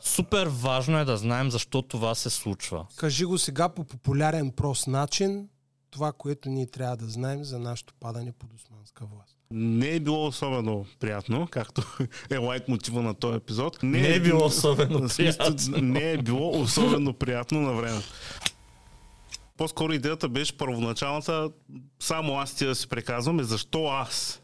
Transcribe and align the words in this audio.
Супер 0.00 0.46
важно 0.46 0.98
е 0.98 1.04
да 1.04 1.16
знаем 1.16 1.50
защо 1.50 1.82
това 1.82 2.14
се 2.14 2.30
случва. 2.30 2.86
Кажи 2.96 3.24
го 3.24 3.38
сега 3.38 3.68
по 3.68 3.84
популярен 3.84 4.50
прост 4.50 4.86
начин, 4.86 5.48
това, 5.90 6.12
което 6.12 6.48
ние 6.48 6.66
трябва 6.66 6.96
да 6.96 7.06
знаем 7.06 7.44
за 7.44 7.58
нашето 7.58 7.94
падане 8.00 8.32
под 8.32 8.54
османска 8.54 9.04
власт. 9.04 9.36
Не 9.50 9.88
е 9.88 10.00
било 10.00 10.26
особено 10.26 10.86
приятно, 11.00 11.48
както 11.50 11.82
е 12.30 12.36
лайт 12.36 12.68
мотива 12.68 13.02
на 13.02 13.14
този 13.14 13.36
епизод. 13.36 13.82
Не 13.82 14.08
е 14.08 14.20
било 14.20 14.44
особено 14.44 15.08
приятно. 15.16 15.82
Не 15.82 16.12
е 16.12 16.18
било 16.18 16.60
особено 16.60 17.12
приятно 17.12 17.60
на 17.60 17.72
време. 17.72 18.00
По-скоро 19.56 19.92
идеята 19.92 20.28
беше 20.28 20.56
първоначалната, 20.56 21.50
само 22.00 22.38
аз 22.38 22.54
ти 22.54 22.66
да 22.66 22.74
си 22.74 22.88
преказвам, 22.88 23.40
е 23.40 23.44
защо 23.44 23.86
аз? 23.86 24.40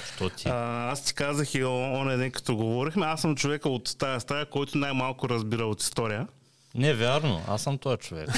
Защо 0.00 0.30
ти? 0.30 0.48
А, 0.48 0.90
аз 0.90 1.04
ти 1.04 1.14
казах 1.14 1.54
и 1.54 1.64
оня 1.64 2.16
ден, 2.16 2.30
като 2.30 2.56
говорихме, 2.56 3.06
аз 3.06 3.20
съм 3.20 3.36
човека 3.36 3.68
от 3.68 3.98
тая 3.98 4.20
стая, 4.20 4.46
който 4.46 4.78
най-малко 4.78 5.28
разбира 5.28 5.66
от 5.66 5.82
история. 5.82 6.26
Не 6.74 6.94
вярно, 6.94 7.42
аз 7.48 7.62
съм 7.62 7.78
този 7.78 7.96
човек. 7.96 8.28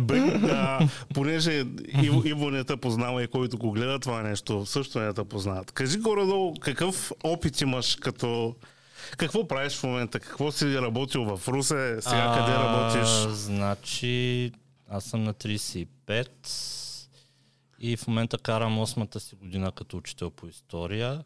Бе, 0.00 0.18
а, 0.52 0.88
понеже 1.14 1.64
Иво, 2.02 2.22
Иво 2.24 2.50
не 2.50 2.64
те 2.64 2.76
познава 2.76 3.22
и 3.22 3.26
който 3.26 3.58
го 3.58 3.70
гледа 3.70 3.98
това 3.98 4.22
нещо, 4.22 4.66
също 4.66 5.00
не 5.00 5.12
те 5.12 5.24
познават. 5.24 5.72
Кажи 5.72 5.98
горе-долу 5.98 6.54
какъв 6.60 7.12
опит 7.24 7.60
имаш 7.60 7.96
като... 7.96 8.54
Какво 9.16 9.48
правиш 9.48 9.72
в 9.72 9.82
момента? 9.82 10.20
Какво 10.20 10.52
си 10.52 10.78
работил 10.78 11.24
в 11.24 11.48
Русе? 11.48 11.96
Сега 12.00 12.34
къде 12.38 12.58
работиш? 12.58 13.08
Значи, 13.34 14.52
аз 14.90 15.04
съм 15.04 15.24
на 15.24 15.34
35 15.34 16.26
и 17.84 17.96
в 17.96 18.06
момента 18.06 18.38
карам 18.38 18.78
8-та 18.78 19.20
си 19.20 19.34
година 19.34 19.72
като 19.72 19.96
учител 19.96 20.30
по 20.30 20.46
история. 20.46 21.24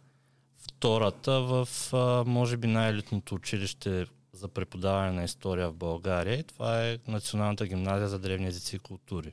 Втората 0.58 1.40
в, 1.40 1.68
а, 1.92 2.24
може 2.26 2.56
би, 2.56 2.66
най-елитното 2.66 3.34
училище 3.34 4.06
за 4.32 4.48
преподаване 4.48 5.12
на 5.12 5.24
история 5.24 5.70
в 5.70 5.74
България. 5.74 6.38
И 6.38 6.42
това 6.42 6.86
е 6.86 6.98
Националната 7.08 7.66
гимназия 7.66 8.08
за 8.08 8.18
древни 8.18 8.46
езици 8.46 8.76
и 8.76 8.78
култури 8.78 9.32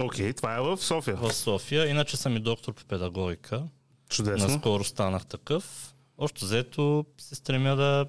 Окей, 0.00 0.32
това 0.32 0.56
е 0.56 0.60
в 0.60 0.76
София. 0.76 1.16
в 1.16 1.32
София. 1.32 1.86
Иначе 1.86 2.16
съм 2.16 2.36
и 2.36 2.40
доктор 2.40 2.74
по 2.74 2.84
педагогика. 2.84 3.62
Чудесно. 4.08 4.48
Наскоро 4.48 4.84
станах 4.84 5.26
такъв. 5.26 5.94
Още 6.18 6.44
взето 6.44 7.04
се 7.18 7.34
стремя 7.34 7.76
да 7.76 8.06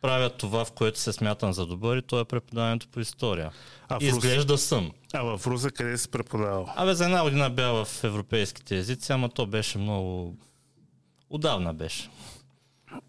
правя 0.00 0.30
това, 0.30 0.64
в 0.64 0.72
което 0.72 0.98
се 0.98 1.12
смятам 1.12 1.52
за 1.52 1.66
добър 1.66 1.96
и 1.96 2.02
то 2.02 2.20
е 2.20 2.24
преподаването 2.24 2.88
по 2.88 3.00
история. 3.00 3.50
А 3.88 3.98
изглежда 4.00 4.58
съм. 4.58 4.92
а 5.12 5.22
в 5.22 5.46
Русе 5.46 5.70
къде 5.70 5.98
си 5.98 6.08
преподавал? 6.08 6.68
Абе, 6.76 6.94
за 6.94 7.04
една 7.04 7.22
година 7.22 7.50
бях 7.50 7.84
в 7.84 8.04
европейските 8.04 8.76
езици, 8.76 9.12
ама 9.12 9.28
то 9.28 9.46
беше 9.46 9.78
много... 9.78 10.34
Отдавна 11.30 11.74
беше. 11.74 12.10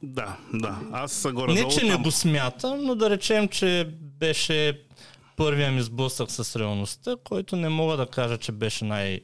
Да, 0.04 0.38
да. 0.54 0.80
Аз 0.92 1.12
са 1.12 1.32
горе 1.32 1.54
Не, 1.54 1.68
че 1.68 1.86
не 1.86 1.98
го 1.98 2.12
смятам, 2.12 2.86
но 2.86 2.96
да 2.96 3.10
речем, 3.10 3.48
че 3.48 3.90
беше 4.02 4.82
първия 5.36 5.72
ми 5.72 5.82
сблъсък 5.82 6.32
с 6.32 6.56
реалността, 6.56 7.16
който 7.24 7.56
не 7.56 7.70
мога 7.70 7.98
да 7.98 8.06
кажа, 8.08 8.38
че 8.38 8.52
беше 8.52 8.86
най- 8.86 9.22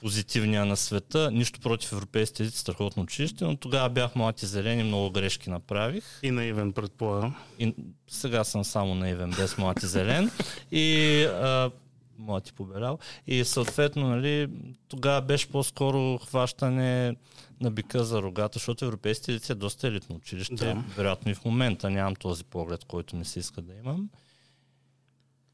позитивния 0.00 0.64
на 0.64 0.76
света. 0.76 1.30
Нищо 1.30 1.60
против 1.60 1.92
европейските 1.92 2.42
езици, 2.42 2.58
страхотно 2.58 3.02
училище, 3.02 3.44
но 3.44 3.56
тогава 3.56 3.88
бях 3.88 4.14
млад 4.14 4.42
и 4.42 4.46
зелен 4.46 4.80
и 4.80 4.82
много 4.82 5.10
грешки 5.10 5.50
направих. 5.50 6.04
И 6.22 6.30
наивен, 6.30 6.72
предполагам. 6.72 7.36
И 7.58 7.74
сега 8.08 8.44
съм 8.44 8.64
само 8.64 8.94
наивен, 8.94 9.30
без 9.30 9.58
млад 9.58 9.82
и 9.82 9.86
зелен. 9.86 10.30
И 10.70 11.22
а, 11.24 11.70
млад 12.18 12.48
и 12.48 12.52
побелял. 12.52 12.98
И 13.26 13.44
съответно, 13.44 14.08
нали, 14.08 14.48
тогава 14.88 15.22
беше 15.22 15.48
по-скоро 15.48 16.18
хващане 16.18 17.16
на 17.60 17.70
бика 17.70 18.04
за 18.04 18.22
рогата, 18.22 18.58
защото 18.58 18.84
европейските 18.84 19.32
езици 19.32 19.52
е 19.52 19.54
доста 19.54 19.88
елитно 19.88 20.16
училище. 20.16 20.54
Да. 20.54 20.84
Вероятно 20.96 21.30
и 21.30 21.34
в 21.34 21.44
момента 21.44 21.90
нямам 21.90 22.16
този 22.16 22.44
поглед, 22.44 22.84
който 22.84 23.16
ми 23.16 23.24
се 23.24 23.38
иска 23.38 23.62
да 23.62 23.74
имам. 23.74 24.10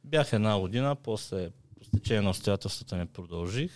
Бях 0.04 0.32
една 0.32 0.58
година, 0.58 0.96
после 0.96 1.50
по 1.78 1.84
стечение 1.84 2.22
на 2.22 2.30
обстоятелствата 2.30 2.96
не 2.96 3.06
продължих. 3.06 3.72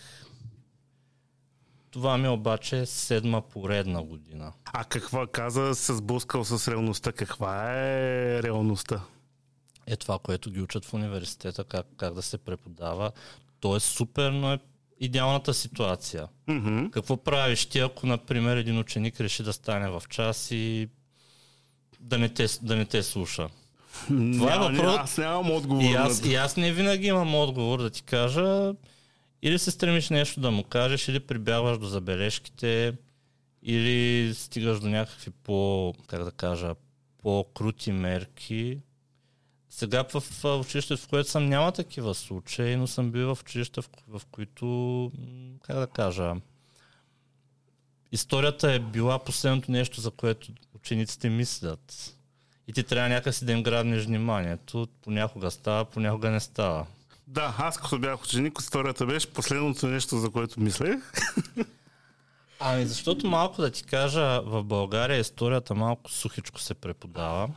Това 1.91 2.17
ми 2.17 2.27
обаче 2.27 2.79
е 2.79 2.85
седма 2.85 3.41
поредна 3.43 4.03
година. 4.03 4.53
А 4.65 4.83
каква 4.83 5.27
каза, 5.27 5.75
се 5.75 5.95
сблъскал 5.95 6.43
с 6.43 6.67
реалността? 6.67 7.11
Каква 7.11 7.73
е 7.73 8.43
реалността? 8.43 9.01
е 9.87 9.95
това, 9.95 10.19
което 10.19 10.51
ги 10.51 10.61
учат 10.61 10.85
в 10.85 10.93
университета, 10.93 11.63
как, 11.63 11.85
как 11.97 12.13
да 12.13 12.21
се 12.21 12.37
преподава. 12.37 13.11
То 13.59 13.75
е 13.75 13.79
супер, 13.79 14.31
но 14.31 14.53
е 14.53 14.59
идеалната 14.99 15.53
ситуация. 15.53 16.27
Мгм. 16.47 16.85
Какво 16.87 17.17
правиш 17.17 17.65
ти, 17.65 17.79
ако, 17.79 18.07
например, 18.07 18.57
един 18.57 18.79
ученик 18.79 19.21
реши 19.21 19.43
да 19.43 19.53
стане 19.53 19.89
в 19.89 20.03
час 20.09 20.51
и 20.51 20.89
да 21.99 22.17
не 22.17 22.29
те, 22.29 22.47
да 22.61 22.75
не 22.75 22.85
те 22.85 23.03
слуша? 23.03 23.49
Това 24.07 24.55
е 24.55 24.59
въпрос- 24.59 24.97
Аз 24.97 25.17
нямам 25.17 25.51
отговор. 25.51 25.83
И 25.83 25.93
аз, 25.93 26.25
и 26.25 26.35
аз 26.35 26.57
не 26.57 26.71
винаги 26.71 27.07
имам 27.07 27.35
отговор 27.35 27.81
да 27.81 27.89
ти 27.89 28.03
кажа 28.03 28.73
или 29.41 29.59
се 29.59 29.71
стремиш 29.71 30.09
нещо 30.09 30.39
да 30.39 30.51
му 30.51 30.63
кажеш, 30.63 31.07
или 31.07 31.19
прибягваш 31.19 31.77
до 31.77 31.85
забележките, 31.85 32.93
или 33.63 34.33
стигаш 34.35 34.79
до 34.79 34.89
някакви 34.89 35.31
по, 35.31 35.93
как 36.07 36.23
да 36.23 36.31
кажа, 36.31 36.75
по-крути 37.17 37.91
мерки. 37.91 38.79
Сега 39.69 40.03
в, 40.13 40.19
в 40.19 40.59
училището, 40.59 41.01
в 41.01 41.07
което 41.07 41.29
съм, 41.29 41.45
няма 41.45 41.71
такива 41.71 42.15
случаи, 42.15 42.75
но 42.75 42.87
съм 42.87 43.11
бил 43.11 43.35
в 43.35 43.41
училища, 43.41 43.81
в, 43.81 43.89
в 44.07 44.21
които, 44.25 45.11
как 45.63 45.75
да 45.75 45.87
кажа, 45.87 46.35
историята 48.11 48.73
е 48.73 48.79
била 48.79 49.19
последното 49.19 49.71
нещо, 49.71 50.01
за 50.01 50.11
което 50.11 50.51
учениците 50.75 51.29
мислят. 51.29 52.13
И 52.67 52.73
ти 52.73 52.83
трябва 52.83 53.09
някакси 53.09 53.45
да 53.45 53.51
им 53.51 53.63
грабнеш 53.63 54.05
вниманието. 54.05 54.87
Понякога 55.01 55.51
става, 55.51 55.85
понякога 55.85 56.29
не 56.29 56.39
става. 56.39 56.85
Да, 57.27 57.55
аз 57.57 57.77
като 57.77 57.99
бях 57.99 58.23
ученик, 58.23 58.59
историята 58.59 59.05
беше 59.05 59.33
последното 59.33 59.87
нещо, 59.87 60.17
за 60.17 60.29
което 60.29 60.59
мислех. 60.59 60.95
Ами 62.59 62.85
защото 62.85 63.27
малко 63.27 63.61
да 63.61 63.71
ти 63.71 63.83
кажа, 63.83 64.41
в 64.41 64.63
България 64.63 65.19
историята 65.19 65.75
малко 65.75 66.11
сухичко 66.11 66.59
се 66.59 66.73
преподава. 66.73 67.49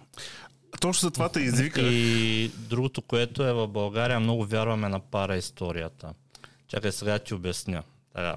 Точно 0.80 1.06
за 1.06 1.10
това 1.10 1.28
те 1.28 1.40
извика. 1.40 1.80
И 1.82 2.48
другото, 2.48 3.02
което 3.02 3.42
е 3.42 3.52
в 3.52 3.68
България, 3.68 4.20
много 4.20 4.44
вярваме 4.44 4.88
на 4.88 5.00
пара 5.00 5.36
историята. 5.36 6.12
Чакай 6.68 6.92
сега 6.92 7.18
ти 7.18 7.34
обясня. 7.34 7.82
Така. 8.14 8.36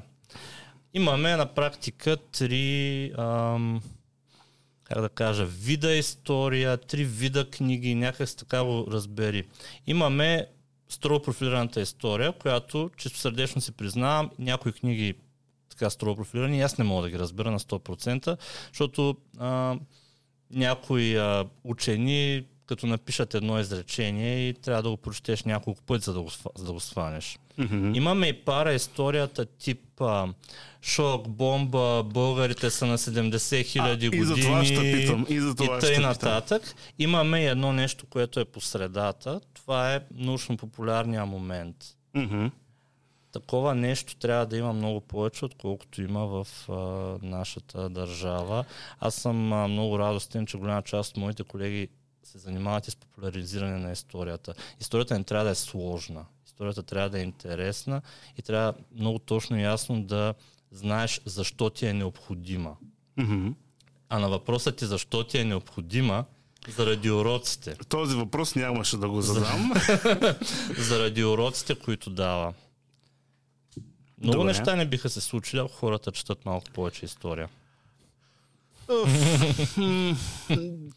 Имаме 0.93 1.35
на 1.35 1.45
практика 1.45 2.17
три, 2.17 3.11
ам, 3.17 3.81
как 4.83 5.01
да 5.01 5.09
кажа, 5.09 5.45
вида 5.45 5.93
история, 5.93 6.77
три 6.77 7.05
вида 7.05 7.49
книги, 7.49 7.95
някак 7.95 8.35
така 8.35 8.63
го 8.63 8.87
разбери. 8.91 9.43
Имаме 9.87 10.47
строго 10.93 11.21
профилираната 11.21 11.81
история, 11.81 12.31
която 12.31 12.91
чисто 12.97 13.19
сърдечно 13.19 13.61
си 13.61 13.71
признавам, 13.71 14.29
някои 14.39 14.71
книги 14.71 15.13
така 15.69 15.89
строго 15.89 16.15
профилирани, 16.15 16.61
аз 16.61 16.77
не 16.77 16.85
мога 16.85 17.01
да 17.01 17.09
ги 17.09 17.19
разбера 17.19 17.51
на 17.51 17.59
100%, 17.59 18.37
защото 18.67 19.15
а, 19.37 19.77
някои 20.51 21.17
а, 21.17 21.45
учени, 21.63 22.45
като 22.65 22.87
напишат 22.87 23.33
едно 23.33 23.59
изречение 23.59 24.49
и 24.49 24.53
трябва 24.53 24.83
да 24.83 24.89
го 24.89 24.97
прочетеш 24.97 25.43
няколко 25.43 25.81
пъти, 25.81 26.03
за 26.03 26.13
да 26.13 26.21
го, 26.21 26.29
за 26.55 26.65
да 26.65 26.73
го 26.73 26.79
сванеш. 26.79 27.39
Мгм. 27.57 27.95
Имаме 27.95 28.27
и 28.27 28.33
пара 28.33 28.73
историята 28.73 29.45
тип 29.45 30.01
а, 30.01 30.27
шок, 30.81 31.29
бомба, 31.29 32.03
българите 32.03 32.69
са 32.69 32.85
на 32.85 32.97
70 32.97 33.65
хиляди 33.65 34.09
години 34.09 34.23
и 34.23 34.25
за 34.25 34.35
това 34.35 34.65
ще 34.65 34.91
питам, 34.91 35.25
и 35.29 35.39
за 35.39 35.55
това 35.55 35.77
и 35.77 35.79
ще 35.79 35.87
тъй 35.87 35.95
питам. 35.95 36.09
нататък. 36.09 36.75
Имаме 36.99 37.41
и 37.41 37.45
едно 37.45 37.73
нещо, 37.73 38.05
което 38.05 38.39
е 38.39 38.45
по 38.45 38.61
средата. 38.61 39.41
Това 39.53 39.93
е 39.93 40.01
научно-популярния 40.13 41.25
момент. 41.25 41.75
Мгм. 42.13 42.47
Такова 43.31 43.75
нещо 43.75 44.15
трябва 44.15 44.45
да 44.45 44.57
има 44.57 44.73
много 44.73 45.01
повече, 45.01 45.45
отколкото 45.45 46.01
има 46.01 46.25
в 46.25 46.47
а, 46.69 46.73
нашата 47.27 47.89
държава. 47.89 48.65
Аз 48.99 49.15
съм 49.15 49.53
а, 49.53 49.67
много 49.67 49.99
радостен, 49.99 50.45
че 50.45 50.57
голяма 50.57 50.81
част 50.81 51.11
от 51.11 51.17
моите 51.17 51.43
колеги 51.43 51.87
се 52.23 52.37
занимават 52.37 52.87
и 52.87 52.91
с 52.91 52.95
популяризиране 52.95 53.77
на 53.77 53.91
историята. 53.91 54.53
Историята 54.79 55.17
не 55.17 55.23
трябва 55.23 55.45
да 55.45 55.51
е 55.51 55.55
сложна. 55.55 56.25
Историята 56.45 56.83
трябва 56.83 57.09
да 57.09 57.19
е 57.19 57.23
интересна 57.23 58.01
и 58.37 58.41
трябва 58.41 58.73
много 58.95 59.19
точно 59.19 59.57
и 59.57 59.63
ясно 59.63 60.03
да 60.03 60.33
знаеш 60.71 61.21
защо 61.25 61.69
ти 61.69 61.85
е 61.85 61.93
необходима. 61.93 62.75
Мгм. 63.17 63.49
А 64.09 64.19
на 64.19 64.29
въпросът 64.29 64.75
ти 64.75 64.85
защо 64.85 65.23
ти 65.23 65.37
е 65.37 65.43
необходима, 65.43 66.25
заради 66.67 67.11
уроците. 67.11 67.75
Този 67.89 68.15
въпрос 68.15 68.55
нямаше 68.55 68.97
да 68.97 69.09
го 69.09 69.21
задам. 69.21 69.73
заради 70.77 71.23
уроците, 71.23 71.75
които 71.75 72.09
дава. 72.09 72.53
Много 74.21 74.37
Добре. 74.37 74.47
неща 74.47 74.75
не 74.75 74.85
биха 74.85 75.09
се 75.09 75.21
случили, 75.21 75.59
ако 75.59 75.73
хората 75.73 76.11
четат 76.11 76.45
малко 76.45 76.65
повече 76.73 77.05
история. 77.05 77.49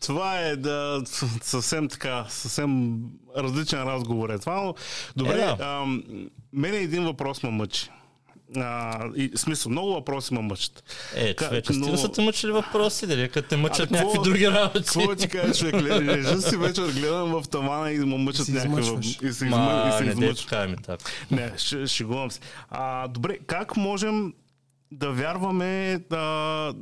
Това 0.01 0.39
е 0.39 0.57
да, 0.57 1.03
съвсем 1.43 1.89
така, 1.89 2.27
съвсем 2.29 2.99
различен 3.37 3.79
разговор 3.79 4.31
е 4.31 4.39
това, 4.39 4.55
но 4.57 4.75
добре, 5.17 5.33
Е, 5.35 5.37
да. 5.37 5.57
ам, 5.61 6.03
мене 6.53 6.77
един 6.77 7.05
въпрос 7.05 7.43
ме 7.43 7.51
мъчи. 7.51 7.91
А, 8.57 9.01
и, 9.17 9.33
смисъл, 9.37 9.73
много 9.73 9.89
въпроси 9.89 10.35
ме 10.35 10.41
мъчат. 10.41 10.85
Е, 11.15 11.35
човече, 11.35 11.73
но- 11.73 11.85
стига 11.85 11.99
са 11.99 12.13
те 12.13 12.23
мъчили 12.23 12.53
въпроси, 12.53 13.07
дали, 13.07 13.29
като 13.29 13.49
те 13.49 13.57
мъчат 13.57 13.89
какво- 13.89 13.97
някакви 13.99 14.31
други 14.31 14.49
работи. 14.49 14.79
Какво 14.79 15.07
да 15.07 15.17
ти 15.17 15.29
кажа, 15.29 15.55
човек? 15.55 15.75
Ле- 15.75 16.05
Лежа 16.07 16.41
си 16.41 16.57
вечер, 16.57 16.83
гледам 16.85 17.29
в 17.33 17.49
тавана 17.49 17.93
и 17.93 17.99
ме 17.99 18.17
мъчат 18.17 18.49
някакви... 18.49 18.81
измъчваш. 18.81 19.07
И 19.07 19.33
се, 19.33 19.45
измъ... 19.45 19.47
и 19.47 19.51
Ма, 19.51 19.95
се 19.99 20.15
не 20.15 20.35
така. 20.35 20.67
Не, 21.31 21.53
ще, 21.57 21.87
шегувам 21.87 22.31
се. 22.31 22.41
А, 22.71 23.09
добре, 23.09 23.39
как 23.39 23.77
можем 23.77 24.33
да 24.93 25.11
вярваме 25.11 26.01
а, 26.11 26.73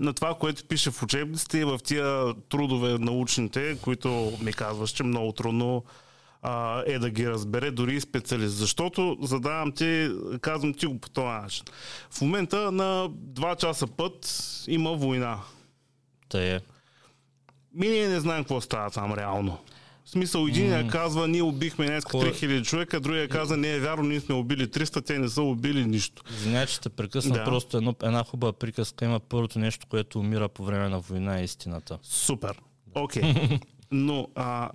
на 0.00 0.12
това, 0.12 0.34
което 0.34 0.64
пише 0.64 0.90
в 0.90 1.02
учебниците 1.02 1.58
и 1.58 1.64
в 1.64 1.78
тия 1.84 2.34
трудове 2.48 2.98
научните, 2.98 3.78
които 3.82 4.32
ми 4.42 4.52
казваш, 4.52 4.90
че 4.90 5.02
много 5.02 5.32
трудно 5.32 5.84
а, 6.42 6.82
е 6.86 6.98
да 6.98 7.10
ги 7.10 7.30
разбере 7.30 7.70
дори 7.70 7.94
и 7.94 8.00
специалист. 8.00 8.56
Защото 8.56 9.16
задавам 9.22 9.72
ти, 9.72 10.10
казвам 10.40 10.74
ти 10.74 10.86
го 10.86 10.98
по 10.98 11.08
този 11.10 11.26
начин. 11.26 11.64
В 12.10 12.20
момента 12.20 12.72
на 12.72 13.08
2 13.08 13.56
часа 13.56 13.86
път 13.86 14.42
има 14.68 14.92
война. 14.92 15.40
Та 16.28 16.42
е. 16.42 16.60
Ми 17.74 17.88
ние 17.88 18.08
не 18.08 18.20
знаем 18.20 18.44
какво 18.44 18.60
става 18.60 18.90
там 18.90 19.14
реално. 19.14 19.58
В 20.06 20.10
смисъл, 20.10 20.46
един 20.46 20.70
mm. 20.70 20.88
казва, 20.88 21.28
ние 21.28 21.42
убихме 21.42 21.86
днес 21.86 22.04
Кой- 22.04 22.32
3000 22.32 22.64
човека, 22.64 23.00
другия 23.00 23.28
каза, 23.28 23.56
не 23.56 23.74
е 23.74 23.80
вярно, 23.80 24.04
ние 24.04 24.20
сме 24.20 24.34
убили 24.34 24.66
300, 24.66 25.06
те 25.06 25.18
не 25.18 25.28
са 25.28 25.42
убили 25.42 25.86
нищо. 25.86 26.22
Извинявай, 26.30 26.66
че 26.66 26.80
те 26.80 26.88
прекъсна, 26.88 27.34
да. 27.34 27.44
просто 27.44 27.76
едно, 27.76 27.94
една 28.02 28.24
хубава 28.24 28.52
приказка 28.52 29.04
има 29.04 29.20
първото 29.20 29.58
нещо, 29.58 29.86
което 29.86 30.18
умира 30.18 30.48
по 30.48 30.64
време 30.64 30.88
на 30.88 31.00
война 31.00 31.40
е 31.40 31.44
истината. 31.44 31.98
Супер. 32.02 32.60
Окей. 32.94 33.22
Okay. 33.22 33.60
Но 33.90 34.28
а, 34.34 34.70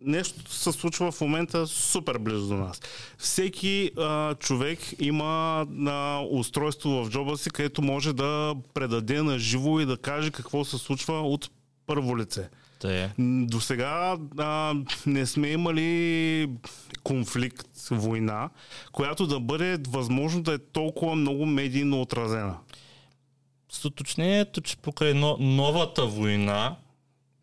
нещо 0.00 0.52
се 0.52 0.72
случва 0.72 1.12
в 1.12 1.20
момента 1.20 1.66
супер 1.66 2.18
близо 2.18 2.48
до 2.48 2.54
нас. 2.54 2.80
Всеки 3.18 3.90
а, 3.98 4.34
човек 4.34 4.78
има 5.00 5.66
а, 5.86 6.20
устройство 6.30 7.04
в 7.04 7.10
джоба 7.10 7.36
си, 7.36 7.50
където 7.50 7.82
може 7.82 8.12
да 8.12 8.54
предаде 8.74 9.22
на 9.22 9.38
живо 9.38 9.80
и 9.80 9.86
да 9.86 9.96
каже 9.96 10.30
какво 10.30 10.64
се 10.64 10.78
случва 10.78 11.20
от 11.20 11.50
първо 11.86 12.18
лице. 12.18 12.48
Та 12.78 12.92
е. 12.92 13.10
До 13.18 13.60
сега 13.60 14.16
не 15.06 15.26
сме 15.26 15.48
имали 15.48 16.50
конфликт, 17.02 17.66
война, 17.90 18.50
която 18.92 19.26
да 19.26 19.40
бъде 19.40 19.78
възможно 19.88 20.42
да 20.42 20.54
е 20.54 20.58
толкова 20.58 21.14
много 21.14 21.46
медийно 21.46 22.00
отразена. 22.00 22.56
С 23.72 23.84
уточнението, 23.84 24.60
че 24.60 24.76
покрай 24.76 25.14
но, 25.14 25.36
новата 25.40 26.06
война 26.06 26.76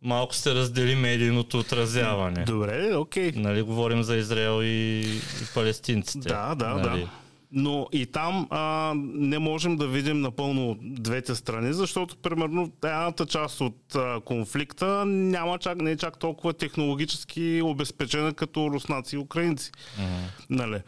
малко 0.03 0.35
се 0.35 0.55
раздели 0.55 0.95
медийното 0.95 1.59
отразяване. 1.59 2.43
Добре, 2.43 2.95
окей. 2.95 3.31
Нали, 3.35 3.61
говорим 3.61 4.03
за 4.03 4.15
Израел 4.15 4.63
и, 4.63 5.01
и 5.41 5.45
палестинците. 5.53 6.29
Да, 6.29 6.55
да, 6.55 6.67
нали? 6.67 7.01
да. 7.01 7.09
Но 7.55 7.87
и 7.91 8.05
там 8.05 8.47
а, 8.49 8.93
не 8.97 9.39
можем 9.39 9.75
да 9.77 9.87
видим 9.87 10.21
напълно 10.21 10.77
двете 10.81 11.35
страни, 11.35 11.73
защото 11.73 12.17
примерно 12.17 12.71
едната 12.83 13.25
част 13.25 13.61
от 13.61 13.95
а, 13.95 14.21
конфликта 14.21 15.05
няма 15.05 15.57
чак, 15.57 15.81
не 15.81 15.91
е 15.91 15.97
чак 15.97 16.19
толкова 16.19 16.53
технологически 16.53 17.61
обезпечена 17.63 18.33
като 18.33 18.69
руснаци 18.71 19.15
и 19.15 19.19
украинци. 19.19 19.71
Мгм. 19.99 20.25
Нали. 20.49 20.81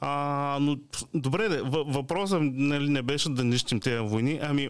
А, 0.00 0.58
но 0.60 0.76
добре, 1.14 1.48
де, 1.48 1.62
въ- 1.62 1.92
въпросът 1.92 2.40
нали, 2.42 2.88
не 2.88 3.02
беше 3.02 3.28
да 3.28 3.44
нищим 3.44 3.80
тези 3.80 3.98
войни, 3.98 4.40
ами 4.42 4.68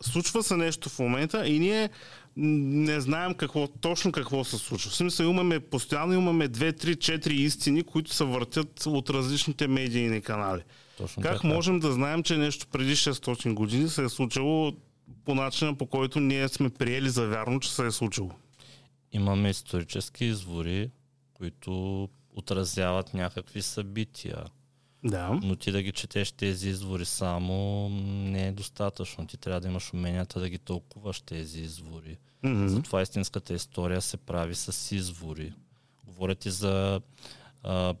случва 0.00 0.42
се 0.42 0.56
нещо 0.56 0.88
в 0.88 0.98
момента 0.98 1.46
и 1.46 1.58
ние 1.58 1.90
не 2.36 3.00
знаем 3.00 3.34
какво, 3.34 3.68
точно 3.68 4.12
какво 4.12 4.44
се 4.44 4.58
случва. 4.58 4.90
В 4.90 4.94
смисъл 4.94 5.24
имаме, 5.24 5.60
постоянно 5.60 6.14
имаме 6.14 6.48
2, 6.48 6.84
3, 6.84 6.96
4 6.96 7.28
истини, 7.30 7.82
които 7.82 8.14
се 8.14 8.24
въртят 8.24 8.86
от 8.86 9.10
различните 9.10 9.68
медийни 9.68 10.20
канали. 10.20 10.62
Точно 10.96 11.22
Как 11.22 11.36
така. 11.36 11.48
можем 11.48 11.80
да 11.80 11.92
знаем, 11.92 12.22
че 12.22 12.36
нещо 12.36 12.66
преди 12.72 12.96
600 12.96 13.54
години 13.54 13.88
се 13.88 14.04
е 14.04 14.08
случило 14.08 14.72
по 15.24 15.34
начина, 15.34 15.74
по 15.74 15.86
който 15.86 16.20
ние 16.20 16.48
сме 16.48 16.70
приели 16.70 17.10
за 17.10 17.26
вярно, 17.26 17.60
че 17.60 17.72
се 17.72 17.86
е 17.86 17.90
случило? 17.90 18.30
Имаме 19.12 19.50
исторически 19.50 20.24
извори, 20.24 20.90
които 21.34 22.08
отразяват 22.34 23.14
някакви 23.14 23.62
събития. 23.62 24.44
Да. 25.04 25.40
Но 25.42 25.56
ти 25.56 25.72
да 25.72 25.82
ги 25.82 25.92
четеш 25.92 26.32
тези 26.32 26.68
извори 26.68 27.04
само 27.04 27.88
не 28.04 28.46
е 28.46 28.52
достатъчно. 28.52 29.26
Ти 29.26 29.36
трябва 29.36 29.60
да 29.60 29.68
имаш 29.68 29.92
уменията 29.92 30.40
да 30.40 30.48
ги 30.48 30.58
тълкуваш 30.58 31.20
тези 31.20 31.60
извори. 31.60 32.18
Мгм. 32.42 32.68
Затова 32.68 33.02
истинската 33.02 33.54
история 33.54 34.00
се 34.00 34.16
прави 34.16 34.54
с 34.54 34.96
извори. 34.96 35.52
Говоря 36.06 36.34
ти 36.34 36.50
за 36.50 37.00
а, 37.62 37.94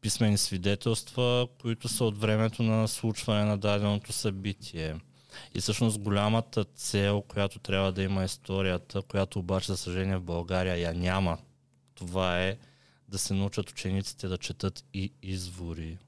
писмени 0.00 0.38
свидетелства, 0.38 1.48
които 1.60 1.88
са 1.88 2.04
от 2.04 2.18
времето 2.18 2.62
на 2.62 2.88
случване 2.88 3.44
на 3.44 3.58
даденото 3.58 4.12
събитие. 4.12 4.96
И 5.54 5.60
всъщност 5.60 5.98
голямата 5.98 6.64
цел, 6.64 7.22
която 7.22 7.58
трябва 7.58 7.92
да 7.92 8.02
има 8.02 8.24
историята, 8.24 9.02
която 9.02 9.38
обаче, 9.38 9.66
за 9.66 9.76
съжаление, 9.76 10.16
в 10.16 10.22
България 10.22 10.76
я 10.76 10.94
няма, 10.94 11.38
това 11.94 12.42
е 12.42 12.56
да 13.08 13.18
се 13.18 13.34
научат 13.34 13.70
учениците 13.70 14.28
да 14.28 14.38
четат 14.38 14.84
и 14.94 15.12
извори. 15.22 15.98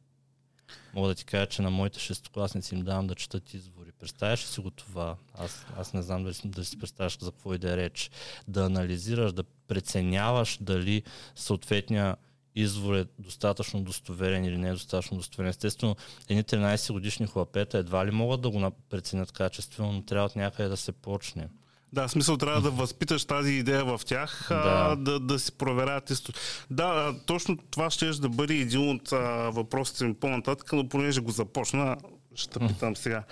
Мога 0.95 1.09
да 1.09 1.15
ти 1.15 1.25
кажа, 1.25 1.47
че 1.47 1.63
на 1.63 1.71
моите 1.71 2.01
шестокласници 2.01 2.75
им 2.75 2.83
давам 2.83 3.07
да 3.07 3.15
четат 3.15 3.55
извори. 3.55 3.93
Представяш 3.93 4.43
ли 4.43 4.47
си 4.47 4.61
го 4.61 4.71
това? 4.71 5.17
Аз, 5.35 5.67
аз 5.77 5.93
не 5.93 6.03
знам 6.03 6.25
дали, 6.25 6.35
дали 6.45 6.65
си 6.65 6.79
представяш 6.79 7.19
за 7.19 7.31
какво 7.31 7.55
и 7.55 7.59
да 7.59 7.73
е 7.73 7.77
реч. 7.77 8.11
Да 8.49 8.65
анализираш, 8.65 9.33
да 9.33 9.45
преценяваш 9.45 10.59
дали 10.61 11.03
съответния 11.35 12.17
извор 12.55 12.95
е 12.95 13.07
достатъчно 13.19 13.83
достоверен 13.83 14.45
или 14.45 14.59
не 14.59 14.69
е 14.69 14.73
достатъчно 14.73 15.17
достоверен. 15.17 15.51
Естествено, 15.51 15.97
едни 16.29 16.45
13 16.45 16.93
годишни 16.93 17.27
хлапета 17.27 17.79
едва 17.79 18.07
ли 18.07 18.11
могат 18.11 18.41
да 18.41 18.51
го 18.51 18.71
преценят 18.91 19.33
качествено, 19.33 19.93
но 19.93 20.03
трябва 20.03 20.27
от 20.27 20.37
някъде 20.37 20.69
да 20.69 20.77
се 20.77 20.93
почне. 20.93 21.49
Да, 21.95 22.09
в 22.09 22.11
смисъл 22.11 22.37
трябва 22.37 22.61
да 22.61 22.71
възпиташ 22.71 23.25
тази 23.25 23.53
идея 23.53 23.85
в 23.85 24.01
тях, 24.07 24.47
да, 24.49 24.89
Да. 24.89 24.97
да, 24.97 25.21
да 25.21 25.39
си 25.39 25.53
проверяват 25.53 26.11
исто. 26.11 26.33
Да, 26.71 26.85
а, 26.85 27.27
точно 27.27 27.59
това 27.71 27.91
ще 27.91 28.11
да 28.11 28.29
бъде 28.29 28.55
един 28.55 28.91
от 28.91 29.13
а, 29.13 29.51
въпросите 29.51 30.05
ми 30.05 30.15
по-нататък, 30.15 30.73
но 30.73 30.89
понеже 30.89 31.21
го 31.21 31.31
започна, 31.31 31.97
ще 32.35 32.59
питам 32.59 32.97
сега. 32.97 33.23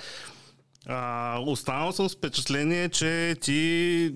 А, 0.87 1.39
останал 1.47 1.93
съм 1.93 2.09
с 2.09 2.15
впечатление, 2.15 2.89
че 2.89 3.37
ти 3.41 4.15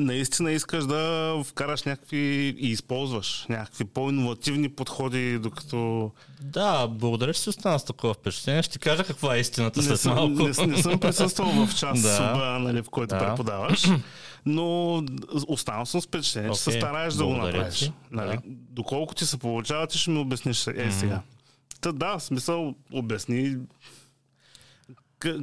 наистина 0.00 0.52
искаш 0.52 0.84
да 0.84 1.34
вкараш 1.44 1.82
някакви 1.82 2.18
и 2.58 2.68
използваш 2.68 3.46
някакви 3.48 3.84
по-инновативни 3.84 4.68
подходи, 4.68 5.38
докато 5.38 6.10
Да, 6.40 6.86
благодаря, 6.88 7.34
че 7.34 7.40
си 7.40 7.48
остана 7.48 7.78
с 7.78 7.84
такова 7.84 8.14
впечатление. 8.14 8.62
Ще 8.62 8.72
ти 8.72 8.78
кажа 8.78 9.04
каква 9.04 9.36
е 9.36 9.40
истината 9.40 9.80
не 9.80 9.86
след 9.86 10.00
съм, 10.00 10.14
малко. 10.14 10.30
не, 10.32 10.66
не 10.66 10.82
съм 10.82 10.98
присъствал 11.00 11.66
в 11.66 11.74
час, 11.78 12.02
Да. 12.02 12.32
да. 12.32 12.58
нали, 12.58 12.82
в 12.82 12.90
който 12.90 13.08
Да. 13.08 13.18
преподаваш, 13.20 13.84
но 14.46 15.02
останал 15.46 15.86
съм 15.86 16.00
с 16.00 16.06
впечатление, 16.06 16.50
че 16.50 16.58
се 16.58 16.72
стараеш 16.72 17.14
да 17.14 17.24
го 17.24 17.36
направиш. 17.36 17.78
ти. 17.78 17.92
Нали? 18.10 18.28
Да. 18.28 18.42
Доколко 18.70 19.14
ти 19.14 19.26
се 19.26 19.36
получава, 19.38 19.86
ти 19.86 19.98
ще 19.98 20.10
ми 20.10 20.18
обясниш 20.18 20.66
е 20.66 20.90
сега. 20.92 21.20
Та, 21.80 21.92
да, 21.92 22.18
смисъл, 22.18 22.74
обясни 22.92 23.56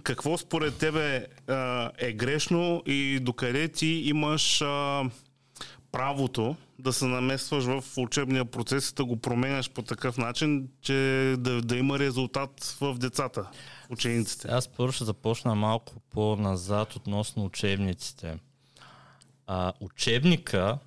какво 0.03 0.37
според 0.37 0.77
тебе 0.77 1.27
а, 1.47 1.91
е 1.97 2.13
грешно 2.13 2.83
и 2.85 3.19
докъде 3.21 3.67
ти 3.67 3.87
имаш 3.87 4.61
а, 4.61 5.03
правото 5.91 6.55
да 6.79 6.93
се 6.93 7.05
намесваш 7.05 7.63
в 7.63 7.83
учебния 7.97 8.45
процес 8.45 8.89
и 8.89 8.95
да 8.95 9.05
го 9.05 9.17
променяш 9.17 9.69
по 9.69 9.81
такъв 9.81 10.17
начин, 10.17 10.69
че 10.81 10.93
да, 11.37 11.61
да 11.61 11.77
има 11.77 11.99
резултат 11.99 12.77
в 12.81 12.97
децата, 12.97 13.49
учениците. 13.89 14.47
Аз 14.51 14.67
първо 14.67 14.91
ще 14.91 15.03
започна 15.03 15.55
малко 15.55 15.93
по-назад 16.09 16.95
относно 16.95 17.45
учебниците. 17.45 18.39
А, 19.47 19.73
учебника, 19.79 20.77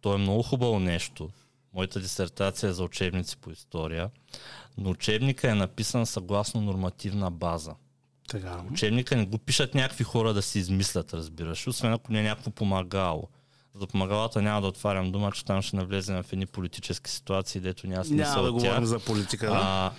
то 0.00 0.14
е 0.14 0.18
много 0.18 0.42
хубаво 0.42 0.78
нещо. 0.78 1.30
Моята 1.74 2.00
дисертация 2.00 2.70
е 2.70 2.72
за 2.72 2.84
учебници 2.84 3.36
по 3.36 3.50
история, 3.50 4.10
но 4.78 4.90
учебника 4.90 5.50
е 5.50 5.54
написан 5.54 6.06
съгласно 6.06 6.60
нормативна 6.60 7.30
база. 7.30 7.74
Така. 8.28 8.62
Учебника 8.70 9.16
не 9.16 9.26
го 9.26 9.38
пишат 9.38 9.74
някакви 9.74 10.04
хора 10.04 10.34
да 10.34 10.42
си 10.42 10.58
измислят, 10.58 11.14
разбираш, 11.14 11.66
освен 11.66 11.92
ако 11.92 12.12
не 12.12 12.20
е 12.20 12.22
някакво 12.22 12.50
помагало. 12.50 13.28
За 13.74 13.86
помагалата 13.86 14.42
няма 14.42 14.60
да 14.60 14.66
отварям 14.66 15.12
дума, 15.12 15.32
че 15.32 15.44
там 15.44 15.62
ще 15.62 15.76
навлезем 15.76 16.22
в 16.22 16.32
едни 16.32 16.46
политически 16.46 17.10
ситуации, 17.10 17.60
дето 17.60 17.86
няма 17.86 18.04
смисъл 18.04 18.34
Няма 18.34 18.46
да 18.46 18.52
говорим 18.52 18.84
за 18.84 18.98
политика, 18.98 19.46
да? 19.46 19.60
А, 19.62 19.92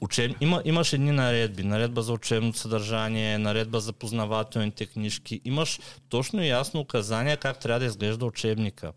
учеб... 0.00 0.36
Има, 0.40 0.62
имаш 0.64 0.92
едни 0.92 1.10
наредби. 1.10 1.64
Наредба 1.64 2.02
за 2.02 2.12
учебното 2.12 2.58
съдържание, 2.58 3.38
наредба 3.38 3.80
за 3.80 3.92
познавателните 3.92 4.86
книжки. 4.86 5.40
Имаш 5.44 5.80
точно 6.08 6.42
и 6.42 6.48
ясно 6.48 6.80
указания 6.80 7.36
как 7.36 7.58
трябва 7.58 7.80
да 7.80 7.86
изглежда 7.86 8.26
учебника. 8.26 8.92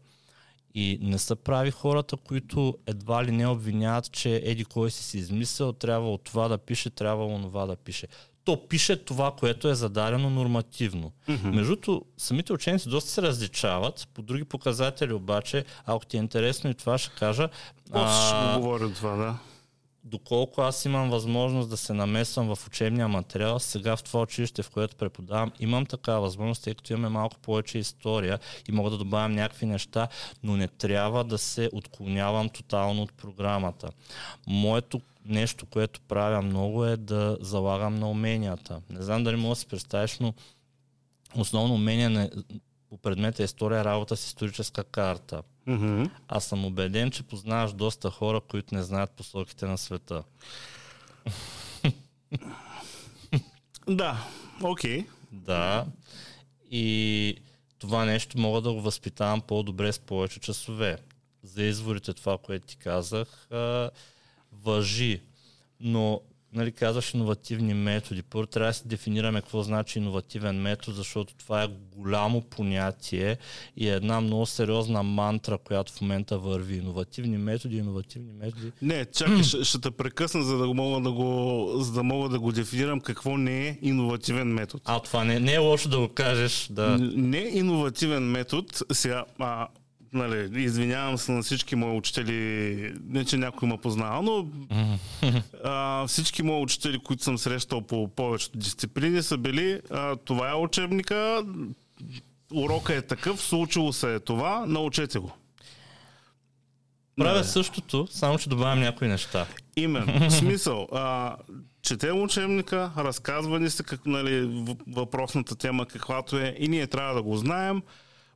И 0.76 1.00
не 1.02 1.18
са 1.18 1.36
прави 1.36 1.72
хората, 1.72 2.18
които 2.18 2.78
едва 2.88 3.26
ли 3.26 3.32
не 3.32 3.48
обвиняват, 3.48 4.12
че 4.12 4.42
еди 4.46 4.66
кой 4.66 4.92
си 4.92 5.04
си 5.04 5.18
измислил, 5.18 5.74
трябва 5.74 6.14
от 6.14 6.24
това 6.24 6.48
да 6.48 6.58
пише, 6.58 6.90
трябва 6.90 7.26
онова 7.26 7.66
да 7.66 7.76
пише. 7.76 8.08
То 8.44 8.68
пише 8.68 9.06
това, 9.06 9.32
което 9.40 9.70
е 9.70 9.76
зададено 9.76 10.30
нормативно. 10.30 11.12
Mm-hmm. 11.30 11.56
Между 11.56 11.76
другото, 11.76 12.06
самите 12.18 12.54
ученици 12.54 12.90
доста 12.90 13.10
се 13.10 13.22
различават, 13.22 14.08
по 14.14 14.22
други 14.22 14.44
показатели 14.44 15.14
обаче, 15.14 15.66
ако 15.86 16.06
ти 16.06 16.18
е 16.18 16.20
интересно 16.20 16.70
и 16.70 16.74
това 16.74 16.98
ще 16.98 17.16
кажа, 17.16 17.50
После 17.92 18.28
ще 18.28 18.54
го 18.54 18.62
говорим 18.62 18.94
това, 18.94 19.16
да. 19.16 19.36
Доколко 20.08 20.62
аз 20.62 20.86
имам 20.86 21.10
възможност 21.10 21.70
да 21.70 21.78
се 21.78 21.94
намесвам 21.94 22.56
в 22.56 22.68
учебния 22.68 23.08
материал, 23.08 23.60
сега 23.60 23.96
в 23.96 24.04
това 24.04 24.22
училище, 24.22 24.64
в 24.64 24.70
което 24.70 24.96
преподавам, 24.96 25.52
имам 25.60 25.86
такава 25.86 26.22
възможност, 26.22 26.64
тъй 26.64 26.76
като 26.76 26.94
имаме 26.94 27.10
малко 27.10 27.38
повече 27.40 27.78
история 27.78 28.40
и 28.70 28.72
мога 28.72 28.90
да 28.90 28.98
добавям 28.98 29.32
някакви 29.32 29.66
неща, 29.66 30.08
но 30.44 30.58
не 30.58 30.68
трябва 30.68 31.24
да 31.24 31.38
се 31.38 31.70
отклонявам 31.74 32.50
тотално 32.50 33.02
от 33.02 33.14
програмата. 33.14 33.90
Моето 34.48 35.02
нещо, 35.26 35.66
което 35.66 36.02
правя 36.02 36.42
много 36.42 36.86
е 36.86 36.98
да 36.98 37.38
залагам 37.42 37.96
на 37.96 38.10
уменията. 38.10 38.82
Не 38.90 39.02
знам 39.02 39.24
дали 39.24 39.36
мога 39.36 39.56
да 39.56 39.60
си 39.60 39.68
представиш, 39.68 40.20
но 40.20 40.34
основно 41.36 41.74
умение 41.74 42.10
на, 42.10 42.30
по 42.90 42.98
предмета 42.98 43.44
история 43.44 43.80
е 43.80 43.86
работа 43.86 44.18
с 44.18 44.26
историческа 44.26 44.84
карта. 44.84 45.42
Mm-hmm. 45.68 46.10
Аз 46.28 46.46
съм 46.46 46.66
убеден, 46.66 47.12
че 47.12 47.24
познаваш 47.24 47.74
доста 47.74 48.10
хора, 48.10 48.42
които 48.42 48.76
не 48.76 48.84
знаят 48.84 49.12
посоките 49.12 49.66
на 49.66 49.78
света. 49.78 50.24
Да, 53.90 54.28
окей. 54.64 55.02
Okay. 55.02 55.08
Да. 55.32 55.86
И 56.72 57.36
това 57.80 58.06
нещо 58.06 58.40
мога 58.40 58.62
да 58.62 58.74
го 58.74 58.82
възпитавам 58.82 59.42
по-добре 59.42 59.94
с 59.94 60.00
повече 60.00 60.40
часове. 60.40 60.98
За 61.44 61.64
изворите 61.64 62.14
това, 62.14 62.38
което 62.38 62.68
ти 62.68 62.78
казах, 62.78 63.48
въжи. 64.52 65.22
Но 65.80 66.22
нали, 66.54 66.72
казваш 66.72 67.14
иновативни 67.14 67.74
методи. 67.74 68.24
Първо 68.24 68.46
трябва 68.46 68.70
да 68.70 68.74
си 68.74 68.88
дефинираме 68.88 69.42
какво 69.42 69.64
значи 69.64 70.00
иновативен 70.00 70.62
метод, 70.62 70.98
защото 70.98 71.36
това 71.36 71.64
е 71.64 71.68
голямо 71.96 72.42
понятие 72.42 73.38
и 73.78 73.90
е 73.90 73.94
една 73.94 74.22
много 74.22 74.46
сериозна 74.46 75.04
мантра, 75.04 75.58
която 75.58 75.94
в 75.94 76.02
момента 76.02 76.38
върви. 76.38 76.76
Иновативни 76.76 77.38
методи, 77.38 77.78
иновативни 77.78 78.34
методи. 78.34 78.72
Не, 78.82 79.06
чакай, 79.06 79.44
ще, 79.44 79.64
ще 79.64 79.82
те 79.82 79.92
прекъсна, 79.92 80.44
за 80.44 80.58
да 80.58 80.68
мога 80.68 81.02
да 81.02 81.12
го, 81.12 81.72
за 81.76 81.92
да 81.92 82.04
мога 82.04 82.30
да 82.30 82.40
го 82.40 82.52
дефинирам 82.52 83.02
какво 83.02 83.38
не 83.38 83.68
е 83.68 83.78
иновативен 83.82 84.48
метод. 84.48 84.84
А, 84.86 85.00
това 85.00 85.24
не, 85.24 85.40
не 85.40 85.54
е 85.54 85.58
лошо 85.58 85.90
да 85.90 86.00
го 86.00 86.08
кажеш. 86.08 86.68
Да. 86.72 86.98
Не 87.00 87.38
е 87.38 87.58
иновативен 87.58 88.24
метод. 88.24 88.68
Сега, 88.92 89.26
а, 89.40 89.68
нали, 90.14 90.64
извинявам 90.64 91.18
се 91.18 91.32
на 91.32 91.42
всички 91.42 91.76
мои 91.76 91.98
учители, 91.98 92.94
не 93.04 93.26
че 93.26 93.38
някой 93.38 93.70
ме 93.70 93.78
познава, 93.78 94.22
но 94.22 94.48
а, 95.64 96.08
всички 96.08 96.44
мои 96.44 96.62
учители, 96.62 97.00
които 97.00 97.24
съм 97.24 97.38
срещал 97.38 97.82
по 97.82 98.08
повечето 98.08 98.58
дисциплини, 98.58 99.24
са 99.24 99.38
били 99.38 99.82
а, 99.92 100.16
това 100.16 100.50
е 100.50 100.54
учебника, 100.54 101.46
урока 102.54 102.94
е 102.94 103.02
такъв, 103.02 103.42
случило 103.42 103.94
се 103.94 104.16
е 104.16 104.20
това, 104.20 104.66
научете 104.68 105.20
го. 105.20 105.32
Правя 107.18 107.44
същото, 107.44 108.08
само 108.12 108.38
че 108.38 108.50
добавям 108.50 108.80
някои 108.80 109.08
неща. 109.08 109.46
Именно. 109.76 110.32
Смисъл. 110.32 110.88
А, 110.94 111.36
четем 111.82 112.22
учебника, 112.22 112.92
разказва 112.98 113.60
ни 113.60 113.70
се 113.70 113.84
как, 113.84 114.06
нали, 114.06 114.66
въпросната 114.88 115.56
тема 115.56 115.86
каквато 115.86 116.38
е 116.38 116.56
и 116.60 116.68
ние 116.68 116.88
трябва 116.88 117.14
да 117.14 117.22
го 117.22 117.38
знаем 117.38 117.82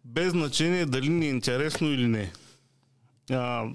без 0.05 0.31
значение 0.31 0.85
дали 0.85 1.09
ни 1.09 1.25
е 1.25 1.29
интересно 1.29 1.87
или 1.87 2.07
не. 2.07 2.31
А, 3.31 3.65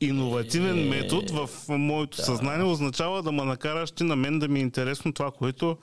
иновативен 0.00 0.78
е, 0.78 0.84
метод 0.84 1.32
в 1.32 1.68
моето 1.68 2.16
да. 2.16 2.22
съзнание 2.22 2.66
означава 2.66 3.22
да 3.22 3.32
ме 3.32 3.44
накараш 3.44 3.90
ти 3.90 4.04
на 4.04 4.16
мен 4.16 4.38
да 4.38 4.48
ми 4.48 4.58
е 4.58 4.62
интересно 4.62 5.12
това, 5.12 5.30
което 5.30 5.78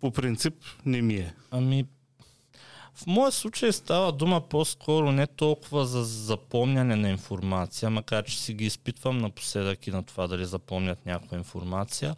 по 0.00 0.10
принцип 0.10 0.54
не 0.86 1.02
ми 1.02 1.14
е. 1.14 1.34
Ами, 1.50 1.84
в 2.94 3.06
моя 3.06 3.32
случай 3.32 3.72
става 3.72 4.12
дума 4.12 4.40
по-скоро 4.40 5.12
не 5.12 5.26
толкова 5.26 5.86
за 5.86 6.04
запомняне 6.04 6.96
на 6.96 7.10
информация, 7.10 7.90
макар 7.90 8.24
че 8.24 8.40
си 8.40 8.54
ги 8.54 8.66
изпитвам 8.66 9.18
напоследък 9.18 9.86
и 9.86 9.90
на 9.90 10.02
това 10.02 10.26
дали 10.26 10.44
запомнят 10.44 11.06
някаква 11.06 11.36
информация, 11.38 12.16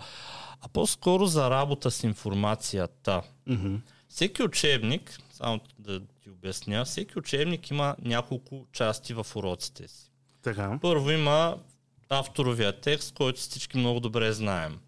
а 0.60 0.68
по-скоро 0.68 1.26
за 1.26 1.50
работа 1.50 1.90
с 1.90 2.04
информацията. 2.04 3.22
Mm-hmm. 3.48 3.78
Всеки 4.08 4.42
учебник, 4.42 5.18
само 5.32 5.60
да 5.78 6.00
ти 6.22 6.30
обясня, 6.30 6.84
всеки 6.84 7.18
учебник 7.18 7.70
има 7.70 7.96
няколко 8.02 8.66
части 8.72 9.14
в 9.14 9.26
уроците 9.36 9.88
си. 9.88 10.10
Така. 10.42 10.78
Първо 10.82 11.10
има 11.10 11.56
авторовия 12.08 12.80
текст, 12.80 13.14
който 13.14 13.40
всички 13.40 13.78
много 13.78 14.00
добре 14.00 14.32
знаем. 14.32 14.78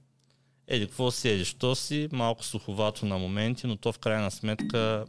Еди, 0.66 0.86
какво 0.86 1.10
седиш? 1.10 1.54
То 1.54 1.74
си 1.74 2.08
малко 2.12 2.44
суховато 2.44 3.06
на 3.06 3.18
моменти, 3.18 3.66
но 3.66 3.76
то 3.76 3.92
в 3.92 3.98
крайна 3.98 4.30
сметка 4.30 5.04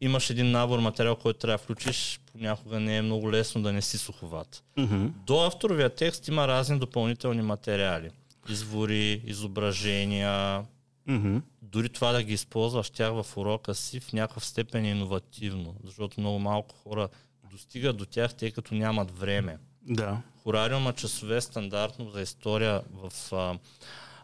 имаш 0.00 0.30
един 0.30 0.50
набор 0.50 0.78
материал, 0.78 1.16
който 1.16 1.38
трябва 1.38 1.58
да 1.58 1.62
включиш, 1.62 2.20
понякога 2.32 2.80
не 2.80 2.96
е 2.96 3.02
много 3.02 3.32
лесно 3.32 3.62
да 3.62 3.72
не 3.72 3.82
си 3.82 3.98
суховат. 3.98 4.64
Mm-hmm. 4.78 5.08
До 5.08 5.46
авторовия 5.46 5.90
текст 5.90 6.28
има 6.28 6.48
разни 6.48 6.78
допълнителни 6.78 7.42
материали. 7.42 8.10
Извори, 8.48 9.22
изображения, 9.24 10.64
Mm-hmm. 11.08 11.40
Дори 11.72 11.88
това 11.88 12.12
да 12.12 12.22
ги 12.22 12.32
използваш 12.32 12.90
тях 12.90 13.12
в 13.22 13.36
урока 13.36 13.74
си 13.74 14.00
в 14.00 14.12
някакъв 14.12 14.44
степен 14.44 14.84
е 14.84 14.90
иновативно, 14.90 15.74
защото 15.84 16.20
много 16.20 16.38
малко 16.38 16.74
хора 16.76 17.08
достигат 17.50 17.96
до 17.96 18.06
тях, 18.06 18.34
тъй 18.34 18.50
като 18.50 18.74
нямат 18.74 19.18
време. 19.18 19.58
Да. 19.82 20.22
Хорариума 20.42 20.92
часове 20.92 21.40
стандартно 21.40 22.10
за 22.10 22.20
история 22.22 22.82
в 22.92 23.32
а, 23.32 23.58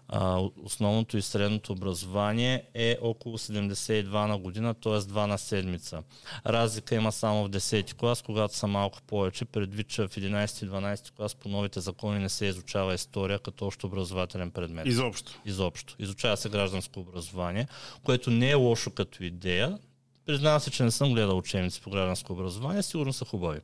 а, 0.09 0.41
основното 0.63 1.17
и 1.17 1.23
средното 1.23 1.73
образование 1.73 2.65
е 2.75 2.99
около 3.03 3.39
72 3.39 4.27
на 4.27 4.39
година, 4.39 4.75
т.е. 4.75 4.93
2 4.93 5.27
на 5.27 5.39
седмица. 5.39 6.03
Разлика 6.47 6.95
има 6.95 7.13
само 7.13 7.45
в 7.45 7.51
10 7.51 7.95
клас, 7.95 8.23
когато 8.23 8.57
са 8.57 8.67
малко 8.67 9.03
повече, 9.03 9.45
предвид, 9.45 9.89
че 9.89 10.03
в 10.03 10.09
11-12 10.09 11.11
клас 11.11 11.35
по 11.35 11.49
новите 11.49 11.81
закони 11.81 12.19
не 12.19 12.29
се 12.29 12.47
изучава 12.47 12.95
история 12.95 13.39
като 13.39 13.67
общо 13.67 13.87
образователен 13.87 14.51
предмет. 14.51 14.87
Изобщо. 14.87 15.41
Изобщо. 15.45 15.97
Изучава 15.99 16.37
се 16.37 16.49
гражданско 16.49 17.01
образование, 17.01 17.69
което 18.05 18.31
не 18.31 18.51
е 18.51 18.55
лошо 18.55 18.91
като 18.91 19.25
идея. 19.25 19.79
Признавам 20.27 20.61
се, 20.61 20.71
че 20.71 20.85
не 20.85 20.91
съм 20.91 21.13
гледал 21.13 21.39
учебници 21.39 21.81
по 21.81 21.91
гражданско 21.91 22.33
образование, 22.33 22.83
сигурно 22.83 23.13
са 23.13 23.25
хубави. 23.25 23.61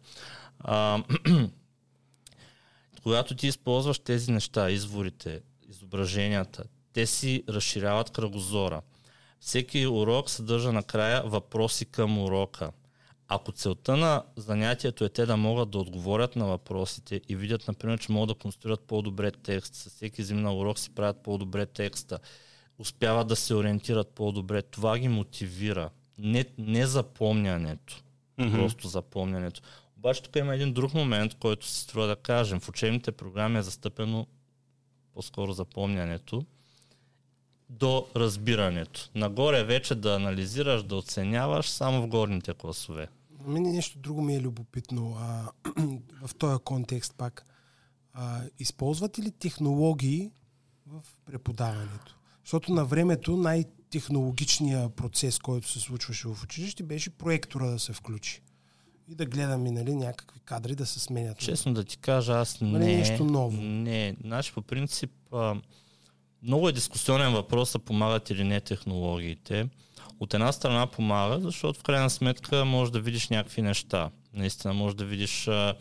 А, 0.61 1.03
когато 3.03 3.35
ти 3.35 3.47
използваш 3.47 3.99
тези 3.99 4.33
неща, 4.33 4.71
изворите, 4.71 5.41
изображенията, 5.69 6.65
те 6.93 7.07
си 7.07 7.45
разширяват 7.49 8.11
кръгозора. 8.11 8.83
Всеки 9.41 9.87
урок 9.87 10.31
съдържа 10.31 10.73
накрая 10.73 11.23
въпроси 11.23 11.85
към 11.85 12.19
урока. 12.19 12.71
Ако 13.29 13.53
целта 13.53 13.97
на 13.97 14.23
занятието 14.37 15.05
е 15.05 15.09
те 15.09 15.27
да 15.27 15.37
могат 15.37 15.71
да 15.71 15.79
отговорят 15.79 16.37
на 16.37 16.47
въпросите 16.47 17.21
и 17.29 17.37
видят, 17.37 17.69
например, 17.69 17.99
че 17.99 18.13
могат 18.13 18.29
да 18.29 18.35
конструират 18.35 18.81
по-добре 18.81 19.31
текст, 19.31 19.75
с 19.75 19.91
всеки 19.91 20.21
изминал 20.21 20.61
урок 20.61 20.79
си 20.79 20.91
правят 20.91 21.23
по-добре 21.23 21.67
текста, 21.67 22.19
успяват 22.79 23.29
да 23.29 23.37
се 23.37 23.55
ориентират 23.55 24.09
по-добре, 24.09 24.63
това 24.63 24.99
ги 24.99 25.09
мотивира. 25.09 25.91
Не, 26.19 26.45
не 26.59 26.87
запомнянето, 26.87 28.03
mm-hmm. 28.39 28.53
просто 28.53 28.89
запомнянето. 28.89 29.61
Обаче 29.97 30.23
тук 30.23 30.37
има 30.37 30.55
един 30.55 30.73
друг 30.73 30.95
момент, 30.95 31.35
който 31.35 31.67
се 31.67 31.81
струва 31.81 32.07
да 32.07 32.17
кажем. 32.17 32.61
В 32.61 32.69
учебните 32.69 33.13
програми 33.13 33.59
е 33.59 33.63
застъпено 33.63 34.27
по-скоро 35.19 35.53
запомнянето, 35.53 36.45
до 37.71 38.07
разбирането. 38.17 39.11
Нагоре 39.15 39.65
вече 39.65 39.95
да 39.95 40.15
анализираш, 40.15 40.83
да 40.83 40.97
оценяваш 40.97 41.69
само 41.69 42.03
в 42.03 42.07
горните 42.07 42.55
класове. 42.55 43.09
Мене 43.47 43.73
нещо 43.73 43.99
друго 43.99 44.23
ми 44.23 44.37
е 44.37 44.41
любопитно. 44.41 45.17
А, 45.19 45.51
в 46.27 46.35
този 46.35 46.63
контекст 46.65 47.15
пак. 47.17 47.47
А, 48.13 48.41
използвате 48.59 49.23
ли 49.23 49.31
технологии 49.31 50.31
в 50.87 51.01
преподаването? 51.27 52.17
Защото 52.45 52.73
на 52.73 52.85
времето 52.85 53.37
най-технологичният 53.37 54.95
процес, 54.95 55.39
който 55.39 55.69
се 55.69 55.81
случваше 55.81 56.29
в 56.29 56.43
училище, 56.45 56.83
беше 56.83 57.11
проектора 57.11 57.67
да 57.67 57.79
се 57.79 57.93
включи 57.93 58.43
и 59.09 59.15
да 59.15 59.27
гледаме 59.27 59.71
нали, 59.71 59.95
някакви 59.95 60.41
кадри 60.41 60.75
да 60.75 60.87
се 60.87 61.01
сменят. 61.01 61.39
Честно 61.39 61.75
да 61.75 61.85
ти 61.85 61.99
кажа, 61.99 62.33
аз 62.33 62.61
не... 62.61 62.79
Не 62.79 62.95
е 62.95 62.97
нещо 62.97 63.25
ново. 63.25 63.63
Не, 63.63 64.17
значи 64.25 64.53
по 64.53 64.63
принцип 64.63 65.11
а, 65.33 65.57
много 66.43 66.69
е 66.69 66.73
дискусионен 66.73 67.33
въпрос, 67.33 67.75
а 67.75 67.79
помагат 67.79 68.31
или 68.31 68.45
не 68.45 68.61
технологиите. 68.61 69.69
От 70.21 70.35
една 70.35 70.53
страна 70.53 70.87
помага, 70.87 71.41
защото 71.41 71.81
в 71.81 71.83
крайна 71.83 72.11
сметка 72.11 72.65
можеш 72.65 72.93
да 72.93 73.01
видиш 73.01 73.29
някакви 73.29 73.63
неща. 73.63 74.11
Наистина 74.35 74.75
можеш 74.75 74.97
да 74.97 75.05
видиш, 75.05 75.49
а, 75.49 75.75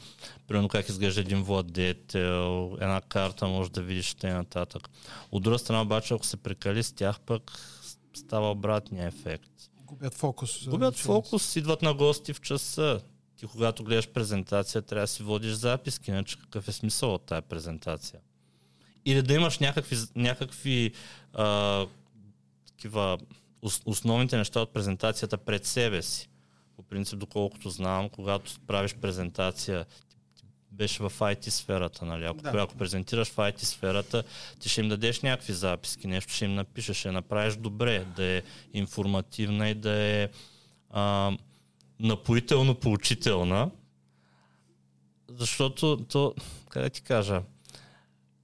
примерно 0.48 0.70
как 0.70 0.90
изглежда 0.90 1.22
един 1.22 1.44
владетел, 1.44 2.78
една 2.82 3.02
карта, 3.02 3.48
можеш 3.48 3.72
да 3.72 3.82
видиш 3.82 4.16
и 4.24 4.28
нататък. 4.28 4.90
От 5.32 5.44
друга 5.44 5.60
страна 5.60 5.82
обаче, 5.82 6.14
ако 6.14 6.26
се 6.26 6.38
прекали 6.38 6.84
с 6.84 6.94
тях, 6.94 7.20
пък 7.20 7.52
става 8.14 8.52
обратния 8.52 9.08
ефект. 9.08 9.52
Губят 9.86 10.14
фокус. 10.14 10.68
Губят 10.68 10.98
фокус, 10.98 11.56
идват 11.56 11.82
на 11.82 11.94
гости 11.94 12.34
в 12.34 12.42
часа 12.42 13.02
ти 13.38 13.48
когато 13.48 13.84
гледаш 13.84 14.08
презентация, 14.10 14.82
трябва 14.82 15.04
да 15.04 15.08
си 15.08 15.24
водиш 15.24 15.52
записки, 15.52 16.12
иначе 16.12 16.40
какъв 16.40 16.68
е 16.68 16.72
смисъл 16.72 17.14
от 17.14 17.26
тази 17.26 17.42
презентация. 17.42 18.20
Или 19.06 19.22
да 19.22 19.34
имаш 19.34 19.60
някакви, 19.60 19.98
някакви 20.16 20.92
а, 21.34 21.86
такива 22.68 23.18
основните 23.86 24.38
неща 24.38 24.60
от 24.62 24.74
презентацията 24.74 25.38
пред 25.38 25.66
себе 25.66 26.02
си. 26.02 26.30
По 26.76 26.84
принцип, 26.84 27.20
доколкото 27.20 27.70
знам, 27.70 28.10
когато 28.10 28.52
правиш 28.68 28.96
презентация, 28.96 29.86
беше 30.72 31.04
в 31.04 31.14
IT 31.20 31.50
сферата, 31.50 32.06
нали? 32.06 32.26
Ако, 32.26 32.42
Да. 32.42 32.50
ако 32.50 32.76
презентираш 32.76 33.28
в 33.28 33.36
IT 33.36 33.64
сферата, 33.64 34.24
ти 34.60 34.70
ще 34.70 34.82
им 34.82 34.90
дадеш 34.90 35.22
някакви 35.22 35.54
записки, 35.54 36.08
нещо 36.08 36.34
ще 36.34 36.46
им 36.46 36.56
напишеш, 36.56 36.98
ще 36.98 37.12
направиш 37.12 37.56
добре, 37.56 38.06
да 38.16 38.24
е 38.24 38.42
информативна 38.74 39.70
и 39.70 39.74
да 39.74 39.92
е 39.92 40.30
а, 40.90 41.32
напоително 42.00 42.76
поучителна. 42.76 43.72
Защото 45.30 46.06
то, 46.10 46.34
как 46.70 46.84
да 46.84 46.90
ти 46.90 47.02
кажа, 47.02 47.42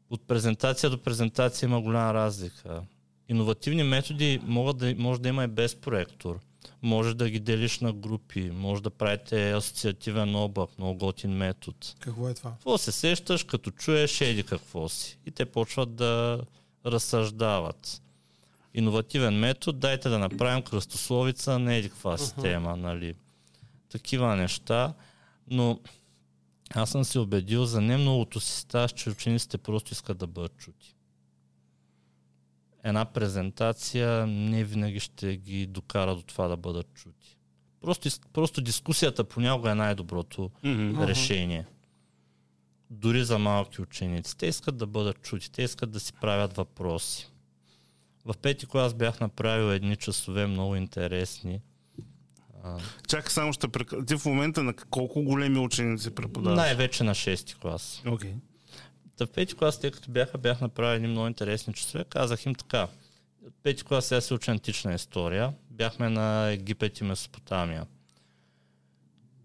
от 0.10 0.28
презентация 0.28 0.90
до 0.90 0.98
презентация 0.98 1.68
има 1.68 1.82
голяма 1.82 2.14
разлика. 2.14 2.82
Иновативни 3.30 3.84
методи 3.84 4.40
могат 4.44 4.78
да, 4.78 4.96
може 4.98 5.22
да 5.22 5.30
има 5.30 5.44
и 5.44 5.48
без 5.48 5.76
проектор. 5.76 6.40
Може 6.82 7.14
да 7.14 7.30
ги 7.30 7.40
делиш 7.40 7.80
на 7.80 7.94
групи, 7.94 8.52
може 8.54 8.84
да 8.84 8.90
правите 8.90 9.52
асоциативен 9.52 10.36
облак, 10.36 10.70
много 10.78 10.98
готин 10.98 11.32
метод. 11.32 11.78
Какво 12.00 12.30
е 12.30 12.34
това? 12.34 12.52
Какво 12.52 12.78
се 12.78 12.92
сещаш, 12.92 13.44
като 13.44 13.72
чуеш 13.72 14.22
еди 14.22 14.44
какво 14.44 14.90
си? 14.90 15.20
И 15.26 15.32
те 15.32 15.46
почват 15.46 15.96
да 15.96 16.42
разсъждават. 16.86 18.02
Иновативен 18.74 19.40
метод, 19.40 19.78
дайте 19.78 20.10
да 20.10 20.20
направим 20.20 20.64
кръстословица 20.64 21.60
на 21.60 21.76
еди 21.76 21.90
каква 21.90 22.18
система, 22.18 22.78
нали? 22.78 23.16
Такива 23.94 24.36
неща, 24.36 24.94
но 25.48 25.80
аз 26.76 26.90
съм 26.90 27.04
се 27.04 27.20
убедил 27.20 27.66
за 27.66 27.82
не 27.82 27.98
многото 27.98 28.40
си 28.40 28.60
стаж, 28.62 28.92
че 28.94 29.10
учениците 29.10 29.58
просто 29.58 29.94
искат 29.94 30.18
да 30.18 30.28
бъдат 30.28 30.58
чути. 30.58 30.96
Една 32.84 33.06
презентация 33.06 34.28
не 34.28 34.64
винаги 34.64 35.00
ще 35.00 35.38
ги 35.38 35.66
докара 35.68 36.16
до 36.16 36.22
това 36.22 36.48
да 36.48 36.58
бъдат 36.58 36.94
чути. 36.94 37.38
Просто, 37.82 38.10
просто 38.34 38.62
дискусията 38.62 39.24
понякога 39.24 39.72
е 39.72 39.76
най-доброто 39.76 40.52
Мгм. 40.64 41.04
решение. 41.04 41.66
Дори 42.90 43.26
за 43.26 43.40
малки 43.40 43.82
ученици. 43.82 44.38
Те 44.38 44.46
искат 44.46 44.78
да 44.78 44.88
бъдат 44.88 45.22
чути, 45.22 45.52
те 45.52 45.62
искат 45.64 45.92
да 45.92 46.00
си 46.00 46.14
правят 46.14 46.58
въпроси. 46.58 47.30
В 48.26 48.34
пети 48.38 48.66
клас 48.66 48.94
бях 48.94 49.20
направил 49.20 49.72
едни 49.72 49.96
часове 49.96 50.48
много 50.48 50.76
интересни. 50.76 51.62
А, 52.64 52.78
Чакай 53.08 53.30
само 53.30 53.54
ще 53.54 53.68
прекъсна. 53.68 54.06
Ти 54.06 54.18
в 54.18 54.26
момента 54.26 54.64
на 54.64 54.74
колко 54.74 55.22
големи 55.24 55.60
ученици 55.60 56.16
преподаваш? 56.16 56.58
най-вече 56.58 57.04
на 57.04 57.16
6 57.16 57.58
клас. 57.62 58.02
Окей. 58.08 58.34
Та 59.18 59.26
в 59.26 59.30
пети 59.32 59.56
клас, 59.56 59.80
тъй 59.80 59.92
като 59.92 60.12
бяха, 60.12 60.38
бях 60.38 60.62
направил 60.62 60.96
едни 60.96 61.08
много 61.08 61.28
интересни 61.28 61.74
часове, 61.74 62.04
казах 62.10 62.46
им 62.46 62.56
така. 62.56 62.88
От 63.48 63.54
пети 63.64 63.84
клас 63.84 64.06
сега 64.06 64.22
се 64.22 64.34
уча 64.34 64.52
антична 64.52 64.94
история. 64.94 65.54
Бяхме 65.70 66.10
на 66.10 66.50
Египет 66.52 67.00
и 67.00 67.04
Месопотамия. 67.04 67.86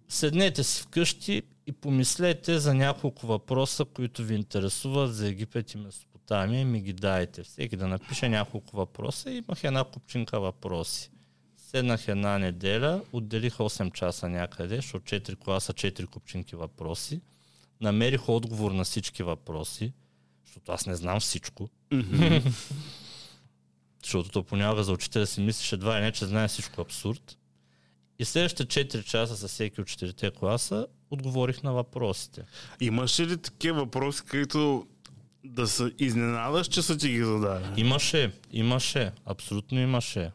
Седнете 0.09 0.65
си 0.65 0.83
вкъщи 0.83 1.43
и 1.67 1.73
помислете 1.73 2.59
за 2.59 2.75
няколко 2.75 3.27
въпроса, 3.27 3.85
които 3.85 4.23
ви 4.23 4.35
интересуват 4.35 5.15
за 5.15 5.29
Египет 5.29 5.75
и 5.75 5.79
Месопотамия 5.79 6.61
и 6.61 6.65
ми 6.65 6.81
ги 6.81 6.93
дайте. 6.93 7.43
Всеки 7.43 7.77
да 7.77 7.89
напише 7.89 8.29
няколко 8.29 8.77
въпроса 8.77 9.31
и 9.31 9.37
имах 9.37 9.65
една 9.65 9.85
купчинка 9.85 10.41
въпроси. 10.41 11.11
Седнах 11.71 12.09
една 12.09 12.39
неделя, 12.39 13.03
отделих 13.13 13.55
8 13.55 13.93
часа 13.93 14.29
някъде, 14.29 14.77
защото 14.77 15.05
4 15.05 15.39
класа, 15.39 15.73
4 15.73 16.07
купчинки 16.07 16.57
въпроси. 16.57 17.21
Намерих 17.81 18.29
отговор 18.29 18.73
на 18.73 18.85
всички 18.85 19.23
въпроси, 19.23 19.93
защото 20.47 20.73
аз 20.73 20.87
не 20.87 20.95
знам 20.95 21.21
всичко. 21.21 21.69
защото 24.03 24.31
то 24.31 24.43
понякога 24.43 24.85
за 24.85 24.93
учителя 24.93 25.27
си 25.27 25.41
мислиш 25.41 25.73
едва 25.73 25.99
ли 25.99 26.01
не, 26.05 26.13
че 26.13 26.27
знае 26.27 26.49
всичко 26.49 26.81
абсурд. 26.81 27.39
И 28.19 28.25
следващите 28.25 28.87
4 28.87 29.05
часа 29.05 29.37
с 29.37 29.49
всеки 29.49 29.81
от 29.81 29.87
4 29.87 30.39
класа 30.39 30.87
отговорих 31.11 31.63
на 31.63 31.73
въпросите. 31.73 32.45
Имаш 32.81 33.21
ли 33.21 33.37
такива 33.37 33.79
въпроси, 33.79 34.23
които 34.31 34.87
да 35.45 35.69
се 35.69 35.93
изненадаш, 35.99 36.69
че 36.69 36.83
са 36.83 36.99
ти 36.99 37.09
ги 37.09 37.25
задали? 37.25 37.65
Имаше, 37.77 38.33
имаше, 38.53 39.13
абсолютно 39.27 39.81
имаше. 39.81 40.31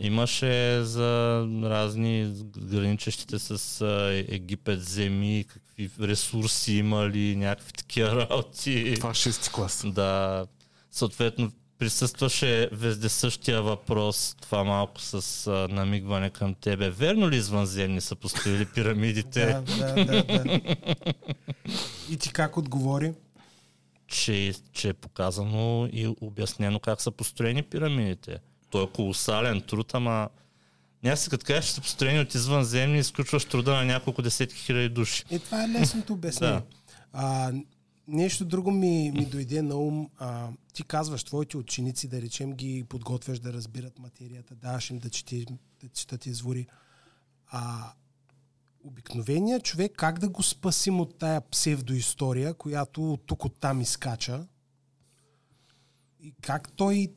Имаше 0.00 0.82
за 0.82 1.46
разни 1.62 2.34
граничещите 2.58 3.38
с 3.38 3.84
Египет 4.28 4.84
земи, 4.84 5.44
какви 5.48 5.90
ресурси 6.00 6.72
имали, 6.72 7.36
някакви 7.36 7.72
такива 7.72 8.28
работи. 8.30 8.94
Това 8.96 9.10
е 9.10 9.14
шести 9.14 9.50
клас. 9.50 9.84
Да, 9.86 10.46
съответно 10.90 11.52
присъстваше 11.78 12.68
вездесъщия 12.72 13.62
въпрос, 13.62 14.36
това 14.40 14.64
малко 14.64 15.00
с 15.00 15.46
а, 15.46 15.68
намигване 15.74 16.30
към 16.30 16.54
тебе. 16.54 16.90
Верно 16.90 17.30
ли 17.30 17.36
извънземни 17.36 18.00
са 18.00 18.16
построили 18.16 18.66
пирамидите? 18.66 19.56
Да, 19.78 20.04
да, 20.04 20.04
да, 20.04 20.44
да. 20.44 20.60
И 22.10 22.16
ти 22.16 22.32
как 22.32 22.56
отговори? 22.56 23.12
че, 24.08 24.54
че 24.72 24.88
е 24.88 24.92
показано 24.92 25.88
и 25.92 26.14
обяснено 26.20 26.80
как 26.80 27.00
са 27.00 27.10
построени 27.10 27.62
пирамидите. 27.62 28.38
Той 28.70 28.84
е 28.84 28.88
колосален 28.94 29.60
труд, 29.60 29.94
ама 29.94 30.28
някакси 31.02 31.30
като 31.30 31.46
кажеш, 31.46 31.64
че 31.64 31.72
са 31.72 31.80
построени 31.80 32.20
от 32.20 32.34
извънземни, 32.34 32.98
изключваш 32.98 33.44
труда 33.44 33.74
на 33.74 33.84
няколко 33.84 34.22
десетки 34.22 34.58
хиляди 34.58 34.88
души. 34.88 35.24
Е, 35.30 35.38
това 35.38 35.64
е 35.64 35.68
лесното 35.68 36.12
обяснение. 36.12 36.56
Да. 36.56 36.64
а, 37.12 37.52
нещо 38.08 38.44
друго 38.44 38.70
ми, 38.70 39.10
ми 39.10 39.26
дойде 39.26 39.62
на 39.62 39.76
ум. 39.76 40.10
А, 40.18 40.48
ти 40.72 40.82
казваш, 40.82 41.24
твоите 41.24 41.56
ученици, 41.56 42.08
да 42.08 42.22
речем, 42.22 42.52
ги 42.52 42.84
подготвяш 42.88 43.38
да 43.38 43.52
разбират 43.52 43.98
материята, 43.98 44.54
даваш 44.54 44.90
им 44.90 44.98
да, 44.98 45.10
чети, 45.10 45.46
да 45.82 45.88
четат 45.88 46.26
извори. 46.26 46.66
А 47.50 47.92
обикновеният 48.84 49.64
човек, 49.64 49.92
как 49.96 50.18
да 50.18 50.28
го 50.28 50.42
спасим 50.42 51.00
от 51.00 51.18
тая 51.18 51.50
псевдоистория, 51.50 52.54
която 52.54 53.18
тук 53.26 53.44
от 53.44 53.60
там 53.60 53.80
изкача? 53.80 54.46
И 56.20 56.34
как 56.42 56.72
той 56.76 57.08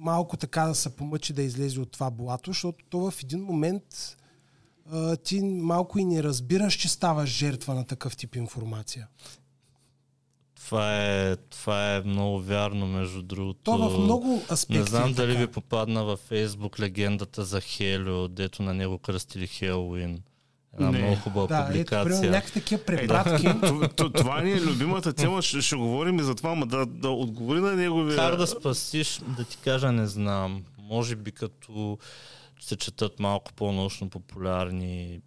малко 0.00 0.36
така 0.36 0.62
да 0.62 0.74
се 0.74 0.96
помъчи 0.96 1.32
да 1.32 1.42
излезе 1.42 1.80
от 1.80 1.92
това 1.92 2.10
блато, 2.10 2.50
защото 2.50 2.84
то 2.88 3.10
в 3.10 3.22
един 3.22 3.42
момент 3.42 4.16
а, 4.92 5.16
ти 5.16 5.40
малко 5.42 5.98
и 5.98 6.04
не 6.04 6.22
разбираш, 6.22 6.74
че 6.74 6.88
ставаш 6.88 7.30
жертва 7.30 7.74
на 7.74 7.86
такъв 7.86 8.16
тип 8.16 8.36
информация. 8.36 9.08
Това 10.54 10.96
е, 10.96 11.36
това 11.36 11.94
е 11.94 12.02
много 12.02 12.40
вярно, 12.40 12.86
между 12.86 13.22
другото. 13.22 13.60
То 13.62 13.90
в 13.90 13.98
много 13.98 14.42
аспекти. 14.50 14.78
Не 14.78 14.84
знам 14.84 15.10
е 15.10 15.12
дали 15.12 15.32
така. 15.32 15.40
ви 15.40 15.52
попадна 15.52 16.04
във 16.04 16.20
Фейсбук 16.20 16.80
легендата 16.80 17.44
за 17.44 17.60
Хелио, 17.60 18.28
дето 18.28 18.62
на 18.62 18.74
него 18.74 18.98
кръстили 18.98 19.46
Хелуин. 19.46 20.22
Една 20.80 20.90
Не. 20.90 20.98
много 20.98 21.16
хубава 21.16 21.46
Да, 21.48 21.54
ето, 21.54 21.86
примерно, 21.86 22.04
публикация. 22.04 22.30
някакви 22.30 22.52
такива 22.52 22.82
препратки. 22.82 23.42
Т- 23.60 23.88
т- 23.88 24.12
Това 24.12 24.40
ни 24.40 24.52
е 24.52 24.60
любимата 24.60 25.12
тема, 25.12 25.42
ще, 25.42 25.60
ще 25.60 25.76
говорим 25.76 26.18
и 26.18 26.22
за 26.22 26.34
това, 26.34 26.54
ма 26.54 26.66
да, 26.66 26.86
да 26.86 27.08
отговори 27.10 27.60
на 27.60 27.72
неговия... 27.72 28.16
Как 28.16 28.36
да 28.36 28.46
спасиш, 28.46 29.20
да 29.28 29.44
ти 29.44 29.56
кажа, 29.56 29.92
не 29.92 30.06
знам. 30.06 30.62
Може 30.80 31.16
би 31.16 31.32
като 31.32 31.98
се 32.60 32.76
четат 32.76 33.20
малко 33.20 33.52
по-научно 33.52 34.10
популярни 34.10 35.20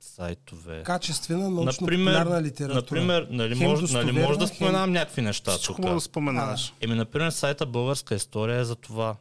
сайтове. 0.00 0.82
Качествена 0.82 1.50
научно-популярна 1.50 2.42
литература. 2.42 2.74
например 2.76 3.26
нали, 3.30 3.54
може, 3.56 3.92
нали, 3.94 4.12
може 4.12 4.38
да 4.38 4.44
хем- 4.44 4.54
споменам 4.56 4.92
някакви 4.92 5.22
неща 5.22 5.50
Всичко 5.50 5.74
тук. 5.74 5.84
да 5.84 6.00
споменаш. 6.00 6.72
Еми, 6.80 6.94
например, 6.94 7.30
сайта 7.30 7.66
Българска 7.66 8.14
история 8.14 8.58
е 8.58 8.64
за 8.64 8.76
това. 8.76 9.16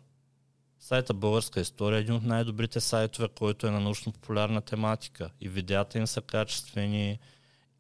Сайта 0.88 1.14
Българска 1.14 1.60
история 1.62 1.98
е 1.98 2.02
един 2.02 2.16
от 2.16 2.24
най-добрите 2.24 2.80
сайтове, 2.80 3.28
който 3.28 3.68
е 3.68 3.72
на 3.72 3.80
научно-популярна 3.80 4.62
тематика. 4.62 5.30
И 5.42 5.50
видеята 5.50 5.98
им 5.98 6.08
са 6.08 6.22
качествени, 6.22 7.20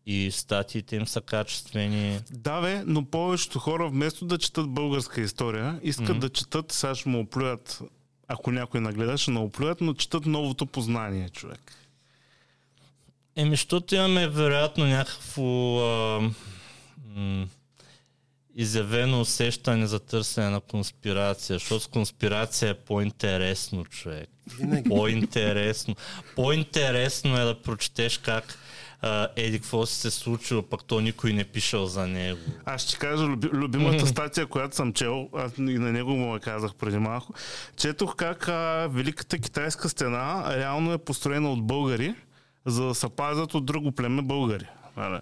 и 0.06 0.32
статиите 0.32 0.96
им 0.96 1.08
са 1.08 1.22
качествени. 1.22 2.20
Да, 2.32 2.62
бе, 2.62 2.84
но 2.86 3.06
повечето 3.06 3.60
хора 3.60 3.90
вместо 3.90 4.26
да 4.26 4.38
четат 4.38 4.70
българска 4.70 5.22
история, 5.22 5.80
искат 5.84 6.10
Мгм. 6.10 6.20
да 6.20 6.30
четат, 6.30 6.72
сега 6.72 6.96
ще 6.96 7.10
му 7.10 7.20
оплюят, 7.20 7.82
ако 8.28 8.52
някой 8.52 8.82
нагледа, 8.82 9.18
ще 9.18 9.32
му 9.32 9.44
оплюят, 9.44 9.82
но 9.82 9.94
четат 9.94 10.26
новото 10.26 10.66
познание, 10.66 11.30
човек. 11.30 11.74
Еми, 13.36 13.50
защото 13.50 13.96
имаме 13.96 14.28
вероятно 14.28 14.86
някакво 14.86 15.80
а, 15.80 16.22
м- 17.16 17.48
изявено 18.56 19.22
усещане 19.22 19.88
за 19.88 20.00
търсене 20.00 20.50
на 20.50 20.62
конспирация, 20.62 21.60
защото 21.60 21.80
с 21.84 21.88
конспирация 21.88 22.70
е 22.70 22.74
по-интересно, 22.74 23.86
човек. 23.86 24.30
Винаги. 24.60 24.90
По-интересно. 24.90 25.96
По-интересно 26.36 27.38
е 27.38 27.44
да 27.44 27.62
прочетеш 27.62 28.18
как 28.18 28.60
а, 29.02 29.28
еди 29.36 29.60
какво 29.60 29.86
си 29.86 29.96
се 29.96 30.12
случило, 30.12 30.62
пък 30.62 30.84
то 30.84 31.02
никой 31.02 31.34
не 31.34 31.44
пишел 31.44 31.86
за 31.86 32.08
него. 32.08 32.40
Аз 32.66 32.82
ще 32.82 32.98
кажа 32.98 33.26
люби, 33.26 33.50
любимата 33.54 34.08
статия, 34.08 34.48
която 34.48 34.76
съм 34.76 34.94
чел, 34.94 35.30
аз 35.36 35.58
и 35.58 35.62
на 35.62 35.92
него 35.92 36.12
му 36.12 36.34
я 36.34 36.40
казах 36.40 36.76
преди 36.76 36.98
малко. 36.98 37.34
Четох 37.78 38.16
как 38.16 38.48
а, 38.48 38.88
Великата 38.92 39.40
китайска 39.40 39.90
стена 39.90 40.58
реално 40.58 40.94
е 40.94 40.98
построена 40.98 41.52
от 41.52 41.68
българи, 41.68 42.16
за 42.66 42.86
да 42.86 42.96
се 42.96 43.10
пазят 43.10 43.54
от 43.54 43.66
друго 43.66 43.92
племе 43.92 44.22
българи. 44.22 44.66
Нали? 44.98 45.20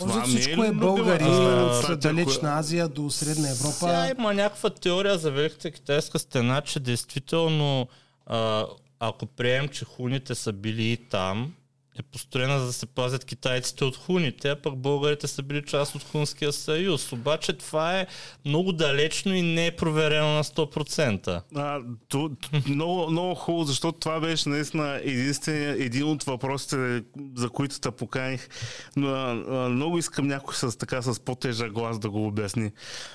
Може 0.00 0.18
ми 0.20 0.26
всичко 0.26 0.64
е 0.64 0.68
любимата 0.68 0.86
българи 0.86 1.24
от 1.24 2.00
далечна 2.00 2.40
коя- 2.40 2.58
Азия 2.58 2.88
до 2.88 3.10
Средна 3.10 3.48
Сега 3.48 3.60
Европа. 4.00 4.10
има 4.12 4.34
някаква 4.34 4.70
теория 4.70 5.18
за 5.18 5.30
Великата 5.30 5.70
китайска 5.70 6.18
стена, 6.18 6.60
че 6.60 6.80
действително 6.80 7.88
а, 8.26 8.66
ако 9.00 9.26
приемем, 9.26 9.68
че 9.68 9.84
хуните 9.84 10.34
са 10.34 10.52
били 10.52 10.82
и 10.84 10.96
там, 10.98 11.54
е 11.98 12.02
построена 12.02 12.60
за 12.60 12.66
да 12.66 12.72
се 12.72 12.86
пазят 12.86 13.24
китайците 13.24 13.84
от 13.84 13.96
хуните, 13.96 14.48
а 14.48 14.62
пък 14.62 14.76
българите 14.76 15.26
са 15.26 15.42
били 15.42 15.62
част 15.66 15.94
от 15.94 16.02
Хунския 16.02 16.52
съюз. 16.52 17.12
Обаче 17.12 17.52
това 17.52 18.00
е 18.00 18.06
много 18.44 18.72
далечно 18.72 19.34
и 19.34 19.42
не 19.42 19.66
е 19.66 19.76
проверено 19.76 20.34
на 20.34 20.44
100%. 20.44 21.42
А, 21.54 21.80
то, 22.08 22.30
много, 22.68 23.10
много 23.10 23.34
хубаво, 23.34 23.64
защото 23.64 23.98
това 23.98 24.20
беше 24.20 24.48
наистина 24.48 25.00
единствения, 25.02 25.84
един 25.84 26.04
от 26.04 26.22
въпросите, 26.22 27.02
за 27.34 27.48
които 27.48 27.80
те 27.80 27.90
поканих. 27.90 28.48
Много 28.96 29.98
искам 29.98 30.26
някой 30.26 30.54
с 30.54 30.78
така 30.78 31.02
с 31.02 31.20
по-тежък 31.20 31.72
глас 31.72 31.98
да 31.98 32.10
го 32.10 32.26
обясни. 32.26 32.70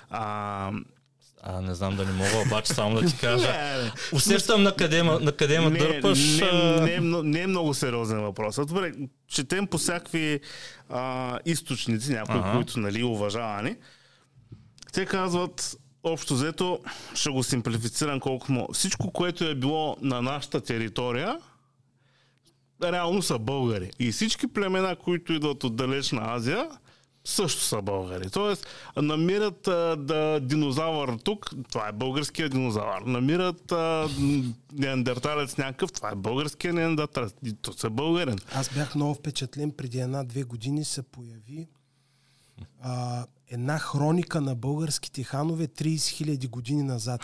А, 0.10 0.72
а, 1.43 1.62
не 1.62 1.75
знам 1.75 1.95
дали 1.95 2.12
мога, 2.12 2.43
обаче 2.45 2.73
само 2.73 3.02
да 3.02 3.08
ти 3.08 3.17
кажа. 3.21 3.54
Усещам 4.13 4.63
на 4.63 4.75
къде, 4.75 5.04
на 5.04 5.32
къде 5.32 5.60
ме 5.60 5.69
дърпаш. 5.69 6.39
Не, 6.39 6.52
не, 6.82 6.99
не, 6.99 7.23
не 7.23 7.41
е 7.41 7.47
много 7.47 7.73
сериозен 7.73 8.21
въпрос. 8.21 8.56
Добре, 8.56 8.91
четем 9.28 9.67
по 9.67 9.78
всякакви 9.78 10.39
а, 10.89 11.39
източници, 11.45 12.12
някои, 12.12 12.39
ага. 12.39 12.52
които 12.52 12.80
нали, 12.80 13.04
уважавани. 13.04 13.75
Те 14.93 15.06
казват, 15.06 15.78
общо 16.04 16.34
взето, 16.34 16.80
ще 17.15 17.30
го 17.30 17.43
симплифицирам 17.43 18.19
колко 18.19 18.52
му. 18.52 18.67
Всичко, 18.73 19.12
което 19.12 19.45
е 19.45 19.56
било 19.56 19.97
на 20.02 20.21
нашата 20.21 20.62
територия, 20.62 21.38
реално 22.84 23.21
са 23.21 23.39
българи. 23.39 23.91
И 23.99 24.12
всички 24.12 24.47
племена, 24.47 24.95
които 24.95 25.34
идват 25.34 25.63
от 25.63 25.75
далечна 25.75 26.21
Азия, 26.23 26.67
също 27.30 27.62
са 27.62 27.82
българи. 27.82 28.30
Тоест, 28.30 28.68
намират 28.98 29.68
а, 29.68 29.96
да, 29.96 30.39
динозавър 30.39 31.18
тук, 31.24 31.50
това 31.72 31.88
е 31.88 31.92
българския 31.92 32.50
динозавър. 32.50 33.02
Намират 33.02 33.72
а, 33.72 34.10
неандерталец 34.74 35.58
някакъв, 35.58 35.92
това 35.92 36.10
е 36.12 36.15
българския 36.15 36.74
неандерталец. 36.74 37.34
И 37.46 37.54
то 37.54 37.74
са 37.74 37.89
българен. 37.89 38.39
Аз 38.54 38.70
бях 38.74 38.96
много 38.96 39.13
впечатлен. 39.13 39.72
Преди 39.72 40.00
една-две 40.00 40.44
години 40.44 40.86
се 40.86 41.02
появи 41.02 41.68
а, 42.82 43.26
една 43.48 43.80
хроника 43.80 44.42
на 44.42 44.56
българските 44.56 45.24
ханове 45.24 45.68
30 45.68 45.96
000 45.96 46.50
години 46.50 46.84
назад. 46.84 47.22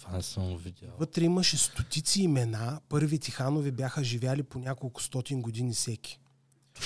Това 0.00 0.22
съм 0.22 0.56
видял. 0.56 0.90
Вътре 0.98 1.24
имаше 1.24 1.58
стотици 1.58 2.22
имена. 2.22 2.80
Първите 2.88 3.30
ханове 3.30 3.70
бяха 3.70 4.04
живяли 4.04 4.42
по 4.42 4.58
няколко 4.58 5.02
стотин 5.02 5.42
години 5.42 5.72
всеки. 5.72 6.20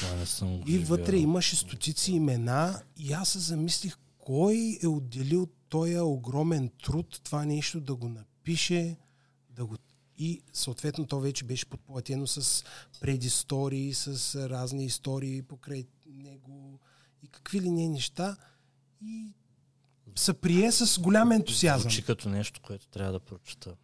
Това 0.00 0.16
не 0.16 0.26
съм 0.26 0.62
и 0.66 0.78
вътре 0.78 1.16
имаше 1.16 1.56
стотици 1.56 2.12
имена 2.12 2.82
и 2.96 3.12
аз 3.12 3.28
се 3.28 3.38
замислих 3.38 3.96
кой 4.18 4.78
е 4.82 4.86
отделил 4.86 5.48
този 5.68 5.98
огромен 5.98 6.70
труд 6.84 7.20
това 7.24 7.44
нещо 7.44 7.80
да 7.80 7.94
го 7.94 8.08
напише, 8.08 8.96
да 9.50 9.66
го 9.66 9.76
и 10.18 10.40
съответно 10.52 11.06
то 11.06 11.20
вече 11.20 11.44
беше 11.44 11.66
подплатено 11.66 12.26
с 12.26 12.64
предистории, 13.00 13.94
с 13.94 14.34
разни 14.48 14.84
истории 14.84 15.42
покрай 15.42 15.86
него 16.06 16.80
и 17.22 17.28
какви 17.28 17.60
ли 17.60 17.70
не 17.70 17.88
неща. 17.88 18.36
И 19.04 19.28
се 20.16 20.32
прие 20.32 20.72
с 20.72 21.00
голям 21.00 21.32
ентусиазъм. 21.32 21.90
Звучи 21.90 22.04
като 22.04 22.28
нещо, 22.28 22.60
което 22.60 22.88
трябва 22.88 23.12
да 23.12 23.20
прочета. 23.20 23.76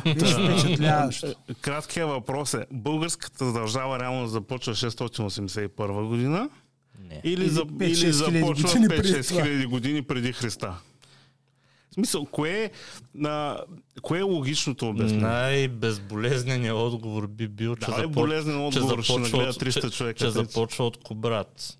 Впечатляващо. 0.00 1.34
Краткия 1.60 2.06
въпрос 2.06 2.54
е, 2.54 2.66
българската 2.72 3.52
държава 3.52 3.98
реално 3.98 4.26
започва 4.26 4.74
681 4.74 6.06
година? 6.06 6.48
Не. 7.08 7.20
Или, 7.24 7.42
или, 7.42 7.48
за, 7.48 7.64
или 7.80 8.12
започва 8.12 8.68
5-6 8.68 9.42
хиляди 9.42 9.66
години 9.66 10.02
преди 10.02 10.32
Христа? 10.32 10.74
В 11.90 11.94
смисъл, 11.94 12.26
кое, 12.26 12.70
на, 13.14 13.60
кое 14.02 14.18
е 14.18 14.22
логичното 14.22 14.88
обяснение? 14.88 15.26
Най-безболезненият 15.26 16.76
отговор 16.76 17.26
би 17.26 17.48
бил, 17.48 17.76
че, 17.76 17.90
започ... 17.90 18.06
отговор, 18.06 18.28
че 18.72 18.80
започва 18.80 19.14
от, 19.14 19.56
300 19.56 19.92
човека. 19.92 20.18
Че, 20.18 20.24
че 20.24 20.30
започва 20.30 20.84
от 20.86 21.02
Кобрат. 21.04 21.78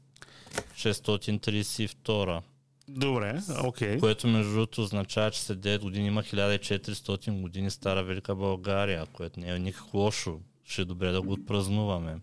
632. 0.76 2.40
Добре, 2.88 3.40
окей. 3.64 3.88
Okay. 3.88 4.00
Което 4.00 4.26
между 4.26 4.52
другото 4.52 4.82
означава, 4.82 5.30
че 5.30 5.40
след 5.40 5.58
9 5.58 5.80
години 5.80 6.06
има 6.06 6.22
1400 6.22 7.40
години 7.40 7.70
стара 7.70 8.02
Велика 8.02 8.34
България, 8.34 9.06
което 9.06 9.40
не 9.40 9.48
е 9.48 9.58
никак 9.58 9.94
лошо. 9.94 10.40
Ще 10.64 10.82
е 10.82 10.84
добре 10.84 11.10
да 11.10 11.22
го 11.22 11.32
отпразнуваме. 11.32 12.16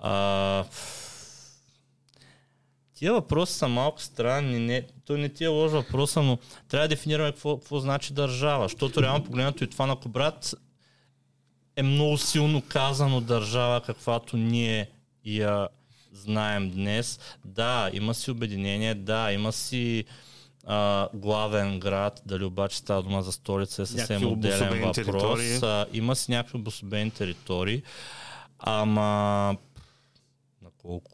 А, 0.00 0.64
тия 2.94 3.12
въпроси 3.12 3.54
са 3.54 3.68
малко 3.68 4.02
странни. 4.02 4.58
Не, 4.58 4.86
то 5.04 5.16
не 5.16 5.28
ти 5.28 5.44
е 5.44 5.48
лош 5.48 5.72
въпроса, 5.72 6.22
но 6.22 6.38
трябва 6.68 6.88
да 6.88 6.94
дефинираме 6.94 7.32
какво, 7.32 7.56
какво 7.58 7.80
значи 7.80 8.14
държава. 8.14 8.64
Защото 8.68 9.02
реално 9.02 9.24
погледнато 9.24 9.64
и 9.64 9.70
това 9.70 9.86
на 9.86 9.96
Кобрат 9.96 10.54
е 11.76 11.82
много 11.82 12.18
силно 12.18 12.62
казано 12.68 13.20
държава, 13.20 13.80
каквато 13.80 14.36
ние 14.36 14.88
я 15.24 15.68
знаем 16.16 16.70
днес. 16.70 17.20
Да, 17.44 17.90
има 17.92 18.14
си 18.14 18.30
обединение, 18.30 18.94
да, 18.94 19.32
има 19.32 19.52
си 19.52 20.04
а, 20.66 21.08
главен 21.14 21.80
град, 21.80 22.22
дали 22.26 22.44
обаче 22.44 22.78
става 22.78 23.02
дума 23.02 23.22
за 23.22 23.32
столица 23.32 23.82
е 23.82 23.86
съвсем 23.86 24.26
отделен 24.26 24.82
въпрос. 24.82 25.62
А, 25.62 25.86
има 25.92 26.16
си 26.16 26.30
някакви 26.30 26.58
обособени 26.58 27.10
територии, 27.10 27.82
ама 28.58 29.02
на 30.62 30.70
колко, 30.78 31.10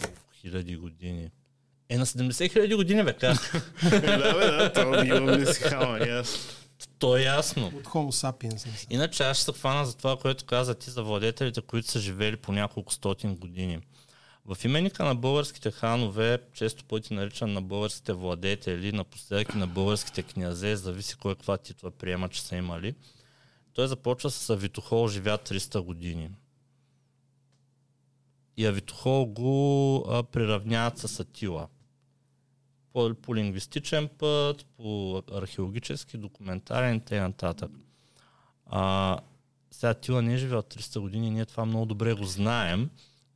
колко 0.00 0.20
хиляди 0.40 0.76
години? 0.76 1.30
Е, 1.88 1.98
на 1.98 2.06
70 2.06 2.52
хиляди 2.52 2.74
години, 2.74 3.02
бе, 3.02 3.12
как? 3.12 3.62
да, 3.90 4.00
бе, 4.34 4.46
да, 4.46 4.72
това 4.72 5.06
имам 5.06 5.46
си 5.46 5.60
хама, 5.62 6.22
То 6.98 7.16
е 7.16 7.22
ясно. 7.22 7.66
От 7.66 7.84
Homo 7.84 8.10
sapiens. 8.10 8.86
Иначе 8.90 9.22
аз 9.22 9.36
ще 9.36 9.44
се 9.44 9.52
хвана 9.52 9.86
за 9.86 9.96
това, 9.96 10.16
което 10.16 10.44
каза 10.44 10.74
ти 10.74 10.90
за 10.90 11.02
владетелите, 11.02 11.60
които 11.60 11.90
са 11.90 12.00
живели 12.00 12.36
по 12.36 12.52
няколко 12.52 12.92
стотин 12.92 13.36
години. 13.36 13.78
В 14.48 14.64
именика 14.64 15.04
на 15.04 15.14
българските 15.14 15.70
ханове, 15.70 16.38
често 16.52 16.84
пъти 16.84 17.14
наричан 17.14 17.52
на 17.52 17.62
българските 17.62 18.12
владетели, 18.12 18.92
напоследък 18.92 19.54
на 19.54 19.66
българските 19.66 20.22
князе, 20.22 20.76
зависи 20.76 21.16
кой 21.16 21.34
каква 21.34 21.56
титла 21.58 21.90
приема, 21.90 22.28
че 22.28 22.42
са 22.42 22.56
имали. 22.56 22.94
Той 23.72 23.88
започва 23.88 24.30
с 24.30 24.50
Авитохол, 24.50 25.08
живя 25.08 25.38
300 25.38 25.80
години. 25.80 26.30
И 28.56 28.66
Авитохол 28.66 29.26
го 29.26 30.04
а, 30.08 30.22
приравняват 30.22 30.98
с 30.98 31.20
Атила. 31.20 31.68
По, 32.92 33.14
по 33.14 33.36
лингвистичен 33.36 34.08
път, 34.18 34.66
по 34.76 35.22
археологически, 35.32 36.18
документарен 36.18 37.00
и. 37.00 37.70
А, 38.66 39.18
сега 39.70 39.90
Атила 39.90 40.22
не 40.22 40.34
е 40.34 40.38
живял 40.38 40.62
300 40.62 41.00
години, 41.00 41.30
ние 41.30 41.46
това 41.46 41.64
много 41.64 41.86
добре 41.86 42.14
го 42.14 42.24
знаем. 42.24 42.90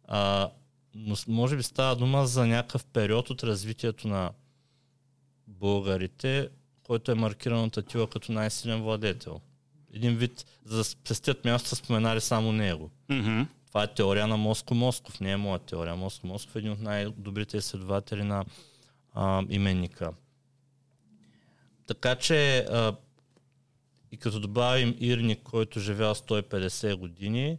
А, 0.05 0.51
но 0.95 1.17
може 1.29 1.57
би 1.57 1.63
става 1.63 1.97
дума 1.97 2.27
за 2.27 2.47
някакъв 2.47 2.85
период 2.85 3.31
от 3.31 3.43
развитието 3.43 4.09
на 4.09 4.31
българите, 5.47 6.49
който 6.83 7.13
е 7.13 7.15
маркиран 7.15 7.65
от 7.65 7.77
Атила 7.77 8.07
като 8.07 8.33
най-силен 8.33 8.83
владетел. 8.83 9.41
Един 9.93 10.17
вид, 10.17 10.47
за 10.65 10.77
да 10.77 10.85
спестят 10.85 11.45
място, 11.45 11.69
са 11.69 11.77
споменали 11.77 12.21
само 12.21 12.53
него. 12.53 12.91
Mm-hmm. 13.09 13.47
Това 13.69 13.83
е 13.83 13.95
теория 13.95 14.27
на 14.27 14.37
Моско 14.37 14.75
Москов, 14.75 15.21
не 15.21 15.33
е 15.33 15.37
моя 15.37 15.59
теория. 15.59 15.97
Моско 15.97 16.27
Москов 16.27 16.57
е 16.57 16.59
един 16.59 16.73
от 16.73 16.81
най-добрите 16.81 17.57
изследователи 17.57 18.23
на 18.23 18.45
а, 19.15 19.43
именника. 19.49 20.13
Така 21.87 22.15
че 22.15 22.59
а, 22.59 22.97
и 24.13 24.17
като 24.17 24.41
добавим 24.41 24.97
Ирник, 25.01 25.43
който 25.43 25.81
живял 25.81 26.15
150 26.15 26.95
години, 26.95 27.59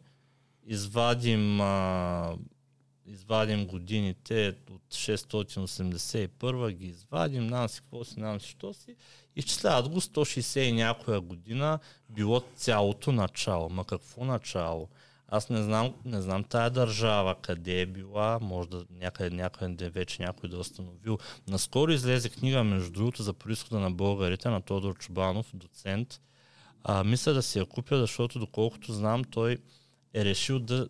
извадим 0.65 1.61
а, 1.61 2.35
извадим 3.11 3.67
годините 3.67 4.55
от 4.71 4.81
681 4.89 6.71
ги 6.71 6.87
извадим, 6.87 7.47
нам 7.47 7.69
си 7.69 7.81
какво 7.81 8.03
си, 8.03 8.19
нам 8.19 8.41
си, 8.41 8.47
що 8.49 8.73
си, 8.73 8.95
изчисляват 9.35 9.89
го 9.89 10.01
160 10.01 10.59
и 10.59 10.71
някоя 10.71 11.21
година, 11.21 11.79
било 12.09 12.41
цялото 12.55 13.11
начало. 13.11 13.69
Ма 13.69 13.85
какво 13.85 14.25
начало? 14.25 14.89
Аз 15.27 15.49
не 15.49 15.63
знам, 15.63 15.93
не 16.05 16.21
знам 16.21 16.43
тая 16.43 16.69
държава 16.69 17.35
къде 17.41 17.81
е 17.81 17.85
била, 17.85 18.39
може 18.41 18.69
да 18.69 18.85
някъде, 18.91 19.35
някъде 19.35 19.89
вече 19.89 20.23
някой 20.23 20.49
да 20.49 20.55
е 20.55 20.59
установил. 20.59 21.17
Наскоро 21.47 21.91
излезе 21.91 22.29
книга, 22.29 22.63
между 22.63 22.91
другото, 22.91 23.23
за 23.23 23.33
происхода 23.33 23.79
на 23.79 23.91
българите 23.91 24.49
на 24.49 24.61
Тодор 24.61 24.97
Чубанов, 24.97 25.51
доцент. 25.53 26.21
А, 26.83 27.03
мисля 27.03 27.33
да 27.33 27.41
си 27.41 27.59
я 27.59 27.65
купя, 27.65 27.97
защото 27.97 28.39
доколкото 28.39 28.93
знам, 28.93 29.23
той 29.23 29.57
е 30.13 30.25
решил 30.25 30.59
да 30.59 30.87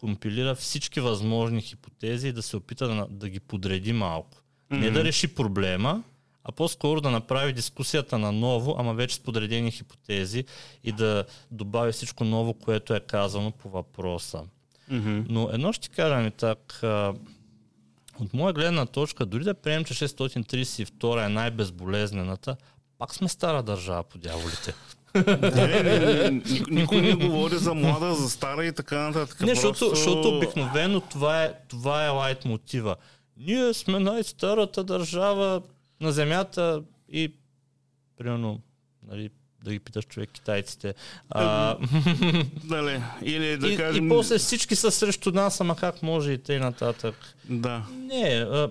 компилира 0.00 0.54
всички 0.54 1.00
възможни 1.00 1.60
хипотези 1.60 2.28
и 2.28 2.32
да 2.32 2.42
се 2.42 2.56
опита 2.56 2.88
да, 2.88 3.06
да 3.10 3.28
ги 3.28 3.40
подреди 3.40 3.92
малко. 3.92 4.38
Mm-hmm. 4.38 4.78
Не 4.78 4.90
да 4.90 5.04
реши 5.04 5.34
проблема, 5.34 6.02
а 6.44 6.52
по-скоро 6.52 7.00
да 7.00 7.10
направи 7.10 7.52
дискусията 7.52 8.18
на 8.18 8.32
ново, 8.32 8.74
ама 8.78 8.94
вече 8.94 9.14
с 9.14 9.20
подредени 9.20 9.70
хипотези 9.70 10.44
и 10.84 10.92
да 10.92 11.24
добави 11.50 11.92
всичко 11.92 12.24
ново, 12.24 12.54
което 12.54 12.94
е 12.94 13.00
казано 13.00 13.50
по 13.50 13.68
въпроса. 13.68 14.42
Mm-hmm. 14.90 15.24
Но 15.28 15.50
едно 15.52 15.72
ще 15.72 15.88
кажа 15.88 16.16
ми 16.16 16.30
так, 16.30 16.80
от 18.20 18.34
моя 18.34 18.52
гледна 18.52 18.86
точка, 18.86 19.26
дори 19.26 19.44
да 19.44 19.54
приемем, 19.54 19.84
че 19.84 19.94
632 19.94 21.26
е 21.26 21.28
най-безболезнената, 21.28 22.56
пак 22.98 23.14
сме 23.14 23.28
стара 23.28 23.62
държава 23.62 24.02
по 24.02 24.18
дяволите. 24.18 24.74
Не, 25.14 25.22
не, 25.66 25.82
не, 25.82 26.14
не, 26.14 26.30
ни- 26.30 26.42
никой 26.70 27.00
не 27.00 27.14
говори 27.14 27.56
за 27.56 27.74
млада, 27.74 28.14
за 28.14 28.30
стара 28.30 28.64
и 28.64 28.72
така 28.72 28.98
нататък. 28.98 29.40
Не, 29.40 29.54
защото, 29.54 29.78
Просто- 29.78 29.94
защото 29.94 30.28
обикновено 30.28 31.00
това 31.00 31.44
е, 31.44 31.52
това 31.68 32.06
е 32.06 32.08
лайт 32.08 32.44
мотива. 32.44 32.96
Ние 33.36 33.74
сме 33.74 33.98
най-старата 34.00 34.84
държава 34.84 35.62
на 36.00 36.12
земята 36.12 36.82
и 37.08 37.32
примерно, 38.18 38.60
нали, 39.08 39.30
да 39.64 39.72
ги 39.72 39.78
питаш 39.78 40.04
човек 40.04 40.30
китайците. 40.30 40.94
А, 41.30 41.76
Нали, 42.64 43.02
или 43.22 43.56
да 43.56 43.68
и, 43.68 43.76
кажем... 43.76 44.06
и 44.06 44.08
после 44.08 44.38
всички 44.38 44.76
са 44.76 44.90
срещу 44.90 45.30
нас, 45.30 45.60
ама 45.60 45.76
как 45.76 46.02
може 46.02 46.32
и 46.32 46.38
тъй 46.38 46.58
нататък. 46.58 47.14
Да. 47.44 47.82
Не, 47.92 48.46
а, 48.50 48.70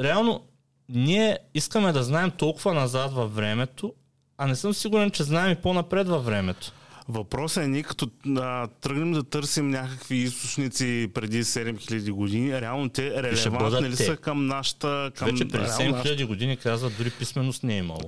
реално 0.00 0.44
ние 0.88 1.38
искаме 1.54 1.92
да 1.92 2.02
знаем 2.02 2.30
толкова 2.30 2.74
назад 2.74 3.12
във 3.12 3.34
времето, 3.34 3.94
а 4.38 4.46
не 4.46 4.56
съм 4.56 4.74
сигурен, 4.74 5.10
че 5.10 5.22
знаем 5.22 5.52
и 5.52 5.62
по-напред 5.62 6.08
във 6.08 6.24
времето. 6.24 6.72
Въпросът 7.08 7.64
е 7.64 7.68
ние 7.68 7.82
като 7.82 8.10
а, 8.36 8.66
тръгнем 8.66 9.12
да 9.12 9.22
търсим 9.22 9.70
някакви 9.70 10.16
източници 10.16 11.10
преди 11.14 11.44
7000 11.44 12.10
години, 12.10 12.60
реално 12.60 12.88
те 12.88 13.22
релевантни 13.22 13.88
ли 13.88 13.96
те. 13.96 14.04
са 14.04 14.16
към 14.16 14.46
нашата... 14.46 15.10
Към, 15.14 15.30
Вече 15.30 15.48
преди 15.48 15.64
реално 15.64 15.96
нашата- 15.96 16.08
7000 16.16 16.26
години 16.26 16.56
казват, 16.56 16.92
дори 16.98 17.10
писменост 17.10 17.62
не 17.62 17.74
е 17.74 17.78
имало. 17.78 18.00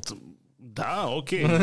Да, 0.70 1.06
окей. 1.08 1.42
Но, 1.48 1.58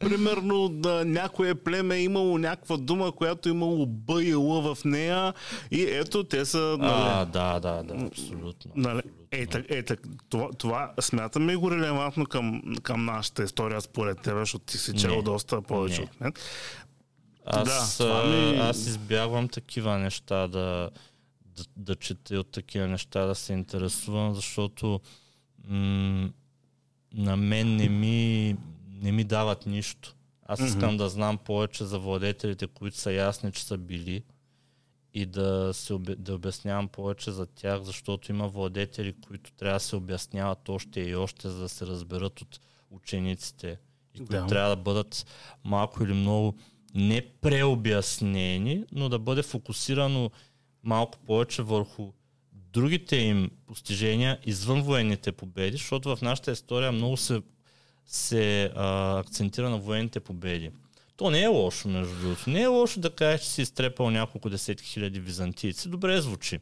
примерно, 0.00 0.68
да, 0.68 1.04
някое 1.04 1.54
племе 1.54 1.96
е 1.96 2.02
имало 2.02 2.38
някаква 2.38 2.76
дума, 2.76 3.12
която 3.12 3.48
е 3.48 3.52
имало 3.52 3.86
Б 3.86 4.22
и 4.22 4.30
Л 4.30 4.42
в 4.74 4.84
нея 4.84 5.34
и 5.70 5.82
ето 5.82 6.24
те 6.24 6.44
са... 6.44 6.76
Нали, 6.78 6.92
А, 6.94 7.24
да, 7.24 7.60
да, 7.60 7.82
да, 7.82 8.06
абсолютно. 8.06 8.72
Нали, 8.76 9.00
е, 9.30 9.46
так, 9.46 9.64
е, 9.68 9.82
так, 9.82 10.00
това, 10.28 10.48
това 10.52 10.92
смятаме 11.00 11.56
го 11.56 11.70
релевантно 11.70 12.26
към, 12.26 12.62
към 12.82 13.04
нашата 13.04 13.44
история 13.44 13.80
според 13.80 14.20
теб, 14.20 14.36
защото 14.36 14.64
ти 14.64 14.78
си 14.78 14.92
чел 14.94 15.22
доста 15.22 15.62
повече 15.62 16.00
Не. 16.00 16.04
от 16.04 16.20
мен. 16.20 16.32
Аз, 17.46 17.98
Да, 17.98 18.24
ми- 18.24 18.56
аз 18.58 18.76
избягвам 18.78 19.48
такива 19.48 19.98
неща 19.98 20.48
да, 20.48 20.90
да, 21.46 21.64
да 21.76 21.94
чета 21.96 22.34
от 22.34 22.50
такива 22.50 22.86
неща 22.86 23.20
да 23.20 23.34
се 23.34 23.52
интересувам, 23.52 24.34
защото 24.34 25.00
м- 25.68 26.28
на 27.14 27.36
мен 27.36 27.76
не 27.76 27.88
ми, 27.88 28.56
не 29.02 29.12
ми 29.12 29.24
дават 29.24 29.66
нищо. 29.66 30.14
Аз 30.46 30.60
искам 30.60 30.96
да 30.96 31.08
знам 31.08 31.38
повече 31.38 31.84
за 31.84 31.98
владетелите, 31.98 32.66
които 32.66 32.96
са 32.96 33.12
ясни, 33.12 33.52
че 33.52 33.64
са 33.64 33.78
били 33.78 34.22
и 35.14 35.26
да, 35.26 35.70
се, 35.74 35.98
да 35.98 36.34
обяснявам 36.34 36.88
повече 36.88 37.30
за 37.30 37.46
тях, 37.46 37.82
защото 37.82 38.32
има 38.32 38.48
владетели, 38.48 39.14
които 39.26 39.52
трябва 39.52 39.76
да 39.76 39.80
се 39.80 39.96
обясняват 39.96 40.68
още 40.68 41.00
и 41.00 41.14
още, 41.16 41.48
за 41.48 41.58
да 41.58 41.68
се 41.68 41.86
разберат 41.86 42.40
от 42.40 42.60
учениците 42.90 43.78
и 44.14 44.18
които 44.18 44.32
Да. 44.32 44.46
трябва 44.46 44.76
да 44.76 44.82
бъдат 44.82 45.26
малко 45.64 46.04
или 46.04 46.12
много 46.12 46.54
не 46.94 47.26
преобяснени, 47.40 48.84
но 48.92 49.08
да 49.08 49.18
бъде 49.18 49.42
фокусирано 49.42 50.30
малко 50.82 51.18
повече 51.18 51.62
върху 51.62 52.12
другите 52.74 53.16
им 53.16 53.50
постижения 53.66 54.38
извън 54.44 54.82
военните 54.82 55.32
победи, 55.32 55.76
защото 55.76 56.16
в 56.16 56.22
нашата 56.22 56.52
история 56.52 56.92
много 56.92 57.16
се, 57.16 57.42
се 58.06 58.70
а, 58.76 59.18
акцентира 59.18 59.70
на 59.70 59.78
военните 59.78 60.20
победи. 60.20 60.70
То 61.16 61.30
не 61.30 61.42
е 61.42 61.46
лошо, 61.46 61.88
между 61.88 62.14
другото. 62.20 62.50
Не 62.50 62.62
е 62.62 62.66
лошо 62.66 63.00
да 63.00 63.10
кажеш, 63.10 63.40
че 63.40 63.50
си 63.50 63.62
изтрепал 63.62 64.10
няколко 64.10 64.50
десетки 64.50 64.88
хиляди 64.88 65.20
византийци. 65.20 65.88
Добре 65.88 66.20
звучи. 66.20 66.58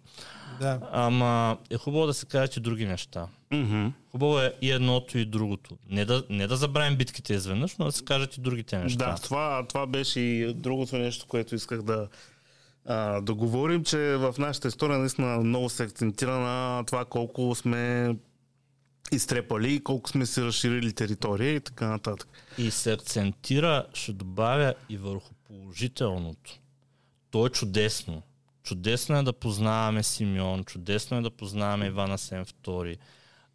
Да. 0.61 0.81
Ама 0.93 1.59
е 1.71 1.77
хубаво 1.77 2.07
да 2.07 2.15
се 2.15 2.27
кажат 2.27 2.57
и 2.57 2.61
други 2.61 2.87
неща. 2.87 3.27
Мгм. 3.51 3.87
Хубаво 4.11 4.41
е 4.41 4.55
и 4.63 4.71
едното 4.71 5.19
и 5.19 5.25
другото. 5.25 5.77
Не 5.91 6.05
да, 6.05 6.25
не 6.31 6.47
да 6.47 6.57
забравим 6.57 6.97
битките 6.97 7.35
изведнъж, 7.35 7.77
но 7.77 7.85
да 7.85 7.93
се 7.93 8.05
кажат 8.05 8.37
и 8.37 8.41
другите 8.41 8.79
неща. 8.79 9.11
Да, 9.11 9.23
това, 9.23 9.67
това 9.69 9.87
беше 9.87 10.21
и 10.21 10.55
другото 10.55 10.99
нещо, 10.99 11.27
което 11.27 11.55
исках 11.55 11.83
да, 11.83 12.09
а, 12.87 13.21
да 13.21 13.35
говорим, 13.35 13.85
че 13.85 13.99
в 13.99 14.35
нашата 14.39 14.69
история 14.69 14.99
наистина 14.99 15.37
много 15.37 15.69
се 15.69 15.83
акцентира 15.83 16.39
на 16.39 16.85
това 16.87 17.05
колко 17.05 17.55
сме 17.55 18.17
изтрепали, 19.13 19.85
колко 19.85 20.11
сме 20.11 20.27
си 20.27 20.43
разширили 20.43 20.93
територия 20.93 21.55
и 21.55 21.61
така 21.61 21.89
нататък. 21.89 22.29
И 22.59 22.71
се 22.71 22.93
акцентира, 22.93 23.87
ще 23.95 24.13
добавя 24.13 24.75
и 24.89 24.97
върху 24.97 25.35
положителното. 25.35 26.59
То 27.31 27.47
е 27.47 27.51
чудесно. 27.51 28.23
Чудесно 28.63 29.19
е 29.19 29.23
да 29.23 29.33
познаваме 29.33 30.03
Симеон, 30.03 30.65
чудесно 30.65 31.19
е 31.19 31.23
да 31.23 31.31
познаваме 31.31 31.87
Ивана 31.87 32.19
Сен 32.19 32.45
II, 32.45 32.97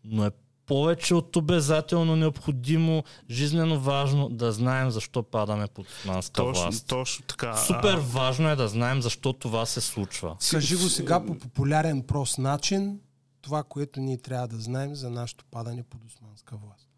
но 0.03 0.25
е 0.25 0.31
повече 0.67 1.15
от 1.15 1.35
обязателно 1.35 2.15
необходимо, 2.15 3.03
жизнено 3.29 3.79
важно 3.79 4.29
да 4.29 4.51
знаем 4.51 4.91
защо 4.91 5.23
падаме 5.23 5.67
под 5.67 5.87
османска 5.87 6.33
Точно, 6.33 6.63
власт. 6.63 6.87
точно 6.87 7.25
така. 7.25 7.57
Супер 7.57 7.93
А, 7.93 7.99
важно 7.99 8.49
е 8.49 8.55
да 8.55 8.67
знаем 8.67 9.01
защо 9.01 9.33
това 9.33 9.65
се 9.65 9.81
случва. 9.81 10.37
Кажи 10.51 10.75
го 10.75 10.89
сега 10.89 11.25
по 11.25 11.37
популярен 11.37 12.01
прост 12.01 12.37
начин, 12.37 12.99
това, 13.41 13.63
което 13.63 13.99
ние 13.99 14.17
трябва 14.17 14.47
да 14.47 14.57
знаем 14.57 14.95
за 14.95 15.09
нашето 15.09 15.45
падане 15.51 15.83
под 15.83 16.05
османска 16.05 16.55
власт. 16.55 16.89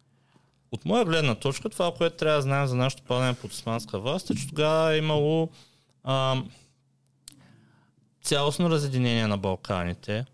От 0.72 0.84
моя 0.84 1.04
гледна 1.04 1.34
точка, 1.34 1.68
това, 1.68 1.94
което 1.94 2.16
трябва 2.16 2.36
да 2.36 2.42
знаем 2.42 2.66
за 2.66 2.76
нашето 2.76 3.02
падане 3.02 3.34
под 3.34 3.50
османска 3.50 3.98
власт, 3.98 4.30
е, 4.30 4.34
че 4.34 4.48
тогава 4.48 4.94
е 4.94 4.98
имало 4.98 5.48
а, 6.04 6.42
цялостно 8.22 8.70
разединение 8.70 9.26
на 9.26 9.38
Балканите. 9.38 10.24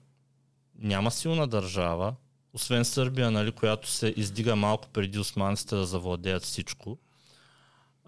Няма 0.78 1.10
силна 1.10 1.46
държава, 1.46 2.14
освен 2.56 2.84
Сърбия, 2.84 3.30
нали, 3.30 3.52
която 3.52 3.90
се 3.90 4.14
издига 4.16 4.56
малко 4.56 4.88
преди 4.92 5.18
османците 5.18 5.74
да 5.74 5.86
завладеят 5.86 6.42
всичко. 6.42 6.98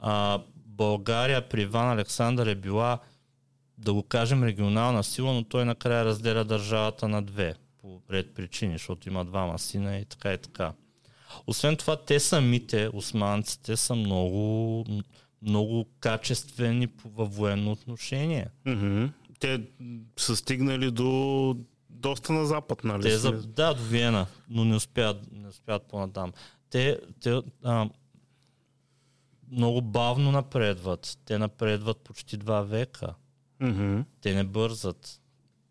А, 0.00 0.40
България 0.56 1.48
при 1.48 1.62
Иван 1.62 1.90
Александър 1.90 2.46
е 2.46 2.54
била, 2.54 2.98
да 3.78 3.92
го 3.92 4.02
кажем, 4.02 4.44
регионална 4.44 5.04
сила, 5.04 5.32
но 5.32 5.44
той 5.44 5.64
накрая 5.64 6.04
разделя 6.04 6.44
държавата 6.44 7.08
на 7.08 7.22
две 7.22 7.54
по 7.82 8.00
ред 8.10 8.34
причини, 8.34 8.72
защото 8.72 9.08
има 9.08 9.24
двама 9.24 9.58
сина 9.58 9.98
и 9.98 10.04
така 10.04 10.32
и 10.32 10.38
така. 10.38 10.72
Освен 11.46 11.76
това, 11.76 11.96
те 11.96 12.20
самите, 12.20 12.90
османците, 12.92 13.76
са 13.76 13.94
много, 13.94 14.84
много 15.42 15.86
качествени 16.00 16.88
във 17.04 17.34
военно 17.34 17.72
отношение. 17.72 18.46
мгм. 18.66 19.06
Те 19.40 19.62
са 20.16 20.36
стигнали 20.36 20.90
до 20.90 21.56
доста 21.98 22.32
на 22.32 22.46
запад, 22.46 22.84
нали? 22.84 23.02
Те 23.02 23.18
за, 23.18 23.32
да, 23.32 23.74
до 23.74 23.82
Виена, 23.82 24.26
но 24.50 24.64
не 24.64 24.76
успяват, 24.76 25.32
не 25.32 25.48
успяват 25.48 25.82
по-надам. 25.82 26.32
Те, 26.70 27.00
те 27.20 27.42
а, 27.64 27.88
много 29.50 29.80
бавно 29.82 30.32
напредват. 30.32 31.18
Те 31.24 31.38
напредват 31.38 31.98
почти 31.98 32.36
два 32.36 32.62
века. 32.62 33.14
Мгм. 33.60 34.00
Те 34.20 34.34
не 34.34 34.44
бързат. 34.44 35.20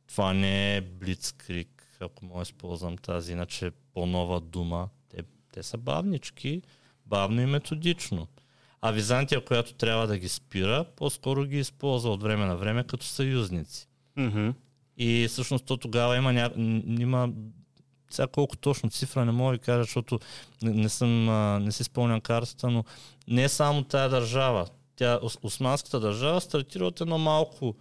Това 0.07 0.33
не 0.33 0.77
е 0.77 0.81
блицкрик, 0.81 1.97
ако 1.99 2.25
мога 2.25 2.37
да 2.37 2.43
използвам 2.43 2.97
тази, 2.97 3.31
иначе 3.31 3.71
по-нова 3.93 4.41
дума. 4.41 4.89
Те, 5.09 5.23
те 5.53 5.63
са 5.63 5.77
бавнички, 5.77 6.61
бавно 7.05 7.41
и 7.41 7.45
методично. 7.45 8.27
А 8.81 8.91
Византия, 8.91 9.45
която 9.45 9.73
трябва 9.73 10.07
да 10.07 10.17
ги 10.17 10.29
спира, 10.29 10.85
по-скоро 10.95 11.45
ги 11.45 11.59
използва 11.59 12.11
от 12.11 12.23
време 12.23 12.45
на 12.45 12.57
време 12.57 12.83
като 12.83 13.05
съюзници. 13.05 13.87
Мгм. 14.15 14.49
И 14.97 15.27
всъщност 15.27 15.65
то 15.65 15.77
тогава 15.77 16.17
има, 16.17 16.33
ня... 16.33 16.51
има 16.99 17.29
сега 18.10 18.27
колко 18.27 18.57
точно 18.57 18.89
цифра 18.89 19.25
не 19.25 19.31
мога 19.31 19.51
да 19.51 19.63
кажа, 19.63 19.83
защото 19.83 20.19
не, 20.62 20.71
не, 20.71 20.89
съм, 20.89 21.25
не 21.63 21.71
си 21.71 21.83
спомням 21.83 22.21
картата, 22.21 22.69
но 22.69 22.83
не 23.27 23.43
е 23.43 23.49
само 23.49 23.83
тая 23.83 24.10
държава. 24.10 24.67
Тя, 24.95 25.19
ос- 25.23 25.39
османската 25.43 25.99
държава 25.99 26.41
стартира 26.41 26.86
от 26.86 27.01
едно 27.01 27.17
малко, 27.17 27.75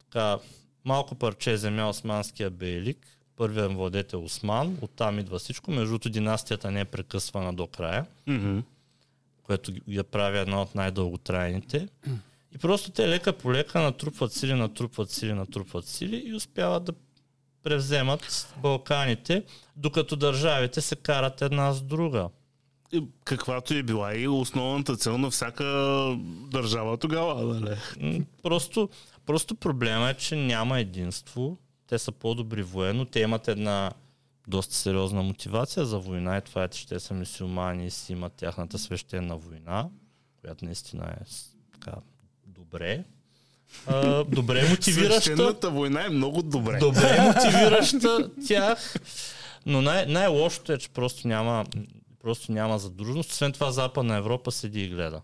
така, 0.00 0.38
малко 0.84 1.14
парче 1.14 1.56
земя 1.56 1.88
османския 1.88 2.50
бейлик, 2.50 3.06
първият 3.36 3.72
владетел 3.72 4.24
Осман, 4.24 4.78
оттам 4.82 5.18
идва 5.18 5.38
всичко, 5.38 5.70
между 5.70 5.86
другото 5.86 6.08
династията 6.08 6.70
не 6.70 6.80
е 6.80 6.84
прекъсвана 6.84 7.54
до 7.54 7.66
края 7.66 8.06
Мгм. 8.26 8.58
което 9.42 9.72
я 9.88 10.04
прави 10.04 10.38
една 10.38 10.62
от 10.62 10.74
най-дълготрайните. 10.74 11.88
И 12.54 12.58
просто 12.58 12.90
те 12.90 13.08
лека 13.08 13.32
по 13.32 13.52
лека 13.52 13.80
натрупват 13.80 14.32
сили, 14.32 14.54
натрупват 14.54 15.10
сили, 15.10 15.32
натрупват 15.32 15.86
сили 15.86 16.22
и 16.26 16.34
успяват 16.34 16.84
да 16.84 16.92
превземат 17.62 18.54
Балканите, 18.62 19.44
докато 19.76 20.16
държавите 20.16 20.80
се 20.80 20.96
карат 20.96 21.42
една 21.42 21.72
с 21.72 21.82
друга. 21.82 22.28
И 22.92 23.04
Каквато 23.24 23.74
е 23.74 23.82
била 23.82 24.16
и 24.16 24.28
основната 24.28 24.96
цел 24.96 25.18
на 25.18 25.30
всяка 25.30 25.64
държава 26.50 26.96
тогава, 26.96 27.44
нали? 27.44 27.76
Просто, 28.42 28.88
просто 29.26 29.54
проблема 29.54 30.10
е, 30.10 30.14
че 30.14 30.36
няма 30.36 30.80
единство. 30.80 31.58
Те 31.86 31.98
са 31.98 32.12
по-добри 32.12 32.62
военно. 32.62 33.04
Те 33.04 33.20
имат 33.20 33.48
една 33.48 33.90
доста 34.48 34.74
сериозна 34.74 35.22
мотивация 35.22 35.86
за 35.86 35.98
война 35.98 36.38
и 36.38 36.42
това 36.42 36.64
е, 36.64 36.68
че 36.68 36.88
те 36.88 37.00
са 37.00 37.14
мусулмани 37.14 37.86
и 37.86 37.90
си 37.90 38.12
имат 38.12 38.32
тяхната 38.32 38.78
свещена 38.78 39.36
война, 39.36 39.88
която 40.40 40.64
наистина 40.64 41.16
е 41.20 41.24
така 41.72 41.92
добре. 42.74 43.04
А, 43.86 44.24
добре 44.24 44.68
мотивираща. 44.70 45.20
Свещената 45.22 45.70
война 45.70 46.06
е 46.06 46.08
много 46.08 46.42
добре. 46.42 46.78
Добре 46.78 47.20
мотивираща 47.20 48.30
тях. 48.48 48.94
Но 49.66 49.82
най- 49.82 50.06
най-лошото 50.06 50.72
е, 50.72 50.78
че 50.78 50.88
просто 50.88 51.28
няма, 51.28 51.64
просто 52.22 52.52
няма 52.52 52.78
задружност. 52.78 53.30
Освен 53.30 53.52
това 53.52 53.70
Западна 53.70 54.16
Европа 54.16 54.52
седи 54.52 54.82
и 54.84 54.88
гледа. 54.88 55.20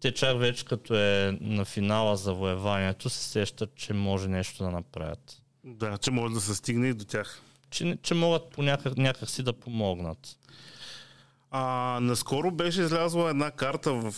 Те 0.00 0.14
чак 0.14 0.38
вече 0.38 0.64
като 0.64 0.94
е 0.94 1.38
на 1.40 1.64
финала 1.64 2.16
завоеванието 2.16 3.10
се 3.10 3.24
сещат, 3.24 3.74
че 3.74 3.92
може 3.92 4.28
нещо 4.28 4.64
да 4.64 4.70
направят. 4.70 5.42
Да, 5.64 5.98
че 5.98 6.10
може 6.10 6.34
да 6.34 6.40
се 6.40 6.54
стигне 6.54 6.88
и 6.88 6.94
до 6.94 7.04
тях. 7.04 7.40
Че, 7.70 7.98
че 8.02 8.14
могат 8.14 8.48
по 8.48 8.62
някак, 8.62 8.96
някак 8.96 9.30
си 9.30 9.42
да 9.42 9.52
помогнат. 9.52 10.36
А, 11.56 11.98
наскоро 12.00 12.50
беше 12.50 12.82
излязла 12.82 13.30
една 13.30 13.50
карта 13.50 13.92
в, 13.92 14.14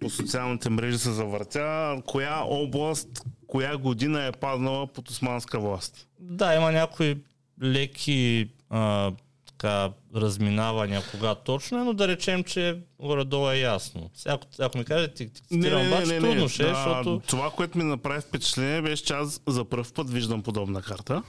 по 0.00 0.10
социалните 0.10 0.70
мрежи 0.70 0.98
се 0.98 1.12
завъртя, 1.12 2.02
коя 2.06 2.40
област, 2.44 3.08
коя 3.46 3.76
година 3.76 4.24
е 4.24 4.32
паднала 4.32 4.86
под 4.86 5.08
османска 5.08 5.60
власт. 5.60 6.08
Да, 6.20 6.54
има 6.54 6.72
някои 6.72 7.16
леки 7.62 8.48
а, 8.70 9.12
така, 9.46 9.90
разминавания 10.16 11.02
кога 11.10 11.34
точно 11.34 11.80
е, 11.80 11.84
но 11.84 11.92
да 11.92 12.08
речем, 12.08 12.44
че 12.44 12.78
горе-долу 12.98 13.50
е 13.50 13.58
ясно. 13.58 14.10
Сега, 14.14 14.34
ако, 14.34 14.46
ако 14.58 14.78
ми 14.78 14.84
кажете, 14.84 15.14
ти 15.14 15.42
цитирам, 15.42 15.86
обаче 15.86 16.18
трудно 16.18 16.48
ще, 16.48 16.62
е, 16.62 16.66
Да, 16.66 16.74
защото... 16.74 17.22
Това, 17.26 17.50
което 17.50 17.78
ми 17.78 17.84
направи 17.84 18.20
впечатление, 18.20 18.82
беше, 18.82 19.04
че 19.04 19.12
аз 19.12 19.40
за 19.46 19.64
първ 19.64 19.92
път 19.94 20.10
виждам 20.10 20.42
подобна 20.42 20.82
карта. 20.82 21.22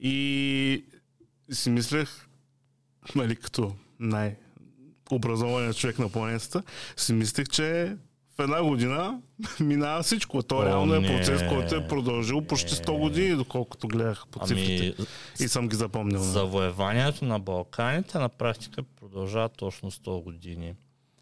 И 0.00 0.84
си 1.52 1.70
мислех, 1.70 2.26
нали, 3.14 3.36
като 3.36 3.72
най-образованият 4.00 5.76
човек 5.76 5.98
на 5.98 6.08
планетата, 6.08 6.62
си 6.96 7.12
мислех, 7.12 7.48
че 7.48 7.96
в 8.36 8.42
една 8.42 8.62
година 8.62 9.20
минава 9.60 10.02
всичко. 10.02 10.42
То 10.42 10.56
О, 10.56 10.64
реално 10.64 10.94
е 10.94 11.00
не, 11.00 11.08
процес, 11.08 11.42
който 11.48 11.74
е 11.74 11.88
продължил 11.88 12.42
почти 12.42 12.74
не. 12.74 12.80
100 12.80 13.00
години, 13.00 13.36
доколкото 13.36 13.88
гледах 13.88 14.24
по 14.30 14.46
цифрите. 14.46 14.94
Ами, 14.98 15.06
И 15.40 15.48
съм 15.48 15.68
ги 15.68 15.76
запомнил. 15.76 16.20
завоеванието 16.20 17.24
на 17.24 17.38
Балканите 17.38 18.18
на 18.18 18.28
практика 18.28 18.82
продължава 18.82 19.48
точно 19.48 19.90
100 19.90 20.22
години. 20.22 20.74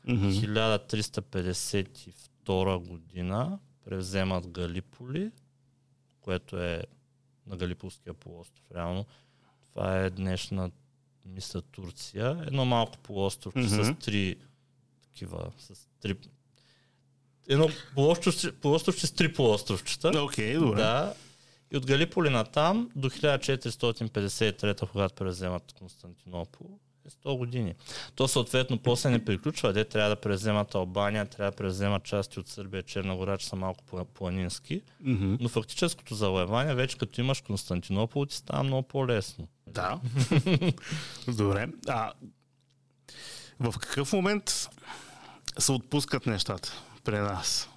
Мгм. 0.09 0.31
1352 0.31 2.79
година 2.79 3.59
превземат 3.85 4.49
Галиполи, 4.49 5.31
което 6.21 6.63
е 6.63 6.83
на 7.47 7.57
Галиполския 7.57 8.15
полуостров. 8.15 8.65
Реално 8.75 9.05
това 9.73 9.97
е 9.97 10.11
днешна, 10.11 10.71
мисля, 11.25 11.63
Турция. 11.63 12.45
Едно 12.47 12.65
малко 12.65 12.99
полуостров 12.99 13.55
Мгм. 13.55 13.69
с 13.69 13.95
три 14.05 14.37
такива, 15.03 15.53
с 15.59 15.89
три 16.01 16.17
едно 17.49 17.69
полуостровче, 17.95 18.53
полуостровче 18.53 19.07
с 19.07 19.13
три 19.13 19.33
полуостровчета. 19.35 20.25
Окей, 20.25 20.55
добре. 20.55 20.77
Да. 20.77 21.15
И 21.71 21.77
от 21.77 21.87
Галиполи 21.87 22.31
на 22.31 22.45
там 22.45 22.91
до 22.95 23.11
1453, 23.11 24.87
когато 24.87 25.15
превземат 25.15 25.73
Константинопол, 25.79 26.79
100 27.11 27.39
години. 27.39 27.75
То 28.15 28.29
съответно 28.29 28.79
после 28.79 29.11
не 29.11 29.25
приключва, 29.25 29.73
де 29.73 29.85
трябва 29.85 30.11
да 30.11 30.17
превземат 30.17 30.75
Албания, 30.75 31.27
трябва 31.27 31.51
да 31.51 31.57
превземат 31.57 32.05
части 32.05 32.41
от 32.41 32.49
Сърбия, 32.49 32.83
Черна 32.83 33.17
гора, 33.17 33.37
че 33.37 33.47
са 33.47 33.57
малко 33.57 33.85
пла- 33.85 34.05
планински. 34.05 34.83
Мгм. 35.01 35.37
Но 35.41 35.49
фактическото 35.49 36.15
завоевание, 36.15 36.75
вече 36.75 36.99
като 36.99 37.21
имаш 37.21 37.41
Константинопол, 37.41 38.27
ти 38.27 38.37
става 38.37 38.63
много 38.63 38.89
по-лесно. 38.89 39.49
Да. 39.67 40.01
Добре. 41.29 41.69
А 41.89 42.13
в 43.61 43.75
какъв 43.79 44.13
момент 44.13 44.69
се 45.59 45.73
отпускат 45.73 46.27
нещата 46.27 46.73
при 47.05 47.19
нас? 47.19 47.69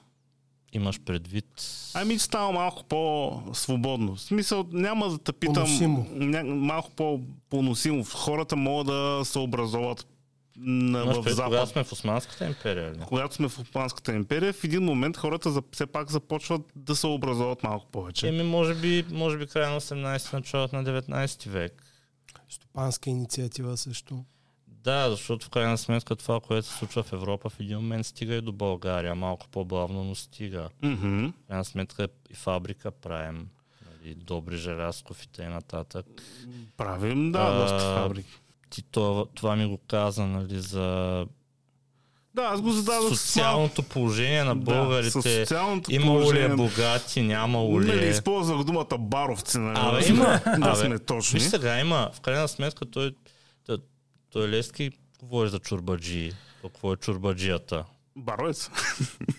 Имаш 0.77 0.99
предвид... 0.99 1.45
Ами 1.93 2.19
става 2.19 2.51
малко 2.51 2.83
по-свободно. 2.83 4.15
В 4.15 4.21
смисъл, 4.21 4.65
няма 4.71 5.09
да 5.09 5.17
те 5.17 5.33
питам... 5.33 5.53
Поносимо. 5.53 6.07
Ня, 6.13 6.43
малко 6.43 6.91
по-поносимо. 6.91 8.03
Хората 8.03 8.55
могат 8.55 8.87
да 8.87 9.21
се 9.25 9.39
образоват 9.39 10.07
на, 10.57 11.03
Имаш 11.03 11.15
в 11.15 11.23
предвид, 11.23 11.35
Запад. 11.35 11.51
когато 11.51 11.71
сме 11.71 11.83
в 11.83 11.91
Османската 11.91 12.45
империя. 12.45 12.93
Ли? 12.93 12.99
Когато 13.07 13.35
сме 13.35 13.49
в 13.49 13.59
Османската 13.59 14.13
империя, 14.13 14.53
в 14.53 14.63
един 14.63 14.83
момент 14.83 15.17
хората 15.17 15.51
за, 15.51 15.61
все 15.71 15.85
пак 15.85 16.11
започват 16.11 16.61
да 16.75 16.95
се 16.95 17.07
образоват 17.07 17.63
малко 17.63 17.85
повече. 17.91 18.27
Еми, 18.27 18.43
може 18.43 18.75
би, 18.75 19.05
може 19.11 19.37
би 19.37 19.47
края 19.47 19.69
на 19.69 19.81
18 19.81 20.33
началото 20.33 20.75
на 20.75 20.83
19 20.83 21.49
век. 21.49 21.83
Стопанска 22.49 23.09
инициатива 23.09 23.77
също. 23.77 24.25
Да, 24.87 25.09
защото 25.09 25.45
в 25.45 25.49
крайна 25.49 25.77
сметка 25.77 26.15
това, 26.15 26.39
което 26.39 26.67
се 26.67 26.73
случва 26.73 27.03
в 27.03 27.13
Европа, 27.13 27.49
в 27.49 27.59
един 27.59 27.77
момент 27.77 28.05
стига 28.05 28.35
и 28.35 28.41
до 28.41 28.51
България. 28.51 29.15
Малко 29.15 29.47
по-бавно, 29.47 30.03
но 30.03 30.15
стига. 30.15 30.69
Мгм. 30.81 31.25
В 31.25 31.47
крайна 31.47 31.65
сметка 31.65 32.07
и 32.29 32.33
фабрика 32.33 32.91
правим. 32.91 33.47
Нали, 33.85 34.15
добри 34.15 34.57
желязков 34.57 35.23
и 35.23 35.27
т.н. 35.27 35.61
Правим, 36.77 37.31
да, 37.31 37.39
А, 37.39 37.53
доста 37.53 37.79
фабрики. 37.79 38.29
Ти 38.69 38.81
това, 38.83 39.25
това 39.35 39.55
ми 39.55 39.65
го 39.65 39.77
каза, 39.77 40.25
нали, 40.25 40.59
за 40.59 41.25
Да, 42.33 42.41
аз 42.43 42.61
го 42.61 42.71
зададох 42.71 43.13
с 43.13 43.17
социалното 43.17 43.83
положение 43.83 44.43
на 44.43 44.55
Да, 44.55 44.61
българите. 44.61 45.11
социалното 45.11 45.93
Имало 45.93 46.33
ли 46.33 46.41
е 46.41 46.49
богати, 46.49 47.21
нямало 47.21 47.81
ли 47.81 47.85
Нали, 47.85 48.05
е. 48.05 48.09
използвах 48.09 48.63
думата 48.63 48.97
баровци, 48.99 49.57
нали? 49.57 49.79
Абе, 49.79 49.99
да 50.01 50.07
има. 50.07 50.23
да 50.57 50.67
Абе, 50.69 50.75
сме 50.75 50.99
точни. 50.99 51.39
Виж 51.39 51.49
сега, 51.49 51.79
има. 51.79 52.09
В 52.13 52.21
крайна 52.21 52.47
сметка 52.47 52.85
той, 52.85 53.11
той, 54.37 54.49
Лески 54.49 54.91
говори 55.23 55.49
за 55.49 55.59
чурбаджи. 55.59 56.31
Какво 56.61 56.93
е 56.93 56.97
чурбаджията? 56.97 57.85
Баровец. 58.15 58.69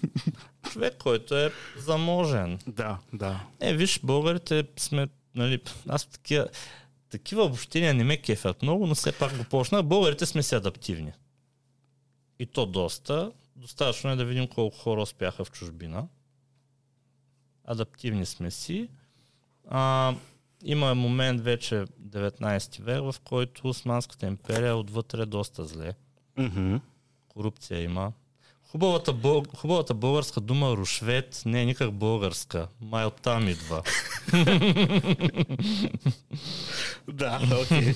Човек, 0.72 0.94
който 0.98 1.36
е 1.36 1.52
заможен. 1.76 2.58
Да, 2.66 2.98
да. 3.12 3.46
Е, 3.60 3.74
виж, 3.74 4.00
българите 4.02 4.64
сме, 4.76 5.08
нали, 5.34 5.60
аз 5.88 6.06
такива, 6.06 6.48
такива 7.10 7.42
обобщения 7.42 7.94
не 7.94 8.04
ме 8.04 8.16
кефят 8.16 8.62
много, 8.62 8.86
но 8.86 8.94
все 8.94 9.12
пак 9.12 9.36
го 9.36 9.44
почнах. 9.44 9.82
Българите 9.82 10.26
сме 10.26 10.42
си 10.42 10.54
адаптивни. 10.54 11.12
И 12.38 12.46
то 12.46 12.66
доста. 12.66 13.32
Достатъчно 13.56 14.10
е 14.10 14.16
да 14.16 14.24
видим 14.24 14.46
колко 14.46 14.76
хора 14.76 15.02
успяха 15.02 15.44
в 15.44 15.50
чужбина. 15.50 16.08
Адаптивни 17.64 18.26
сме 18.26 18.50
си. 18.50 18.88
А, 19.68 20.14
има 20.64 20.94
момент 20.94 21.40
вече 21.40 21.84
19 22.02 22.82
век, 22.82 23.02
в 23.02 23.14
който 23.24 23.68
Османската 23.68 24.26
империя 24.26 24.68
е 24.68 24.72
отвътре 24.72 25.26
доста 25.26 25.64
зле. 25.64 25.92
Мгм. 26.36 26.76
Корупция 27.28 27.82
има. 27.82 28.12
Хубавата, 28.70 29.12
бъл... 29.12 29.42
Хубавата 29.56 29.94
българска 29.94 30.40
дума 30.40 30.76
рушвет 30.76 31.42
не 31.46 31.62
е 31.62 31.66
никак 31.66 31.92
българска. 31.92 32.68
Май 32.80 33.06
оттам 33.06 33.48
идва. 33.48 33.82
Да, 37.08 37.40
окей. 37.62 37.94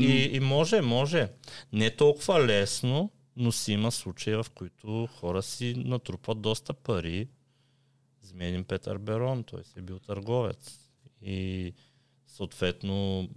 И, 0.00 0.30
и 0.32 0.40
може, 0.40 0.80
може. 0.80 1.28
Не 1.72 1.86
е 1.86 1.96
толкова 1.96 2.46
лесно, 2.46 3.10
но 3.36 3.52
си 3.52 3.72
има 3.72 3.92
случаи, 3.92 4.34
в 4.34 4.46
които 4.54 5.08
хора 5.20 5.42
си 5.42 5.74
натрупат 5.76 6.40
доста 6.40 6.74
пари. 6.74 7.28
Змейдин 8.22 8.64
Петър 8.64 8.98
Берон, 8.98 9.44
той 9.44 9.64
си 9.64 9.78
е 9.78 9.82
бил 9.82 9.98
търговец. 9.98 10.85
И 11.22 11.72
съответно 12.26 13.28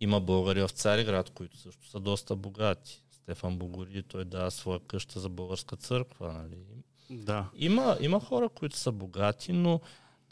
има 0.00 0.20
българи 0.20 0.62
в 0.62 0.68
Цариград, 0.68 1.30
които 1.30 1.56
също 1.56 1.88
са 1.88 2.00
доста 2.00 2.36
богати. 2.36 3.02
Стефан 3.10 3.58
Богори, 3.58 4.02
той 4.02 4.24
дава 4.24 4.50
своя 4.50 4.80
къща 4.80 5.20
за 5.20 5.28
българска 5.28 5.76
църква. 5.76 6.32
Нали? 6.32 6.56
Да. 7.10 7.50
Има, 7.54 7.96
има 8.00 8.20
хора, 8.20 8.48
които 8.48 8.76
са 8.76 8.92
богати, 8.92 9.52
но 9.52 9.80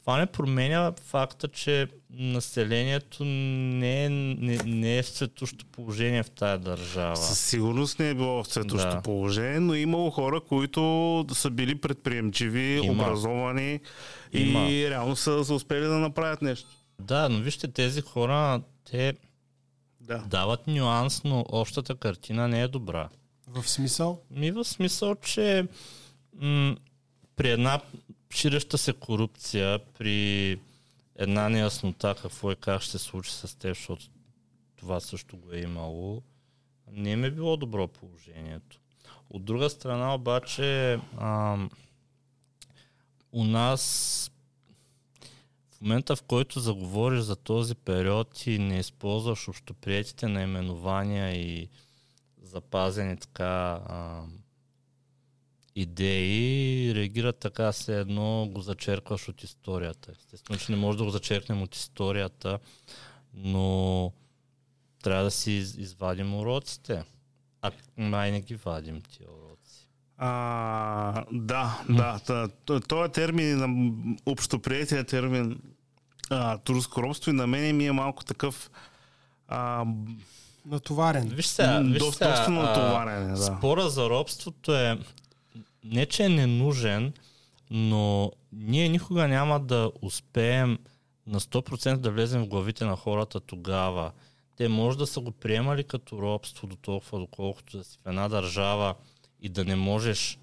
това 0.05 0.19
не 0.19 0.27
променя 0.27 0.93
факта, 1.01 1.49
че 1.49 1.87
населението 2.11 3.25
не 3.25 4.05
е, 4.05 4.09
не, 4.09 4.57
не 4.57 4.99
е 4.99 5.03
в 5.03 5.09
цветущо 5.09 5.67
положение 5.67 6.23
в 6.23 6.31
тая 6.31 6.59
държава. 6.59 7.17
Със 7.17 7.39
сигурност 7.41 7.99
не 7.99 8.11
е 8.11 8.15
било 8.15 8.45
в 8.45 8.47
цветущо 8.47 8.89
Да. 8.89 9.03
положение, 9.03 9.61
но 9.61 9.75
имало 9.75 10.11
хора, 10.11 10.41
които 10.41 10.81
са 11.33 11.51
били 11.51 11.75
предприемчиви, 11.75 12.81
Има. 12.85 12.93
образовани 12.93 13.81
Има. 14.33 14.61
и 14.61 14.91
реално 14.91 15.17
са, 15.17 15.45
са 15.45 15.55
успели 15.55 15.81
да 15.81 15.99
направят 15.99 16.43
нещо. 16.43 16.69
Да, 17.01 17.29
но 17.29 17.39
вижте, 17.39 17.69
тези 17.69 18.01
хора, 18.01 18.61
те 18.91 19.15
Да. 20.01 20.19
дават 20.19 20.67
нюанс, 20.67 21.25
но 21.25 21.45
общата 21.49 21.95
картина 21.95 22.49
не 22.49 22.63
е 22.63 22.69
добра. 22.69 23.09
В 23.49 23.69
смисъл? 23.69 24.21
Ми 24.31 24.51
в 24.51 24.65
смисъл, 24.65 25.15
че 25.15 25.67
м- 26.35 26.77
при 27.37 27.51
една 27.51 27.81
ширеща 28.35 28.79
се 28.79 28.93
корупция, 28.93 29.79
при 29.79 30.59
една 31.17 31.49
неяснота 31.49 32.15
какво 32.23 32.53
и 32.53 32.57
как 32.57 32.83
ще 32.83 32.91
се 32.91 33.05
случи 33.05 33.33
с 33.33 33.59
теб, 33.59 33.77
защото 33.77 34.07
това 34.77 35.01
също 35.01 35.37
го 35.37 35.53
е 35.53 35.61
имало, 35.61 36.23
не 36.93 37.11
им 37.11 37.25
е 37.25 37.31
било 37.31 37.57
добро 37.57 37.89
положението. 37.89 38.81
От 39.31 39.45
друга 39.45 39.71
страна 39.71 40.15
обаче, 40.15 41.01
ам, 41.19 41.71
у 43.33 43.45
нас 43.45 44.31
в 45.71 45.81
момента, 45.81 46.17
в 46.17 46.23
който 46.23 46.61
заговориш 46.61 47.21
за 47.21 47.37
този 47.37 47.75
период 47.75 48.47
и 48.47 48.59
не 48.59 48.79
използваш 48.79 49.49
общоприетите 49.49 50.29
наименования 50.29 51.35
и 51.35 51.69
запазени 52.43 53.17
така 53.17 53.81
а, 53.87 54.23
идеи, 55.77 56.35
реагират 56.95 57.37
така 57.37 57.73
все 57.73 58.01
едно 58.01 58.47
го 58.47 58.61
зачеркваш 58.61 59.29
от 59.29 59.43
историята. 59.43 60.13
Естествено, 60.13 60.59
че 60.59 60.73
не 60.73 60.79
може 60.79 60.99
да 60.99 61.05
го 61.05 61.11
зачеркнем 61.11 61.63
от 61.63 61.77
историята, 61.77 62.59
но 63.35 64.13
трябва 65.03 65.25
да 65.25 65.31
си 65.31 65.53
из- 65.53 65.75
извадим 65.75 66.35
уроците. 66.35 67.05
А 67.63 67.71
май 67.97 68.31
не 68.31 68.41
ги 68.41 68.55
вадим 68.57 69.01
тия 69.03 69.27
уроци. 69.29 69.89
А, 70.19 71.25
да, 71.33 71.83
да. 71.89 72.49
Този 72.81 73.13
термин, 73.13 73.57
на 73.57 73.93
общоприятия 74.27 75.05
термин 75.05 75.61
а, 76.31 76.59
турско 76.59 77.03
робство 77.03 77.31
и 77.31 77.35
на 77.35 77.47
мен 77.47 77.77
ми 77.77 77.87
е 77.87 77.93
малко 77.93 78.25
такъв 78.25 78.71
а, 79.49 79.85
Натоварен. 80.67 81.29
Виж 81.29 81.47
сега, 81.47 81.81
виж 81.81 81.99
доста- 81.99 82.17
сега, 82.17 82.29
доста 82.31 82.45
а, 82.45 82.55
натоварен 82.55 83.25
е, 83.25 83.29
да. 83.29 83.37
Спора 83.37 83.89
за 83.89 84.11
робството 84.11 84.75
е 84.75 84.99
не, 85.85 86.07
че 86.07 86.25
е 86.25 86.29
ненужен, 86.29 87.13
но 87.71 88.33
ние 88.53 88.89
никога 88.89 89.29
няма 89.29 89.61
да 89.61 89.93
успеем 90.03 90.79
на 91.27 91.41
100% 91.41 91.97
да 91.97 92.11
влезем 92.11 92.43
в 92.43 92.49
главите 92.49 92.85
на 92.85 92.97
хората 92.97 93.41
тогава. 93.41 94.13
Те 94.57 94.69
може 94.69 94.99
да 94.99 95.07
са 95.07 95.21
го 95.21 95.31
приемали 95.31 95.85
като 95.85 96.23
робство 96.23 96.67
до 96.67 96.77
толкова, 96.77 97.19
доколкото 97.19 97.77
да 97.79 97.85
си 97.85 97.99
в 98.05 98.09
една 98.09 98.29
държава 98.29 98.95
и 99.41 99.49
да 99.49 99.65
не 99.65 99.77
можеш 99.77 100.39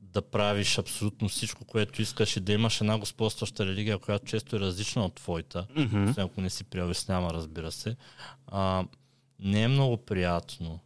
да 0.00 0.22
правиш 0.22 0.78
абсолютно 0.78 1.28
всичко, 1.28 1.64
което 1.64 2.02
искаш 2.02 2.36
и 2.36 2.40
да 2.40 2.52
имаш 2.52 2.80
една 2.80 2.98
господстваща 2.98 3.66
религия, 3.66 3.98
която 3.98 4.26
често 4.26 4.56
е 4.56 4.60
различна 4.60 5.04
от 5.04 5.14
твоята, 5.14 5.66
мгм. 5.76 6.10
освен 6.10 6.24
ако 6.24 6.40
не 6.40 6.50
си 6.50 6.64
приобяснява, 6.64 7.34
разбира 7.34 7.72
се, 7.72 7.96
а, 8.46 8.84
не 9.40 9.62
е 9.62 9.68
много 9.68 9.96
приятно. 9.96 10.80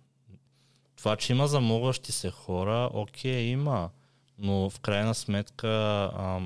Това, 1.03 1.16
че 1.16 1.32
има 1.32 1.46
замогващи 1.46 2.12
се 2.12 2.30
хора, 2.30 2.90
окей, 2.92 3.40
има, 3.40 3.88
но 4.38 4.70
в 4.70 4.80
крайна 4.80 5.14
сметка 5.14 5.68
а, 5.68 6.40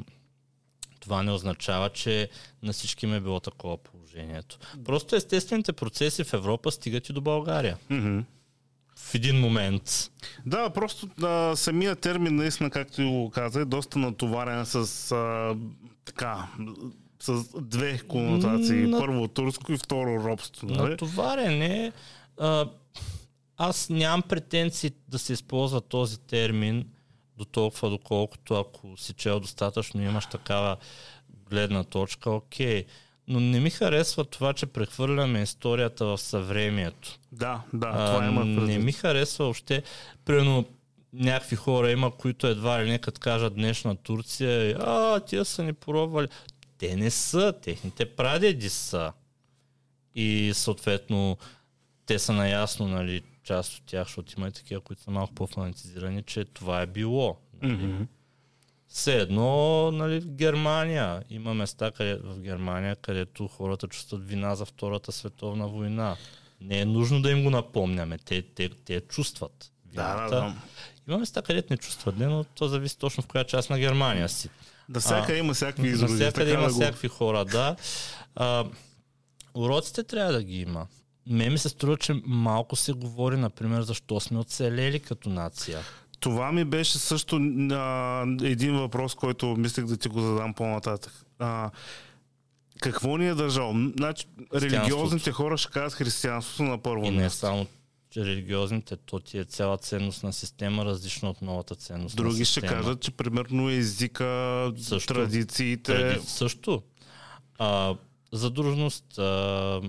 това 1.00 1.22
не 1.22 1.32
означава, 1.32 1.90
че 1.90 2.28
на 2.62 2.72
всички 2.72 3.06
им 3.06 3.14
е 3.14 3.20
било 3.20 3.40
такова 3.40 3.76
положението. 3.76 4.58
Просто 4.84 5.16
естествените 5.16 5.72
процеси 5.72 6.24
в 6.24 6.34
Европа 6.34 6.70
стигат 6.70 7.08
и 7.08 7.12
до 7.12 7.20
България. 7.20 7.78
В 8.96 9.14
един 9.14 9.40
момент. 9.40 10.10
Да, 10.46 10.70
просто 10.70 11.08
а, 11.22 11.56
самия 11.56 11.96
термин, 11.96 12.36
наистина, 12.36 12.70
както 12.70 13.02
и 13.02 13.06
го 13.06 13.30
каза, 13.30 13.60
е 13.60 13.64
доста 13.64 13.98
натоварен 13.98 14.66
с 14.66 14.76
а, 15.12 15.56
така, 16.04 16.48
с 17.20 17.32
две 17.60 17.98
конотации. 17.98 18.76
На- 18.76 18.98
Първо 18.98 19.28
турско 19.28 19.72
и 19.72 19.78
второ 19.78 20.24
робство. 20.24 20.66
Нали? 20.66 20.90
Натоварене. 20.90 21.92
А, 22.38 22.68
аз 23.56 23.88
нямам 23.88 24.22
претенции 24.22 24.92
да 25.08 25.18
се 25.18 25.32
използва 25.32 25.80
този 25.80 26.20
термин 26.20 26.88
до 27.38 27.44
толкова, 27.44 27.90
доколкото 27.90 28.54
ако 28.54 28.96
си 28.96 29.12
чел 29.12 29.40
достатъчно 29.40 30.02
имаш 30.02 30.26
такава 30.26 30.76
гледна 31.50 31.84
точка, 31.84 32.30
окей. 32.30 32.84
Но 33.28 33.40
не 33.40 33.60
ми 33.60 33.70
харесва 33.70 34.24
това, 34.24 34.52
че 34.52 34.66
прехвърляме 34.66 35.42
историята 35.42 36.06
в 36.06 36.18
съвремието. 36.18 37.18
Да, 37.32 37.62
да, 37.74 37.86
А, 37.94 38.14
това 38.14 38.26
има 38.26 38.44
не 38.44 38.56
предвид. 38.56 38.84
ми 38.84 38.92
харесва 38.92 39.44
въобще. 39.44 39.82
Примерно, 40.24 40.64
някакви 41.12 41.56
хора 41.56 41.90
има, 41.90 42.16
които 42.16 42.46
едва 42.46 42.84
ли 42.84 42.90
не 42.90 42.98
като 42.98 43.20
кажат 43.20 43.54
днешна 43.54 43.96
Турция, 43.96 44.76
а, 44.80 45.20
тия 45.20 45.44
са 45.44 45.62
ни 45.62 45.72
поробвали. 45.72 46.28
Те 46.78 46.96
не 46.96 47.10
са, 47.10 47.52
техните 47.62 48.04
прадеди 48.06 48.68
са. 48.70 49.12
И 50.14 50.52
съответно, 50.54 51.36
те 52.06 52.18
са 52.18 52.32
наясно, 52.32 52.88
нали, 52.88 53.22
част 53.46 53.74
от 53.74 53.82
тях, 53.86 54.06
защото 54.06 54.34
има 54.38 54.48
и 54.48 54.52
такива, 54.52 54.80
които 54.80 55.02
са 55.02 55.10
малко 55.10 55.34
по-фанатизирани, 55.34 56.22
че 56.22 56.44
това 56.44 56.82
е 56.82 56.86
било. 56.86 57.36
Мгм. 57.62 58.02
Все 58.88 59.16
едно, 59.16 59.50
нали, 59.90 60.20
в 60.20 60.26
Германия. 60.26 61.22
Има 61.30 61.54
места 61.54 61.90
къде, 61.90 62.16
в 62.16 62.40
Германия, 62.40 62.96
където 62.96 63.48
хората 63.48 63.88
чувстват 63.88 64.28
вина 64.28 64.54
за 64.54 64.64
Втората 64.64 65.12
световна 65.12 65.68
война. 65.68 66.16
Не 66.60 66.80
е 66.80 66.84
нужно 66.84 67.22
да 67.22 67.30
им 67.30 67.44
го 67.44 67.50
напомняме. 67.50 68.18
Те, 68.18 68.42
те, 68.42 68.68
те 68.68 69.00
чувстват. 69.00 69.72
Да, 69.84 70.02
да, 70.02 70.14
вината. 70.14 70.34
да. 70.36 70.54
Има 71.08 71.18
места, 71.18 71.42
където 71.42 71.72
не 71.72 71.76
чувстват, 71.76 72.16
не, 72.16 72.26
но 72.26 72.44
то 72.44 72.68
зависи 72.68 72.98
точно 72.98 73.22
в 73.22 73.26
коя 73.26 73.44
част 73.44 73.70
на 73.70 73.78
Германия 73.78 74.28
си. 74.28 74.48
Да, 74.88 75.00
всяка 75.00 75.36
има 75.36 75.54
всякакви 75.54 75.88
изрази. 75.88 76.12
Навсякъде 76.14 76.52
има 76.52 76.62
да 76.62 76.68
го- 76.68 76.74
всякакви 76.74 77.08
хора, 77.08 77.44
да. 77.44 77.76
А, 78.34 78.64
уроците 79.54 80.04
трябва 80.04 80.32
да 80.32 80.42
ги 80.42 80.60
има. 80.60 80.86
Ме 81.26 81.50
ми 81.50 81.58
се 81.58 81.68
струва, 81.68 81.96
че 81.96 82.22
малко 82.24 82.76
се 82.76 82.92
говори, 82.92 83.36
например, 83.36 83.82
защо 83.82 84.20
сме 84.20 84.38
оцелели 84.38 85.00
като 85.00 85.28
нация. 85.28 85.80
Това 86.20 86.52
ми 86.52 86.64
беше 86.64 86.98
също 86.98 87.36
а, 87.72 88.24
един 88.42 88.76
въпрос, 88.76 89.14
който 89.14 89.46
мислех 89.46 89.84
да 89.84 89.96
ти 89.96 90.08
го 90.08 90.20
задам 90.20 90.54
по-нататък. 90.54 91.12
А, 91.38 91.70
какво 92.80 93.16
ни 93.16 93.28
е 93.28 93.34
държало? 93.34 93.74
Значи, 93.96 94.26
религиозните 94.54 95.32
хора 95.32 95.56
ще 95.58 95.72
кажат 95.72 95.92
християнството 95.92 96.62
на 96.62 96.78
първо 96.78 97.04
И 97.04 97.10
не 97.10 97.22
място. 97.22 97.38
само 97.38 97.66
че 98.10 98.24
религиозните, 98.24 98.96
то 98.96 99.20
ти 99.20 99.38
е 99.38 99.44
цяла 99.44 99.76
ценностна 99.76 100.32
система, 100.32 100.84
различна 100.84 101.30
от 101.30 101.42
новата 101.42 101.74
ценностна 101.74 102.16
Други 102.16 102.44
ще 102.44 102.60
кажат, 102.60 103.00
че 103.00 103.10
примерно 103.10 103.70
езика, 103.70 104.72
Също. 104.78 105.14
традициите. 105.14 105.92
Тради... 105.94 106.26
Също. 106.26 106.82
А, 107.58 107.94
задружност, 108.32 109.18
а, 109.18 109.80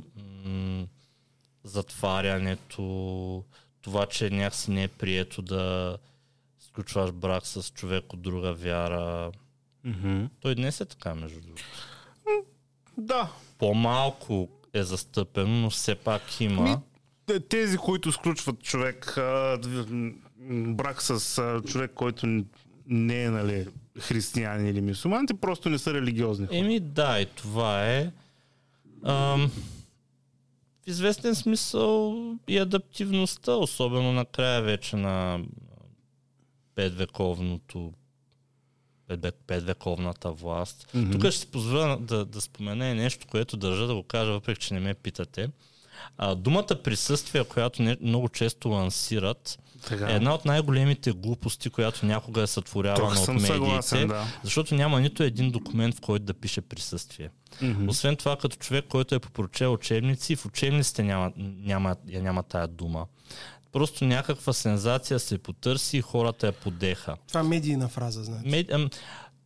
м- 0.45 0.85
затварянето, 1.67 3.43
това, 3.81 4.05
че 4.05 4.29
някакси 4.29 4.71
не 4.71 4.83
е 4.83 4.87
прието 4.87 5.41
да 5.41 5.97
сключваш 6.59 7.11
брак 7.11 7.45
с 7.45 7.63
човек 7.63 8.13
от 8.13 8.21
друга 8.21 8.53
вяра. 8.53 9.31
Мгм. 9.83 10.25
Той 10.39 10.55
днес 10.55 10.81
е 10.81 10.85
така, 10.85 11.15
между 11.15 11.39
другото. 11.41 11.63
Да. 12.97 13.31
По-малко 13.57 14.47
е 14.73 14.83
застъпено, 14.83 15.49
но 15.51 15.69
все 15.69 15.95
пак 15.95 16.41
има. 16.41 16.61
Ми, 16.63 16.75
Те- 17.25 17.39
Тези, 17.39 17.77
които 17.77 18.11
сключват 18.11 18.61
човек, 18.61 19.17
а, 19.17 19.57
брак 20.67 21.01
с 21.01 21.37
а, 21.37 21.61
човек, 21.61 21.91
който 21.95 22.43
не 22.87 23.23
е 23.23 23.29
нали, 23.29 23.67
християнин 23.99 24.67
или 24.67 24.81
мусулман, 24.81 25.27
те 25.27 25.33
просто 25.33 25.69
не 25.69 25.77
са 25.77 25.93
религиозни. 25.93 26.47
хора. 26.47 26.57
Еми 26.57 26.79
да, 26.79 27.19
и 27.19 27.25
това 27.25 27.87
е. 27.87 28.11
Ам, 29.05 29.51
в 30.87 30.89
известен 30.89 31.35
смисъл 31.35 32.17
и 32.47 32.57
адаптивността, 32.57 33.51
особено 33.51 34.11
накрая 34.11 34.61
вече 34.61 34.95
на 34.95 35.39
петвековното 36.75 37.93
петвек- 39.09 39.35
петвековната 39.47 40.31
власт. 40.31 40.87
Мгм. 40.93 41.11
Тук 41.11 41.21
ще 41.21 41.31
си 41.31 41.47
позволя 41.47 41.97
да, 42.01 42.25
да 42.25 42.41
спомена 42.41 42.89
и 42.89 42.93
нещо, 42.93 43.27
което 43.27 43.57
държа 43.57 43.87
да 43.87 43.95
го 43.95 44.03
кажа, 44.03 44.31
въпреки 44.31 44.61
че 44.61 44.73
не 44.73 44.79
ме 44.79 44.93
питате. 44.93 45.49
А, 46.17 46.35
думата 46.35 46.81
присъствие, 46.83 47.43
която 47.43 47.81
не, 47.81 47.97
много 48.01 48.29
често 48.29 48.69
лансират, 48.69 49.59
Така. 49.87 50.11
една 50.11 50.33
от 50.33 50.45
най-големите 50.45 51.11
глупости, 51.11 51.69
която 51.69 52.05
някога 52.05 52.41
е 52.41 52.47
сътворявана 52.47 53.15
Тук 53.15 53.23
от 53.23 53.27
медиите. 53.27 53.53
съгласен, 53.53 54.07
да. 54.07 54.25
Защото 54.43 54.75
няма 54.75 54.99
нито 54.99 55.23
един 55.23 55.51
документ, 55.51 55.95
в 55.95 56.01
който 56.01 56.25
да 56.25 56.33
пише 56.33 56.61
присъствие. 56.61 57.29
Мгм. 57.61 57.89
Освен 57.89 58.15
това, 58.15 58.37
като 58.37 58.57
човек, 58.57 58.85
който 58.89 59.15
е 59.15 59.19
попрочел 59.19 59.73
учебници, 59.73 60.35
в 60.35 60.45
учебниците 60.45 61.03
няма, 61.03 61.31
няма, 61.37 61.95
я 62.09 62.21
няма 62.21 62.43
тая 62.43 62.67
дума. 62.67 63.05
Просто 63.71 64.05
някаква 64.05 64.53
сензация 64.53 65.19
се 65.19 65.37
потърси 65.37 65.97
и 65.97 66.01
хората 66.01 66.47
я 66.47 66.51
подеха. 66.53 67.15
Това 67.27 67.39
е 67.39 67.43
медийна 67.43 67.87
фраза, 67.87 68.23
значи. 68.23 68.49
Мед, 68.49 68.71
ам, 68.71 68.89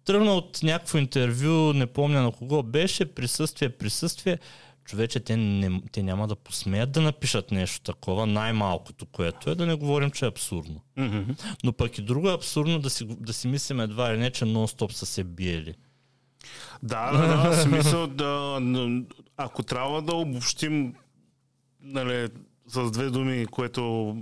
тръгна 0.05 0.33
от 0.33 0.59
някакво 0.63 0.97
интервю, 0.97 1.73
не 1.73 1.85
помня 1.85 2.21
на 2.21 2.31
кого 2.31 2.63
беше, 2.63 3.05
присъствие, 3.05 3.69
присъствие. 3.69 4.37
Човече, 4.85 5.19
те, 5.19 5.37
не, 5.37 5.81
те 5.91 6.03
няма 6.03 6.27
да 6.27 6.35
посмеят 6.35 6.91
да 6.91 7.01
напишат 7.01 7.51
нещо 7.51 7.81
такова, 7.81 8.27
най-малкото, 8.27 9.05
което 9.05 9.49
е 9.49 9.55
да 9.55 9.65
не 9.65 9.73
говорим, 9.73 10.11
че 10.11 10.25
е 10.25 10.27
абсурдно. 10.27 10.81
Мгм. 10.97 11.31
Но 11.63 11.73
пък 11.73 11.97
и 11.97 12.01
друго 12.01 12.29
е 12.29 12.33
абсурдно 12.33 12.79
да 12.79 12.89
си, 12.89 13.05
да 13.05 13.33
си 13.33 13.47
мислим 13.47 13.79
едва 13.79 14.13
ли 14.13 14.17
не, 14.17 14.31
че 14.31 14.45
нон-стоп 14.45 14.91
са 14.91 15.05
се 15.05 15.23
биели. 15.23 15.75
Да, 16.83 17.11
да, 17.11 17.49
да, 17.49 17.55
смисъл 17.55 18.07
да, 18.07 18.59
ако 19.37 19.63
трябва 19.63 20.01
да 20.01 20.15
обобщим 20.15 20.95
нали, 21.81 22.27
с 22.67 22.91
две 22.91 23.09
думи, 23.09 23.45
което 23.45 24.15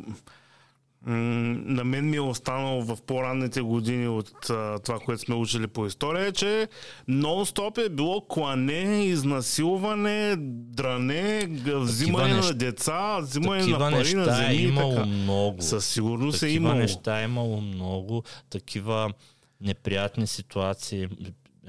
на 1.05 1.83
мен 1.83 2.09
ми 2.09 2.17
е 2.17 2.21
останало 2.21 2.81
в 2.83 2.97
по-ранните 2.97 3.61
години 3.61 4.07
от 4.07 4.49
а, 4.49 4.79
това, 4.79 4.99
което 4.99 5.21
сме 5.21 5.35
учили 5.35 5.67
по 5.67 5.85
история, 5.85 6.25
е, 6.25 6.31
че 6.31 6.67
нон-стоп 7.09 7.77
е 7.77 7.89
било 7.89 8.21
клане, 8.21 9.05
изнасилване, 9.05 10.35
дране, 10.37 11.47
взимане 11.67 12.33
неща- 12.33 12.41
на 12.43 12.53
деца, 12.53 13.17
взимане 13.17 13.59
Такива 13.59 13.79
на 13.81 13.91
пари 13.93 14.13
на 14.15 14.21
е 14.23 14.35
земи. 14.35 14.55
и 14.55 14.63
имало 14.63 14.91
така. 14.91 15.05
много. 15.05 15.61
Със 15.61 15.85
сигурност 15.85 16.37
е 16.37 16.39
Такива 16.39 16.55
имало. 16.57 16.75
неща 16.75 17.21
е 17.21 17.25
имало 17.25 17.61
много. 17.61 18.23
Такива 18.49 19.13
неприятни 19.61 20.27
ситуации. 20.27 21.03
е 21.03 21.07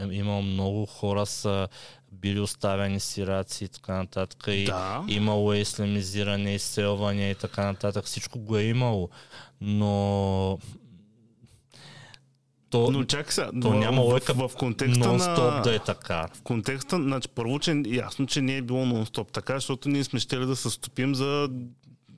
Имало 0.06 0.42
много 0.42 0.86
хора 0.86 1.26
са 1.26 1.68
били 2.12 2.40
оставени 2.40 3.00
сираци 3.00 3.64
и 3.64 3.68
така 3.68 3.92
нататък. 3.92 4.44
И 4.46 4.64
Да. 4.64 5.04
Имало 5.08 5.52
е 5.52 5.58
исламизиране, 5.58 6.54
изселване 6.54 7.30
и 7.30 7.34
така 7.34 7.64
нататък. 7.64 8.04
Всичко 8.04 8.38
го 8.38 8.56
е 8.56 8.62
имало. 8.62 9.08
Но 9.60 10.58
то, 12.70 12.90
Но 12.90 13.04
чакай 13.04 13.32
сега, 13.32 13.50
то 13.62 13.74
няма 13.74 14.02
лойка 14.02 14.34
в, 14.34 14.48
в 14.48 14.56
контекста 14.56 15.04
нон-стоп 15.04 15.56
на... 15.56 15.62
да 15.62 15.74
е 15.74 15.78
така. 15.78 16.28
В 16.34 16.42
контекста, 16.42 16.96
значи 16.96 17.28
първо, 17.28 17.58
че 17.58 17.82
ясно, 17.86 18.26
че 18.26 18.42
не 18.42 18.56
е 18.56 18.62
било 18.62 18.86
нон-стоп 18.86 19.32
така, 19.32 19.54
защото 19.54 19.88
ние 19.88 20.04
сме 20.04 20.20
щели 20.20 20.46
да 20.46 20.56
се 20.56 20.70
стопим 20.70 21.14
за 21.14 21.48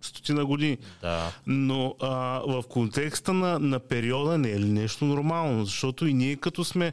стотина 0.03 0.45
години. 0.45 0.79
Да. 1.03 1.33
Но 1.47 1.95
а, 2.01 2.41
в 2.47 2.65
контекста 2.69 3.33
на, 3.33 3.59
на 3.59 3.81
периода 3.81 4.39
не 4.39 4.51
е 4.51 4.61
ли 4.61 4.69
нещо 4.69 5.05
нормално? 5.05 5.65
Защото 5.65 6.07
и 6.07 6.15
ние 6.15 6.37
като 6.37 6.65
сме, 6.65 6.93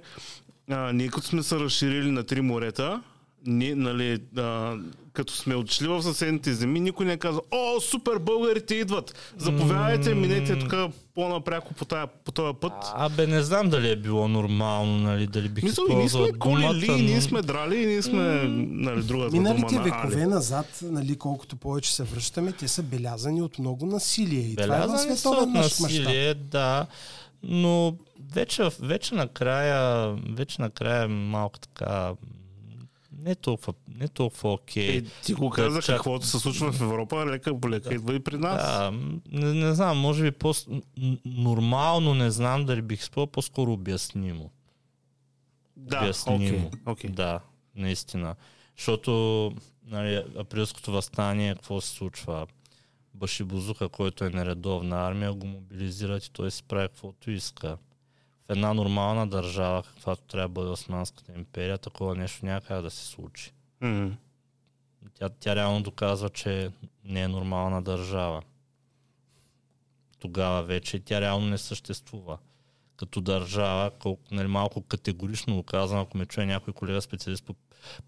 а, 0.70 0.93
ние 0.93 1.07
като 1.07 1.28
сме 1.28 1.43
се 1.43 1.55
разширили 1.55 2.11
на 2.11 2.24
три 2.24 2.41
морета, 2.41 3.01
ние, 3.45 3.76
нали, 3.76 4.20
а, 4.38 4.76
като 5.13 5.34
сме 5.34 5.55
отшли 5.55 5.88
в 5.88 6.03
съседните 6.03 6.53
земи, 6.53 6.80
никой 6.80 7.05
не 7.05 7.13
е 7.13 7.17
казал, 7.17 7.41
о, 7.51 7.82
супер, 7.82 8.17
българите 8.20 8.76
идват, 8.76 9.34
заповядайте, 9.38 10.15
минете 10.15 10.59
тук 10.59 10.74
по-напряко 11.15 11.74
по, 11.74 11.86
тая, 11.86 12.07
по 12.07 12.32
този 12.32 12.53
път. 12.61 12.74
Абе, 12.95 13.28
не 13.28 13.41
знам 13.41 13.70
дали 13.70 13.89
е 13.89 13.95
било 13.95 14.28
нормално, 14.28 14.97
нали, 14.97 15.28
дали 15.28 15.49
бих 15.49 15.63
Мисля, 15.63 15.84
и 15.89 15.95
ние 15.95 16.09
сме 16.09 16.32
колили, 16.39 16.86
думата, 16.86 16.99
и 16.99 17.01
ние 17.01 17.15
но- 17.15 17.22
сме 17.22 17.41
драли, 17.41 17.84
и 17.84 17.86
ние 17.86 18.01
сме, 18.01 18.43
нали, 18.70 19.03
другата 19.03 19.32
Миналите 19.32 19.76
дума 19.76 19.78
на 19.78 19.84
векове 19.84 20.26
назад, 20.26 20.80
нали, 20.84 21.15
колкото 21.15 21.55
повече 21.55 21.95
се 21.95 22.03
връщаме, 22.03 22.51
те 22.51 22.67
са 22.67 22.84
белязани 22.84 23.41
от 23.41 23.59
много 23.59 23.86
насилие. 23.86 24.39
И 24.39 24.55
това 24.55 24.76
е 24.76 24.80
Белязани 24.80 25.11
от 25.11 25.20
световен 25.20 25.49
мащаб. 25.49 25.80
насилие, 25.82 26.34
да, 26.34 26.88
но 27.43 27.95
вече, 28.32 28.69
вече 28.80 29.15
накрая, 29.15 30.09
вече 30.30 30.61
накрая 30.61 31.03
е 31.03 31.07
малко 31.07 31.59
така, 31.59 32.13
не 33.23 33.36
толкова, 33.36 33.73
не 33.88 34.07
толкова 34.07 34.53
окей. 34.53 34.97
Е, 34.97 35.03
ти 35.23 35.34
го 35.34 35.49
Да 35.49 35.55
каза, 35.55 35.82
чак- 35.82 35.95
каквото 35.95 36.25
се 36.25 36.39
случва 36.39 36.71
в 36.71 36.82
Европа, 36.82 37.25
лека 37.25 37.59
по 37.59 37.69
лека 37.69 37.93
идва 37.93 38.15
и 38.15 38.19
при 38.19 38.38
нас. 38.38 38.63
Да, 38.63 38.91
не, 39.32 39.53
не 39.53 39.73
знам, 39.73 39.97
може 39.97 40.23
би 40.23 40.32
по 40.32 40.53
нормално, 41.25 42.13
не 42.13 42.32
знам 42.32 42.65
дали 42.65 42.82
бих 42.82 43.03
спал, 43.03 43.27
по-скоро 43.27 43.73
обяснимо. 43.73 44.51
Да, 45.77 45.99
обяснимо. 45.99 46.67
окей, 46.67 46.82
окей. 46.86 47.09
Да, 47.09 47.39
наистина. 47.75 48.36
Защото 48.77 49.53
нали, 49.86 50.23
априлското 50.38 50.91
възстание, 50.91 51.53
какво 51.53 51.82
се 51.82 51.89
случва? 51.89 52.47
Башибузука, 53.13 53.89
който 53.89 54.23
е 54.25 54.30
нередовна 54.30 55.07
армия, 55.07 55.34
го 55.34 55.47
мобилизират 55.47 56.25
и 56.25 56.32
той 56.32 56.51
си 56.51 56.63
прави 56.63 56.88
каквото 56.88 57.32
иска. 57.32 57.77
В 58.50 58.52
една 58.52 58.74
нормална 58.74 59.28
държава, 59.28 59.84
каквато 59.84 60.22
трябва 60.22 60.47
да 60.47 60.54
бъде 60.54 60.70
Османската 60.70 61.34
империя, 61.36 61.78
такова 61.78 62.16
нещо 62.16 62.45
няма 62.45 62.62
как 62.62 62.82
да 62.82 62.89
се 62.89 63.06
случи. 63.06 63.52
М. 63.82 64.12
Тя, 65.14 65.30
тя 65.30 65.56
реално 65.56 65.84
доказва, 65.84 66.30
че 66.30 66.72
не 67.04 67.22
е 67.22 67.28
нормална 67.28 67.82
държава. 67.82 68.41
Тогава 70.20 70.64
вече 70.64 71.00
тя 71.00 71.22
реално 71.22 71.47
не 71.47 71.58
съществува. 71.58 72.38
Като 72.97 73.22
държава, 73.22 73.91
колко, 74.00 74.24
нали, 74.32 74.47
малко 74.47 74.82
категорично 74.82 75.56
го 75.56 75.64
казвам, 75.64 76.00
ако 76.00 76.18
ме 76.18 76.26
чуе 76.26 76.45
някой 76.45 76.74
колега 76.74 77.02
специалист 77.02 77.43
по 77.43 77.56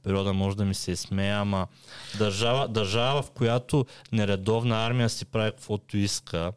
периода, 0.04 0.34
може 0.34 0.58
да 0.58 0.66
ми 0.66 0.74
се 0.74 0.96
смее, 0.96 1.32
ама 1.32 1.68
държава, 2.18 2.68
държава, 2.68 3.22
в 3.22 3.32
която 3.32 3.86
нередовна 4.12 4.86
армия 4.86 5.10
си 5.10 5.26
прави 5.26 5.52
каквото 5.52 5.98
иска 5.98 6.54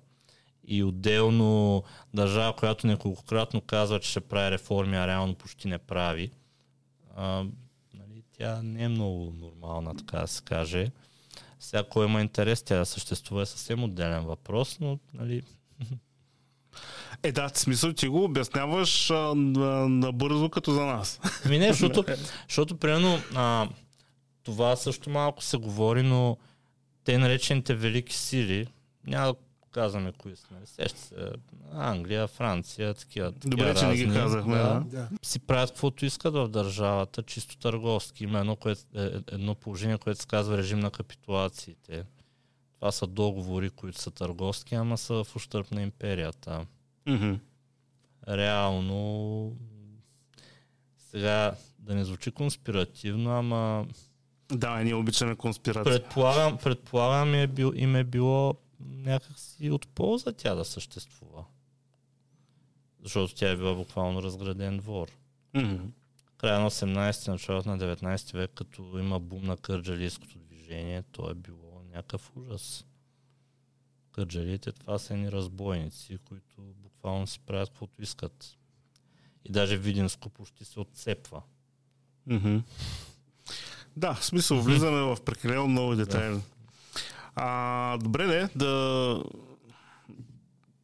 и 0.66 0.84
отделно 0.84 1.82
държава, 2.14 2.56
която 2.56 2.86
неколкократно 2.86 3.60
казва, 3.60 4.00
че 4.00 4.10
ще 4.10 4.20
прави 4.20 4.50
реформи, 4.50 4.96
а 4.96 5.06
реално 5.06 5.34
почти 5.34 5.68
не 5.68 5.78
прави, 5.78 6.30
а, 7.16 7.44
нали, 7.94 8.22
тя 8.38 8.62
не 8.62 8.82
е 8.84 8.88
много 8.88 9.32
нормална, 9.40 9.96
така 9.96 10.18
да 10.18 10.26
се 10.26 10.42
каже. 10.42 10.90
Сега, 11.60 11.84
кой 11.84 12.06
има 12.06 12.20
интерес 12.20 12.62
тя 12.62 12.78
да 12.78 12.86
съществува 12.86 13.42
е 13.42 13.46
съвсем 13.46 13.84
отделен 13.84 14.24
въпрос, 14.24 14.80
но 14.80 14.98
нали, 15.14 15.42
Е, 17.22 17.32
да, 17.32 17.48
в 17.48 17.58
смисъл, 17.58 17.92
ти 17.92 18.08
го 18.08 18.24
обясняваш 18.24 19.10
а, 19.10 19.14
на- 19.34 19.88
набързо 19.88 20.50
като 20.50 20.72
за 20.72 20.84
нас. 20.84 21.20
Ми 21.48 21.58
не, 21.58 21.72
защото, 21.72 22.04
защото 22.48 22.76
примерно 22.76 23.18
а, 23.34 23.68
това 24.42 24.76
също 24.76 25.10
малко 25.10 25.42
се 25.42 25.56
говори, 25.56 26.02
но 26.02 26.36
те 27.04 27.18
наречените 27.18 27.74
велики 27.74 28.16
сили, 28.16 28.66
няма 29.06 29.34
казваме 29.74 30.12
кои 30.12 30.36
са, 30.36 30.46
нали, 30.50 30.66
сеща 30.66 31.00
се, 31.00 31.14
Англия, 31.72 32.26
Франция, 32.26 32.94
такива, 32.94 33.32
такива 33.32 33.50
Добре, 33.50 33.74
че 33.74 33.86
не 33.86 33.96
ги 33.96 34.06
разни, 34.06 34.20
казахме, 34.20 34.56
да. 34.56 34.82
Да. 34.86 35.08
си 35.22 35.38
правят 35.38 35.70
каквото 35.70 36.04
искат 36.04 36.34
в 36.34 36.48
държавата, 36.48 37.22
чисто 37.22 37.58
търговски. 37.58 38.24
Има 38.24 38.38
едно, 38.38 38.56
което, 38.56 38.82
е, 38.94 39.10
едно 39.32 39.54
положение, 39.54 39.98
което 39.98 40.20
се 40.20 40.26
казва 40.26 40.58
режим 40.58 40.80
на 40.80 40.90
капитулациите. 40.90 42.04
Това 42.74 42.92
са 42.92 43.06
договори, 43.06 43.70
които 43.70 44.00
са 44.00 44.10
търговски, 44.10 44.74
ама 44.74 44.98
са 44.98 45.24
в 45.24 45.36
ущърп 45.36 45.70
на 45.70 45.82
империята. 45.82 46.66
Мгм. 47.06 47.34
Реално, 48.28 49.52
сега 51.10 51.54
да 51.78 51.94
не 51.94 52.04
звучи 52.04 52.30
конспиративно, 52.30 53.38
ама 53.38 53.86
Да, 54.52 54.76
ние 54.82 54.94
обичаме 54.94 55.36
конспирация. 55.36 55.84
предполагам, 55.84 56.58
предполагам 56.58 57.34
е 57.34 57.46
бил, 57.46 57.72
им 57.76 57.96
е 57.96 58.04
било 58.04 58.54
някакси 58.84 59.70
от 59.70 59.88
полза 59.88 60.32
тя 60.32 60.54
да 60.54 60.64
съществува. 60.64 61.44
Защото 63.02 63.34
тя 63.34 63.50
е 63.50 63.56
била 63.56 63.74
буквално 63.74 64.22
разграден 64.22 64.78
двор. 64.78 65.08
Мгм. 65.54 65.84
края 66.38 66.60
на 66.60 66.70
18 66.70 67.28
началото 67.28 67.68
на 67.68 67.78
19 67.78 68.32
век, 68.32 68.50
като 68.54 68.98
има 68.98 69.20
бум 69.20 69.44
на 69.44 69.56
кърджалийското 69.56 70.38
движение, 70.38 71.02
то 71.02 71.30
е 71.30 71.34
било 71.34 71.82
някакъв 71.94 72.32
ужас. 72.36 72.84
Кърджалиите 74.12 74.72
това 74.72 74.98
са 74.98 75.14
едни 75.14 75.32
разбойници, 75.32 76.18
които 76.28 76.62
буквално 76.76 77.26
си 77.26 77.40
правят 77.40 77.68
каквото 77.68 78.02
искат. 78.02 78.56
И 79.44 79.52
даже 79.52 79.76
Видинско 79.76 80.28
почти 80.28 80.64
се 80.64 80.80
отцепва. 80.80 81.42
Мгм. 82.26 82.58
Да, 83.96 84.14
в 84.14 84.24
смисъл, 84.24 84.60
влизаме 84.60 85.00
в 85.00 85.18
прекалено 85.24 85.68
много 85.68 85.96
детайли. 85.96 86.40
А, 87.36 87.96
добре, 87.98 88.26
де, 88.26 88.48
да, 88.56 89.22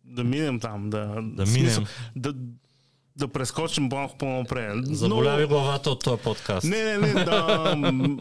да 0.04 0.24
минем 0.24 0.60
там. 0.60 0.90
Да, 0.90 1.18
Да 1.22 1.46
смисъл, 1.46 1.80
минем. 1.82 1.86
Да, 2.16 2.32
да 3.16 3.28
прескочим 3.28 3.88
малко 3.92 4.18
по-напред. 4.18 4.76
Заболя 4.86 5.40
Но- 5.40 5.48
главата 5.48 5.90
от 5.90 6.04
този 6.04 6.22
подкаст. 6.22 6.66
Не, 6.66 6.84
не, 6.84 6.98
не, 6.98 7.24
да. 7.24 7.76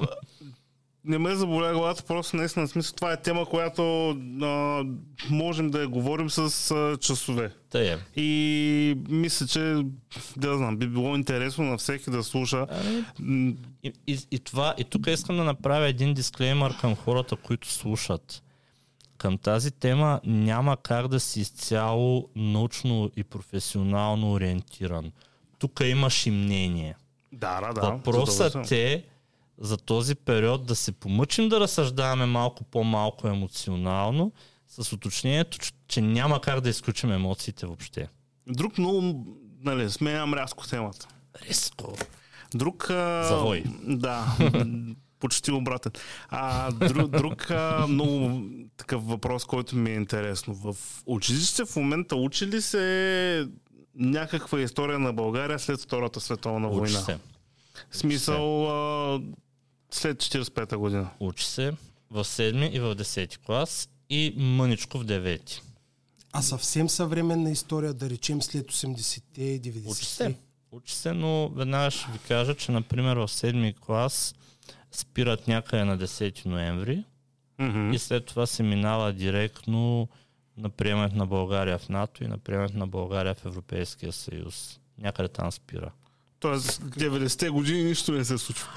Не 1.10 1.18
ме 1.18 1.36
заболя 1.36 1.74
главата, 1.74 2.04
просто 2.04 2.38
наистина, 2.38 2.68
смисъл, 2.68 2.96
това 2.96 3.14
е 3.14 3.22
тема, 3.22 3.46
която 3.46 4.10
а, 4.42 4.84
можем 5.30 5.70
да 5.70 5.82
я 5.82 5.88
говорим 5.88 6.30
с 6.30 6.72
а, 6.72 6.98
часове. 6.98 7.52
Тъй 7.70 7.94
е. 7.94 7.98
И 8.16 8.98
мисля, 9.10 9.48
че, 9.48 9.84
да 10.38 10.58
знам, 10.58 10.78
би 10.78 10.88
било 10.88 11.16
интересно 11.16 11.64
на 11.64 11.78
всеки 11.78 12.10
да 12.10 12.24
слуша. 12.24 12.68
Ами, 13.20 13.56
И, 13.84 13.94
и, 14.08 14.20
и, 14.32 14.40
това, 14.40 14.76
и 14.78 14.84
тук 14.84 15.08
искам 15.08 15.38
да 15.38 15.44
направя 15.44 15.88
един 15.88 16.14
дисклеймър 16.14 16.78
към 16.80 16.96
хората, 16.96 17.36
които 17.36 17.72
слушат. 17.72 18.44
Към 19.18 19.38
тази 19.38 19.72
тема 19.72 20.22
няма 20.26 20.78
как 20.78 21.08
да 21.08 21.20
си 21.20 21.40
изцяло 21.42 22.30
научно 22.36 23.12
и 23.16 23.24
професионално 23.24 24.32
ориентиран. 24.32 25.12
Тук 25.60 25.80
имаш 25.84 26.26
и 26.26 26.32
мнение. 26.32 26.96
Да, 27.32 27.62
да, 27.62 27.74
да. 27.74 27.82
Въпросът 27.82 28.72
е 28.72 29.04
за 29.62 29.78
този 29.78 30.16
период 30.16 30.66
да 30.66 30.76
се 30.76 30.92
помъчим 30.92 31.50
да 31.50 31.60
разсъждаваме 31.60 32.26
малко 32.26 32.64
по-малко 32.64 33.28
емоционално, 33.28 34.32
с 34.68 34.94
уточнението, 34.94 35.58
че, 35.88 36.02
няма 36.02 36.42
как 36.42 36.62
да 36.62 36.70
изключим 36.70 37.12
емоциите 37.12 37.66
въобще. 37.66 38.08
Друг 38.48 38.78
много, 38.78 39.26
нали, 39.64 39.90
сменям 39.90 40.34
рязко 40.34 40.68
темата. 40.68 41.08
Риско. 41.50 41.94
Друг... 42.54 42.90
А, 42.90 43.24
Завой. 43.24 43.64
Да, 43.84 44.38
почти 45.20 45.52
обратен. 45.52 45.92
А, 46.30 46.72
друг, 46.72 47.12
друг 47.12 47.52
а, 47.52 47.86
много 47.88 48.42
такъв 48.78 49.08
въпрос, 49.08 49.46
който 49.46 49.76
ми 49.76 49.92
е 49.92 49.96
интересно. 49.96 50.54
В 50.54 50.76
училище 51.06 51.66
в 51.66 51.76
момента 51.76 52.16
учи 52.16 52.48
ли 52.48 52.62
се 52.62 53.48
някаква 53.96 54.62
история 54.62 55.00
на 55.00 55.14
България 55.14 55.60
след 55.60 55.82
Втората 55.82 56.20
световна 56.20 56.68
Учи 56.68 56.78
война? 56.78 57.00
се. 57.00 57.18
Смисъл 57.92 58.70
а, 58.70 59.22
след 59.92 60.24
45-та 60.24 60.78
година. 60.78 61.10
Учи 61.20 61.46
се 61.46 61.72
в 62.12 62.24
7 62.24 62.70
и 62.70 62.80
в 62.80 62.96
10 62.96 63.38
клас 63.38 63.90
и 64.10 64.34
мъничко 64.38 65.00
в 65.00 65.06
9. 65.06 65.62
А 66.34 66.42
съвсем 66.42 66.90
съвременна 66.90 67.52
история, 67.52 67.94
да 67.94 68.10
речем 68.10 68.42
след 68.42 68.72
80-те, 68.72 69.42
90-те. 69.42 69.90
Учи 69.90 70.06
се. 70.06 70.36
Учи 70.72 70.96
се, 70.96 71.14
но 71.14 71.50
веднага 71.50 71.92
ще 71.92 72.12
ви 72.12 72.20
кажа, 72.28 72.56
че 72.56 72.72
например 72.72 73.18
в 73.18 73.28
7 73.28 73.80
клас 73.80 74.36
спират 74.92 75.48
някъде 75.48 75.84
на 75.84 75.98
10 75.98 76.46
ноември 76.46 77.04
Мгм. 77.60 77.92
и 77.94 78.00
след 78.00 78.26
това 78.26 78.46
се 78.46 78.64
минава 78.64 79.14
директно 79.14 80.08
на 80.58 80.70
приемането 80.70 81.16
на 81.16 81.26
България 81.26 81.78
в 81.78 81.90
НАТО 81.90 82.24
и 82.24 82.28
на 82.28 82.38
приемането 82.38 82.78
на 82.78 82.88
България 82.88 83.36
в 83.36 83.46
Европейския 83.46 84.12
съюз. 84.12 84.80
Някъде 84.98 85.30
там 85.30 85.52
спира. 85.52 85.92
Тоест 86.40 86.82
90-те 86.82 87.50
години 87.50 87.84
нищо 87.84 88.12
не 88.12 88.26
се 88.26 88.38
случва. 88.38 88.68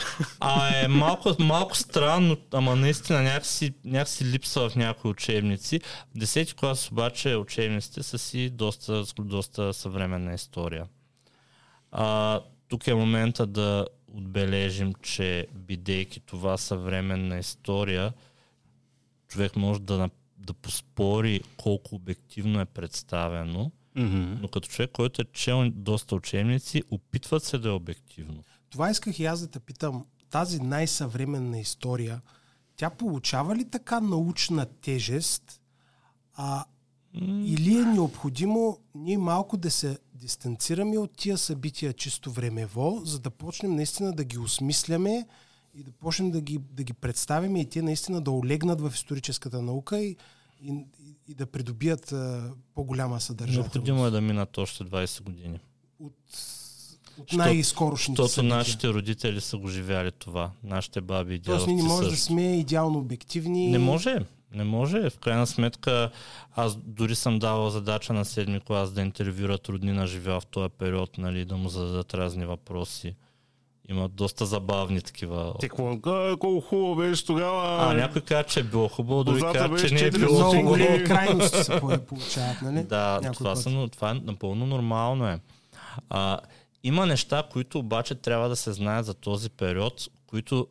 А 0.40 0.84
е 0.84 0.88
малко, 0.88 1.36
малко 1.38 1.76
странно, 1.76 2.36
ама 2.52 2.76
наистина 2.76 3.22
някакси, 3.22 3.74
някакси 3.84 4.24
липсва 4.24 4.70
в 4.70 4.76
някои 4.76 5.10
учебници. 5.10 5.80
В 6.14 6.18
10 6.18 6.54
клас 6.54 6.90
обаче 6.90 7.36
учебниците 7.36 8.02
са 8.02 8.18
си 8.18 8.50
доста, 8.50 9.04
доста 9.18 9.74
съвременна 9.74 10.34
история. 10.34 10.86
А, 11.92 12.40
тук 12.68 12.86
е 12.86 12.94
момента 12.94 13.46
да 13.46 13.86
отбележим, 14.14 14.94
че 15.02 15.46
бидейки 15.54 16.20
това 16.20 16.56
съвременна 16.56 17.38
история, 17.38 18.12
човек 19.28 19.56
може 19.56 19.80
да, 19.80 20.10
да 20.38 20.52
поспори 20.52 21.40
колко 21.56 21.94
обективно 21.94 22.60
е 22.60 22.64
представено, 22.64 23.72
Мгм. 23.96 24.34
но 24.40 24.48
като 24.48 24.68
човек, 24.68 24.90
който 24.92 25.22
е 25.22 25.24
чел 25.32 25.70
доста 25.70 26.14
учебници, 26.14 26.82
опитват 26.90 27.44
се 27.44 27.58
да 27.58 27.68
е 27.68 27.72
обективно. 27.72 28.42
Това 28.70 28.90
исках 28.90 29.18
и 29.18 29.24
аз 29.24 29.40
да 29.40 29.46
те 29.46 29.60
питам. 29.60 30.04
Тази 30.30 30.60
най-съвременна 30.60 31.58
история, 31.58 32.20
тя 32.76 32.90
получава 32.90 33.56
ли 33.56 33.70
така 33.70 34.00
научна 34.00 34.66
тежест, 34.80 35.60
а, 36.34 36.64
или 37.44 37.76
е 37.76 37.84
необходимо 37.84 38.78
ние 38.94 39.18
малко 39.18 39.56
да 39.56 39.70
се 39.70 39.98
дистанцираме 40.14 40.98
от 40.98 41.16
тия 41.16 41.38
събития 41.38 41.92
чисто 41.92 42.30
времево, 42.30 43.00
за 43.04 43.20
да 43.20 43.30
почнем 43.30 43.74
наистина 43.74 44.12
да 44.12 44.24
ги 44.24 44.38
осмисляме 44.38 45.26
и 45.74 45.82
да 45.82 45.92
почнем 45.92 46.30
да 46.30 46.40
ги, 46.40 46.58
да 46.58 46.82
ги 46.82 46.92
представим 46.92 47.56
и 47.56 47.68
те 47.68 47.82
наистина 47.82 48.20
да 48.20 48.30
олегнат 48.30 48.80
в 48.80 48.92
историческата 48.94 49.62
наука 49.62 50.00
и, 50.00 50.16
и, 50.60 50.86
и 51.32 51.34
да 51.34 51.46
придобият 51.46 52.12
а, 52.12 52.50
по-голяма 52.74 53.20
съдържателност. 53.20 53.74
Необходимо 53.74 54.06
е 54.06 54.10
да 54.10 54.20
минат 54.20 54.58
още 54.58 54.84
20 54.84 55.22
години. 55.22 55.58
От, 56.00 56.12
от 57.18 57.32
най-скорошните 57.32 58.22
Защото 58.22 58.34
събития. 58.34 58.56
нашите 58.56 58.88
родители 58.88 59.40
са 59.40 59.56
го 59.58 59.68
живяли 59.68 60.12
това. 60.12 60.50
Нашите 60.64 61.00
баби 61.00 61.34
и 61.34 61.38
Тоест 61.40 61.66
ние 61.66 61.76
дядовци 61.76 61.88
не 61.88 61.94
може 61.94 62.08
да 62.08 62.10
също. 62.16 62.26
сме 62.26 62.56
идеално 62.58 62.98
обективни. 62.98 63.70
Не 63.70 63.78
може. 63.78 64.18
Не 64.54 64.64
може. 64.64 65.10
В 65.10 65.18
крайна 65.18 65.46
сметка, 65.46 66.10
аз 66.54 66.76
дори 66.76 67.14
съм 67.14 67.38
давал 67.38 67.70
задача 67.70 68.12
на 68.12 68.24
седми 68.24 68.60
клас 68.60 68.92
да 68.92 69.00
интервюрат 69.02 69.68
роднина 69.68 70.06
живял 70.06 70.40
в 70.40 70.46
този 70.46 70.68
период, 70.78 71.18
нали, 71.18 71.44
да 71.44 71.56
му 71.56 71.68
зададат 71.68 72.14
разни 72.14 72.46
въпроси. 72.46 73.14
Има 73.92 74.08
доста 74.08 74.46
забавни 74.46 75.00
такива. 75.00 75.54
Те 75.60 75.68
какво, 75.68 75.90
а, 76.06 76.36
колко 76.38 76.60
хубаво 76.60 76.96
беше 76.96 77.26
тогава. 77.26 77.76
А, 77.82 77.94
някой 77.94 78.22
каза, 78.22 78.44
че 78.44 78.60
е 78.60 78.64
било 78.64 78.88
хубаво, 78.88 79.24
Козата 79.24 79.52
каза, 79.70 79.88
че 79.88 79.94
не 79.94 80.00
е 80.00 80.10
било 80.10 80.22
Много 80.30 80.38
Много 80.38 80.52
хубаво. 80.54 80.68
големи 80.68 81.04
крайности 81.04 81.64
се 81.64 81.80
по- 81.80 81.98
получават, 81.98 82.62
нали? 82.62 82.82
Да, 82.82 83.12
Някой 83.14 83.34
това, 83.34 83.50
път. 83.50 83.62
са, 83.62 83.70
но 83.70 83.88
това 83.88 84.10
е 84.10 84.14
напълно 84.14 84.66
нормално 84.66 85.28
е. 85.28 85.40
А, 86.10 86.38
има 86.84 87.06
неща, 87.06 87.42
които 87.42 87.78
обаче 87.78 88.14
трябва 88.14 88.48
да 88.48 88.56
се 88.56 88.72
знаят 88.72 89.06
за 89.06 89.14
този 89.14 89.50
период, 89.50 89.94
които 90.26 90.66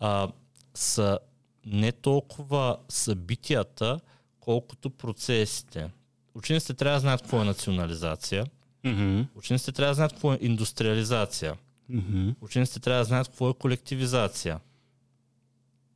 а, 0.00 0.28
са 0.74 1.18
не 1.66 1.92
толкова 1.92 2.76
събитията, 2.88 4.00
колкото 4.40 4.90
процесите. 4.90 5.90
Учениците 6.34 6.74
трябва 6.74 6.96
да 6.96 7.00
знаят 7.00 7.22
какво 7.22 7.40
е 7.40 7.44
национализация, 7.44 8.46
Мгм. 8.84 9.20
учениците 9.34 9.72
трябва 9.72 9.90
да 9.90 9.94
знаят 9.94 10.12
какво 10.12 10.32
е 10.32 10.38
индустриализация, 10.40 11.54
Мгм. 11.88 12.30
учениците 12.40 12.80
трябва 12.80 12.98
да 12.98 13.04
знаят 13.04 13.28
какво 13.28 13.50
е 13.50 13.54
колективизация. 13.54 14.58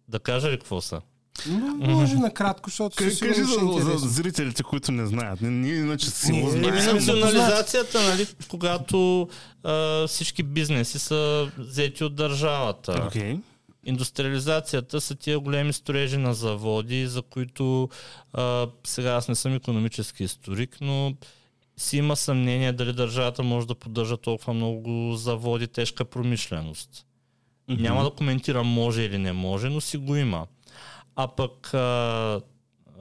Да 0.09 0.19
кажа 0.19 0.51
ли 0.51 0.59
какво 0.59 0.81
са? 0.81 1.01
М, 1.47 1.59
Може 1.79 2.15
накратко, 2.15 2.71
защото 2.71 2.97
Кажи, 2.97 3.11
със 3.11 3.21
кажи 3.21 3.41
е 3.41 3.45
за, 3.45 3.99
за 3.99 4.09
зрителите, 4.09 4.63
които 4.63 4.93
не 4.93 5.07
знаят. 5.07 5.41
Ние, 5.41 5.51
ние 5.51 5.75
иначе 5.75 6.11
си 6.11 6.33
го 6.33 6.39
Еми, 6.39 6.51
знаем. 6.51 6.89
Ами, 6.89 6.93
национализацията, 6.93 8.03
нали, 8.03 8.27
когато 8.49 9.29
а, 9.63 10.07
всички 10.07 10.43
бизнеси 10.43 10.99
са 10.99 11.51
взети 11.59 12.05
от 12.05 12.15
държавата. 12.15 13.05
Окей. 13.07 13.39
Индустриализацията 13.85 15.01
са 15.01 15.15
тия 15.15 15.41
големи 15.41 15.73
строежи 15.73 16.17
на 16.17 16.35
заводи, 16.35 17.07
за 17.07 17.23
които 17.23 17.89
а, 18.33 18.67
сега 18.87 19.11
аз 19.11 19.29
не 19.29 19.35
съм 19.35 19.55
економически 19.55 20.25
историк, 20.25 20.77
но 20.81 21.15
си 21.81 21.97
има 21.97 22.17
съмнение 22.17 22.73
дали 22.73 22.93
държавата 22.93 23.43
може 23.43 23.67
да 23.67 23.75
поддържа 23.75 24.17
толкова 24.17 24.55
много 24.55 25.17
заводи, 25.17 25.67
тежка 25.67 26.05
промишленост. 26.05 27.07
Мгм. 27.69 27.83
Няма 27.83 28.05
да 28.05 28.11
коментирам 28.11 28.67
може 28.67 29.03
или 29.03 29.19
не 29.19 29.33
може, 29.33 29.69
но 29.69 29.81
си 29.81 29.97
го 29.97 30.17
има. 30.17 30.47
А 31.17 31.29
пък 31.29 31.75
а, 31.75 32.41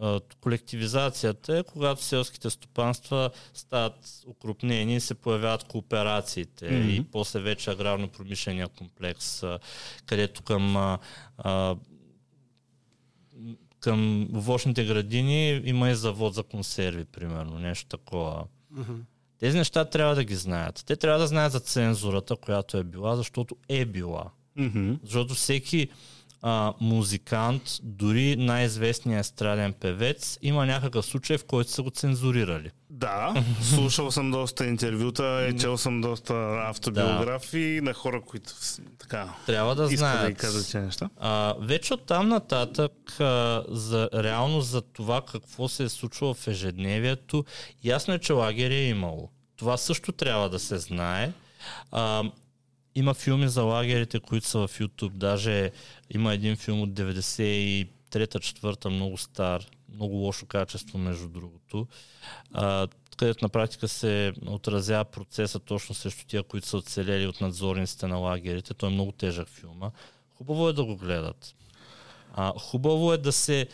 а, 0.02 0.20
колективизацията 0.42 1.58
е 1.58 1.64
когато 1.64 2.04
селските 2.04 2.50
стопанства 2.50 3.30
стават 3.54 4.24
укрупнени 4.28 4.96
и 4.96 5.00
се 5.00 5.16
появяват 5.16 5.64
кооперациите 5.64 6.72
Мгм. 6.72 6.90
и 6.90 7.04
после 7.12 7.40
вече 7.40 7.70
аграрно-промишления 7.70 8.68
комплекс, 8.68 9.44
а, 9.44 9.60
където 10.06 10.42
към 10.42 10.78
а, 10.78 10.98
а, 11.38 11.76
към 13.80 14.30
овощните 14.36 14.86
градини 14.86 15.62
има 15.66 15.90
и 15.90 15.96
завод 15.96 16.34
за 16.34 16.44
консерви, 16.44 17.06
примерно, 17.06 17.60
нещо 17.60 17.88
такова. 17.98 18.46
Тези 19.40 19.58
неща 19.58 19.86
трябва 19.86 20.16
да 20.16 20.24
ги 20.24 20.36
знаят. 20.36 20.84
Те 20.86 20.96
трябва 20.96 21.20
да 21.20 21.28
знаят 21.28 21.52
за 21.52 21.60
цензурата, 21.60 22.36
която 22.36 22.78
е 22.78 22.84
била, 22.84 23.16
защото 23.16 23.56
е 23.70 23.86
била. 23.86 24.32
Мгм. 24.56 24.94
Защото 25.04 25.34
всеки 25.34 25.90
а, 26.42 26.74
музикант, 26.82 27.62
дори 27.84 28.36
най-известният 28.36 29.20
естраден 29.20 29.74
певец, 29.74 30.38
има 30.42 30.66
някакъв 30.66 31.06
случай, 31.06 31.38
в 31.38 31.46
който 31.46 31.72
са 31.72 31.84
го 31.84 31.90
цензурирали. 31.90 32.72
Да, 32.90 33.44
слушал 33.62 34.12
съм 34.12 34.32
доста 34.32 34.66
интервюта, 34.66 35.48
е, 35.50 35.56
чел 35.56 35.78
съм 35.78 36.02
доста 36.02 36.34
автобиографии 36.68 37.82
на 37.82 37.94
хора, 37.94 38.22
които 38.22 38.54
така 39.00 39.34
Трябва 39.46 39.76
да 39.76 39.90
да 39.90 39.98
знаят. 39.98 40.30
ги 40.30 40.36
кажат 40.36 40.66
тези 40.72 40.86
неща. 40.86 41.10
А, 41.18 41.56
вече 41.60 41.94
от 41.94 42.06
там 42.06 42.28
нататък, 42.30 43.20
а, 43.20 43.64
за, 43.68 44.10
реално 44.14 44.62
за 44.62 44.82
това 44.82 45.22
какво 45.22 45.68
се 45.68 45.84
е 45.84 45.90
случвало 45.90 46.34
в 46.34 46.48
ежедневието, 46.48 47.46
ясно 47.84 48.14
е, 48.14 48.20
че 48.20 48.34
лагери 48.34 48.76
е 48.76 48.90
имало. 48.90 49.30
Това 49.56 49.78
също 49.78 50.12
трябва 50.12 50.50
да 50.50 50.60
се 50.60 50.78
знае. 50.78 51.32
А, 51.92 52.24
има 53.00 53.14
филми 53.14 53.48
за 53.48 53.64
лагерите, 53.64 54.20
които 54.20 54.48
са 54.48 54.68
в 54.68 54.80
YouTube. 54.80 55.12
Даже 55.12 55.72
има 56.10 56.34
един 56.34 56.56
филм 56.56 56.82
от 56.82 56.90
93-4, 56.90 58.90
много 58.90 59.18
стар, 59.18 59.66
много 59.94 60.16
лошо 60.16 60.46
качество, 60.46 60.98
между 60.98 61.28
другото, 61.28 61.88
а, 62.54 62.88
където 63.18 63.46
на 63.46 63.50
практика 63.50 63.88
се 63.88 64.34
отразява 64.48 65.06
процеса 65.06 65.60
точно 65.60 65.96
срещу 65.96 66.26
тия, 66.26 66.44
които 66.44 66.68
са 66.68 66.78
оцелели 66.78 67.28
от 67.28 67.42
надзорниците 67.42 68.08
на 68.08 68.18
лагерите. 68.18 68.74
Той 68.74 68.90
е 68.90 68.92
много 68.92 69.12
тежък 69.12 69.48
филма. 69.48 69.92
Хубаво 70.38 70.70
е 70.70 70.74
да 70.74 70.86
го 70.86 70.96
гледат. 70.96 71.56
А, 72.34 72.54
хубаво 72.60 73.14
е 73.14 73.18
да 73.18 73.32
се 73.32 73.68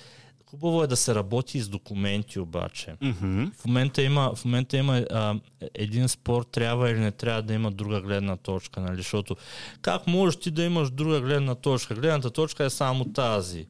Хубаво 0.60 0.84
е 0.84 0.88
да 0.88 0.96
се 0.96 1.16
работи 1.16 1.60
с 1.60 1.70
документи 1.70 2.40
обаче. 2.40 2.96
Мгм. 3.02 3.46
В 3.58 3.66
момента 3.66 4.02
има, 4.02 4.36
в 4.36 4.46
момента 4.46 4.78
има 4.78 4.98
а, 4.98 5.40
един 5.74 6.10
спор, 6.10 6.44
трябва 6.44 6.92
или 6.92 7.00
не 7.00 7.12
трябва 7.12 7.42
да 7.42 7.54
има 7.54 7.72
друга 7.72 8.02
гледна 8.02 8.36
точка, 8.36 8.82
нали? 8.82 8.98
Защото 8.98 9.36
как 9.82 10.08
можеш 10.08 10.40
ти 10.40 10.52
да 10.52 10.64
имаш 10.64 10.90
друга 10.90 11.22
гледна 11.22 11.56
точка? 11.56 11.96
Гледната 11.96 12.30
точка 12.32 12.66
е 12.66 12.70
само 12.70 13.06
тази. 13.06 13.68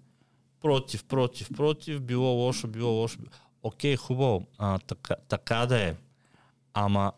Против, 0.62 1.04
против, 1.04 1.50
против, 1.58 2.02
било 2.02 2.28
лошо, 2.28 2.68
било 2.68 2.92
лошо. 2.92 3.18
Окей, 3.64 3.96
хубаво, 3.96 4.46
а, 4.58 4.80
така, 4.80 5.16
така 5.28 5.66
да 5.66 5.80
е. 5.80 5.96
Ама 6.74 7.12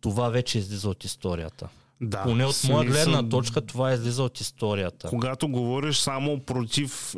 това 0.00 0.28
вече 0.28 0.58
излиза 0.58 0.88
от 0.88 1.04
историята. 1.04 1.68
Да. 2.02 2.22
Поне 2.22 2.44
от 2.44 2.64
моя 2.68 2.82
Смисъл, 2.82 3.12
гледна 3.12 3.28
точка 3.28 3.60
това 3.60 3.92
излиза 3.92 4.22
от 4.22 4.40
историята. 4.40 5.08
Когато 5.08 5.48
говориш 5.48 5.96
само 5.96 6.40
против 6.40 7.14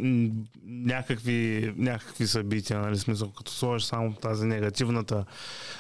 някакви, 0.67 1.73
някакви 1.77 2.27
събития, 2.27 2.81
нали, 2.81 2.99
смисъл, 2.99 3.31
като 3.31 3.53
сложиш 3.53 3.87
само 3.87 4.13
тази 4.13 4.47
негативната 4.47 5.25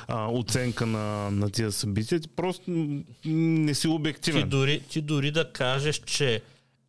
а, 0.09 0.29
оценка 0.31 0.87
на, 0.87 1.31
на 1.31 1.51
тия 1.51 1.73
събития, 1.73 2.21
ти 2.21 2.29
просто 2.29 2.71
не 3.25 3.75
си 3.75 3.81
Ти 3.81 3.89
обективен. 3.89 4.49
дори, 4.49 4.81
ти 4.81 5.01
дори 5.01 5.31
да 5.31 5.53
кажеш, 5.53 6.03
че 6.07 6.43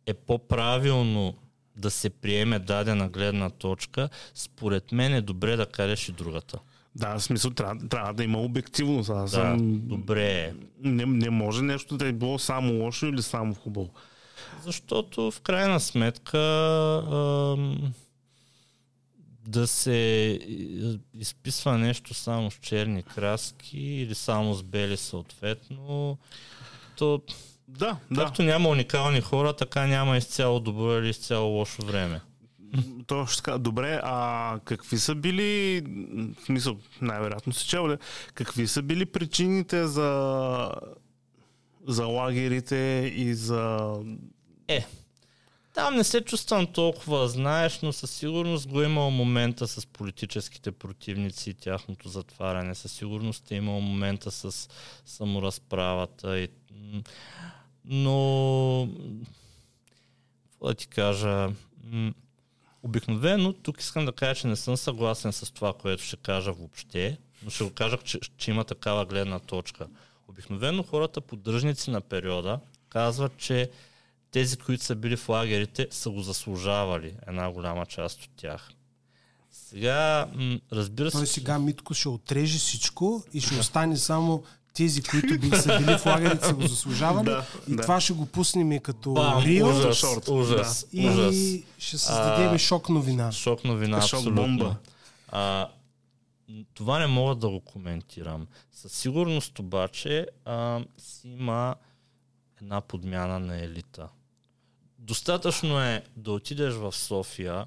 е 0.06 0.14
по-правилно 0.14 1.34
да 1.76 1.90
се 1.90 2.10
приеме 2.10 2.58
дадена 2.58 3.08
гледна 3.08 3.50
точка, 3.50 4.08
според 4.34 4.92
мен 4.92 5.14
е 5.14 5.20
добре 5.20 5.56
да 5.56 5.66
кажеш 5.66 6.08
и 6.08 6.12
другата. 6.12 6.58
Да, 6.96 7.18
в 7.18 7.22
смисъл, 7.22 7.50
трябва, 7.50 7.88
трябва 7.88 8.14
да 8.14 8.24
има 8.24 8.40
обективност. 8.40 9.10
Аз 9.10 9.30
Да, 9.30 9.36
съм, 9.36 9.80
добре 9.88 10.54
не, 10.80 11.06
не 11.06 11.30
може 11.30 11.62
нещо 11.62 11.96
да 11.96 12.06
е 12.06 12.12
било 12.12 12.38
само 12.38 12.72
лошо 12.74 13.06
или 13.06 13.22
само 13.22 13.54
хубаво. 13.54 13.90
Защото 14.62 15.30
в 15.30 15.40
крайна 15.40 15.80
сметка 15.80 16.38
ам, 17.12 17.92
да 19.48 19.66
се 19.66 20.40
изписва 21.14 21.78
нещо 21.78 22.14
само 22.14 22.50
с 22.50 22.54
черни 22.54 23.02
краски 23.02 23.78
или 23.78 24.14
само 24.14 24.54
с 24.54 24.62
бели 24.62 24.96
съответно, 24.96 26.18
то 26.96 27.22
Да, 27.68 27.96
да. 28.10 28.24
както 28.24 28.42
няма 28.42 28.68
уникални 28.68 29.20
хора, 29.20 29.52
така 29.52 29.86
няма 29.86 30.16
изцяло 30.16 30.60
добро 30.60 30.98
или 30.98 31.08
изцяло 31.08 31.48
лошо 31.48 31.82
време. 31.86 32.20
Точно 33.06 33.36
така. 33.36 33.58
Добре, 33.58 34.00
а 34.02 34.58
какви 34.64 34.98
са 34.98 35.14
били, 35.14 35.80
в 36.40 36.44
смисъл, 36.44 36.78
най-вероятно 37.00 37.52
си 37.52 37.68
чел, 37.68 37.96
какви 38.34 38.66
са 38.66 38.82
били 38.82 39.06
причините 39.06 39.86
за, 39.86 40.70
за 41.86 42.06
лагерите 42.06 43.12
и 43.16 43.34
за... 43.34 43.94
Е, 44.68 44.86
там 45.76 45.96
не 45.96 46.04
се 46.04 46.20
чувствам 46.20 46.66
толкова, 46.66 47.28
знаеш, 47.28 47.80
но 47.82 47.92
със 47.92 48.10
сигурност 48.10 48.68
го 48.68 48.82
е 48.82 48.84
имал 48.84 49.10
момента 49.10 49.68
с 49.68 49.86
политическите 49.86 50.72
противници 50.72 51.50
и 51.50 51.54
тяхното 51.54 52.08
затваряне. 52.08 52.74
Със 52.74 52.92
сигурност 52.92 53.50
е 53.50 53.54
имал 53.54 53.80
момента 53.80 54.30
с 54.30 54.68
саморазправата. 55.04 56.38
И, 56.38 56.48
но, 57.84 58.88
какво 60.50 60.66
да 60.66 60.74
ти 60.74 60.86
кажа, 60.86 61.48
Обикновено, 62.86 63.52
тук 63.52 63.80
искам 63.80 64.06
да 64.06 64.12
кажа, 64.12 64.40
че 64.40 64.46
не 64.46 64.56
съм 64.56 64.76
съгласен 64.76 65.32
с 65.32 65.52
това, 65.52 65.72
което 65.72 66.02
ще 66.02 66.16
кажа 66.16 66.52
въобще, 66.52 67.18
но 67.42 67.50
ще 67.50 67.64
го 67.64 67.70
кажа, 67.70 67.98
че, 68.04 68.18
че 68.36 68.50
има 68.50 68.64
такава 68.64 69.04
гледна 69.06 69.38
точка. 69.38 69.86
Обикновено 70.28 70.82
хората, 70.82 71.20
поддръжници 71.20 71.90
на 71.90 72.00
периода, 72.00 72.60
казват, 72.88 73.36
че 73.36 73.70
тези, 74.30 74.56
които 74.56 74.84
са 74.84 74.94
били 74.94 75.16
в 75.16 75.28
лагерите, 75.28 75.88
са 75.90 76.10
го 76.10 76.20
заслужавали, 76.20 77.14
една 77.26 77.50
голяма 77.50 77.86
част 77.86 78.22
от 78.22 78.30
тях. 78.36 78.70
Сега, 79.50 80.28
м, 80.34 80.60
разбира 80.72 81.10
се... 81.10 81.16
Той 81.16 81.26
сега 81.26 81.58
Митко 81.58 81.94
ще 81.94 82.08
отреже 82.08 82.58
всичко 82.58 83.24
и 83.32 83.40
ще 83.40 83.54
остане 83.60 83.96
само 83.96 84.42
тези, 84.76 85.02
които 85.02 85.38
би 85.40 85.50
са 85.50 85.78
били 85.78 85.98
в 85.98 86.06
лагерите, 86.06 86.46
са 86.46 86.54
го 86.54 86.62
заслужавали. 86.66 87.24
Да, 87.24 87.44
и 87.68 87.76
да. 87.76 87.82
това 87.82 88.00
ще 88.00 88.12
го 88.12 88.26
пуснем 88.26 88.72
и 88.72 88.80
като 88.80 89.12
Бам, 89.12 89.42
Рио. 89.44 89.68
ужас, 89.68 89.96
шорт. 89.96 90.28
ужас, 90.28 90.86
И 90.92 91.08
ужас. 91.08 91.34
ще 91.78 91.98
създадем 91.98 92.54
А, 92.54 92.58
шок 92.58 92.88
новина. 92.88 93.32
Шок 93.32 93.64
новина, 93.64 94.00
Шок 94.00 94.18
абсолютно. 94.18 94.42
бомба. 94.42 94.76
А, 95.28 95.68
това 96.74 96.98
не 96.98 97.06
мога 97.06 97.34
да 97.34 97.48
го 97.48 97.60
коментирам. 97.60 98.46
Със 98.72 98.92
сигурност 98.92 99.58
обаче 99.58 100.26
а, 100.44 100.80
си 100.98 101.28
има 101.28 101.74
една 102.62 102.80
подмяна 102.80 103.38
на 103.38 103.58
елита. 103.58 104.08
Достатъчно 104.98 105.80
е 105.80 106.04
да 106.16 106.32
отидеш 106.32 106.74
в 106.74 106.92
София, 106.92 107.66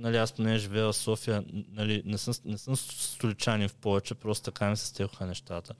нали 0.00 0.16
аз 0.16 0.32
поне 0.32 0.58
живея 0.58 0.86
в 0.86 0.96
София, 0.96 1.44
нали, 1.72 2.02
не, 2.04 2.18
съм, 2.18 2.34
не 2.44 2.58
съм 2.58 2.76
столичанин 2.76 3.68
в 3.68 3.74
повече, 3.74 4.14
просто 4.14 4.44
така 4.44 4.70
ми 4.70 4.76
се 4.76 4.86
стекоха 4.86 5.26
нещата. 5.26 5.74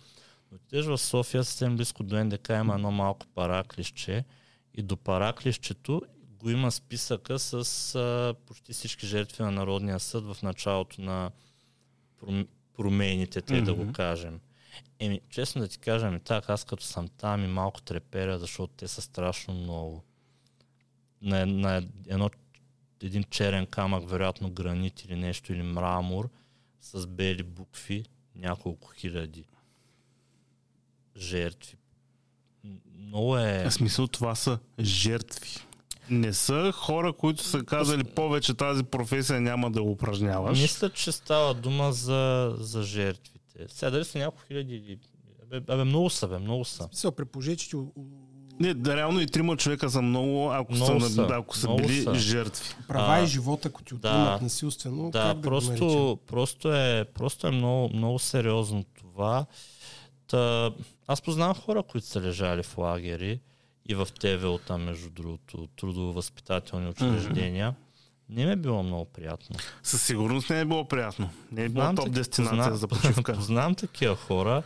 Но 0.51 0.57
отидеш 0.57 0.87
в 0.87 0.99
София, 0.99 1.45
съвсем 1.45 1.77
близко 1.77 2.03
до 2.03 2.25
НДК 2.25 2.49
има 2.49 2.75
едно 2.75 2.91
малко 2.91 3.27
параклище 3.27 4.25
и 4.75 4.83
до 4.83 4.97
параклището 4.97 6.03
го 6.41 6.51
има 6.51 6.71
списъка 6.71 7.39
с 7.39 7.55
а, 7.95 8.35
почти 8.47 8.73
всички 8.73 9.07
жертви 9.07 9.43
на 9.43 9.51
Народния 9.51 10.01
съд 10.01 10.25
в 10.25 10.37
началото 10.43 11.03
на 11.03 11.31
пром- 12.21 12.49
промените, 12.77 13.43
те 13.43 13.61
да 13.61 13.75
го 13.75 13.93
кажем. 13.93 14.41
Еми, 14.99 15.21
честно 15.31 15.61
да 15.61 15.69
ти 15.69 15.79
кажа, 15.79 16.11
ми 16.11 16.21
так, 16.21 16.51
аз 16.51 16.65
като 16.65 16.85
съм 16.85 17.09
там 17.09 17.45
и 17.45 17.49
малко 17.49 17.83
треперя, 17.83 18.39
защото 18.39 18.73
те 18.77 18.89
са 18.89 19.03
страшно 19.03 19.55
много. 19.55 20.05
На, 21.23 21.47
на 21.47 21.83
едно, 22.09 22.31
един 23.03 23.25
черен 23.31 23.67
камък, 23.67 24.11
вероятно 24.11 24.51
гранит 24.51 25.05
или 25.05 25.17
нещо, 25.17 25.53
или 25.53 25.63
мрамор, 25.63 26.29
с 26.81 27.07
бели 27.07 27.43
букви, 27.43 28.05
няколко 28.35 28.93
хиляди 28.97 29.45
жертви. 31.17 31.77
Много 32.99 33.39
е... 33.39 33.65
В 33.65 33.73
смисъл 33.73 34.07
това 34.07 34.35
са 34.35 34.59
жертви. 34.81 35.51
Не 36.11 36.33
са 36.33 36.73
хора, 36.75 37.13
които 37.13 37.43
са 37.43 37.65
казали 37.65 38.05
повече 38.05 38.55
тази 38.55 38.83
професия 38.83 39.41
няма 39.41 39.71
да 39.71 39.83
упражняваш. 39.83 40.61
Мисля, 40.61 40.91
че 40.91 41.13
става 41.13 41.55
дума 41.55 41.93
за, 41.93 42.55
за 42.59 42.83
жертвите. 42.83 43.67
Сега 43.69 43.91
дали 43.91 44.05
са 44.05 44.19
няколко 44.19 44.43
хиляди 44.47 44.75
или... 44.75 44.99
Абе, 45.43 45.73
абе, 45.73 45.85
много 45.85 46.11
са, 46.11 46.29
бе, 46.29 46.39
много 46.39 46.65
са. 46.65 46.89
Смисъл, 46.89 47.13
при 47.13 47.25
положение, 47.25 47.57
че 47.57 47.77
Не, 48.61 48.75
да, 48.75 48.97
реално 48.97 49.21
и 49.21 49.27
трима 49.27 49.57
човека 49.57 49.91
са 49.91 50.03
много, 50.03 50.51
ако 50.51 50.73
Много 50.73 51.01
са, 51.01 51.11
са, 51.11 51.27
да, 51.27 51.35
ако 51.35 51.57
са 51.57 51.67
много 51.69 51.83
били 51.83 52.03
са. 52.03 52.15
жертви. 52.15 52.75
права 52.89 53.15
А, 53.15 53.21
и 53.21 53.27
живота, 53.27 53.69
ако 53.69 53.83
ти 53.83 53.91
да. 53.91 53.97
отнемат 53.99 54.43
насилствено, 54.43 55.11
Да, 55.11 55.19
как 55.21 55.39
да 55.39 55.49
го 55.51 55.55
наречем? 55.55 55.77
просто, 55.79 56.19
просто 56.27 56.73
е, 56.75 57.05
просто 57.07 57.47
е 57.47 57.51
много, 57.51 57.91
много 57.91 58.19
сериозно 58.19 58.85
това. 58.95 59.47
Та, 60.27 60.71
аз 61.07 61.23
познавам 61.23 61.55
хора, 61.57 61.83
които 61.83 62.07
са 62.07 62.21
лежали 62.21 62.63
в 62.63 62.79
лагери 62.79 63.41
и 63.87 63.95
в 63.95 64.09
ТВО-та, 64.13 64.79
между 64.79 65.11
другото, 65.11 65.69
трудово-възпитателни 65.77 66.89
учреждения. 66.89 67.75
Не 68.29 68.47
ми 68.47 68.53
е 68.53 68.57
било 68.57 68.83
много 68.83 69.05
приятно. 69.05 69.57
Със 69.83 70.03
сигурност 70.03 70.51
не 70.51 70.61
е 70.61 70.65
било 70.65 70.85
приятно. 70.85 71.31
Не 71.53 71.65
е 71.65 71.69
било 71.69 71.85
Знам 71.85 71.97
топ 71.97 72.11
дестинация 72.11 72.59
позна- 72.65 72.75
за 72.75 72.89
почивка. 72.89 73.33
Познавам 73.35 73.75
такива 73.75 74.17
хора 74.17 74.63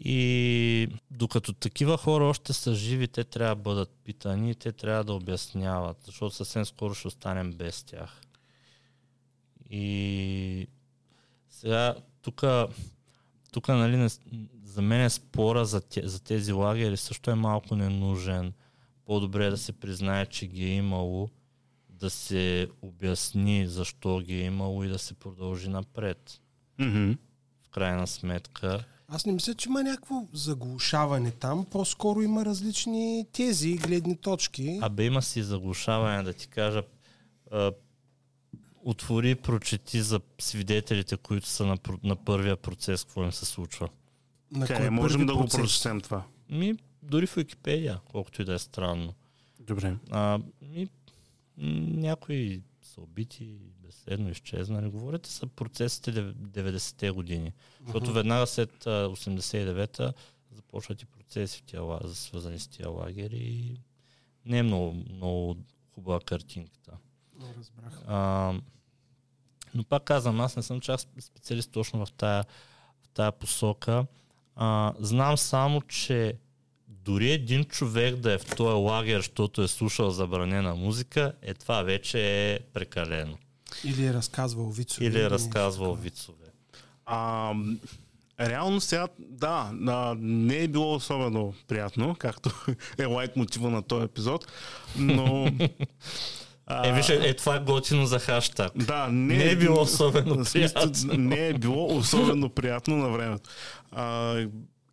и 0.00 0.88
докато 1.10 1.52
такива 1.52 1.96
хора 1.96 2.24
още 2.24 2.52
са 2.52 2.74
живи, 2.74 3.08
те 3.08 3.24
трябва 3.24 3.54
да 3.54 3.62
бъдат 3.62 3.90
питани 4.04 4.50
и 4.50 4.54
те 4.54 4.72
трябва 4.72 5.04
да 5.04 5.12
обясняват, 5.12 5.96
защото 6.04 6.34
съвсем 6.34 6.64
скоро 6.64 6.94
ще 6.94 7.08
останем 7.08 7.52
без 7.52 7.82
тях. 7.82 8.20
И 9.70 10.66
сега 11.48 11.94
тук 12.22 12.44
тук, 13.54 13.68
нали, 13.68 13.96
не, 13.96 14.08
за 14.64 14.82
мен 14.82 15.00
е 15.00 15.10
спора 15.10 15.64
за, 15.64 15.80
те, 15.80 16.08
за 16.08 16.22
тези 16.22 16.52
лагери 16.52 16.96
също 16.96 17.30
е 17.30 17.34
малко 17.34 17.76
ненужен. 17.76 18.52
По-добре 19.04 19.46
е 19.46 19.50
да 19.50 19.58
се 19.58 19.72
признае, 19.72 20.26
че 20.26 20.46
ги 20.46 20.64
е 20.64 20.74
имало, 20.74 21.30
да 21.88 22.10
се 22.10 22.68
обясни 22.82 23.66
защо 23.66 24.20
ги 24.20 24.34
е 24.34 24.44
имало 24.44 24.84
и 24.84 24.88
да 24.88 24.98
се 24.98 25.14
продължи 25.14 25.68
напред. 25.68 26.40
Мгм. 26.78 27.12
В 27.62 27.68
крайна 27.70 28.06
сметка. 28.06 28.84
Аз 29.08 29.26
не 29.26 29.32
мисля, 29.32 29.54
че 29.54 29.68
има 29.68 29.82
някакво 29.82 30.26
заглушаване 30.32 31.30
там. 31.30 31.64
По-скоро 31.70 32.22
има 32.22 32.44
различни 32.44 33.26
тези 33.32 33.68
и 33.68 33.76
гледни 33.76 34.16
точки. 34.16 34.78
Абе 34.82 35.04
има 35.04 35.22
си 35.22 35.42
заглушаване, 35.42 36.22
да 36.22 36.32
ти 36.32 36.48
кажа. 36.48 36.82
А, 37.50 37.72
отвори, 38.84 39.34
прочети 39.34 40.02
за 40.02 40.20
свидетелите, 40.38 41.16
които 41.16 41.46
са 41.46 41.66
на, 41.66 41.78
на 42.04 42.16
първия 42.16 42.56
процес, 42.56 43.04
какво 43.04 43.24
им 43.24 43.32
се 43.32 43.44
случва. 43.44 43.88
на 44.52 44.66
Къде 44.66 44.78
кой 44.78 44.90
можем 44.90 45.26
да 45.26 45.36
го 45.36 45.46
прочетем 45.46 46.00
това? 46.00 46.24
Ми, 46.50 46.76
дори 47.02 47.26
в 47.26 47.34
Википедия, 47.34 48.00
колкото 48.12 48.42
и 48.42 48.44
да 48.44 48.54
е 48.54 48.58
странно. 48.58 49.14
Добре. 49.60 49.96
А, 50.10 50.38
ми, 50.62 50.88
някои 51.96 52.62
са 52.94 53.00
убити, 53.00 53.56
безследно 53.78 54.30
изчезнали. 54.30 54.88
Говорите 54.88 55.30
са 55.30 55.46
процесите 55.46 56.12
дев- 56.12 56.34
90-те 56.34 57.10
години. 57.10 57.52
Защото 57.80 58.04
Мгм. 58.04 58.14
веднага 58.14 58.46
след 58.46 58.86
а, 58.86 59.08
89-та 59.08 60.12
започват 60.50 61.02
и 61.02 61.06
процеси 61.06 61.58
в 61.58 61.62
тия, 61.62 61.82
свързани 62.04 62.58
с 62.58 62.68
тия 62.68 62.88
лагери. 62.88 63.36
И 63.36 63.80
не 64.44 64.58
е 64.58 64.62
много, 64.62 64.92
много 65.10 65.56
хубава 65.94 66.20
картинката. 66.20 66.92
Разбрах. 67.58 68.02
А, 68.06 68.52
но 69.74 69.84
пак 69.84 70.04
казвам, 70.04 70.40
аз 70.40 70.56
не 70.56 70.62
съм 70.62 70.80
чак 70.80 71.00
специалист 71.20 71.70
точно 71.70 72.06
в 72.06 72.12
тая, 72.12 72.44
в 73.02 73.08
тая 73.08 73.32
посока. 73.32 74.06
А, 74.56 74.94
знам 74.98 75.38
само, 75.38 75.82
че 75.82 76.38
дори 77.04 77.32
един 77.32 77.64
човек 77.64 78.16
да 78.16 78.32
е 78.32 78.38
в 78.38 78.44
този 78.44 78.74
лагер, 78.74 79.16
защото 79.16 79.62
е 79.62 79.68
слушал 79.68 80.10
забранена 80.10 80.74
музика, 80.74 81.32
е 81.42 81.54
това 81.54 81.82
вече 81.82 82.20
е 82.20 82.58
прекалено. 82.72 83.38
Или 83.84 84.06
е 84.06 84.14
разказвал 84.14 84.70
вицове. 84.70 85.06
Или 85.06 85.20
е 85.20 85.30
разказвал 85.30 85.94
вицове. 85.94 86.46
А, 87.06 87.52
реално 88.40 88.80
сега, 88.80 89.08
да, 89.18 89.72
а, 89.86 90.16
не 90.18 90.56
е 90.56 90.68
било 90.68 90.94
особено 90.94 91.54
приятно, 91.68 92.16
както 92.18 92.50
е 92.98 93.04
лайт 93.04 93.36
мотива 93.36 93.70
на 93.70 93.82
този 93.82 94.04
епизод, 94.04 94.46
но... 94.96 95.48
а, 96.66 96.88
Е, 96.88 96.92
виж, 96.92 97.08
е, 97.08 97.28
е, 97.28 97.34
това 97.34 97.56
е 97.56 97.60
готино 97.60 98.06
за 98.06 98.18
хаштаг. 98.18 98.72
Да, 98.76 99.08
не, 99.08 99.36
Не 99.36 99.44
е 99.44 99.56
било 99.56 99.80
особено 99.80 100.44
приятно. 100.52 101.18
Не 101.18 101.48
е 101.48 101.54
било 101.54 101.96
особено 101.96 102.48
приятно 102.48 102.96
на 102.96 103.08
времето. 103.08 103.50
А, 103.92 104.36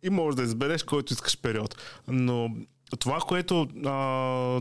и 0.02 0.10
можеш 0.10 0.36
да 0.36 0.42
избереш 0.42 0.82
който 0.82 1.12
искаш 1.12 1.38
период. 1.38 1.76
Но 2.08 2.50
това, 2.98 3.18
което 3.18 3.68
а, 3.86 4.60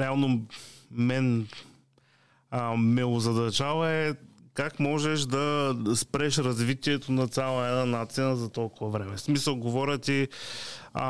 реално 0.00 0.46
мен 0.90 1.48
а, 2.50 2.76
ме 2.76 3.04
озадачава 3.04 3.90
е 3.90 4.14
как 4.54 4.80
можеш 4.80 5.20
да 5.20 5.76
спреш 5.96 6.38
развитието 6.38 7.12
на 7.12 7.28
цяла 7.28 7.68
една 7.68 7.84
нация 7.84 8.36
за 8.36 8.48
толкова 8.50 8.90
време. 8.90 9.16
В 9.16 9.20
смисъл, 9.20 9.56
говоря 9.56 9.98
ти 9.98 10.28
а, 10.94 11.08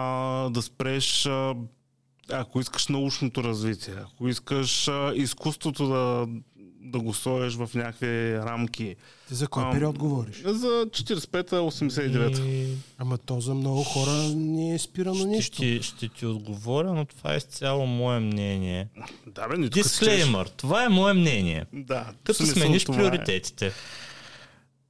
да 0.50 0.62
спреш 0.62 1.26
а, 1.26 1.54
ако 2.30 2.60
искаш 2.60 2.88
научното 2.88 3.44
развитие, 3.44 3.94
ако 4.00 4.28
искаш 4.28 4.88
а, 4.88 5.12
изкуството 5.14 5.88
да, 5.88 6.26
да 6.82 6.98
го 7.00 7.14
сложиш 7.14 7.54
в 7.54 7.70
някакви 7.74 8.38
рамки. 8.38 8.96
Ти 9.28 9.34
за 9.34 9.48
кой 9.48 9.62
Ам, 9.64 9.72
период 9.72 9.98
говориш? 9.98 10.42
За 10.44 10.66
45-та, 10.66 11.56
89-та. 11.56 12.42
И 12.42 12.76
Ама 12.98 13.18
то 13.18 13.40
за 13.40 13.54
много 13.54 13.82
хора 13.82 14.12
не 14.34 14.74
е 14.74 14.78
спирано 14.78 15.14
ще, 15.14 15.26
нищо. 15.26 15.56
ти, 15.56 15.82
ще 15.82 16.08
ти 16.08 16.26
отговоря, 16.26 16.92
но 16.92 17.04
това 17.04 17.34
е 17.34 17.36
изцяло 17.36 17.86
мое 17.86 18.20
мнение. 18.20 18.88
Да, 19.26 19.48
бе. 19.48 19.68
Дисклеймър. 19.68 20.46
Това 20.46 20.84
е 20.84 20.88
мое 20.88 21.12
мнение. 21.12 21.66
Да. 21.72 22.06
Като 22.24 22.46
смениш 22.46 22.84
това 22.84 23.06
е. 23.06 23.72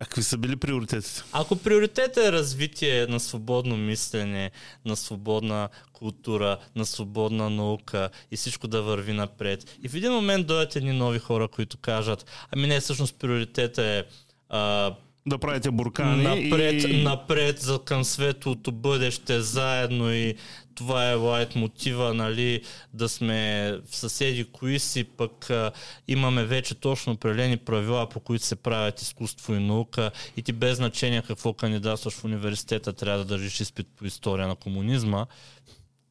А 0.03 0.05
какви 0.05 0.23
са 0.23 0.39
били 0.39 0.57
приоритетите? 0.57 1.23
Ако 1.33 1.57
приоритет 1.57 2.17
е 2.17 2.33
развитие 2.33 3.07
на 3.07 3.21
свободно 3.21 3.77
мислене, 3.77 4.51
на 4.85 4.97
свободна 4.97 5.69
култура, 5.93 6.59
на 6.77 6.87
свободна 6.87 7.51
наука 7.51 8.11
и 8.31 8.37
всичко 8.37 8.69
да 8.69 8.83
върви 8.83 9.13
напред. 9.13 9.79
И 9.83 9.89
в 9.89 9.95
един 9.95 10.13
момент 10.13 10.47
дойдат 10.47 10.77
едни 10.77 10.93
нови 10.93 11.19
хора, 11.19 11.49
които 11.49 11.77
кажат, 11.79 12.27
ами 12.51 12.67
не, 12.67 12.81
всъщност 12.81 13.19
приоритета 13.19 13.83
е 13.83 14.05
а, 14.49 14.95
Да 15.27 15.39
правите 15.39 15.71
буркани 15.71 16.23
напред, 16.23 16.83
и... 16.83 17.03
напред 17.03 17.61
за 17.61 17.79
към 17.85 18.05
светлото 18.05 18.73
бъдеще 18.73 19.41
заедно 19.41 20.13
и 20.13 20.35
това 20.75 21.11
е 21.11 21.15
лайт 21.15 21.55
мотива, 21.55 22.15
нали, 22.15 22.63
да 22.95 23.09
сме 23.09 23.73
в 23.87 23.97
съседи, 23.97 24.45
кои 24.45 24.79
си, 24.79 25.05
пък 25.05 25.51
а, 25.51 25.73
имаме 26.09 26.45
вече 26.45 26.75
точно 26.75 27.13
определени 27.13 27.57
правила, 27.57 28.09
по 28.09 28.21
които 28.21 28.45
се 28.45 28.57
правят 28.57 29.01
изкуство 29.01 29.55
и 29.55 29.59
наука 29.59 30.11
и 30.37 30.43
ти 30.43 30.53
без 30.53 30.77
значение 30.77 31.23
какво 31.23 31.53
кандидатстваш 31.53 32.15
в 32.15 32.25
университета, 32.25 32.93
трябва 32.93 33.19
да 33.19 33.25
държиш 33.25 33.61
изпит 33.61 33.89
по 33.97 34.05
история 34.05 34.49
на 34.49 34.55
комунизма, 34.55 35.27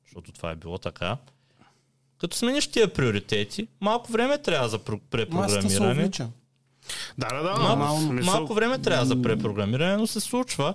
защото 0.05 0.32
това 0.32 0.51
е 0.51 0.55
било 0.55 0.78
така. 0.78 1.18
Като 2.18 2.38
смениш 2.38 2.68
тия 2.68 2.93
приоритети, 2.93 3.68
малко 3.82 4.12
време 4.12 4.38
трябва 4.38 4.70
за 4.70 4.78
Масата 4.78 4.97
се 4.97 5.09
препрограмиране. 5.09 5.91
увлича. 5.91 6.30
Да, 7.18 7.28
да, 7.30 7.43
да. 7.43 7.76
Малко, 7.76 8.01
смисъл- 8.01 8.34
малко 8.34 8.53
време 8.53 8.78
трябва 8.78 9.05
за 9.05 9.22
препрограмиране, 9.22 9.97
но 9.97 10.07
се 10.07 10.20
случва. 10.20 10.74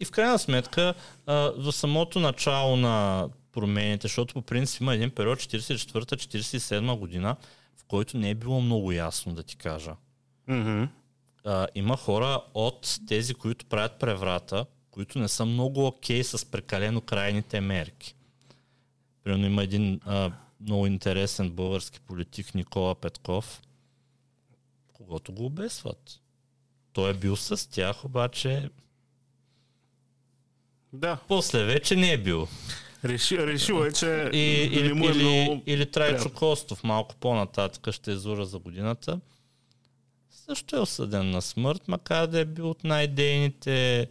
И 0.00 0.04
в 0.04 0.10
крайна 0.10 0.38
сметка, 0.38 0.94
а, 1.26 1.52
за 1.56 1.72
самото 1.72 2.20
начало 2.20 2.76
на 2.76 3.28
промените, 3.52 4.02
защото 4.04 4.34
по 4.34 4.42
принцип 4.42 4.80
има 4.80 4.94
един 4.94 5.10
период 5.10 5.38
44-47 5.38 6.96
година, 6.96 7.36
в 7.76 7.84
който 7.84 8.18
не 8.18 8.30
е 8.30 8.34
било 8.34 8.60
много 8.60 8.92
ясно 8.92 9.34
да 9.34 9.42
ти 9.42 9.56
кажа. 9.56 9.92
Мгм. 10.48 10.84
А, 11.44 11.66
има 11.74 11.96
хора 11.96 12.40
от 12.54 12.98
тези, 13.08 13.34
които 13.34 13.66
правят 13.66 13.92
преврата, 13.92 14.66
които 14.90 15.18
не 15.18 15.28
са 15.28 15.44
много 15.44 15.86
окей 15.86 16.24
с 16.24 16.50
прекалено 16.50 17.00
крайните 17.00 17.60
мерки. 17.60 18.14
Примерно 19.24 19.46
има 19.46 19.62
един 19.62 20.00
а, 20.06 20.30
много 20.60 20.86
интересен 20.86 21.50
български 21.50 22.00
политик 22.00 22.54
Никола 22.54 22.94
Петков, 22.94 23.62
когато 25.12 25.32
го 25.32 25.46
обесват. 25.46 26.20
Той 26.92 27.10
е 27.10 27.14
бил 27.14 27.36
с 27.36 27.70
тях, 27.70 28.04
обаче 28.04 28.70
Да. 30.92 31.18
после 31.28 31.64
вече 31.64 31.96
не 31.96 32.12
е 32.12 32.18
бил. 32.18 32.48
Реши, 33.04 33.46
решил 33.46 33.84
е, 33.84 33.92
че 33.92 34.30
И, 34.32 34.38
или, 34.72 34.88
не 34.88 34.94
му 34.94 35.08
е 35.08 35.10
или, 35.12 35.44
много... 35.44 35.62
или 35.66 35.90
Трайчо. 35.90 36.32
Костов, 36.32 36.84
малко 36.84 37.14
по-нататък 37.14 37.94
ще 37.94 38.10
излъжа 38.10 38.44
за 38.44 38.58
годината. 38.58 39.20
Също 40.30 40.76
е 40.76 40.80
осъден 40.80 41.30
на 41.30 41.42
смърт, 41.42 41.88
макар 41.88 42.26
да 42.26 42.40
е 42.40 42.44
бил 42.44 42.70
от 42.70 42.84
най-дейните 42.84 44.08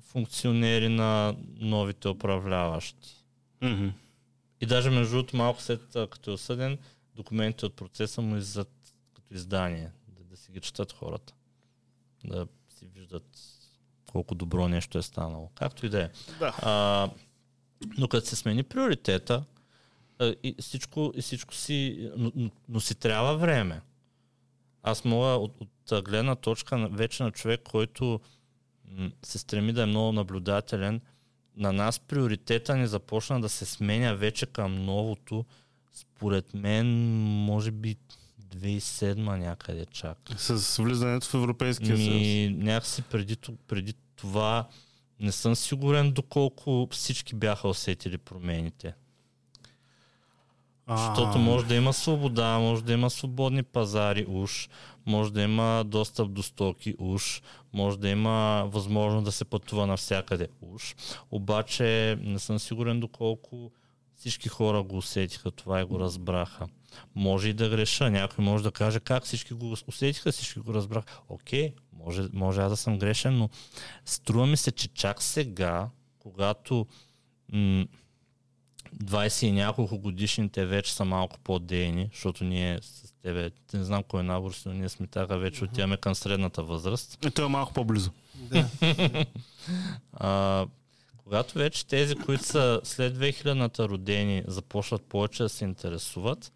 функционери 0.00 0.88
на 0.88 1.36
новите 1.58 2.08
управляващи. 2.08 3.24
Мгм. 3.62 3.88
И 4.60 4.66
даже 4.66 4.90
между 4.90 5.12
другото 5.16 5.36
малко 5.36 5.62
след 5.62 5.82
като 6.10 6.30
е 6.30 6.34
осъден, 6.34 6.78
документите 7.14 7.66
от 7.66 7.74
процеса 7.74 8.20
му 8.20 8.36
иззад 8.36 8.70
като 9.14 9.34
издание, 9.34 9.90
да, 10.30 10.36
си 10.36 10.52
ги 10.52 10.60
четат 10.60 10.92
хората. 10.92 11.34
Да 12.24 12.46
си 12.68 12.86
виждат 12.94 13.38
колко 14.12 14.34
добро 14.34 14.68
нещо 14.68 14.98
е 14.98 15.02
станало. 15.02 15.50
Както 15.54 15.86
и 15.86 15.88
да 15.88 16.02
е. 16.02 16.10
Да. 16.38 17.10
Но 17.98 18.08
като 18.08 18.26
се 18.26 18.36
смени 18.36 18.62
приоритета, 18.62 19.44
и 20.42 20.54
всичко, 20.60 21.12
и 21.16 21.22
всичко 21.22 21.54
си, 21.54 22.10
но, 22.16 22.50
но, 22.68 22.80
си 22.80 22.94
трябва 22.94 23.36
време. 23.36 23.80
Аз 24.82 25.04
мога 25.04 25.26
от, 25.26 25.54
от 25.90 26.04
гледна 26.04 26.34
точка 26.34 26.88
вече 26.92 27.22
на 27.22 27.30
човек, 27.30 27.60
който 27.70 28.20
м, 28.84 29.10
се 29.22 29.38
стреми 29.38 29.72
да 29.72 29.82
е 29.82 29.86
много 29.86 30.12
наблюдателен, 30.12 31.00
на 31.56 31.72
нас 31.72 31.98
приоритета 31.98 32.76
ни 32.76 32.86
започна 32.86 33.40
да 33.40 33.48
се 33.48 33.66
сменя 33.66 34.14
вече 34.14 34.46
към 34.46 34.84
новото. 34.84 35.44
Според 35.92 36.54
мен, 36.54 36.86
може 37.22 37.70
би 37.70 37.96
2007 38.56 39.16
някъде 39.16 39.86
чак. 39.86 40.18
С 40.36 40.82
влизането 40.82 41.26
в 41.26 41.34
Европейския 41.34 41.96
съюз. 41.96 42.10
Ми, 42.10 42.54
някакси 42.58 43.02
преди, 43.02 43.36
преди 43.66 43.94
това 44.16 44.68
не 45.20 45.32
съм 45.32 45.56
сигурен 45.56 46.12
доколко 46.12 46.88
всички 46.90 47.34
бяха 47.34 47.68
усетили 47.68 48.18
промените. 48.18 48.94
А, 50.86 50.96
Защото 50.96 51.38
може 51.38 51.66
да 51.66 51.74
има 51.74 51.92
свобода, 51.92 52.58
може 52.58 52.84
да 52.84 52.92
има 52.92 53.10
свободни 53.10 53.62
пазари 53.62 54.26
уж, 54.28 54.68
може 55.06 55.32
да 55.32 55.42
има 55.42 55.84
достъп 55.86 56.32
до 56.32 56.42
стоки 56.42 56.94
уж, 56.98 57.42
може 57.72 57.98
да 57.98 58.08
има 58.08 58.64
възможност 58.66 59.24
да 59.24 59.32
се 59.32 59.44
пътува 59.44 59.86
навсякъде 59.86 60.48
уж. 60.60 60.94
Обаче 61.30 62.18
не 62.20 62.38
съм 62.38 62.58
сигурен 62.58 63.00
доколко 63.00 63.72
всички 64.16 64.48
хора 64.48 64.82
го 64.82 64.96
усетиха 64.96 65.50
това 65.50 65.80
и 65.80 65.84
го 65.84 66.00
разбраха. 66.00 66.68
Може 67.14 67.48
и 67.48 67.52
да 67.52 67.68
греша. 67.68 68.10
Някой 68.10 68.44
може 68.44 68.64
да 68.64 68.70
каже 68.70 69.00
как 69.00 69.24
всички 69.24 69.54
го 69.54 69.76
усетиха, 69.86 70.32
всички 70.32 70.60
го 70.60 70.74
разбраха. 70.74 71.20
Окей, 71.28 71.72
може, 71.92 72.22
може 72.32 72.60
аз 72.60 72.70
да 72.70 72.76
съм 72.76 72.98
грешен, 72.98 73.38
но 73.38 73.48
струва 74.04 74.46
ми 74.46 74.56
се, 74.56 74.72
че 74.72 74.88
чак 74.88 75.22
сега, 75.22 75.88
когато 76.18 76.86
м- 77.52 77.86
20 79.04 79.46
и 79.46 79.52
няколко 79.52 79.98
годишните 79.98 80.66
вече 80.66 80.94
са 80.94 81.04
малко 81.04 81.38
по-дейни, 81.38 82.08
защото 82.12 82.44
ние 82.44 82.78
с 82.82 83.12
тебе, 83.22 83.50
не 83.74 83.84
знам 83.84 84.02
кой 84.02 84.20
е 84.20 84.22
набор, 84.22 84.52
но 84.66 84.72
ние 84.72 84.88
сме 84.88 85.06
така 85.06 85.36
вече 85.36 85.64
отиваме 85.64 85.96
към 85.96 86.14
средната 86.14 86.62
възраст. 86.62 87.24
Е, 87.24 87.30
той 87.30 87.44
е 87.44 87.48
малко 87.48 87.72
по-близо. 87.72 88.10
Да. 88.34 88.66
А, 90.12 90.66
когато 91.16 91.58
вече 91.58 91.86
тези, 91.86 92.14
които 92.14 92.44
са 92.44 92.80
след 92.84 93.18
2000-та 93.18 93.88
родени, 93.88 94.42
започват 94.46 95.02
повече 95.02 95.42
да 95.42 95.48
се 95.48 95.64
интересуват, 95.64 96.52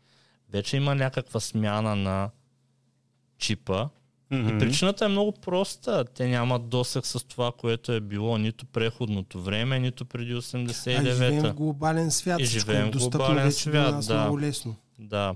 вече 0.55 0.77
има 0.77 0.95
някаква 0.95 1.41
смяна 1.41 1.97
на 1.97 2.31
чипа. 3.39 3.89
Мгм. 4.31 4.49
И 4.49 4.59
причината 4.59 5.05
е 5.05 5.09
много 5.09 5.33
проста. 5.33 6.05
Те 6.05 6.29
нямат 6.29 6.69
досег 6.69 7.07
с 7.07 7.25
това, 7.25 7.53
което 7.53 7.93
е 7.93 8.01
било 8.01 8.39
нито 8.39 8.67
преходното 8.67 9.43
време, 9.43 9.79
нито 9.79 10.05
преди 10.05 10.33
А 10.33 10.41
живеем 10.41 10.63
в 10.63 11.45
89-та. 11.45 11.53
глобален 11.53 12.11
свят. 12.11 12.41
И 12.41 12.45
Всичко 12.45 12.71
живеем 12.71 12.89
е 12.89 12.91
в 12.91 12.99
глобален 12.99 13.45
вече 13.45 13.57
свят, 13.57 14.07
да. 14.07 14.21
много 14.21 14.41
лесно. 14.41 14.77
Да. 14.99 15.35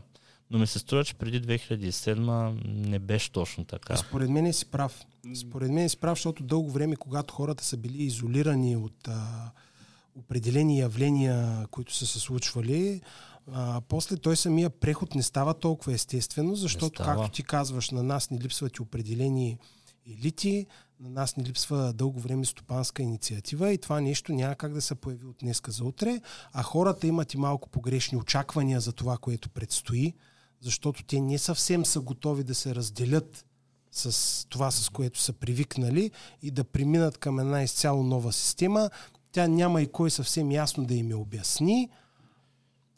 Но 0.50 0.58
ми 0.58 0.66
се 0.66 0.78
струва, 0.78 1.04
че 1.04 1.14
преди 1.14 1.42
2007 1.42 2.56
не 2.66 2.98
беше 2.98 3.32
точно 3.32 3.64
така. 3.64 3.96
Според 3.96 4.30
мен 4.30 4.52
си 4.52 4.66
прав. 4.66 5.04
Според 5.34 5.70
мен 5.70 5.88
си 5.88 5.96
прав, 5.96 6.18
защото 6.18 6.42
дълго 6.42 6.70
време, 6.70 6.96
когато 6.96 7.34
хората 7.34 7.64
са 7.64 7.76
били 7.76 8.02
изолирани 8.02 8.76
от 8.76 9.08
а, 9.08 9.50
определени 10.18 10.78
явления, 10.78 11.66
които 11.70 11.94
са 11.94 12.06
се 12.06 12.18
случвали, 12.18 13.00
а, 13.52 13.80
после 13.88 14.16
той 14.16 14.36
самия 14.36 14.70
преход 14.70 15.14
не 15.14 15.22
става 15.22 15.54
толкова 15.54 15.92
естествено, 15.92 16.54
защото, 16.54 17.02
както 17.04 17.28
ти 17.28 17.42
казваш, 17.42 17.90
на 17.90 18.02
нас 18.02 18.30
не 18.30 18.38
липсват 18.38 18.76
и 18.76 18.82
определени 18.82 19.58
елити, 20.06 20.66
на 21.00 21.10
нас 21.10 21.36
не 21.36 21.44
липсва 21.44 21.92
дълго 21.92 22.20
време 22.20 22.44
стопанска 22.44 23.02
инициатива 23.02 23.72
и 23.72 23.78
това 23.78 24.00
нещо 24.00 24.32
няма 24.32 24.54
как 24.54 24.72
да 24.72 24.82
се 24.82 24.94
появи 24.94 25.26
от 25.26 25.36
днеска 25.40 25.70
за 25.70 25.84
утре, 25.84 26.20
а 26.52 26.62
хората 26.62 27.06
имат 27.06 27.34
и 27.34 27.36
малко 27.36 27.68
погрешни 27.68 28.18
очаквания 28.18 28.80
за 28.80 28.92
това, 28.92 29.18
което 29.18 29.50
предстои, 29.50 30.14
защото 30.60 31.04
те 31.04 31.20
не 31.20 31.38
съвсем 31.38 31.86
са 31.86 32.00
готови 32.00 32.44
да 32.44 32.54
се 32.54 32.74
разделят 32.74 33.44
с 33.92 34.46
това, 34.48 34.70
с 34.70 34.88
което 34.88 35.20
са 35.20 35.32
привикнали 35.32 36.10
и 36.42 36.50
да 36.50 36.64
преминат 36.64 37.18
към 37.18 37.38
една 37.38 37.62
изцяло 37.62 38.02
нова 38.02 38.32
система. 38.32 38.90
Тя 39.32 39.46
няма 39.46 39.82
и 39.82 39.86
кой 39.86 40.10
съвсем 40.10 40.50
ясно 40.50 40.84
да 40.84 40.94
им 40.94 41.10
я 41.10 41.18
обясни. 41.18 41.90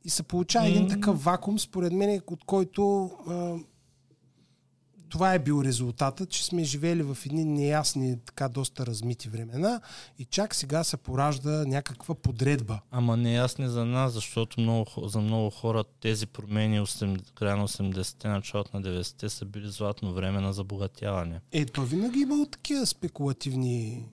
И 0.05 0.11
се 0.11 0.22
получава 0.22 0.68
един 0.68 0.88
такъв 0.88 1.24
вакуум, 1.24 1.59
според 1.59 1.92
мен, 1.92 2.20
от 2.26 2.44
който 2.44 3.11
а, 3.28 3.57
това 5.11 5.34
е 5.34 5.38
бил 5.38 5.62
резултатът, 5.64 6.30
че 6.30 6.44
сме 6.44 6.64
живели 6.64 7.03
в 7.03 7.18
едни 7.26 7.44
неясни, 7.44 8.18
така 8.26 8.48
доста 8.48 8.86
размити 8.86 9.28
времена 9.28 9.80
и 10.18 10.24
чак 10.24 10.55
сега 10.55 10.84
се 10.84 10.96
поражда 10.96 11.64
някаква 11.66 12.14
подредба. 12.14 12.80
Ама 12.90 13.16
не 13.16 13.34
ясни 13.34 13.68
за 13.68 13.84
нас, 13.84 14.12
защото 14.12 14.61
много, 14.61 15.09
за 15.09 15.20
много 15.20 15.51
хора 15.51 15.84
тези 16.01 16.26
промени 16.26 16.80
8, 16.80 17.32
края 17.34 17.57
на 17.57 17.68
80-те, 17.68 18.28
началото 18.28 18.70
на 18.76 18.82
90-те 18.82 19.28
са 19.28 19.44
били 19.44 19.68
златно 19.68 20.14
време 20.14 20.40
на 20.40 20.53
забогатяване. 20.53 21.40
Е, 21.53 21.64
то 21.64 21.82
винаги 21.82 22.20
има 22.20 22.46
такива 22.46 22.86
спекулативни... 22.86 24.05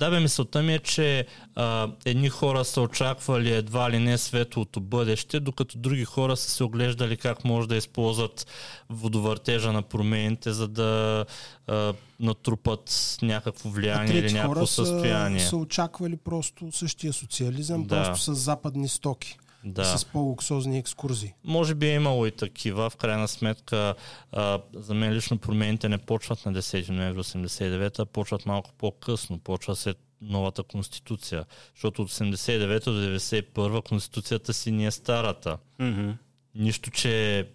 Да, 0.00 0.10
бе, 0.10 0.20
мисълта 0.20 0.62
ми 0.62 0.74
е, 0.74 0.78
че 0.78 1.26
а, 1.54 1.88
едни 2.04 2.28
хора 2.28 2.64
са 2.64 2.80
очаквали 2.80 3.52
едва 3.52 3.90
ли 3.90 3.98
не 3.98 4.18
светлото 4.18 4.80
бъдеще, 4.80 5.40
докато 5.40 5.78
други 5.78 6.04
хора 6.04 6.36
са 6.36 6.50
се 6.50 6.64
оглеждали 6.64 7.16
как 7.16 7.44
може 7.44 7.68
да 7.68 7.76
използват 7.76 8.46
водовъртежа 8.90 9.72
на 9.72 9.82
промените, 9.82 10.52
за 10.52 10.68
да 10.68 11.24
а, 11.66 11.92
натрупат 12.20 13.16
някакво 13.22 13.68
влияние 13.68 14.18
или 14.18 14.32
някакво 14.32 14.54
хора 14.54 14.66
са, 14.66 14.86
състояние. 14.86 15.40
са 15.40 15.56
очаквали 15.56 16.16
просто 16.16 16.72
същия 16.72 17.12
социализъм, 17.12 17.84
Да. 17.84 18.02
просто 18.04 18.34
с 18.34 18.34
западни 18.34 18.88
стоки. 18.88 19.38
Да. 19.64 19.84
С 19.84 20.04
по-луксозни 20.04 20.78
екскурзии. 20.78 21.34
Може 21.44 21.74
би 21.74 21.86
е 21.86 21.94
имало 21.94 22.26
и 22.26 22.30
такива. 22.30 22.90
В 22.90 22.96
крайна 22.96 23.28
сметка, 23.28 23.94
а, 24.32 24.60
за 24.74 24.94
мен 24.94 25.12
лично 25.12 25.38
промените 25.38 25.88
не 25.88 25.98
почват 25.98 26.46
на 26.46 26.52
10 26.52 26.88
ноември 26.88 27.20
89 27.20 27.98
а 27.98 28.06
почват 28.06 28.46
малко 28.46 28.70
по-късно. 28.78 29.38
Почва 29.38 29.76
след 29.76 29.98
новата 30.22 30.62
конституция. 30.62 31.44
Защото 31.74 32.02
от 32.02 32.10
89 32.10 32.84
до 32.84 32.90
91 32.90 33.88
конституцията 33.88 34.52
си 34.54 34.70
ни 34.70 34.86
е 34.86 34.90
старата. 34.90 35.58
Мгм. 35.78 36.10
Нищо, 36.54 36.90
че 36.90 37.46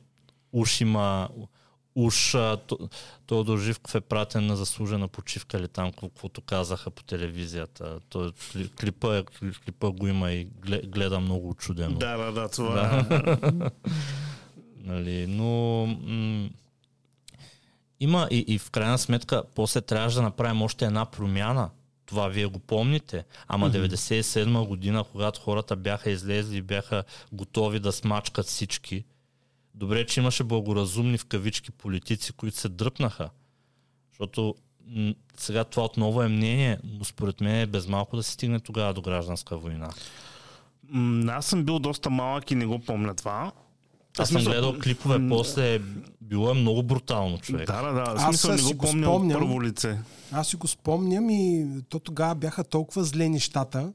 уж 0.51 0.81
има 0.81 1.29
уж 1.95 2.35
Тодор 3.25 3.59
Живков 3.59 3.95
е 3.95 4.01
пратен 4.01 4.45
на 4.45 4.55
заслужена 4.55 5.07
почивка 5.07 5.57
или 5.57 5.67
там, 5.67 5.91
каквото 5.91 6.41
казаха 6.41 6.89
по 6.91 7.03
телевизията. 7.03 7.99
Той, 8.09 8.29
кли- 8.29 8.75
клипа, 8.75 9.17
е- 9.17 9.23
клипа 9.65 9.89
го 9.89 10.07
има 10.07 10.31
и 10.31 10.45
гле- 10.45 10.81
гледа 10.81 11.19
много 11.19 11.53
чудено. 11.53 11.97
Да, 11.97 12.17
да, 12.17 12.31
да, 12.31 12.49
това 12.49 13.05
е. 13.11 13.69
Нали, 14.79 15.27
но 15.27 15.45
м- 15.85 16.49
има 17.99 18.27
и, 18.31 18.45
и 18.47 18.59
в 18.59 18.71
крайна 18.71 18.97
сметка 18.97 19.43
после 19.55 19.81
трябваше 19.81 20.15
да 20.15 20.21
направим 20.21 20.61
още 20.61 20.85
една 20.85 21.05
промяна. 21.05 21.69
Това 22.05 22.27
вие 22.27 22.45
го 22.45 22.59
помните. 22.59 23.25
Ама 23.47 23.71
97 23.71 24.67
година, 24.67 25.03
когато 25.03 25.41
хората 25.41 25.75
бяха 25.75 26.09
излезли 26.09 26.57
и 26.57 26.61
бяха 26.61 27.03
готови 27.31 27.79
да 27.79 27.91
смачкат 27.91 28.45
всички, 28.45 29.03
добре, 29.76 30.05
че 30.05 30.19
имаше 30.19 30.43
благоразумни 30.43 31.17
в 31.17 31.26
кавички 31.26 31.71
политици, 31.71 32.34
които 32.34 32.57
се 32.57 32.69
дръпнаха. 32.69 33.30
Защото 34.09 34.55
м- 34.88 35.13
сега 35.38 35.63
това 35.63 35.86
отново 35.86 36.21
е 36.21 36.28
мнение, 36.28 36.78
но 36.84 37.05
според 37.05 37.41
мен 37.41 37.55
е 37.55 37.65
без 37.65 37.88
малко 37.88 38.15
да 38.15 38.23
се 38.23 38.32
стигне 38.32 38.59
тогава 38.59 38.93
до 38.93 39.01
гражданска 39.01 39.57
война. 39.57 39.89
М, 40.84 41.32
Аз 41.32 41.45
съм 41.45 41.63
бил 41.63 41.80
доста 41.80 42.09
малък 42.09 42.51
и 42.51 42.55
не 42.55 42.65
го 42.65 42.80
помня 42.80 43.15
това. 43.15 43.51
Аз 44.17 44.30
съм 44.30 44.43
гледал 44.43 44.80
клипове, 44.80 45.17
м, 45.17 45.30
после 45.30 45.82
било 46.21 46.51
е 46.51 46.53
много 46.53 46.84
брутално, 46.84 47.38
човек. 47.38 47.67
Да, 47.67 47.82
да, 47.82 47.91
да. 47.93 48.03
Аз 48.07 48.23
смисъл 48.23 48.55
не 48.55 48.61
го 48.63 48.69
го 48.69 48.86
помня 48.86 49.05
спомням. 49.05 49.38
от 49.38 49.41
първо 49.41 49.63
лице. 49.63 49.99
Аз 50.32 50.47
си 50.47 50.55
го 50.55 50.67
спомням 50.67 51.30
и 51.30 51.67
то 51.89 51.99
тогава 51.99 52.36
бяха 52.36 52.63
толкова 52.63 53.03
зле 53.03 53.30
нещата. 53.30 53.93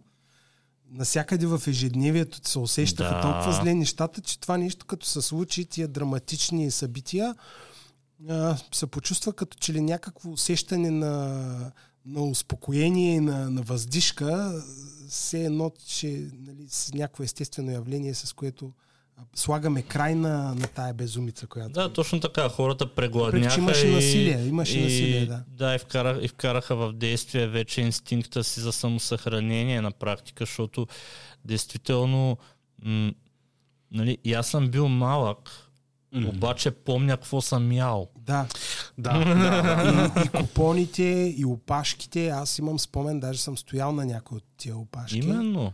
Насякъде 0.93 1.47
в 1.47 1.63
ежедневието 1.67 2.49
се 2.49 2.59
усещаха 2.59 3.15
Да. 3.15 3.21
толкова 3.21 3.53
зле 3.53 3.75
нещата, 3.75 4.21
че 4.21 4.41
това 4.41 4.59
нещо 4.59 4.87
като 4.87 5.07
се 5.07 5.23
случи, 5.23 5.65
тия 5.65 5.89
драматични 5.89 6.71
събития, 6.71 7.35
а, 8.29 8.57
се 8.73 8.87
почувства 8.87 9.33
като 9.33 9.57
че 9.59 9.73
ли 9.73 9.81
някакво 9.81 10.31
усещане 10.31 10.91
на, 10.91 11.73
на 12.07 12.23
успокоение 12.23 13.15
и 13.15 13.21
на, 13.21 13.51
на 13.51 13.63
въздишка, 13.63 14.63
все 15.09 15.45
едно, 15.45 15.71
че 15.87 16.31
нали, 16.39 16.67
с 16.69 16.95
някакво 16.95 17.25
естествено 17.25 17.71
явление, 17.71 18.15
с 18.15 18.33
което 18.33 18.73
слагаме 19.35 19.83
край 19.83 20.15
на, 20.15 20.55
на 20.55 20.67
тая 20.67 20.95
безумица, 20.95 21.47
която... 21.47 21.71
Да, 21.71 21.93
точно 21.93 22.21
така. 22.21 22.49
Хората 22.49 22.95
прегладняха 22.95 23.61
Въпреки, 23.61 23.61
имаше 23.61 23.87
и, 23.87 23.95
насилие, 23.95 24.47
имаше 24.47 24.79
и, 24.79 24.85
насилие, 24.85 25.27
да. 25.27 25.45
Да, 25.49 25.75
и, 25.75 25.79
вкарах, 25.79 26.19
и 26.23 26.29
вкараха 26.29 26.77
в 26.77 26.93
действие 26.93 27.47
вече 27.47 27.81
инстинкта 27.81 28.45
си 28.45 28.61
за 28.61 28.73
самосъхранение 28.73 29.81
на 29.81 29.91
практика, 29.91 30.45
защото 30.45 30.87
действително 31.45 32.39
м- 32.85 33.13
нали, 33.93 34.19
и 34.25 34.35
аз 34.35 34.47
съм 34.47 34.69
бил 34.69 34.89
малък, 34.89 35.51
обаче 36.27 36.71
помня 36.71 37.17
какво 37.17 37.41
съм 37.41 37.73
ял. 37.73 38.11
Да, 38.17 38.47
Да, 38.99 39.19
да, 39.19 39.35
да. 39.35 40.21
и, 40.21 40.27
и 40.27 40.29
купоните, 40.29 41.35
и 41.37 41.45
опашките. 41.45 42.29
Аз 42.29 42.59
имам 42.59 42.79
спомен, 42.79 43.21
даже 43.21 43.41
съм 43.41 43.59
стоял 43.59 43.93
на 43.93 44.07
някой 44.07 44.37
от 44.37 44.45
тия 44.57 44.77
опашки. 44.77 45.19
Именно. 45.19 45.73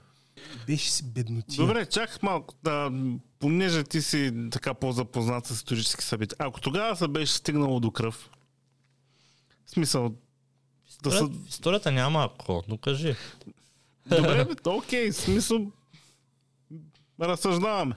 Беше 0.67 0.91
си 0.91 1.05
беднотия. 1.05 1.67
Добре, 1.67 1.87
чакай 1.87 2.19
малко. 2.23 2.55
Да, 2.63 2.93
понеже 3.39 3.85
ти 3.85 4.03
си 4.03 4.33
така 4.51 4.75
по-запознат 4.75 5.47
с 5.47 5.51
исторически 5.51 6.05
събития. 6.05 6.37
Ако 6.39 6.61
тогава 6.61 6.97
се 6.97 7.09
беше 7.09 7.33
стигнало 7.33 7.81
до 7.81 7.91
кръв, 7.91 8.31
в 9.67 9.71
смисъл, 9.71 10.15
да 11.03 11.13
са... 11.13 11.31
Историята 11.49 11.93
няма 11.93 12.25
ако, 12.33 12.63
но 12.69 12.79
кажи. 12.79 13.15
Добре, 14.07 14.45
бе, 14.65 14.71
окей, 14.71 15.13
смисъл, 15.13 15.73
разсъждаваме. 17.21 17.95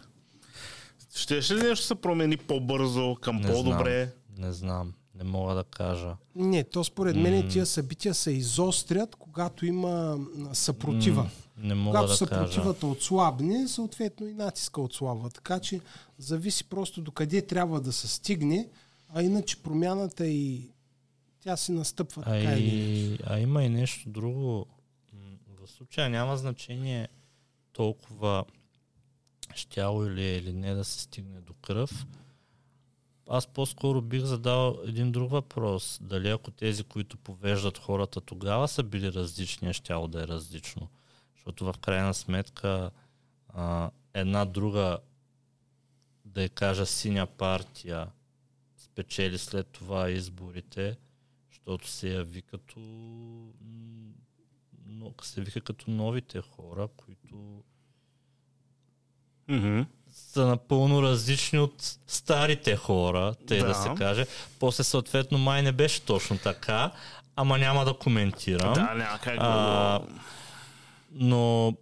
Щеше 1.16 1.56
ли 1.56 1.64
нещо 1.64 1.86
се 1.86 1.96
промени 1.96 2.38
по-бързо, 2.38 3.16
към 3.16 3.36
Не 3.36 3.48
по-добре? 3.48 4.14
знам. 4.36 4.48
Не 4.48 4.54
знам. 4.54 4.94
Не 5.16 5.24
мога 5.24 5.56
да 5.56 5.64
кажа. 5.64 6.16
Не, 6.36 6.64
то 6.64 6.84
според 6.84 7.16
мен 7.16 7.50
тия 7.50 7.66
събития 7.66 8.14
се 8.14 8.32
изострят, 8.32 9.16
когато 9.16 9.66
има 9.66 10.18
съпротива. 10.54 11.24
М, 11.24 11.30
Не 11.62 11.76
мога 11.76 11.98
Когато 11.98 12.26
да 12.26 12.30
кажа. 12.30 12.52
съпротивата 12.52 12.88
отслабне, 12.88 13.68
съответно 13.68 14.28
и 14.28 14.34
натиска 14.34 14.82
отслабва. 14.82 15.30
Така 15.30 15.60
че 15.60 15.82
зависи 16.18 16.64
просто 16.64 17.02
до 17.02 17.12
къде 17.12 17.42
трябва 17.42 17.82
да 17.82 17.94
се 17.94 18.08
стигне, 18.08 18.70
а 19.14 19.24
иначе 19.24 19.64
промяната 19.64 20.28
и 20.28 20.72
тя 21.44 21.58
си 21.58 21.72
настъпва 21.72 22.22
А, 22.26 22.26
така 22.26 22.54
или 22.54 22.70
и, 22.70 23.20
а 23.26 23.40
има 23.40 23.64
и 23.64 23.70
нещо 23.70 24.10
друго. 24.10 24.66
В 25.62 25.68
случая 25.68 26.10
няма 26.10 26.38
значение 26.38 27.08
толкова 27.74 28.46
щяло 29.56 30.06
или, 30.06 30.24
или 30.24 30.54
не 30.54 30.74
да 30.74 30.84
се 30.84 31.00
стигне 31.02 31.42
до 31.42 31.54
кръв. 31.54 32.06
Аз 33.30 33.48
по-скоро 33.48 34.02
бих 34.02 34.24
задал 34.24 34.78
един 34.86 35.12
друг 35.12 35.32
въпрос. 35.32 36.00
Дали 36.02 36.30
ако 36.30 36.52
тези, 36.52 36.84
които 36.84 37.18
повеждат 37.18 37.78
хората 37.78 38.22
тогава 38.22 38.68
са 38.68 38.84
били 38.84 39.14
различни, 39.14 39.74
щяло 39.74 40.08
да 40.08 40.24
е 40.24 40.28
различно. 40.28 40.88
Защото 41.40 41.74
в 41.74 41.78
крайна 41.78 42.14
сметка 42.14 42.92
а, 43.50 43.90
една 44.14 44.46
друга, 44.46 44.98
да 46.26 46.42
я 46.44 46.50
кажа 46.50 46.86
синя 46.86 47.26
партия, 47.28 48.08
спечели 48.78 49.38
след 49.38 49.68
това 49.68 50.10
изборите, 50.10 50.98
защото 51.52 51.88
се 51.88 52.10
яви 52.10 52.42
като 52.42 52.80
но, 54.86 55.14
се 55.22 55.42
вика 55.42 55.62
като 55.62 55.92
новите 55.92 56.42
хора, 56.42 56.88
които 56.98 57.64
Мгм. 59.48 59.82
са 60.12 60.48
напълно 60.48 61.04
различни 61.04 61.60
от 61.60 61.98
старите 62.08 62.76
хора, 62.76 63.36
те 63.48 63.58
да, 63.58 63.68
Да. 63.68 63.74
се 63.74 63.90
каже. 63.98 64.28
После 64.60 64.84
съответно 64.84 65.38
май 65.38 65.62
не 65.62 65.72
беше 65.72 66.02
точно 66.02 66.38
така, 66.38 66.92
ама 67.36 67.58
няма 67.58 67.86
да 67.86 67.94
коментирам. 67.94 68.74
Да, 68.74 68.94
няма 68.94 69.20
как 69.20 69.38
А, 69.40 70.00
да. 70.00 70.06
Но 71.12 71.74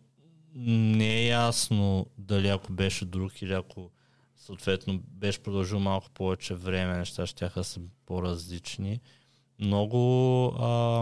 не 0.55 1.15
е 1.15 1.27
ясно 1.27 2.05
дали 2.17 2.47
ако 2.47 2.73
беше 2.73 3.05
друг 3.05 3.41
или 3.41 3.53
ако 3.53 3.91
съответно 4.37 4.99
беше 5.07 5.39
продължил 5.39 5.79
малко 5.79 6.09
повече 6.09 6.55
време, 6.55 6.97
неща 6.97 7.25
ще 7.25 7.49
са 7.63 7.79
по-различни. 8.05 8.99
Много, 9.59 10.45
а, 10.59 11.01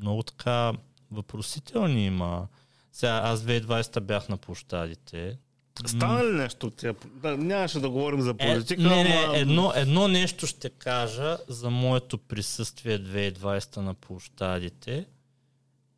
много 0.00 0.22
така 0.22 0.72
въпросителни 1.10 2.06
има. 2.06 2.48
Сега 2.92 3.20
аз 3.24 3.40
2020 3.40 4.00
бях 4.00 4.28
на 4.28 4.36
площадите. 4.36 5.38
Стана 5.86 6.24
ли 6.24 6.32
нещо 6.32 6.66
от. 6.66 6.84
Да, 7.22 7.36
нямаше 7.36 7.80
да 7.80 7.90
говорим 7.90 8.20
за 8.20 8.34
Е, 8.38 8.54
политика, 8.54 8.82
не, 8.82 9.04
не, 9.04 9.24
ама... 9.26 9.38
едно, 9.38 9.72
едно 9.76 10.08
нещо 10.08 10.46
ще 10.46 10.70
кажа 10.70 11.38
за 11.48 11.70
моето 11.70 12.18
присъствие 12.18 12.98
2020 12.98 13.76
на 13.76 13.94
площадите 13.94 15.06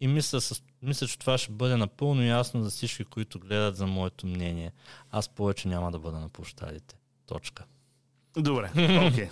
и 0.00 0.06
мисля, 0.06 0.40
с, 0.40 0.62
мисля, 0.82 1.06
че 1.06 1.18
това 1.18 1.38
ще 1.38 1.52
бъде 1.52 1.76
напълно 1.76 2.22
ясно 2.22 2.62
за 2.62 2.70
всички, 2.70 3.04
които 3.04 3.38
гледат 3.38 3.76
за 3.76 3.86
моето 3.86 4.26
мнение. 4.26 4.72
Аз 5.10 5.28
повече 5.28 5.68
няма 5.68 5.90
да 5.90 5.98
бъда 5.98 6.20
на 6.20 6.28
площадите. 6.28 6.94
Точка. 7.26 7.64
Добре, 8.36 8.70
окей. 9.12 9.28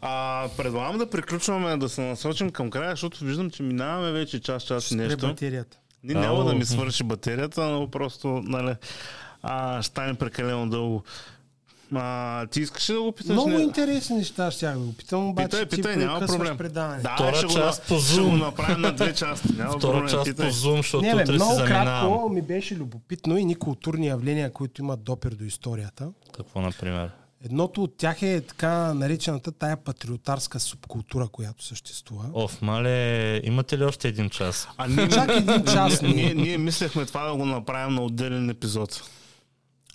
А, 0.00 0.48
предлагам 0.56 0.98
да 0.98 1.10
приключваме, 1.10 1.76
да 1.76 1.88
се 1.88 2.00
насочим 2.00 2.50
към 2.50 2.70
края, 2.70 2.90
защото 2.90 3.24
виждам, 3.24 3.50
че 3.50 3.62
минаваме 3.62 4.12
вече 4.12 4.40
час, 4.40 4.64
час 4.64 4.90
и 4.90 4.96
нещо. 4.96 5.26
батерията. 5.26 5.78
Не, 6.04 6.14
няма 6.14 6.44
да 6.44 6.54
ми 6.54 6.64
свърши 6.64 7.04
батерията, 7.04 7.64
но 7.64 7.90
просто, 7.90 8.28
нали, 8.28 8.74
а, 9.42 9.82
ще 9.82 9.90
стане 9.90 10.14
прекалено 10.14 10.70
дълго. 10.70 11.04
А, 11.94 12.46
ти 12.46 12.60
искаш 12.60 12.90
ли 12.90 12.94
да 12.94 13.00
го 13.00 13.12
питаш? 13.12 13.30
Много 13.30 13.48
не? 13.48 13.62
интересни 13.62 14.16
неща 14.16 14.50
ще 14.50 14.66
я 14.66 14.72
да 14.72 14.78
го 14.78 14.92
питам, 14.92 15.28
обаче 15.28 15.48
Питай, 15.48 15.66
ти 15.66 15.76
питай, 15.76 15.96
няма 15.96 16.20
проблем. 16.20 16.56
предаването. 16.56 17.02
Да, 17.02 17.14
Втора 17.14 17.36
ще, 17.36 17.46
го, 17.46 17.52
част 17.52 17.82
по 17.82 17.98
ще 17.98 18.20
го 18.20 18.20
Zoom. 18.20 18.38
направим 18.38 18.80
на 18.80 18.92
две 18.92 19.14
части. 19.14 19.48
Няма 19.52 19.72
Втора 19.72 19.92
проблем, 19.92 20.10
част 20.10 20.24
питай. 20.24 20.48
по 20.48 20.54
Zoom, 20.54 20.76
защото 20.76 21.02
Не, 21.02 21.14
бе, 21.16 21.32
много 21.32 21.56
кратко 21.56 22.28
ми 22.28 22.42
беше 22.42 22.76
любопитно 22.76 23.36
и 23.36 23.44
ни 23.44 23.54
културни 23.54 24.06
явления, 24.06 24.52
които 24.52 24.82
имат 24.82 25.02
допир 25.02 25.30
до 25.30 25.44
историята. 25.44 26.08
Какво, 26.32 26.60
например? 26.60 27.10
Едното 27.44 27.82
от 27.82 27.96
тях 27.96 28.22
е 28.22 28.40
така 28.40 28.68
наречената 28.94 29.52
тая 29.52 29.76
патриотарска 29.76 30.60
субкултура, 30.60 31.28
която 31.28 31.64
съществува. 31.64 32.24
Оф, 32.34 32.62
мале, 32.62 33.36
имате 33.38 33.78
ли 33.78 33.84
още 33.84 34.08
един 34.08 34.30
час? 34.30 34.68
А 34.76 34.88
ние, 34.88 35.08
Чак 35.08 35.30
един 35.30 35.64
час 35.64 36.02
ние, 36.02 36.14
ние, 36.14 36.34
ни. 36.34 36.42
ние 36.42 36.58
мислехме 36.58 37.06
това 37.06 37.24
да 37.24 37.34
го 37.34 37.44
направим 37.46 37.94
на 37.94 38.02
отделен 38.02 38.50
епизод. 38.50 39.02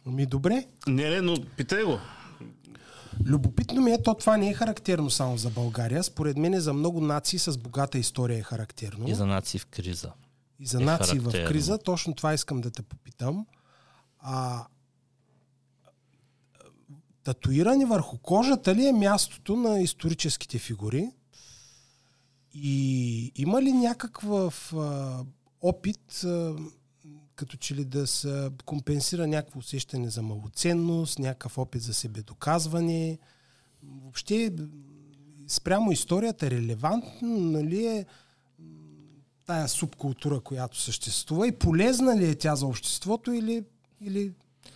Ами 0.08 0.26
добре. 0.26 0.68
Не, 0.88 1.10
не, 1.10 1.22
но 1.22 1.36
питай 1.58 1.84
го. 1.84 2.00
Любопитно 3.26 3.82
ми 3.82 3.92
е, 3.92 4.02
то 4.04 4.14
това 4.14 4.38
не 4.38 4.50
е 4.50 4.54
характерно 4.54 5.10
само 5.10 5.38
за 5.38 5.50
България. 5.50 6.04
Според 6.04 6.38
мен 6.38 6.60
за 6.60 6.74
много 6.74 7.02
нации 7.02 7.40
с 7.40 7.58
богата 7.58 7.98
история 7.98 8.38
е 8.38 8.44
характерно. 8.44 9.10
И 9.10 9.16
за 9.16 9.26
нации 9.26 9.60
в 9.60 9.66
криза. 9.66 10.12
и 10.60 10.66
за 10.66 10.82
е 10.82 10.86
нации 10.86 11.20
в 11.20 11.24
характерно. 11.24 11.48
криза. 11.48 11.78
Точно 11.78 12.16
това 12.16 12.34
искам 12.34 12.62
да 12.62 12.72
те 12.72 12.82
попитам. 12.82 13.46
А, 14.20 14.66
татуиране 17.24 17.86
върху 17.86 18.18
кожата 18.18 18.76
ли 18.76 18.86
е 18.86 18.94
мястото 18.94 19.56
на 19.56 19.80
историческите 19.80 20.60
фигури? 20.60 21.12
И 22.54 23.32
има 23.36 23.62
ли 23.62 23.72
някакъв 23.72 24.74
а, 24.74 25.20
опит, 25.62 26.24
а, 26.24 26.56
като 27.38 27.58
че 27.58 27.76
ли 27.76 27.86
да 27.86 28.08
се 28.08 28.50
компенсира 28.66 29.28
някакво 29.28 29.60
усещане 29.60 30.10
за 30.10 30.22
малоценност, 30.22 31.20
някакъв 31.20 31.58
опит 31.58 31.82
за 31.82 31.94
себедоказване? 31.94 33.18
въобще 33.84 34.52
спрямо 35.48 35.92
историята 35.92 36.52
релевантно 36.52 37.38
нали 37.40 37.86
е 37.86 38.06
тая 39.46 39.68
субкултура, 39.68 40.40
която 40.40 40.82
съществува 40.82 41.48
и 41.48 41.52
полезна 41.52 42.18
ли 42.18 42.30
е 42.30 42.36
тя 42.36 42.56
за 42.56 42.66
обществото 42.66 43.34
или, 43.34 43.64
или 44.02 44.32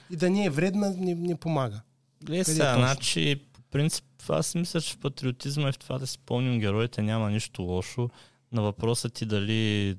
и 0.10 0.16
да 0.16 0.30
не 0.30 0.46
е 0.46 0.50
вредна, 0.50 0.94
не, 0.98 1.16
не 1.16 1.36
помага. 1.36 1.82
Гледай 2.24 2.44
Къде 2.44 2.54
сега, 2.54 2.74
значи, 2.74 3.42
по 3.54 3.62
принцип, 3.62 4.06
аз 4.30 4.56
мисля, 4.56 4.82
че 4.82 4.94
в 4.94 4.98
патриотизма 4.98 5.70
и 5.70 5.72
в 5.72 5.80
това 5.80 6.00
да 6.00 6.08
си 6.08 6.20
помним 6.20 6.60
героите 6.60 7.02
няма 7.02 7.32
нищо 7.32 7.62
лошо. 7.62 8.10
На 8.52 8.62
въпроса 8.62 9.10
ти 9.10 9.26
дали... 9.26 9.98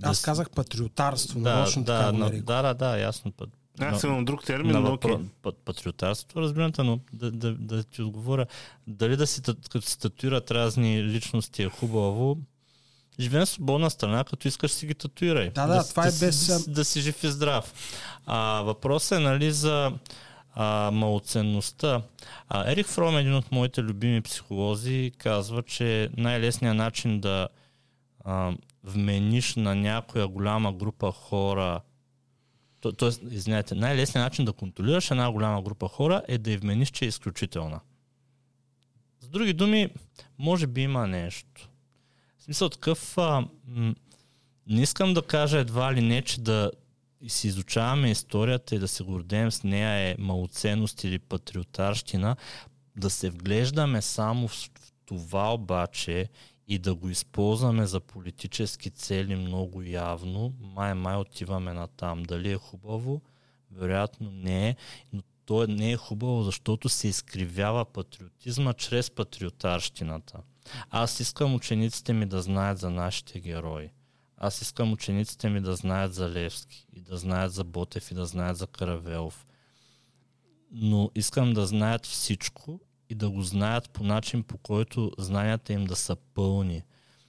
да 0.00 0.08
Аз 0.08 0.22
казах 0.22 0.50
патриотарство, 0.50 1.40
да, 1.40 1.54
нарочно 1.54 1.84
така 1.84 1.98
да, 1.98 2.12
го 2.12 2.18
на, 2.18 2.24
нарекох. 2.24 2.44
да, 2.44 2.62
да, 2.62 2.74
да, 2.74 2.98
ясно. 2.98 3.32
Път, 3.32 3.48
Аз 3.80 4.02
но- 4.02 4.08
имам 4.08 4.24
друг 4.24 4.44
термин, 4.44 4.72
но 4.72 4.92
окей. 4.92 5.16
па- 5.42 5.52
патриотарството, 5.54 6.40
разбирам 6.40 6.72
но 6.78 6.98
да, 7.12 7.30
да, 7.30 7.52
да 7.52 7.84
ти 7.84 8.02
отговоря, 8.02 8.46
дали 8.86 9.16
да 9.16 9.26
си, 9.26 9.42
тат- 9.42 9.68
като 9.68 9.86
се 9.86 9.98
татуират 9.98 10.50
разни 10.50 11.04
личности 11.04 11.62
е 11.62 11.68
хубаво, 11.68 12.38
живеем 13.20 13.46
в 13.46 13.48
свободна 13.48 13.90
страна, 13.90 14.24
като 14.24 14.48
искаш 14.48 14.70
си 14.70 14.86
ги 14.86 14.94
татуирай. 14.94 15.50
Да, 15.50 15.66
да, 15.66 15.82
с- 15.82 15.90
това 15.90 16.06
е 16.06 16.10
си- 16.10 16.24
без- 16.26 16.46
Да, 16.46 16.58
си- 16.58 16.70
да 16.70 16.84
си 16.84 17.00
жив 17.00 17.24
и 17.24 17.28
здрав. 17.28 17.72
А, 18.26 18.38
въпросът 18.62 19.18
е, 19.18 19.22
нали, 19.22 19.52
за 19.52 19.92
а, 20.54 20.90
малоценността. 20.90 22.02
А, 22.48 22.70
Ерик 22.72 22.86
Фром, 22.86 23.16
един 23.16 23.34
от 23.34 23.52
моите 23.52 23.82
любими 23.82 24.20
психолози, 24.20 25.12
казва, 25.18 25.62
че 25.62 26.10
най-лесният 26.16 26.76
начин 26.76 27.20
да 27.20 27.48
а, 28.24 28.52
вмениш 28.88 29.56
на 29.56 29.74
някоя 29.74 30.28
голяма 30.28 30.72
група 30.72 31.12
хора 31.12 31.80
то, 32.80 32.92
тоест, 32.92 33.22
извинете, 33.30 33.74
най-лесният 33.74 34.24
начин 34.24 34.44
да 34.44 34.52
контролираш 34.52 35.10
една 35.10 35.30
голяма 35.30 35.62
група 35.62 35.88
хора 35.88 36.22
е 36.28 36.38
да 36.38 36.50
й 36.50 36.56
вмениш, 36.56 36.90
че 36.90 37.04
е 37.04 37.08
изключителна. 37.08 37.80
С 39.20 39.28
други 39.28 39.52
думи, 39.52 39.90
може 40.38 40.66
би 40.66 40.82
има 40.82 41.06
нещо. 41.06 41.68
В 42.38 42.42
смисъл 42.42 42.68
такъв, 42.68 43.18
а, 43.18 43.44
м- 43.68 43.94
не 44.66 44.82
искам 44.82 45.14
да 45.14 45.22
кажа 45.22 45.58
едва 45.58 45.94
ли 45.94 46.00
не, 46.00 46.22
че 46.22 46.40
да 46.40 46.70
си 47.28 47.48
изучаваме 47.48 48.10
историята 48.10 48.74
и 48.74 48.78
да 48.78 48.88
се 48.88 49.04
гордеем 49.04 49.50
с 49.50 49.62
нея 49.62 50.10
е 50.10 50.16
малоценност 50.18 51.04
или 51.04 51.18
патриотарщина, 51.18 52.36
да 52.96 53.10
се 53.10 53.30
вглеждаме 53.30 54.02
само 54.02 54.48
в 54.48 54.70
това 55.06 55.54
обаче 55.54 56.28
и 56.68 56.78
да 56.78 56.94
го 56.94 57.08
използваме 57.08 57.86
за 57.86 58.00
политически 58.00 58.90
цели 58.90 59.36
много 59.36 59.82
явно, 59.82 60.54
май 60.60 60.94
май 60.94 61.16
отиваме 61.16 61.72
на 61.72 61.86
там. 61.86 62.22
Дали 62.22 62.50
е 62.50 62.56
хубаво? 62.56 63.22
Вероятно 63.70 64.30
не 64.30 64.68
е, 64.68 64.76
но 65.12 65.22
то 65.44 65.66
не 65.66 65.92
е 65.92 65.96
хубаво, 65.96 66.42
защото 66.42 66.88
се 66.88 67.08
изкривява 67.08 67.84
патриотизма 67.84 68.72
чрез 68.72 69.10
патриотарщината. 69.10 70.38
Аз 70.90 71.20
искам 71.20 71.54
учениците 71.54 72.12
ми 72.12 72.26
да 72.26 72.42
знаят 72.42 72.78
за 72.78 72.90
нашите 72.90 73.40
герои. 73.40 73.90
Аз 74.36 74.62
искам 74.62 74.92
учениците 74.92 75.48
ми 75.48 75.60
да 75.60 75.76
знаят 75.76 76.14
за 76.14 76.30
Левски 76.30 76.86
и 76.92 77.00
да 77.00 77.16
знаят 77.16 77.52
за 77.52 77.64
Ботев 77.64 78.10
и 78.10 78.14
да 78.14 78.26
знаят 78.26 78.56
за 78.56 78.66
Каравелов. 78.66 79.46
Но 80.72 81.10
искам 81.14 81.52
да 81.52 81.66
знаят 81.66 82.06
всичко 82.06 82.80
и 83.10 83.14
да 83.14 83.30
го 83.30 83.42
знаят 83.42 83.90
по 83.90 84.04
начин, 84.04 84.42
по 84.42 84.58
който 84.58 85.12
знанията 85.18 85.72
им 85.72 85.84
да 85.84 85.96
са 85.96 86.16
пълни. 86.16 86.82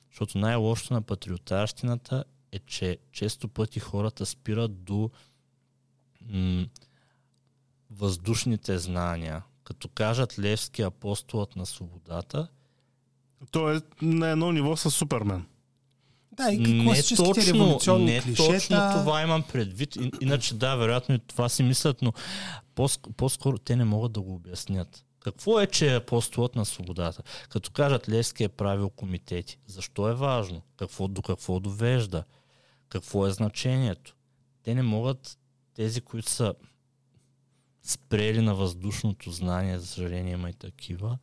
Защото 0.09 0.37
най-лошото 0.37 0.93
на 0.93 1.01
патриотарщината 1.01 2.23
е, 2.51 2.59
че 2.59 2.97
често 3.11 3.47
пъти 3.47 3.79
хората 3.79 4.25
спират 4.25 4.83
до 4.83 5.09
м- 6.23 6.65
въздушните 7.91 8.77
знания. 8.77 9.43
Като 9.63 9.87
кажат 9.87 10.39
Левски 10.39 10.81
апостолът 10.81 11.55
на 11.55 11.65
свободата, 11.65 12.47
Той 13.51 13.77
е 13.77 13.81
на 14.01 14.27
едно 14.29 14.51
ниво 14.51 14.77
с 14.77 14.91
Супермен. 14.91 15.45
Да, 16.31 16.51
и 16.51 16.57
не 16.57 17.03
точно, 17.17 17.35
революционни 17.47 18.05
не 18.05 18.21
клишета. 18.21 18.47
точно 18.47 18.77
това 18.93 19.21
имам 19.21 19.43
предвид. 19.43 19.95
И- 19.95 20.11
Иначе 20.21 20.53
да, 20.55 20.75
вероятно 20.75 21.15
и 21.15 21.19
това 21.19 21.49
си 21.49 21.63
мислят, 21.63 22.01
но 22.01 22.13
по-ск- 22.75 23.11
по-скоро 23.13 23.57
те 23.57 23.75
не 23.75 23.85
могат 23.85 24.11
да 24.11 24.21
го 24.21 24.35
обяснят. 24.35 25.05
Какво 25.19 25.59
е, 25.59 25.67
че 25.67 25.93
е 25.93 25.95
апостолът 25.95 26.55
на 26.55 26.65
свободата? 26.65 27.23
Като 27.49 27.71
кажат 27.71 28.09
Левски 28.09 28.43
е 28.43 28.49
правил 28.49 28.89
комитети. 28.89 29.59
Защо 29.67 30.09
е 30.09 30.13
важно? 30.13 30.61
Какво, 30.77 31.07
до 31.07 31.21
какво 31.21 31.59
довежда? 31.59 32.23
Какво 32.89 33.27
е 33.27 33.31
значението? 33.31 34.15
Те 34.63 34.75
не 34.75 34.81
могат, 34.81 35.37
тези, 35.73 36.01
които 36.01 36.29
са 36.29 36.53
спрели 37.83 38.41
на 38.41 38.55
въздушното 38.55 39.31
знание, 39.31 39.79
за 39.79 39.87
съжаление 39.87 40.33
има 40.33 40.49
и 40.49 40.53
такива, 40.53 41.17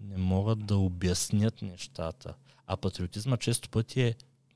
не 0.00 0.16
могат 0.16 0.66
да 0.66 0.76
обяснят 0.76 1.62
нещата. 1.62 2.34
А 2.66 2.76
патриотизма 2.76 3.36
често 3.36 3.68
пъти 3.68 4.02
е 4.02 4.14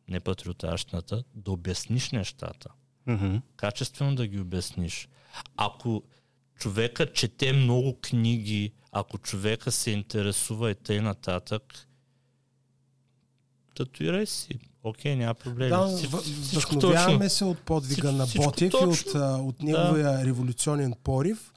не 0.08 0.20
патриотарщината, 0.20 1.24
да 1.34 1.52
обясниш 1.52 2.10
нещата. 2.10 2.70
Мгм. 3.06 3.36
Качествено 3.56 4.14
да 4.14 4.26
ги 4.26 4.40
обясниш. 4.40 5.08
Ако 5.56 6.02
човека 6.58 7.12
чете 7.12 7.52
много 7.52 7.96
книги, 8.00 8.72
ако 8.92 9.18
човека 9.18 9.72
се 9.72 9.90
интересува 9.90 10.70
и 10.70 10.74
тъй 10.74 11.00
нататък, 11.00 11.88
татуирай 13.74 14.26
си. 14.26 14.58
Окей, 14.82 15.16
няма 15.16 15.34
проблем. 15.34 15.68
Да, 15.68 15.86
вдъхновяваме 16.50 17.28
се 17.28 17.44
от 17.44 17.58
подвига 17.58 18.12
на 18.12 18.26
Ботев 18.36 18.72
и 18.72 18.84
от, 18.84 19.04
от 19.14 19.62
неговия 19.62 20.24
революционен 20.24 20.94
порив, 21.04 21.52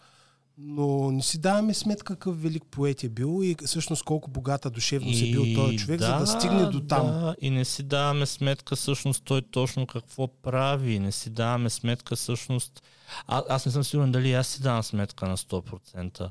но 0.58 1.12
не 1.12 1.22
си 1.22 1.38
даваме 1.38 1.74
сметка 1.74 2.14
какъв 2.16 2.42
велик 2.42 2.64
поет 2.72 3.04
е 3.04 3.10
бил 3.10 3.40
и 3.44 3.56
всъщност 3.66 4.04
колко 4.04 4.32
богата 4.32 4.70
душевност 4.70 5.22
е 5.22 5.32
бил 5.32 5.46
този 5.56 5.78
човек, 5.78 6.02
за 6.02 6.18
да 6.18 6.28
стигне 6.28 6.66
до 6.66 6.80
там. 6.80 7.08
Да, 7.08 7.36
и 7.42 7.50
не 7.50 7.66
си 7.66 7.84
даваме 7.84 8.26
сметка 8.26 8.76
всъщност 8.76 9.24
той 9.24 9.42
точно 9.42 9.88
какво 9.88 10.28
прави. 10.28 11.00
Не 11.00 11.12
си 11.12 11.30
даваме 11.30 11.70
сметка 11.70 12.16
всъщност... 12.16 12.84
А, 13.28 13.44
аз 13.50 13.66
не 13.66 13.72
съм 13.72 13.84
сигурен 13.84 14.12
дали 14.12 14.34
аз 14.34 14.48
си 14.48 14.62
давам 14.62 14.84
сметка 14.84 15.28
на 15.28 15.38
100%. 15.38 16.30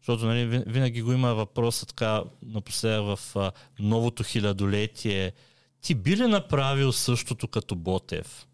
Защото 0.00 0.26
нали, 0.26 0.46
вин- 0.46 0.64
винаги 0.66 1.02
го 1.02 1.12
има 1.12 1.34
въпроса 1.34 1.86
така 1.86 2.22
напоследък 2.42 3.18
в 3.18 3.36
а, 3.36 3.52
новото 3.78 4.22
хилядолетие. 4.22 5.32
Ти 5.80 5.94
би 5.94 6.16
ли 6.16 6.26
направил 6.26 6.92
същото 6.92 7.48
като 7.48 7.74
Ботев? 7.74 8.46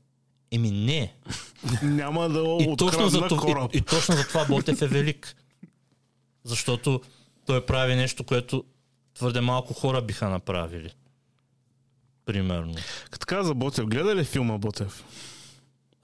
Еми 0.50 0.70
не. 0.70 1.14
Няма 1.82 2.28
да 2.28 2.40
И 2.60 2.76
точно, 2.78 3.08
за 3.08 3.28
това, 3.28 3.68
и, 3.72 3.78
и 3.78 3.80
точно 3.80 4.16
за 4.16 4.28
това 4.28 4.44
Ботев 4.44 4.82
е 4.82 4.86
велик. 4.86 5.36
Защото 6.44 7.00
той 7.46 7.66
прави 7.66 7.94
нещо, 7.94 8.24
което 8.24 8.64
твърде 9.14 9.40
малко 9.40 9.74
хора 9.74 10.02
биха 10.02 10.28
направили. 10.28 10.90
Примерно. 12.24 12.74
Като 13.10 13.26
каза 13.26 13.54
Ботев, 13.54 13.86
гледа 13.86 14.16
ли 14.16 14.24
филма 14.24 14.58
Ботев? 14.58 15.04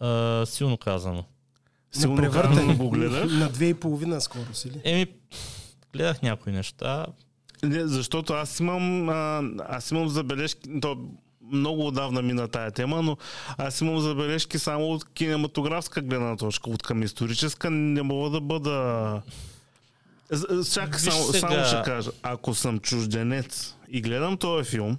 А, 0.01 0.47
силно 0.47 0.77
казано. 0.77 1.25
Силно 1.93 2.17
превъртане 2.17 2.55
казано 2.55 2.77
го 2.77 2.91
гледах. 2.91 3.33
на 3.33 3.49
две 3.49 3.67
и 3.67 3.75
половина 3.75 4.21
скоро 4.21 4.55
си 4.55 4.71
ли? 4.71 4.81
Еми, 4.85 5.07
гледах 5.93 6.23
някои 6.23 6.53
неща. 6.53 7.07
Не, 7.63 7.87
защото 7.87 8.33
аз 8.33 8.61
имам, 8.61 9.09
а, 9.09 9.43
аз 9.69 9.91
имам 9.91 10.09
забележки, 10.09 10.81
то 10.81 10.99
много 11.53 11.87
отдавна 11.87 12.23
мина 12.23 12.49
тая 12.49 12.71
тема, 12.71 13.03
но 13.03 13.17
аз 13.59 13.81
имам 13.81 14.01
забележки 14.01 14.59
само 14.59 14.85
от 14.91 15.13
кинематографска 15.13 16.01
гледна 16.01 16.37
точка, 16.37 16.71
от 16.71 16.83
към 16.83 17.03
историческа 17.03 17.71
не 17.71 18.03
мога 18.03 18.31
да 18.31 18.41
бъда... 18.41 19.23
Чак, 20.73 21.01
само, 21.01 21.23
сега. 21.23 21.39
само 21.39 21.65
ще 21.65 21.83
кажа, 21.85 22.11
ако 22.23 22.55
съм 22.55 22.79
чужденец 22.79 23.75
и 23.89 24.01
гледам 24.01 24.37
този 24.37 24.71
филм, 24.71 24.99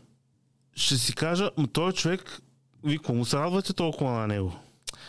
ще 0.76 0.98
си 0.98 1.16
кажа, 1.16 1.50
този 1.74 1.96
човек, 1.96 2.42
ви 2.84 2.98
кому 2.98 3.26
се 3.26 3.38
радвате 3.38 3.74
толкова 3.74 4.12
на 4.12 4.28
него? 4.28 4.54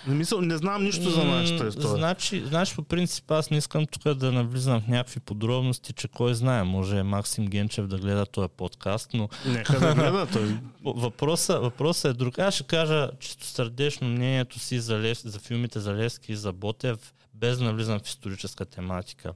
Не, 0.07 0.15
мисъл, 0.15 0.41
не 0.41 0.57
знам 0.57 0.85
нищо 0.85 1.11
за 1.11 1.25
нашата 1.25 1.69
история. 1.69 1.97
Значи, 1.97 2.43
значи, 2.47 2.75
по 2.75 2.83
принцип, 2.83 3.31
аз 3.31 3.51
не 3.51 3.57
искам 3.57 3.87
тук 3.87 4.15
да 4.15 4.33
навлизам 4.33 4.81
в 4.81 4.89
някакви 4.89 5.21
подробности, 5.21 5.93
че 5.93 6.09
кой 6.09 6.35
знае, 6.35 6.65
може 6.65 7.03
Максим 7.03 7.47
Генчев 7.47 7.87
да 7.87 7.99
гледа 7.99 8.27
този 8.27 8.49
подкаст, 8.57 9.11
но 9.15 9.29
Нека 9.47 9.81
да 9.81 9.95
гледа 9.95 10.27
той. 10.33 10.59
Въпросът 10.85 11.63
въпроса 11.63 12.09
е 12.09 12.13
друг. 12.13 12.39
Аз 12.39 12.55
ще 12.55 12.65
кажа 12.65 13.11
чисто 13.21 13.47
сърдечно 13.47 14.09
мнението 14.09 14.59
си 14.59 14.81
за, 14.81 14.99
Лев, 14.99 15.19
за 15.25 15.39
филмите 15.39 15.81
за 15.81 15.95
Левски 15.95 16.33
и 16.33 16.37
за 16.37 16.53
Ботев, 16.53 17.15
без 17.35 17.59
да 17.59 17.65
навлизам 17.65 18.01
в 18.01 18.07
историческа 18.07 18.65
тематика. 18.65 19.33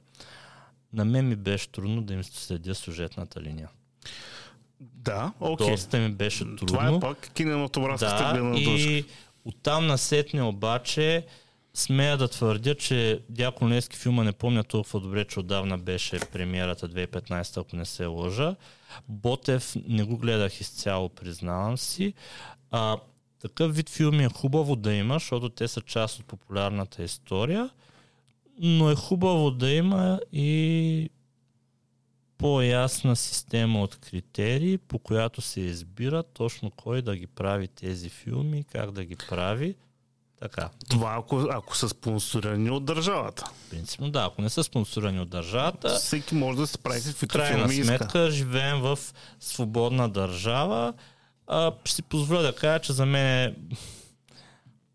На 0.93 1.05
мен 1.05 1.29
ми 1.29 1.37
беше 1.37 1.69
трудно 1.69 2.03
да 2.03 2.15
им 2.15 2.25
следя 2.25 2.75
сюжетната 2.75 3.41
линия. 3.41 3.69
Да, 4.81 5.33
окей. 5.41 5.71
Доста 5.71 5.99
ми 5.99 6.09
беше 6.09 6.45
трудно. 6.45 6.67
Това 6.67 6.89
е 6.89 7.01
пак 7.01 7.31
кинематографската 7.35 8.25
да, 8.25 8.33
гледна 8.33 8.55
точка. 8.55 8.91
и 8.91 9.05
оттам 9.45 9.87
насетне 9.87 10.43
обаче 10.43 11.27
смея 11.75 12.17
да 12.17 12.29
твърдя, 12.29 12.75
че 12.75 13.21
Дякон 13.29 13.73
Левски 13.73 13.97
филма 13.97 14.25
не 14.25 14.33
помня 14.33 14.65
толкова 14.65 15.01
добре, 15.01 15.25
че 15.25 15.41
отдавна 15.41 15.79
беше 15.79 16.19
премиерата 16.33 16.89
2015, 16.89 17.61
ако 17.61 17.77
не 17.77 17.85
се 17.85 18.07
лъжа. 18.07 18.57
Ботев 19.09 19.75
не 19.89 20.05
го 20.05 20.17
гледах 20.17 20.61
изцяло, 20.61 21.09
признавам 21.09 21.79
си. 21.79 22.15
А, 22.71 22.97
такъв 23.41 23.77
вид 23.77 23.91
филми 23.91 24.25
е 24.25 24.29
хубаво 24.29 24.77
да 24.77 24.93
има, 24.93 25.15
защото 25.15 25.49
те 25.49 25.69
са 25.69 25.81
част 25.81 26.19
от 26.19 26.27
популярната 26.27 27.03
история, 27.03 27.71
но 28.59 28.91
е 28.91 28.95
хубаво 28.95 29.51
да 29.51 29.71
има 29.71 30.21
и 30.33 31.11
по-ясна 32.45 33.17
система 33.17 33.83
от 33.83 33.97
критерии, 33.97 34.79
по 34.79 34.99
която 34.99 35.41
се 35.41 35.61
избира 35.61 36.23
точно 36.23 36.71
кой 36.71 37.03
да 37.03 37.17
ги 37.17 37.27
прави 37.27 37.69
тези 37.69 38.09
филми, 38.09 38.65
как 38.73 38.91
да 38.91 39.05
ги 39.05 39.17
прави. 39.29 39.75
Така. 40.41 40.71
Това 40.89 41.15
ако, 41.19 41.47
ако 41.51 41.77
са 41.77 41.89
спонсорирани 41.89 42.71
от 42.71 42.85
държавата. 42.85 43.51
Принципно 43.71 44.11
да, 44.11 44.25
ако 44.25 44.43
не 44.43 44.51
са 44.51 44.65
спонсорирани 44.65 45.21
от 45.21 45.29
държавата, 45.29 45.89
Всеки 45.89 46.35
може 46.35 46.59
да 46.59 46.67
се 46.67 46.79
прави 46.79 47.03
каквито 47.05 47.33
крайна 47.33 47.69
филми 47.69 47.75
иска. 47.75 47.87
сметка 47.87 48.31
живеем 48.31 48.81
в 48.81 48.99
свободна 49.41 50.09
държава. 50.09 50.95
А, 51.47 51.73
ще 51.85 51.95
си 51.95 52.03
позволя 52.03 52.43
да 52.43 52.55
кажа, 52.55 52.81
че 52.81 52.93
за 52.93 53.07
мен 53.07 53.27
е 53.27 53.55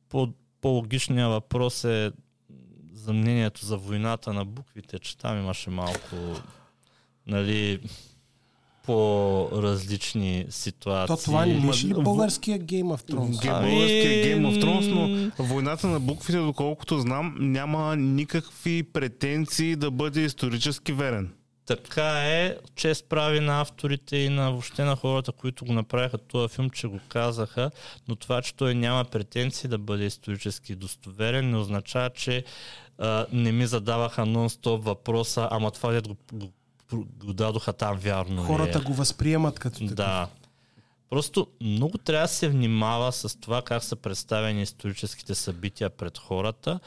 по, 0.10 0.30
по-логичният 0.62 1.30
въпрос 1.30 1.84
е 1.84 2.12
за 2.94 3.14
мнението 3.14 3.66
за 3.66 3.78
войната 3.78 4.34
на 4.34 4.46
буквите, 4.46 5.00
че 5.00 5.18
там 5.18 5.38
имаше 5.40 5.70
малко 5.70 6.16
нали, 7.28 7.80
по-различни 8.90 10.46
ситуации. 10.50 11.16
То 11.16 11.22
това 11.24 11.46
не 11.46 11.68
беше 11.68 11.88
ли 11.88 11.94
българския 11.94 12.60
Game 12.60 12.84
of 12.84 13.12
Thrones? 13.12 13.50
Ами, 13.50 13.72
Българския 13.72 14.26
Game 14.26 14.48
of 14.48 14.64
Thrones, 14.64 14.92
но 15.38 15.44
войната 15.44 15.88
на 15.88 16.00
буквите, 16.00 16.40
доколкото 16.40 17.00
знам, 17.00 17.36
няма 17.40 17.96
никакви 17.96 18.84
претенции 18.84 19.76
да 19.76 19.92
бъде 19.92 20.22
исторически 20.22 20.94
верен. 20.94 21.32
Така 21.66 22.24
е, 22.24 22.56
чест 22.76 23.06
прави 23.10 23.40
на 23.40 23.62
авторите 23.62 24.18
и 24.18 24.30
на 24.30 24.52
въобще 24.52 24.84
на 24.84 24.96
хората, 24.96 25.32
които 25.32 25.66
го 25.66 25.74
направиха 25.74 26.18
този 26.18 26.56
филм, 26.56 26.70
че 26.70 26.88
го 26.88 27.00
казаха, 27.10 27.72
но 28.08 28.16
това, 28.16 28.42
че 28.42 28.54
той 28.54 28.76
няма 28.76 29.06
претенции 29.06 29.70
да 29.70 29.78
бъде 29.78 30.06
исторически 30.06 30.76
достоверен, 30.76 31.50
не 31.50 31.58
означава, 31.58 32.10
че 32.10 32.44
а, 32.98 33.26
не 33.34 33.52
ми 33.52 33.68
задаваха 33.68 34.22
нон-стоп 34.22 34.84
въпроса, 34.84 35.48
ама 35.52 35.72
това 35.72 35.92
дед 35.92 36.08
го, 36.08 36.16
го, 36.34 36.52
го 36.96 37.34
дадоха 37.34 37.74
там 37.74 37.98
вярно 37.98 38.42
ли 38.42 38.46
Хората 38.46 38.78
е? 38.78 38.82
го 38.82 38.94
възприемат 38.94 39.60
като 39.60 39.80
такъв. 39.80 39.96
Да. 39.96 40.30
Просто 41.10 41.48
много 41.62 41.98
трябва 41.98 42.24
да 42.24 42.34
се 42.34 42.50
внимава 42.50 43.12
с 43.12 43.40
това 43.40 43.62
как 43.62 43.84
са 43.84 43.96
представени 43.96 44.62
историческите 44.62 45.36
събития 45.36 45.90
пред 45.90 46.18
хората 46.18 46.80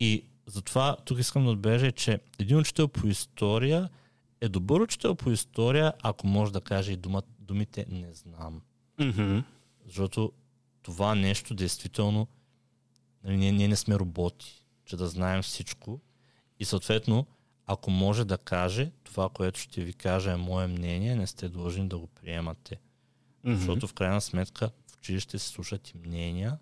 и 0.00 0.24
затова 0.46 0.96
тук 1.04 1.18
искам 1.18 1.44
да 1.44 1.50
отбележа, 1.50 1.92
че 1.92 2.20
един 2.38 2.58
учител 2.58 2.88
по 2.88 3.06
история 3.06 3.88
е 4.40 4.48
добър 4.48 4.80
учител 4.80 5.14
по 5.14 5.30
история, 5.30 5.92
ако 6.02 6.26
може 6.26 6.52
да 6.52 6.60
каже 6.60 6.92
и 6.92 6.96
дума, 6.96 7.22
думите 7.38 7.86
не 7.88 8.14
знам. 8.14 8.60
Mm-hmm. 9.00 9.42
Защото 9.86 10.32
това 10.82 11.14
нещо 11.14 11.54
действително 11.54 12.28
нали, 13.24 13.36
ние, 13.36 13.52
ние 13.52 13.68
не 13.68 13.76
сме 13.76 13.98
роботи, 13.98 14.64
че 14.84 14.96
да 14.96 15.08
знаем 15.08 15.42
всичко 15.42 16.00
и 16.58 16.64
съответно 16.64 17.26
ако 17.68 17.90
може 17.90 18.24
да 18.24 18.38
каже 18.38 18.90
това, 19.04 19.28
което 19.28 19.60
ще 19.60 19.84
ви 19.84 19.92
кажа 19.92 20.32
е 20.32 20.36
мое 20.36 20.66
мнение, 20.66 21.16
не 21.16 21.26
сте 21.26 21.48
длъжни 21.48 21.88
да 21.88 21.98
го 21.98 22.06
приемате. 22.06 22.76
Mm-hmm. 22.76 23.54
Защото 23.54 23.86
в 23.86 23.94
крайна 23.94 24.20
сметка 24.20 24.70
в 24.90 24.96
училище 24.96 25.38
се 25.38 25.48
слушат 25.48 25.90
и 25.90 25.98
мнения. 26.06 26.58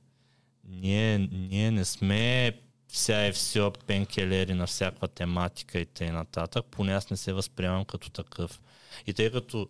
Ние, 0.64 1.18
ние 1.18 1.70
не 1.70 1.84
сме 1.84 2.52
вся 2.88 3.26
и 3.26 3.32
все 3.32 3.70
пенкелери 3.86 4.54
на 4.54 4.66
всякаква 4.66 5.08
тематика 5.08 5.78
и 5.78 5.86
т.н. 5.86 6.46
Поне 6.70 6.92
аз 6.92 7.10
не 7.10 7.16
се 7.16 7.32
възприемам 7.32 7.84
като 7.84 8.10
такъв. 8.10 8.60
И 9.06 9.14
тъй 9.14 9.32
като 9.32 9.68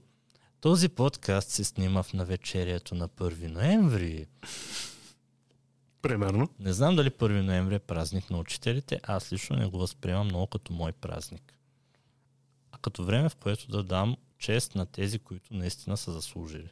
този 0.60 0.88
подкаст 0.88 1.50
се 1.50 1.64
снима 1.64 2.02
в 2.02 2.12
навечерието 2.12 2.94
на 2.94 3.08
1 3.08 3.48
ноември, 3.48 4.26
Примерно. 6.02 6.48
не 6.58 6.72
знам 6.72 6.96
дали 6.96 7.10
1 7.10 7.40
ноември 7.40 7.74
е 7.74 7.78
празник 7.78 8.30
на 8.30 8.38
учителите, 8.38 9.00
аз 9.02 9.32
лично 9.32 9.56
не 9.56 9.66
го 9.66 9.78
възприемам 9.78 10.26
много 10.26 10.46
като 10.46 10.72
мой 10.72 10.92
празник. 10.92 11.58
А 12.72 12.78
като 12.78 13.04
време, 13.04 13.28
в 13.28 13.36
което 13.36 13.68
да 13.68 13.82
дам 13.82 14.16
чест 14.38 14.74
на 14.74 14.86
тези, 14.86 15.18
които 15.18 15.54
наистина 15.54 15.96
са 15.96 16.12
заслужили. 16.12 16.68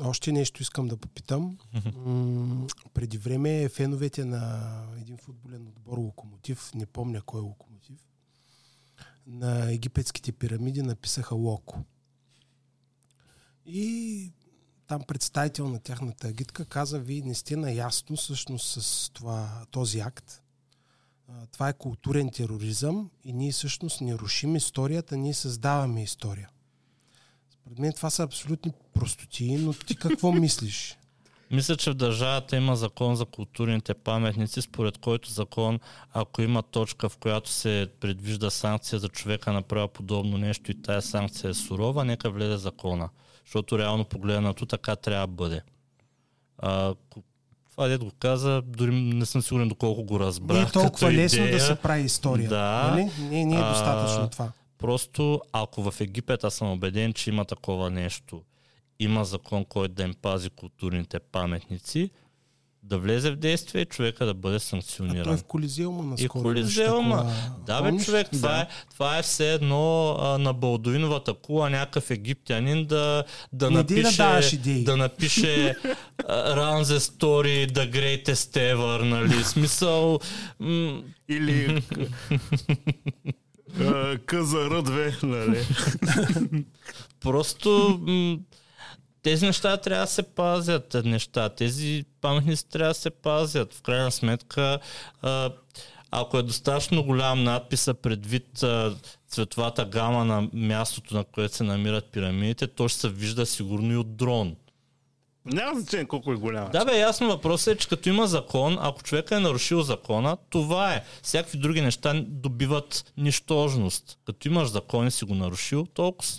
Още 0.00 0.32
нещо 0.32 0.62
искам 0.62 0.88
да 0.88 0.96
попитам. 0.96 1.58
М- 1.96 2.66
преди 2.94 3.18
време 3.18 3.68
феновете 3.68 4.24
на 4.24 4.72
един 5.00 5.16
футболен 5.16 5.66
отбор 5.66 5.98
Локомотив, 5.98 6.74
не 6.74 6.86
помня 6.86 7.22
кой 7.22 7.40
е 7.40 7.44
Локомотив, 7.44 7.98
на 9.26 9.72
египетските 9.72 10.32
пирамиди 10.32 10.82
написаха 10.82 11.34
Локо. 11.34 11.84
И 13.66 14.32
там 14.92 15.02
представител 15.02 15.68
на 15.68 15.80
тяхната 15.80 16.28
агитка 16.28 16.64
каза, 16.64 16.98
вие 16.98 17.22
не 17.22 17.34
сте 17.34 17.56
наясно 17.56 18.16
всъщност 18.16 18.82
с 18.82 19.10
това, 19.10 19.64
този 19.70 20.00
акт. 20.00 20.42
А, 21.28 21.46
Това 21.46 21.68
е 21.68 21.72
културен 21.72 22.30
тероризъм 22.30 23.10
и 23.24 23.32
ние 23.32 23.52
всъщност 23.52 24.00
не 24.00 24.14
рушим 24.14 24.56
историята, 24.56 25.16
ние 25.16 25.34
създаваме 25.34 26.02
история. 26.02 26.48
Според 27.50 27.78
мен 27.78 27.92
това 27.92 28.10
са 28.10 28.22
абсолютни 28.22 28.72
простотии, 28.94 29.56
но 29.56 29.72
ти 29.72 29.96
какво 29.96 30.32
мислиш? 30.44 30.98
Мисля, 31.50 31.76
че 31.76 31.90
в 31.90 31.94
държавата 31.94 32.56
има 32.56 32.76
закон 32.76 33.16
за 33.16 33.24
културните 33.24 33.94
паметници, 33.94 34.62
според 34.62 34.98
който 34.98 35.30
закон, 35.30 35.78
ако 36.10 36.42
има 36.42 36.62
точка, 36.62 37.08
в 37.08 37.16
която 37.16 37.50
се 37.50 37.88
предвижда 38.00 38.50
санкция 38.50 38.98
за 38.98 39.08
човека 39.08 39.52
направил 39.52 39.88
подобно 39.88 40.38
нещо 40.38 40.70
и 40.70 40.82
тая 40.82 41.02
санкция 41.02 41.50
е 41.50 41.54
сурова, 41.54 42.04
нека 42.04 42.30
влезе 42.30 42.56
закона. 42.56 43.08
Защото 43.44 43.78
реално 43.78 44.04
погледнато 44.04 44.66
така 44.66 44.96
трябва 44.96 45.26
да 45.26 45.32
бъде. 45.32 45.62
А, 46.58 46.94
това 47.70 47.88
дед 47.88 48.04
го 48.04 48.10
каза, 48.18 48.62
дори 48.66 48.90
не 48.94 49.26
съм 49.26 49.42
сигурен 49.42 49.68
доколко 49.68 50.04
го 50.04 50.20
разбрах. 50.20 50.58
Не 50.58 50.62
е 50.62 50.66
толкова 50.66 50.90
като 50.90 51.12
лесно 51.12 51.38
идея. 51.38 51.58
да 51.58 51.60
се 51.60 51.74
прави 51.74 52.02
история. 52.02 52.48
Да. 52.48 52.90
Нали? 52.90 53.10
Не, 53.18 53.44
не 53.44 53.54
е 53.54 53.58
А, 53.58 53.68
достатъчно 53.72 54.30
това. 54.30 54.52
Просто 54.78 55.40
ако 55.52 55.90
в 55.90 56.00
Египет 56.00 56.44
аз 56.44 56.54
съм 56.54 56.72
убеден, 56.72 57.12
че 57.12 57.30
има 57.30 57.44
такова 57.44 57.90
нещо, 57.90 58.42
има 58.98 59.24
закон, 59.24 59.64
който 59.64 59.94
да 59.94 60.02
им 60.02 60.14
пази 60.22 60.50
културните 60.50 61.20
паметници, 61.20 62.10
да 62.84 62.98
влезе 62.98 63.30
в 63.30 63.36
действие 63.36 63.82
и 63.82 63.86
човека 63.86 64.26
да 64.26 64.34
бъде 64.34 64.56
А 64.56 64.58
той 64.58 64.60
санкциониран. 64.60 65.38
в 65.38 65.44
Колизеума 65.44 66.02
наскоро. 66.02 66.24
И 66.24 66.42
Колизеума. 66.44 67.16
такова. 67.16 67.34
Да, 67.66 67.82
бе, 67.82 67.88
Помниш? 67.88 68.04
човек, 68.04 68.28
това, 68.32 68.60
е, 68.60 68.66
това 68.90 69.18
е 69.18 69.22
все 69.22 69.54
едно 69.54 70.10
а, 70.10 70.38
на 70.38 70.52
Балдуиновата 70.52 71.34
кула 71.34 71.70
някакъв 71.70 72.10
египтянин 72.10 72.86
да, 72.86 73.24
да 73.52 73.66
Не 73.66 73.74
да 73.74 73.78
напише, 73.78 74.06
идеи. 74.52 74.84
да 74.84 74.96
напише 74.96 75.74
а, 76.28 76.56
Run 76.56 76.82
the 77.66 77.90
greatest 77.90 78.74
ever, 78.74 79.02
нали? 79.02 79.44
Смисъл, 79.44 80.20
м- 80.60 81.02
Или 81.28 81.82
а, 83.80 84.18
КЗР 84.18 84.82
2, 84.82 85.22
нали? 85.22 85.64
Просто 87.20 88.00
м- 88.02 88.38
тези 89.22 89.46
неща 89.46 89.76
трябва 89.76 90.04
да 90.04 90.10
се 90.12 90.22
пазят. 90.22 90.96
Неща. 91.04 91.48
Тези 91.48 92.04
паметници 92.20 92.68
трябва 92.68 92.90
да 92.90 92.94
се 92.94 93.10
пазят. 93.10 93.74
В 93.74 93.82
крайна 93.82 94.10
сметка, 94.10 94.78
а, 95.22 95.50
ако 96.10 96.38
е 96.38 96.42
достатъчно 96.42 97.04
голям 97.04 97.44
надписа 97.44 97.94
предвид 97.94 98.62
а, 98.62 98.96
цветовата 99.28 99.84
гама 99.84 100.24
на 100.24 100.48
мястото, 100.52 101.14
на 101.14 101.24
което 101.24 101.56
се 101.56 101.64
намират 101.64 102.04
пирамидите, 102.12 102.66
то 102.66 102.88
ще 102.88 103.00
се 103.00 103.08
вижда 103.08 103.46
сигурно 103.46 103.92
и 103.92 103.96
от 103.96 104.16
дрон. 104.16 104.56
Няма 105.44 105.80
значение 105.80 106.06
колко 106.06 106.32
е 106.32 106.36
голяма. 106.36 106.70
Да, 106.70 106.84
бе, 106.84 106.98
ясно 106.98 107.28
въпросът 107.28 107.74
е, 107.74 107.78
че 107.78 107.88
като 107.88 108.08
има 108.08 108.26
закон, 108.26 108.78
ако 108.80 109.02
човек 109.02 109.30
е 109.30 109.38
нарушил 109.38 109.82
закона, 109.82 110.36
това 110.50 110.94
е. 110.94 111.04
Всякакви 111.22 111.58
други 111.58 111.80
неща 111.80 112.24
добиват 112.26 113.12
нищожност. 113.16 114.18
Като 114.26 114.48
имаш 114.48 114.68
закон 114.68 115.06
и 115.06 115.10
си 115.10 115.24
го 115.24 115.34
нарушил, 115.34 115.86
толкова. 115.86 116.32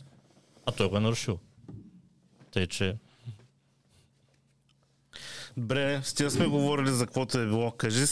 А 0.65 0.71
той 0.71 0.89
го 0.89 0.97
е 0.97 0.99
нарушил. 0.99 1.39
Тъй, 2.53 2.67
че 2.67 2.95
Добре, 5.57 6.01
с 6.03 6.13
тия 6.13 6.31
сме 6.31 6.47
говорили 6.47 6.91
за 6.91 7.05
каквото 7.05 7.39
е 7.39 7.45
било. 7.45 7.71
Кажи 7.71 8.05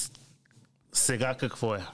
сега 0.94 1.36
какво 1.36 1.76
е. 1.76 1.86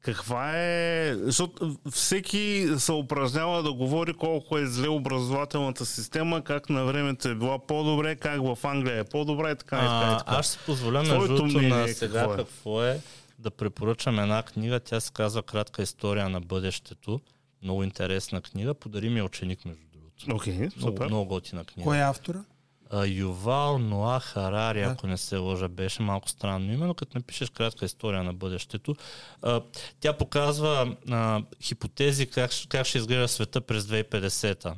Каква 0.00 0.52
е... 0.54 1.14
Защото 1.14 1.76
всеки 1.90 2.68
се 2.78 2.92
упражнява 2.92 3.62
да 3.62 3.72
говори 3.72 4.14
колко 4.14 4.58
е 4.58 4.66
зле 4.66 4.88
образователната 4.88 5.86
система, 5.86 6.44
как 6.44 6.68
на 6.68 6.84
времето 6.84 7.28
е 7.28 7.34
била 7.34 7.66
по-добре, 7.66 8.16
как 8.16 8.42
в 8.42 8.58
Англия 8.64 8.98
е 8.98 9.04
по-добре 9.04 9.50
и 9.50 9.56
така 9.56 9.76
и 9.76 9.80
така. 9.80 10.10
И 10.10 10.14
а, 10.14 10.18
така. 10.18 10.36
аз 10.36 10.54
ще 10.54 10.64
позволя 10.64 11.02
другото 11.02 11.44
мнение 11.44 11.68
на 11.68 11.88
сега 11.88 12.20
какво 12.20 12.36
какво 12.36 12.84
е? 12.84 12.90
е? 12.90 13.00
да 13.38 13.50
препоръчам 13.50 14.18
една 14.18 14.42
книга. 14.42 14.80
Тя 14.80 15.00
се 15.00 15.12
казва 15.12 15.42
Кратка 15.42 15.82
история 15.82 16.28
на 16.28 16.40
бъдещето. 16.40 17.20
Много 17.62 17.82
интересна 17.82 18.42
книга. 18.42 18.74
Подари 18.74 19.08
ми 19.08 19.22
ученик, 19.22 19.64
между 19.64 19.87
Окей, 20.26 20.54
Много, 20.54 20.80
супер. 20.80 21.06
много 21.06 21.24
готина 21.26 21.64
книга. 21.64 21.84
Кой 21.84 21.98
е 21.98 22.02
автора? 22.02 22.44
А, 22.90 23.06
Ювал 23.06 23.78
Ноа 23.78 24.20
Харари, 24.20 24.80
Да. 24.80 24.86
ако 24.86 25.06
не 25.06 25.16
се 25.16 25.36
лъжа, 25.36 25.68
беше 25.68 26.02
малко 26.02 26.28
странно. 26.28 26.72
Именно 26.72 26.94
като 26.94 27.18
напишеш 27.18 27.50
кратка 27.50 27.84
история 27.84 28.22
на 28.22 28.34
бъдещето, 28.34 28.96
а, 29.42 29.62
тя 30.00 30.12
показва 30.12 30.96
а, 31.10 31.42
хипотези 31.60 32.26
как, 32.26 32.52
ще- 32.52 32.68
как 32.68 32.86
ще 32.86 32.98
изглежда 32.98 33.28
света 33.28 33.60
през 33.60 33.84
2050-та. 33.84 34.74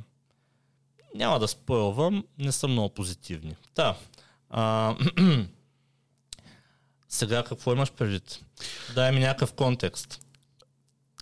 Няма 1.14 1.38
да 1.38 1.48
спойлвам, 1.48 2.24
не 2.38 2.52
са 2.52 2.68
много 2.68 2.88
позитивни. 2.88 3.54
Та, 3.74 3.96
а, 4.50 4.94
сега 7.08 7.42
какво 7.44 7.72
имаш 7.72 7.92
предвид? 7.92 8.40
Дай 8.94 9.12
ми 9.12 9.20
някакъв 9.20 9.52
контекст. 9.52 10.20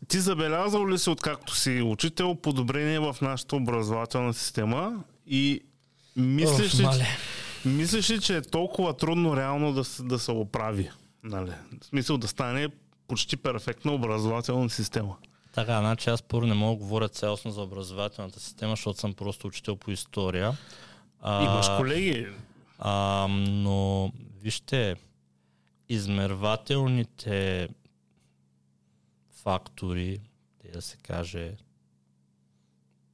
Ти 0.08 0.20
забелязал 0.20 0.88
ли 0.88 0.98
си, 0.98 1.10
откакто 1.10 1.56
си 1.56 1.82
учител, 1.82 2.34
подобрение 2.34 2.98
в 2.98 3.16
нашата 3.22 3.56
образователна 3.56 4.34
система 4.34 5.04
и 5.26 5.60
мислиш 6.16 6.78
ли, 6.78 6.82
мале. 6.82 7.06
мислиш 7.64 8.10
ли, 8.10 8.20
че 8.20 8.36
е 8.36 8.42
толкова 8.42 8.96
трудно 8.96 9.36
реално 9.36 9.72
да, 9.72 9.84
се- 9.84 10.02
да 10.02 10.18
се 10.18 10.30
оправи? 10.30 10.90
Нали? 11.24 11.50
В 11.82 11.86
смисъл 11.86 12.18
да 12.18 12.28
стане 12.28 12.68
почти 13.08 13.36
перфектна 13.36 13.92
образователна 13.92 14.70
система. 14.70 15.16
Така, 15.54 15.78
значи 15.78 16.10
аз 16.10 16.22
първо 16.22 16.46
не 16.46 16.54
мога 16.54 16.72
да 16.72 16.78
говоря 16.78 17.08
цялостно 17.08 17.50
за 17.50 17.62
образователната 17.62 18.40
система, 18.40 18.72
защото 18.72 19.00
съм 19.00 19.14
просто 19.14 19.46
учител 19.46 19.76
по 19.76 19.90
история. 19.90 20.56
А, 21.22 21.44
Имаш 21.44 21.66
колеги. 21.76 22.26
А, 22.78 23.26
но 23.30 24.12
вижте, 24.42 24.96
измервателните 25.88 27.68
фактори, 29.48 30.20
да 30.72 30.82
се 30.82 30.96
каже, 30.96 31.56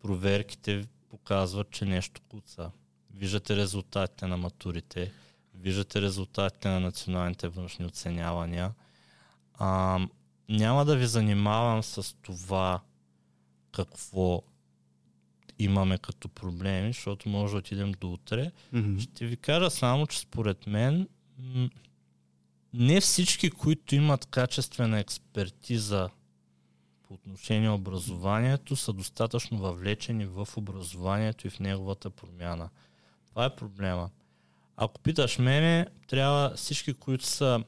проверките 0.02 0.86
показват, 1.08 1.70
че 1.70 1.84
нещо 1.84 2.20
куца. 2.28 2.70
Виждате 3.14 3.56
резултатите 3.56 4.26
на 4.26 4.36
матурите, 4.36 5.12
виждате 5.54 6.02
резултатите 6.02 6.68
на 6.68 6.80
националните 6.80 7.48
външни 7.48 7.86
оценявания. 7.86 8.72
А, 9.54 9.98
няма 10.48 10.84
да 10.84 10.96
ви 10.96 11.06
занимавам 11.06 11.82
с 11.82 12.16
това 12.22 12.80
какво 13.72 14.42
имаме 15.58 15.98
като 15.98 16.28
проблеми, 16.28 16.88
защото 16.88 17.28
може 17.28 17.52
да 17.52 17.58
отидем 17.58 17.92
до 17.92 18.12
утре. 18.12 18.52
Мгм. 18.72 18.98
Ще 18.98 19.26
ви 19.26 19.36
кажа 19.36 19.70
само, 19.70 20.06
че 20.06 20.18
според 20.18 20.66
мен 20.66 21.08
не 22.72 23.00
всички, 23.00 23.50
които 23.50 23.94
имат 23.94 24.26
качествена 24.26 24.98
експертиза 24.98 26.10
по 27.08 27.14
отношение 27.14 27.68
на 27.68 27.74
образованието, 27.74 28.76
са 28.76 28.92
достатъчно 28.92 29.58
въвлечени 29.58 30.26
в 30.26 30.48
образованието 30.56 31.46
и 31.46 31.50
в 31.50 31.60
неговата 31.60 32.10
промяна. 32.10 32.70
Това 33.28 33.44
е 33.44 33.56
проблема. 33.56 34.10
Ако 34.76 35.00
питаш 35.00 35.38
мене, 35.38 35.86
трябва 36.08 36.52
всички, 36.56 36.94
които 36.94 37.26
са 37.26 37.64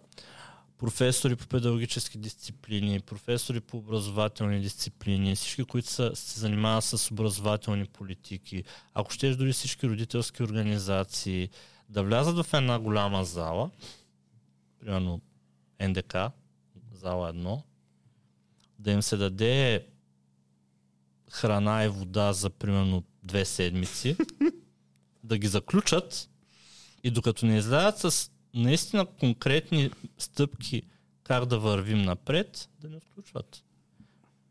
професори 0.78 1.36
по 1.36 1.46
педагогически 1.46 2.18
дисциплини, 2.18 3.00
професори 3.00 3.60
по 3.60 3.76
образователни 3.76 4.60
дисциплини, 4.60 5.36
всички, 5.36 5.64
които 5.64 5.88
са, 5.88 6.16
се 6.16 6.40
занимават 6.40 6.84
с 6.84 7.10
образователни 7.10 7.84
политики, 7.84 8.64
ако 8.94 9.10
щеш 9.10 9.36
дори 9.36 9.52
всички 9.52 9.88
родителски 9.88 10.42
организации, 10.42 11.48
да 11.88 12.02
влязат 12.02 12.46
в 12.46 12.54
една 12.54 12.78
голяма 12.78 13.24
зала, 13.24 13.70
примерно 14.80 15.20
НДК, 15.80 16.16
зала 16.92 17.32
1, 17.32 17.62
да 18.78 18.90
им 18.90 19.02
се 19.02 19.16
даде 19.16 19.86
храна 21.30 21.84
и 21.84 21.88
вода 21.88 22.32
за 22.32 22.50
примерно 22.50 23.04
две 23.22 23.44
седмици, 23.44 24.16
да 25.24 25.38
ги 25.38 25.46
заключат 25.46 26.28
и 27.04 27.10
докато 27.10 27.46
не 27.46 27.56
излязат 27.56 28.12
с 28.12 28.30
наистина 28.54 29.06
конкретни 29.06 29.90
стъпки 30.18 30.82
как 31.24 31.46
да 31.46 31.58
вървим 31.58 32.02
напред, 32.02 32.68
да 32.80 32.88
не 32.88 33.00
включват. 33.00 33.62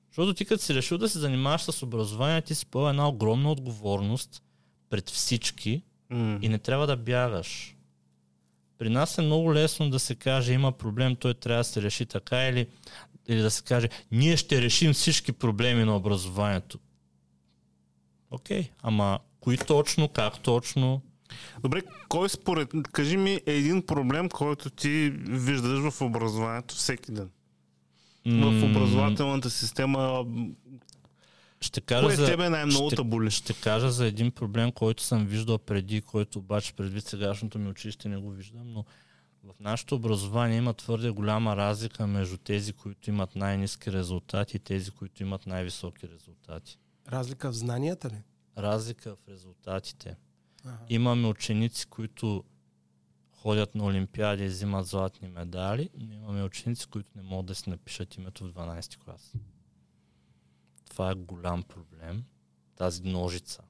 Защото 0.07 0.34
ти 0.34 0.45
като 0.45 0.64
си 0.64 0.73
решил 0.73 0.97
да 0.97 1.10
се 1.10 1.19
занимаваш 1.19 1.61
с 1.61 1.84
образование, 1.84 2.41
ти 2.41 2.56
си 2.56 2.65
поел 2.65 2.89
една 2.89 3.10
огромна 3.10 3.52
отговорност 3.52 4.43
пред 4.89 5.10
всички 5.10 5.84
М. 6.10 6.39
и 6.41 6.49
не 6.49 6.60
трябва 6.60 6.88
да 6.88 6.97
бягаш. 6.97 7.76
При 8.77 8.89
нас 8.89 9.18
е 9.18 9.22
много 9.22 9.53
лесно 9.53 9.89
да 9.89 9.99
се 9.99 10.15
каже 10.15 10.53
има 10.53 10.72
проблем, 10.72 11.15
той 11.15 11.34
трябва 11.34 11.60
да 11.60 11.64
се 11.64 11.81
реши 11.81 12.06
така 12.06 12.47
или, 12.47 12.68
или 13.27 13.41
да 13.41 13.52
се 13.52 13.64
каже 13.64 13.89
ние 14.11 14.38
ще 14.38 14.61
решим 14.61 14.93
всички 14.93 15.31
проблеми 15.31 15.84
на 15.84 15.95
образованието. 15.95 16.80
Окей, 18.31 18.69
ама 18.81 19.19
кои 19.39 19.57
точно, 19.57 20.10
как 20.10 20.39
точно? 20.39 21.02
Добре, 21.61 21.81
кой 22.10 22.30
според... 22.30 22.69
Кажи 22.91 23.18
ми 23.18 23.41
един 23.45 23.85
проблем, 23.85 24.30
който 24.30 24.69
ти 24.69 25.14
виждаш 25.30 25.91
в 25.91 26.02
образованието 26.02 26.76
всеки 26.76 27.11
ден. 27.11 27.30
В 28.26 28.30
М, 28.30 28.65
образователната 28.65 29.49
система, 29.49 30.26
Ще 31.61 31.81
кажа 31.81 32.06
кое 32.06 32.15
за, 32.15 32.26
тебе 32.26 32.49
най-много 32.49 32.89
ще-? 32.91 33.30
Ще 33.30 33.53
кажа 33.53 33.91
за 33.91 34.06
един 34.06 34.31
проблем, 34.31 34.72
който 34.72 35.03
съм 35.03 35.26
виждал 35.26 35.57
преди, 35.57 36.02
който 36.02 36.39
обаче 36.39 36.73
предвид 36.73 37.07
сегашното 37.07 37.60
ми 37.60 37.69
училище 37.69 38.10
не 38.10 38.18
го 38.18 38.31
виждам, 38.31 38.73
но 38.73 38.85
в 39.45 39.59
нашето 39.59 39.95
образование 39.95 40.57
има 40.57 40.73
твърде 40.73 41.09
голяма 41.09 41.55
разлика 41.55 42.07
между 42.07 42.38
тези, 42.38 42.73
които 42.73 43.09
имат 43.09 43.35
най-низки 43.35 43.91
резултати 43.91 44.57
и 44.57 44.59
тези, 44.59 44.91
които 44.91 45.23
имат 45.23 45.45
най-високи 45.45 46.09
резултати. 46.09 46.80
Разлика 47.09 47.51
в 47.51 47.55
знанията 47.55 48.09
ли? 48.09 48.22
Разлика 48.57 49.15
в 49.15 49.27
резултатите. 49.30 50.15
Ага. 50.65 50.77
Имаме 50.89 51.27
ученици, 51.27 51.88
които 51.88 52.43
ходят 53.31 53.76
на 53.76 53.84
олимпиади 53.84 54.43
и 54.43 54.47
взимат 54.47 54.88
златни 54.88 55.27
медали, 55.27 55.89
но 55.97 56.13
имаме 56.13 56.43
ученици, 56.43 56.88
които 56.88 57.09
не 57.15 57.22
могат 57.22 57.45
да 57.45 57.55
си 57.55 57.69
напишат 57.69 58.15
името 58.15 58.43
в 58.43 58.51
12 58.51 58.97
клас. 58.97 59.34
Това 60.89 61.11
е 61.11 61.15
голям 61.15 61.63
проблем, 61.63 62.23
тази 62.76 63.03
ножица. 63.03 63.63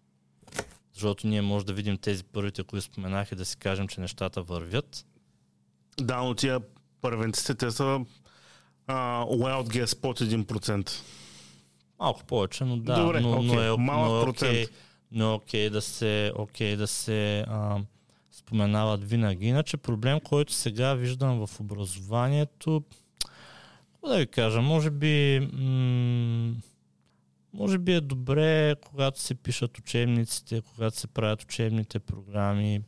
Защото 0.93 1.27
ние 1.27 1.41
може 1.41 1.65
да 1.65 1.73
видим 1.73 1.97
тези 1.97 2.23
първите, 2.23 2.63
които 2.63 2.85
споменах 2.85 3.31
и 3.31 3.35
да 3.35 3.45
си 3.45 3.57
кажем, 3.57 3.87
че 3.87 4.01
нещата 4.01 4.43
вървят. 4.43 5.05
Да, 6.01 6.21
но 6.23 6.35
тия 6.35 6.59
първенците, 7.01 7.55
те 7.55 7.71
са 7.71 8.05
а, 8.87 9.25
wild 9.25 9.67
guess 9.67 10.01
под 10.01 10.19
1%. 10.19 10.91
Малко 11.99 12.23
повече, 12.23 12.63
но 12.63 12.77
да, 12.77 13.03
Добре, 13.03 13.19
но, 13.19 13.41
но, 13.41 13.53
окей, 13.53 13.67
е, 13.67 13.77
малък 13.77 14.09
но 14.11 14.21
е 14.21 14.23
процент. 14.25 14.51
окей, 14.51 14.67
но 15.11 15.25
е 15.31 15.33
окей 15.33 15.69
да 15.69 15.81
се, 15.81 16.31
окей 16.35 16.75
да 16.75 16.87
се 16.87 17.39
а, 17.47 17.77
споменават 18.31 19.09
винаги. 19.09 19.47
Иначе 19.47 19.77
проблем, 19.77 20.19
който 20.19 20.53
сега 20.53 20.93
виждам 20.93 21.47
в 21.47 21.59
образованието, 21.59 22.83
да 24.07 24.17
ви 24.17 24.27
кажа, 24.27 24.61
може 24.61 24.89
би, 24.89 25.39
м- 25.53 26.53
може 27.53 27.77
би 27.77 27.93
е 27.93 28.01
добре, 28.01 28.75
когато 28.75 29.19
се 29.21 29.35
пишат 29.35 29.77
учебниците, 29.77 30.61
когато 30.61 30.97
се 30.99 31.07
правят 31.07 31.43
учебните 31.43 31.99
програми, 31.99 32.81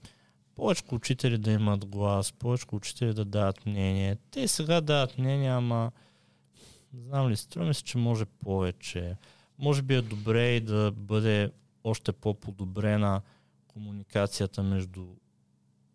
повече 0.58 0.84
учители 0.92 1.38
да 1.38 1.52
имат 1.52 1.86
глас, 1.86 2.32
повече 2.32 2.66
учители 2.72 3.14
да 3.14 3.26
дават 3.26 3.66
мнение. 3.66 4.18
Те 4.32 4.48
сега 4.48 4.82
дават 4.82 5.18
мнение, 5.18 5.50
ама 5.50 5.92
знам 6.94 7.30
ли, 7.30 7.36
струва 7.36 7.68
ми 7.68 7.74
се, 7.74 7.84
че 7.84 7.98
може 7.98 8.26
повече. 8.26 9.16
Може 9.60 9.82
би 9.82 9.96
е 9.96 10.02
добре 10.02 10.56
и 10.56 10.62
да 10.62 10.92
бъде 10.92 11.52
още 11.84 12.12
по-подобрена 12.12 13.22
комуникацията 13.68 14.64
между 14.64 15.06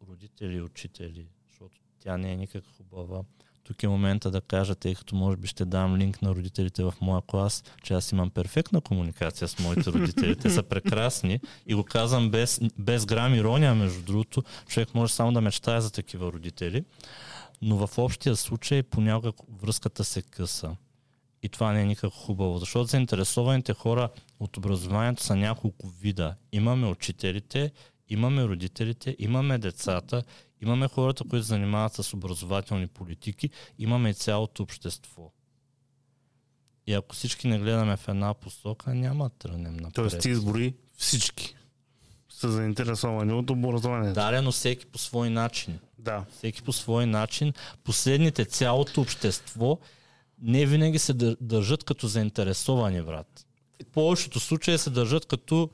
родители 0.09 0.55
и 0.55 0.63
учители, 0.63 1.27
защото 1.49 1.77
тя 1.99 2.17
не 2.17 2.33
е 2.33 2.37
никак 2.37 2.65
хубава. 2.77 3.23
Тук 3.73 3.82
е 3.82 3.89
момента 3.89 4.31
да 4.31 4.40
кажа, 4.40 4.74
тъй 4.74 4.94
като 4.94 5.16
може 5.16 5.36
би 5.36 5.49
ще 5.49 5.65
дам 5.65 5.97
линк 5.97 6.23
на 6.23 6.35
родителите 6.35 6.85
в 6.85 6.94
моя 7.01 7.23
клас, 7.23 7.65
че 7.82 7.94
аз 7.94 8.12
имам 8.12 8.31
перфектна 8.31 8.81
комуникация 8.81 9.49
с 9.49 9.59
моите 9.59 9.93
родители. 9.93 10.36
Те 10.36 10.51
са 10.51 10.62
прекрасни 10.62 11.40
и 11.66 11.74
го 11.74 11.85
казвам 11.85 12.31
без, 12.31 12.61
без 12.78 13.07
грам 13.07 13.35
ирония, 13.35 13.74
между 13.74 14.03
другото. 14.03 14.43
Човек 14.69 14.94
може 14.94 15.12
само 15.12 15.32
да 15.32 15.40
мечтае 15.40 15.81
за 15.81 15.93
такива 15.93 16.32
родители. 16.32 16.85
Но 17.62 17.86
в 17.86 17.99
общия 17.99 18.36
случай 18.36 18.82
понякога 18.82 19.32
връзката 19.62 20.05
се 20.05 20.23
къса. 20.23 20.77
И 21.43 21.49
това 21.49 21.73
не 21.73 21.82
е 21.82 21.86
никак 21.86 22.12
хубаво, 22.12 22.59
защото 22.59 22.85
заинтересованите 22.85 23.74
хора 23.74 24.09
от 24.40 24.57
образованието 24.57 25.23
са 25.23 25.36
няколко 25.36 25.89
вида. 25.89 26.35
Имаме 26.53 26.86
учителите, 26.86 27.70
имаме 28.13 28.45
родителите, 28.45 29.17
имаме 29.19 29.59
децата, 29.59 30.23
имаме 30.63 30.89
хората, 30.89 31.25
които 31.25 31.43
занимават 31.43 31.95
с 31.95 32.15
образователни 32.15 32.87
политики, 32.87 33.51
имаме 33.79 34.11
и 34.11 34.15
цялото 34.15 34.63
общество. 34.63 35.33
И 36.87 36.93
ако 36.95 37.15
всички 37.15 37.49
не 37.49 37.59
гледаме 37.59 37.97
в 37.97 38.09
една 38.09 38.35
посока, 38.35 38.95
няма 38.95 39.25
да 39.25 39.31
тръгнем 39.31 39.77
напред. 39.77 39.95
Тоест 39.95 40.21
ти 40.21 40.29
избори 40.31 40.75
всички 40.97 41.55
са 42.29 42.53
заинтересовани 42.53 43.33
от 43.33 43.51
образованието. 43.51 44.15
Да, 44.15 44.43
но 44.43 44.53
всеки 44.53 44.87
по 44.87 44.99
свой 44.99 45.31
начин. 45.31 45.79
да. 45.99 46.25
Всеки 46.37 46.63
по 46.63 46.73
свой 46.73 47.07
начин. 47.07 47.53
Последните, 47.85 48.45
цялото 48.45 49.01
общество 49.01 49.79
не 50.43 50.67
винаги 50.67 50.99
се 50.99 51.15
дър- 51.15 51.37
държат 51.41 51.85
като 51.85 52.07
заинтересовани, 52.07 53.03
брат. 53.03 53.47
В 53.83 53.87
повечето 53.93 54.41
случаи 54.41 54.79
се 54.79 54.91
държат 54.91 55.27
като 55.27 55.71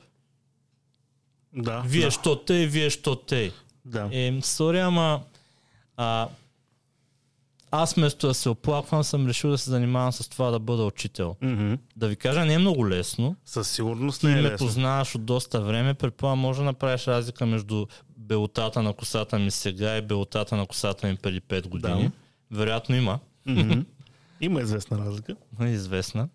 Да. 1.58 1.82
вие 1.86 2.04
да. 2.04 2.10
що 2.10 2.36
тъй, 2.36 2.66
вие 2.66 2.90
що 2.90 3.16
тъй. 3.16 3.52
да. 3.84 4.08
Е, 4.12 4.40
сори, 4.42 4.78
ама 4.78 5.20
а, 5.96 6.28
аз 7.70 7.94
вместо 7.94 8.26
да 8.26 8.34
се 8.34 8.48
оплаквам, 8.48 9.04
съм 9.04 9.26
решил 9.26 9.50
да 9.50 9.58
се 9.58 9.70
занимавам 9.70 10.12
с 10.12 10.28
това 10.28 10.50
да 10.50 10.58
бъда 10.58 10.84
учител. 10.84 11.36
Мгм. 11.42 11.74
Да 11.96 12.08
ви 12.08 12.16
кажа, 12.16 12.44
не 12.44 12.54
е 12.54 12.58
много 12.58 12.88
лесно. 12.88 13.36
Със 13.44 13.70
сигурност 13.70 14.22
не 14.22 14.32
е 14.32 14.34
ме 14.34 14.42
лесно. 14.42 14.66
познаваш 14.66 15.14
от 15.14 15.24
доста 15.24 15.60
време, 15.60 15.94
предполагам, 15.94 16.38
може 16.38 16.58
да 16.58 16.64
направиш 16.64 17.06
разлика 17.06 17.46
между 17.46 17.86
белотата 18.16 18.82
на 18.82 18.92
косата 18.92 19.38
ми 19.38 19.50
сега 19.50 19.96
и 19.96 20.02
белотата 20.02 20.56
на 20.56 20.66
косата 20.66 21.06
ми 21.06 21.16
преди 21.16 21.40
5 21.40 21.68
години. 21.68 22.02
Да. 22.02 22.10
Вероятно 22.56 22.96
има. 22.96 23.18
Мгм. 23.46 23.80
Има 24.40 24.60
известна 24.60 24.98
разлика. 24.98 25.36
известна, 25.60 26.28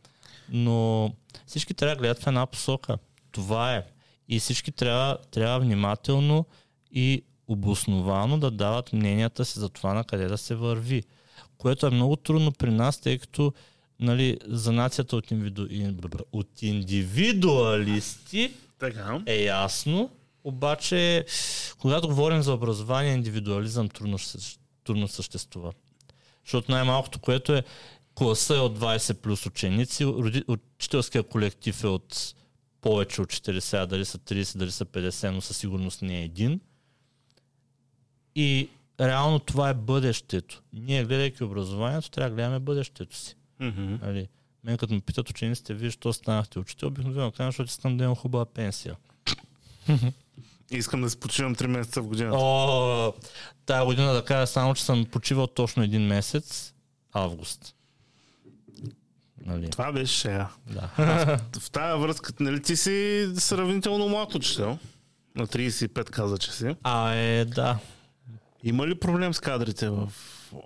но 0.49 1.11
всички 1.45 1.73
трябва 1.73 1.95
да 1.95 2.01
гледат 2.01 2.23
в 2.23 2.27
една 2.27 2.45
посока. 2.45 2.97
Това 3.31 3.75
е. 3.75 3.83
И 4.27 4.39
всички 4.39 4.71
трябва, 4.71 5.17
трябва 5.31 5.59
внимателно 5.59 6.45
и 6.91 7.23
обосновано 7.47 8.37
да 8.37 8.51
дават 8.51 8.93
мненията 8.93 9.45
си 9.45 9.59
за 9.59 9.69
това 9.69 9.93
на 9.93 10.03
къде 10.03 10.27
да 10.27 10.37
се 10.37 10.55
върви. 10.55 11.03
Което 11.57 11.87
е 11.87 11.89
много 11.89 12.15
трудно 12.15 12.51
при 12.51 12.71
нас, 12.71 13.01
тъй 13.01 13.17
като 13.17 13.53
нали, 13.99 14.37
за 14.47 14.71
нацията 14.71 15.15
от, 15.15 15.31
индивиду... 15.31 15.67
от 16.31 16.61
индивидуалисти 16.61 18.53
Така. 18.79 19.21
е 19.25 19.43
ясно, 19.43 20.09
обаче 20.43 21.25
когато 21.77 22.07
говорим 22.07 22.41
за 22.41 22.53
образование, 22.53 23.13
индивидуализъм 23.13 23.89
трудно, 23.89 24.17
трудно 24.83 25.07
съществува. 25.07 25.73
Защото 26.45 26.71
най-малкото, 26.71 27.19
което 27.19 27.53
е 27.53 27.63
класа 28.15 28.55
е 28.55 28.59
от 28.59 28.79
20 28.79 29.13
плюс 29.13 29.45
ученици, 29.45 30.05
учителския 30.47 31.23
колектив 31.23 31.83
е 31.83 31.87
от 31.87 32.33
повече 32.83 33.21
от 33.21 33.29
40, 33.29 33.83
а 33.83 33.85
дали 33.85 34.05
са 34.05 34.17
30, 34.17 34.57
дали 34.57 34.71
са 34.71 34.85
50, 34.85 35.29
но 35.29 35.41
със 35.41 35.57
сигурност 35.57 36.01
не 36.01 36.19
е 36.19 36.23
един. 36.23 36.59
И 38.35 38.69
реално 38.99 39.39
това 39.39 39.69
е 39.69 39.73
бъдещето. 39.73 40.61
Ние, 40.73 41.05
гледайки 41.05 41.43
образованието, 41.43 42.11
трябва 42.11 42.29
да 42.29 42.35
гледаме 42.35 42.59
бъдещето 42.59 43.17
си. 43.17 43.35
Мгм. 43.59 43.95
Нали, 44.01 44.27
мен 44.63 44.77
като 44.77 44.93
ме 44.93 45.01
питат 45.01 45.29
учениците, 45.29 45.73
вие 45.73 45.91
що 45.91 46.13
станахте 46.13 46.59
учител, 46.59 46.87
обикновено 46.87 47.31
казвам, 47.31 47.47
защото 47.47 47.69
искам 47.69 47.97
да 47.97 48.03
имам 48.03 48.15
хубава 48.15 48.45
пенсия. 48.45 48.95
Искам 50.71 51.01
да 51.01 51.09
си 51.09 51.19
почивам 51.19 51.55
3 51.55 51.67
месеца 51.67 52.01
в 52.01 52.07
годината. 52.07 52.37
О, 52.39 53.13
тая 53.65 53.85
година 53.85 54.13
да 54.13 54.25
кажа 54.25 54.47
само, 54.47 54.75
че 54.75 54.83
съм 54.83 55.05
почивал 55.05 55.47
точно 55.47 55.83
един 55.83 56.01
месец, 56.01 56.73
август. 57.11 57.72
Нали, 59.45 59.69
Това 59.69 59.91
беше 59.91 60.13
шея. 60.13 60.49
да. 60.73 60.89
В 61.59 61.71
тази 61.71 62.01
връзка, 62.01 62.33
нали 62.39 62.61
ти 62.61 62.75
си 62.75 63.27
сравнително 63.35 64.09
млад 64.09 64.35
учител? 64.35 64.77
На 65.35 65.47
35 65.47 66.09
каза, 66.09 66.37
че 66.37 66.51
си. 66.51 66.75
А, 66.83 67.11
е, 67.13 67.45
да, 67.45 67.77
Има 68.63 68.87
ли 68.87 68.95
проблем 68.95 69.33
с 69.33 69.39
кадрите 69.39 69.89
в... 69.89 70.11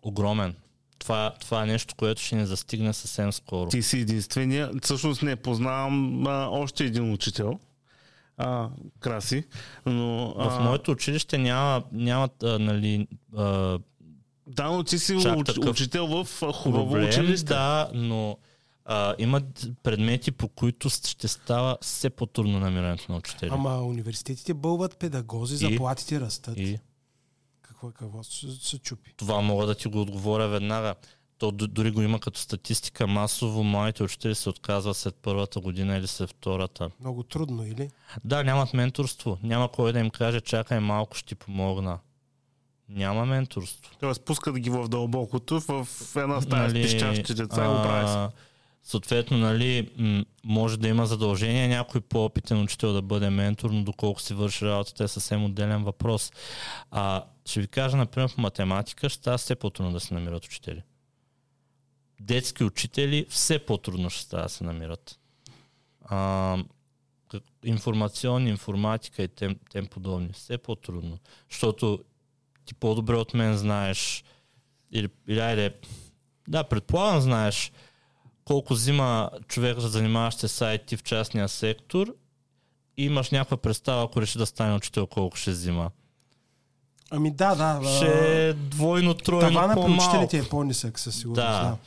огромен. 0.01 0.55
Това, 0.99 1.33
това 1.41 1.63
е 1.63 1.65
нещо, 1.65 1.95
което 1.95 2.21
ще 2.21 2.35
ни 2.35 2.45
застигне 2.45 2.93
съвсем 2.93 3.31
скоро. 3.33 3.69
Ти 3.69 3.81
си 3.81 3.99
единствения. 3.99 4.71
Всъщност 4.83 5.21
не 5.21 5.35
познавам 5.35 6.27
а, 6.27 6.47
още 6.51 6.83
един 6.85 7.13
учител. 7.13 7.59
А, 8.37 8.69
краси. 8.99 9.43
Но, 9.85 10.33
В 10.37 10.57
а, 10.59 10.63
моето 10.63 10.91
училище 10.91 11.37
няма, 11.37 11.83
нямат, 11.91 12.43
а, 12.43 12.59
нали, 12.59 13.07
а, 13.37 13.79
Да, 14.47 14.63
но 14.71 14.83
ти 14.83 14.99
си 14.99 15.15
уч, 15.15 15.23
такъв 15.45 15.69
учител 15.69 16.07
в 16.07 16.27
хубаво 16.53 16.89
проблем, 16.91 17.09
училище. 17.09 17.45
да, 17.45 17.89
но 17.93 18.37
а, 18.89 19.15
има 19.17 19.41
предмети, 19.83 20.31
по 20.31 20.47
които 20.47 20.89
ще 20.89 21.27
става 21.27 21.77
все 21.81 22.09
по-трудно 22.09 22.59
намирането 22.59 23.11
на 23.11 23.17
учители. 23.17 23.49
Ама 23.53 23.81
университетите 23.81 24.53
бълват 24.53 24.97
педагози, 24.97 25.65
И? 25.65 25.69
заплатите 25.71 26.19
растат. 26.19 26.57
И 26.57 26.79
Какво, 27.61 27.91
какво 27.91 28.23
се, 28.23 28.51
се 28.51 28.79
чупи? 28.79 29.13
това 29.17 29.41
мога 29.41 29.65
да 29.65 29.75
ти 29.75 29.87
го 29.87 30.01
отговоря 30.01 30.47
веднага. 30.47 30.95
То 31.37 31.51
дори 31.51 31.91
го 31.91 32.01
има 32.01 32.19
като 32.19 32.39
статистика. 32.39 33.07
Масово 33.07 33.63
младите 33.63 34.03
учители 34.03 34.35
се 34.35 34.49
отказват 34.49 34.97
след 34.97 35.15
първата 35.15 35.59
година 35.59 35.97
или 35.97 36.07
след 36.07 36.29
втората. 36.29 36.89
Много 36.99 37.23
трудно, 37.23 37.67
или? 37.67 37.89
Да, 38.23 38.43
нямат 38.43 38.73
менторство. 38.73 39.37
Няма 39.43 39.71
кой 39.71 39.93
да 39.93 39.99
им 39.99 40.09
каже, 40.09 40.41
чакай 40.41 40.79
малко, 40.79 41.17
ще 41.17 41.27
ти 41.27 41.35
помогна. 41.35 41.99
Няма 42.89 43.25
менторство. 43.25 43.91
Тоест, 43.99 44.21
пускат 44.21 44.59
ги 44.59 44.69
в 44.69 44.87
дълбокото, 44.87 45.59
в 45.61 45.87
една 46.15 46.41
стая 46.41 46.69
с 46.69 46.73
пищящи 46.73 47.33
деца 47.33 47.63
и 47.63 47.67
го. 47.67 47.73
Нали, 47.73 48.05
а, 48.07 48.31
Съответно, 48.87 49.37
нали, 49.37 49.89
може 50.43 50.79
да 50.79 50.87
има 50.87 51.05
задължение 51.05 51.67
някой 51.67 52.01
по-опитен 52.01 52.61
учител 52.61 52.93
да 52.93 53.01
бъде 53.01 53.29
ментор, 53.29 53.69
но 53.69 53.83
доколко 53.83 54.21
си 54.21 54.33
върши 54.33 54.65
работата 54.65 55.03
е 55.03 55.07
съвсем 55.07 55.45
отделен 55.45 55.83
въпрос. 55.83 56.31
А, 56.91 57.25
ще 57.45 57.61
ви 57.61 57.67
кажа, 57.67 57.97
например, 57.97 58.29
в 58.29 58.37
математика 58.37 59.09
ще 59.09 59.37
все 59.37 59.55
по-трудно 59.55 59.91
да 59.91 59.99
се 59.99 60.13
намират 60.13 60.45
учители. 60.45 60.83
Детски 62.19 62.63
учители 62.63 63.25
все 63.29 63.59
по-трудно 63.59 64.09
ще 64.09 64.21
става 64.21 64.43
да 64.43 64.49
се 64.49 64.63
намират. 64.63 65.19
А, 66.05 66.57
информационни, 67.63 68.49
информатика 68.49 69.23
и 69.23 69.27
тем, 69.27 69.55
тем 69.69 69.87
подобни. 69.87 70.29
Все 70.33 70.57
по-трудно. 70.57 71.19
Защото 71.49 72.03
ти 72.65 72.73
по-добре 72.73 73.15
от 73.15 73.33
мен 73.33 73.57
знаеш 73.57 74.23
или, 74.91 75.09
или 75.27 75.39
айде, 75.39 75.73
да, 76.47 76.63
предполагам 76.63 77.21
знаеш 77.21 77.71
колко 78.47 78.73
взима 78.73 79.29
човек, 79.47 79.79
занимаващ 79.79 80.39
се 80.39 80.47
с 80.47 80.65
IT 80.65 80.97
в 80.97 81.03
частния 81.03 81.49
сектор 81.49 82.15
и 82.97 83.05
имаш 83.05 83.31
някаква 83.31 83.57
представа, 83.57 84.03
ако 84.03 84.21
реши 84.21 84.37
да 84.37 84.45
стане 84.45 84.75
учител, 84.75 85.07
колко 85.07 85.37
ще 85.37 85.51
взима. 85.51 85.91
Ами 87.11 87.31
да, 87.31 87.55
да. 87.55 87.89
Ще 87.97 88.49
е 88.49 88.53
двойно, 88.53 89.13
тройно 89.13 89.47
Тавана 89.47 89.73
по-малко. 89.73 90.03
учителите 90.03 90.37
е 90.37 90.49
по-нисък 90.49 90.99
със 90.99 91.15
сигурност. 91.15 91.47
Да. 91.47 91.61
Да. 91.61 91.77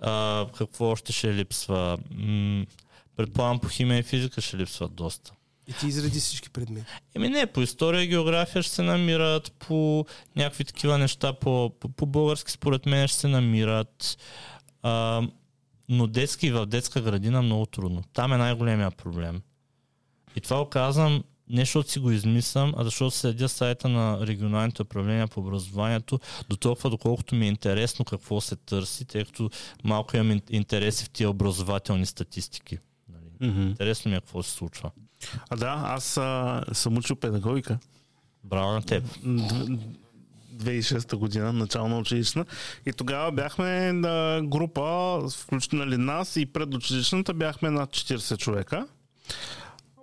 А, 0.00 0.46
какво 0.58 0.86
още 0.86 1.12
ще 1.12 1.34
липсва? 1.34 1.98
М- 2.10 2.64
предполагам 3.16 3.58
по 3.58 3.68
химия 3.68 3.98
и 3.98 4.02
физика 4.02 4.40
ще 4.40 4.56
липсват 4.56 4.94
доста. 4.94 5.32
И 5.66 5.72
ти 5.72 5.86
изреди 5.86 6.20
всички 6.20 6.50
предмети. 6.50 6.92
Еми 7.14 7.28
не, 7.28 7.46
по 7.46 7.60
история 7.60 8.02
и 8.02 8.08
география 8.08 8.62
ще 8.62 8.74
се 8.74 8.82
намират, 8.82 9.52
по 9.52 10.06
някакви 10.36 10.64
такива 10.64 10.98
неща, 10.98 11.32
по, 11.32 11.72
по, 11.80 11.88
по 11.88 12.06
български 12.06 12.50
според 12.50 12.86
мен 12.86 13.08
ще 13.08 13.18
се 13.18 13.28
намират. 13.28 14.18
А, 14.82 15.22
но 15.88 16.06
детски 16.06 16.50
в 16.50 16.66
детска 16.66 17.00
градина 17.00 17.42
много 17.42 17.66
трудно. 17.66 18.02
Там 18.12 18.32
е 18.32 18.36
най-големия 18.36 18.90
проблем. 18.90 19.42
И 20.36 20.40
това 20.40 20.58
го 20.58 20.70
казвам 20.70 21.24
не 21.48 21.60
защото 21.60 21.90
си 21.90 21.98
го 21.98 22.10
измислям, 22.10 22.74
а 22.76 22.84
защото 22.84 23.10
следя 23.10 23.48
сайта 23.48 23.88
на 23.88 24.26
регионалните 24.26 24.82
управления 24.82 25.28
по 25.28 25.40
образованието 25.40 26.20
до 26.48 26.56
толкова, 26.56 26.90
доколкото 26.90 27.34
ми 27.34 27.44
е 27.46 27.48
интересно 27.48 28.04
какво 28.04 28.40
се 28.40 28.56
търси, 28.56 29.04
тъй 29.04 29.24
като 29.24 29.50
малко 29.84 30.16
имам 30.16 30.38
ин- 30.38 30.50
интереси 30.50 31.04
в 31.04 31.10
тия 31.10 31.30
образователни 31.30 32.06
статистики. 32.06 32.78
Нали? 33.08 33.50
Мгм. 33.50 33.62
Интересно 33.62 34.10
ми 34.10 34.16
е 34.16 34.20
какво 34.20 34.42
се 34.42 34.50
случва. 34.50 34.90
А 35.50 35.56
да, 35.56 35.82
аз 35.84 36.16
а, 36.16 36.62
съм 36.72 36.96
учил 36.98 37.16
педагогика. 37.16 37.78
Браво 38.44 38.72
на 38.72 38.82
теб. 38.82 39.04
Д- 40.54 40.70
2006 40.70 41.16
година, 41.16 41.52
начална 41.52 41.98
училищна. 41.98 42.44
И 42.86 42.92
тогава 42.92 43.32
бяхме 43.32 43.92
на 43.92 44.40
група, 44.44 45.18
включително 45.30 45.98
нас 45.98 46.36
и 46.36 46.46
предучилищната 46.46 47.34
бяхме 47.34 47.70
над 47.70 47.90
40 47.90 48.38
човека. 48.38 48.86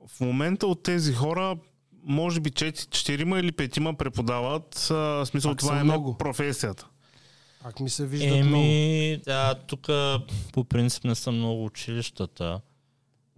В 0.07 0.19
момента 0.22 0.68
от 0.68 0.84
тези 0.84 1.14
хора 1.14 1.57
може 2.03 2.40
би 2.40 2.52
4 2.52 3.40
или 3.40 3.52
5 3.52 3.98
преподават. 3.98 4.88
А, 4.91 4.94
в 4.95 5.26
смисъл 5.26 5.52
Пак 5.52 5.60
това 5.60 5.80
е 5.80 5.84
много. 5.84 6.18
професията. 6.18 6.88
Пак 7.64 7.80
ми 7.80 7.90
се 7.90 8.06
виждат 8.06 8.30
много. 8.45 8.64
Еми, 8.64 9.18
да, 9.26 9.56
тук 9.68 9.88
по 10.53 10.64
принцип 10.64 11.03
не 11.03 11.15
са 11.15 11.32
много 11.32 11.65
училищата. 11.65 12.61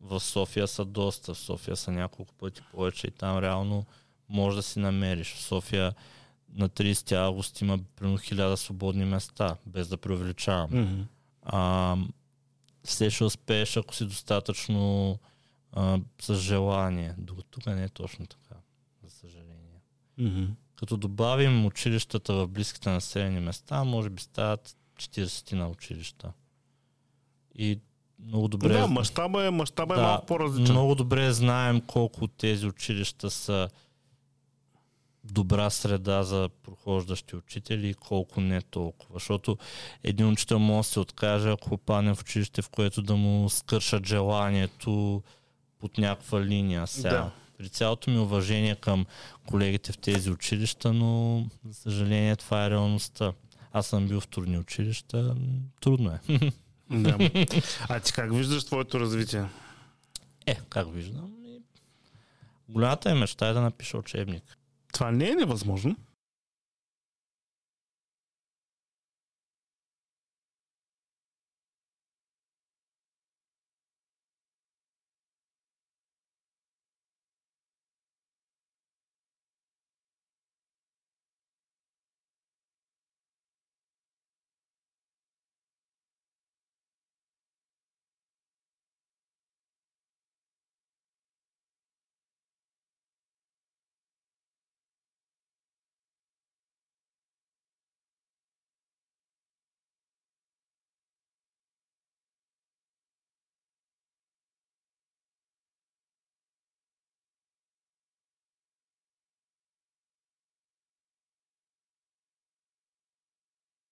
В 0.01 0.19
София 0.19 0.67
са 0.67 0.85
доста. 0.85 1.33
В 1.33 1.37
София 1.37 1.75
са 1.75 1.91
няколко 1.91 2.33
пъти 2.33 2.61
повече 2.71 3.07
и 3.07 3.11
там 3.11 3.39
реално 3.39 3.85
може 4.29 4.55
да 4.57 4.63
си 4.63 4.79
намериш. 4.79 5.33
В 5.33 5.41
София 5.41 5.93
на 6.55 6.69
30 6.69 7.11
август 7.11 7.61
има 7.61 7.79
примерно 7.95 8.17
1000 8.17 8.55
свободни 8.55 9.05
места, 9.05 9.57
без 9.65 9.87
да 9.87 9.97
преувеличавам. 9.97 10.69
Мгм. 10.71 11.01
А, 11.43 11.97
все 12.83 13.09
ще 13.09 13.23
успееш, 13.23 13.77
ако 13.77 13.95
си 13.95 14.05
достатъчно 14.05 15.19
а, 15.71 15.99
с 16.21 16.35
желание. 16.35 17.13
Докато 17.17 17.47
тук 17.49 17.65
не 17.65 17.83
е 17.83 17.89
точно 17.89 18.25
така, 18.27 18.55
за 19.03 19.09
съжаление. 19.09 19.81
Мгм. 20.17 20.43
Като 20.75 20.97
добавим 20.97 21.65
училищата 21.65 22.33
в 22.33 22.47
близките 22.47 22.89
населени 22.89 23.39
места, 23.39 23.83
може 23.83 24.09
би 24.09 24.21
стават 24.21 24.75
40 24.99 25.53
на 25.53 25.67
училища. 25.69 26.31
И 27.55 27.79
много 28.25 28.47
добре, 28.47 28.73
Да, 28.73 28.87
мащаба 28.87 29.45
е, 29.45 29.49
мащаба 29.49 29.95
е 29.95 30.01
малко 30.01 30.25
по-различен. 30.25 30.73
много 30.75 30.95
добре 30.95 31.31
знаем 31.31 31.81
колко 31.81 32.23
от 32.23 32.31
тези 32.37 32.67
училища 32.67 33.31
са 33.31 33.69
добра 35.23 35.69
среда 35.69 36.23
за 36.23 36.49
прохождащи 36.63 37.35
учители 37.35 37.89
и 37.89 37.93
колко 37.93 38.41
не 38.41 38.61
толкова. 38.61 39.13
Защото 39.13 39.57
един 40.03 40.27
учител 40.27 40.59
може 40.59 40.87
да 40.87 40.91
се 40.91 40.99
откаже, 40.99 41.51
ако 41.51 41.69
попадне 41.69 42.15
в 42.15 42.21
училище, 42.21 42.61
в 42.61 42.69
което 42.69 43.01
да 43.01 43.15
му 43.15 43.49
скършат 43.49 44.05
желанието 44.05 45.23
под 45.79 45.97
някаква 45.97 46.41
линия. 46.41 46.87
Сега, 46.87 47.09
Да. 47.09 47.31
При 47.57 47.69
цялото 47.69 48.11
ми 48.11 48.19
уважение 48.19 48.75
към 48.75 49.05
колегите 49.47 49.91
в 49.91 49.97
тези 49.97 50.31
училища, 50.31 50.93
но 50.93 51.43
за 51.65 51.73
съжаление 51.73 52.35
това 52.35 52.65
е 52.65 52.69
реалността. 52.69 53.33
Аз 53.73 53.87
съм 53.87 54.07
бил 54.07 54.21
в 54.21 54.27
трудни 54.27 54.57
училища, 54.57 55.35
трудно 55.81 56.11
е. 56.11 56.39
Да. 56.91 57.17
А 57.89 57.99
ти 57.99 58.13
как 58.13 58.33
виждаш 58.33 58.63
твоето 58.63 58.99
развитие? 58.99 59.45
Е, 60.45 60.55
как 60.69 60.93
виждам, 60.93 61.33
голямата 62.69 63.11
е 63.11 63.13
мечта 63.13 63.47
е 63.47 63.53
да 63.53 63.61
напиша 63.61 63.97
учебник. 63.97 64.57
Това 64.93 65.11
не 65.11 65.29
е 65.29 65.35
невъзможно. 65.35 65.95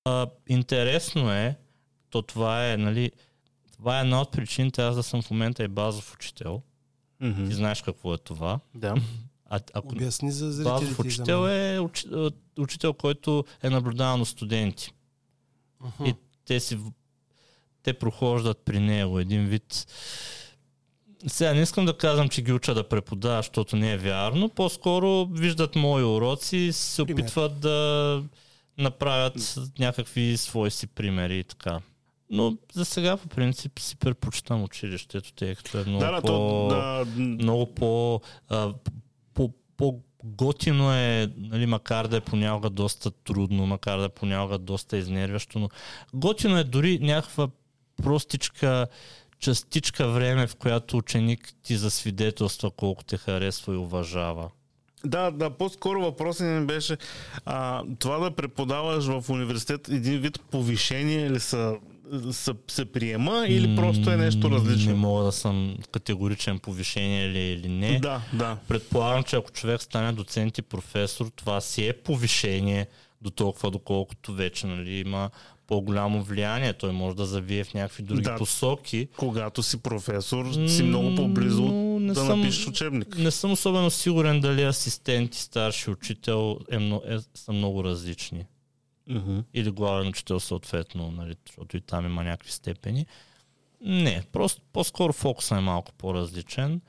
А, 0.06 0.28
интересно 0.48 1.32
е, 1.32 1.56
то 2.10 2.22
това 2.22 2.72
е, 2.72 2.78
нали, 2.78 3.12
това 3.74 3.98
е 3.98 4.02
една 4.02 4.22
от 4.22 4.32
причините 4.32 4.82
аз 4.82 4.96
да 4.96 5.04
съм 5.04 5.22
в 5.22 5.32
момента 5.32 5.64
и 5.64 5.68
базов 5.68 6.14
учител. 6.14 6.62
Мгм. 7.20 7.48
Ти 7.48 7.56
знаеш 7.56 7.82
какво 7.82 8.14
е 8.14 8.18
това. 8.18 8.60
Да. 8.76 8.96
А, 9.46 9.60
ако 9.74 9.88
Обясни 9.88 10.32
за 10.32 10.64
базов 10.64 10.80
зрителите. 10.80 10.96
за 10.96 11.08
учител 11.08 11.48
е 11.48 11.80
уч, 11.80 12.06
учител, 12.60 12.94
който 12.94 13.46
е 13.64 13.70
наблюдаван 13.70 14.22
от 14.22 14.28
студенти. 14.28 14.92
Мгм. 15.82 16.06
И 16.06 16.16
те 16.46 16.60
си 16.60 16.80
те 17.84 17.94
прохождат 17.94 18.58
при 18.66 18.80
него 18.80 19.20
един 19.20 19.46
вид. 19.46 19.88
Сега 21.28 21.54
не 21.54 21.62
искам 21.62 21.86
да 21.86 21.98
казвам, 21.98 22.30
че 22.30 22.42
ги 22.42 22.54
уча 22.54 22.74
да 22.74 22.90
преподават, 22.90 23.46
защото 23.46 23.76
не 23.76 23.94
е 23.94 23.98
вярно. 23.98 24.50
По-скоро 24.50 25.26
виждат 25.26 25.76
мои 25.76 26.04
уроци 26.04 26.58
и 26.58 26.74
се 26.74 27.06
Пример. 27.06 27.22
опитват 27.24 27.60
да 27.60 28.24
направят 28.78 29.56
някакви 29.80 30.38
свои 30.38 30.72
си 30.72 30.88
примери 30.88 31.40
и 31.40 31.44
така. 31.44 31.80
Но 32.30 32.58
за 32.74 32.86
сега 32.86 33.18
по 33.18 33.28
принцип 33.28 33.80
си 33.80 33.96
предпочитам 33.96 34.64
училището, 34.64 35.34
тъй 35.34 35.56
като 35.56 35.78
е 35.78 35.84
много 35.84 36.00
Да, 36.06 36.12
да, 36.12 36.22
по... 36.22 36.28
то, 36.28 36.68
да, 36.68 37.06
много 37.16 37.74
по, 37.74 38.22
а, 38.50 38.74
по, 39.34 39.54
по 39.78 40.00
готино 40.24 40.94
е, 40.94 41.32
нали, 41.38 41.66
макар 41.66 42.08
да 42.08 42.18
е 42.18 42.22
понякога 42.22 42.70
доста 42.70 43.12
трудно, 43.12 43.66
макар 43.66 44.00
да 44.00 44.06
е 44.06 44.10
понякога 44.10 44.58
доста 44.58 44.98
изнервящо, 44.98 45.60
но 45.60 45.70
готино 46.14 46.58
е 46.58 46.64
дори 46.64 47.00
някаква 47.00 47.48
простичка 48.04 48.88
частичка 49.40 50.08
време, 50.08 50.48
в 50.48 50.56
която 50.56 50.98
ученик 50.98 51.54
ти 51.64 51.78
засвидетелства 51.78 52.72
колко 52.72 53.04
те 53.04 53.18
харесва 53.18 53.74
и 53.74 53.78
уважава. 53.78 54.50
Да, 55.06 55.32
да, 55.32 55.50
по-скоро 55.50 56.02
въпросът 56.02 56.48
ми 56.48 56.66
беше 56.66 56.98
а, 57.46 57.84
това 58.00 58.18
да 58.20 58.32
преподаваш 58.32 59.06
в 59.06 59.30
университет 59.30 59.88
един 59.88 60.20
вид 60.20 60.40
повишение 60.52 61.30
ли 61.30 61.40
са, 61.40 61.76
са, 62.32 62.56
се 62.68 62.86
приема 62.86 63.46
или 63.48 63.76
просто 63.76 64.12
е 64.12 64.18
нещо 64.18 64.50
М, 64.50 64.50
Не 64.50 64.56
различно? 64.56 64.96
мога 64.98 65.24
да 65.24 65.32
съм 65.32 65.76
категоричен 65.92 66.60
повишение 66.60 67.30
ли 67.30 67.40
или 67.40 67.68
не. 67.70 68.00
Да, 68.00 68.22
да. 68.34 68.58
Предполагам, 68.68 69.24
че 69.24 69.36
ако 69.36 69.52
човек 69.52 69.82
стане 69.82 70.12
доцент 70.12 70.58
и 70.58 70.62
професор, 70.62 71.26
това 71.36 71.62
си 71.62 71.88
е 71.88 71.94
повишение 71.94 72.88
до 73.22 73.30
толкова, 73.30 73.72
доколкото 73.72 74.34
вече 74.34 74.68
нали, 74.68 74.92
има 74.92 75.30
по-голямо 75.68 76.24
влияние. 76.24 76.74
Той 76.74 76.92
може 76.92 77.16
да 77.16 77.26
завие 77.26 77.64
в 77.64 77.74
някакви 77.74 78.04
други 78.04 78.22
Да. 78.22 78.36
посоки. 78.36 79.08
Когато 79.18 79.64
си 79.64 79.78
професор, 79.78 80.46
си 80.68 80.84
много 80.84 81.16
по-близо 81.16 81.62
Но 81.62 81.81
не 82.12 82.16
да 82.16 82.26
съм- 82.26 82.40
напишеш 82.40 82.68
учебник. 82.68 83.18
Не 83.18 83.32
съм 83.32 83.52
особено 83.52 83.92
сигурен 83.92 84.42
дали 84.42 84.64
асистент 84.64 85.36
и 85.36 85.40
старши 85.40 85.90
учител 85.90 86.60
е, 86.72 86.76
е, 87.06 87.18
са 87.36 87.54
много 87.54 87.84
различни. 87.84 88.46
Мгм. 89.10 89.40
Или 89.54 89.72
главен 89.72 90.08
учител 90.08 90.40
съответно, 90.40 91.12
нали, 91.12 91.36
защото 91.48 91.78
и 91.78 91.82
там 91.82 92.06
има 92.06 92.24
някакви 92.24 92.52
степени. 92.52 93.06
Не, 93.82 94.24
просто 94.32 94.62
по-скоро 94.74 95.14
фокусът 95.14 95.58
е 95.58 95.62
малко 95.62 95.92
по-различен. 95.94 96.82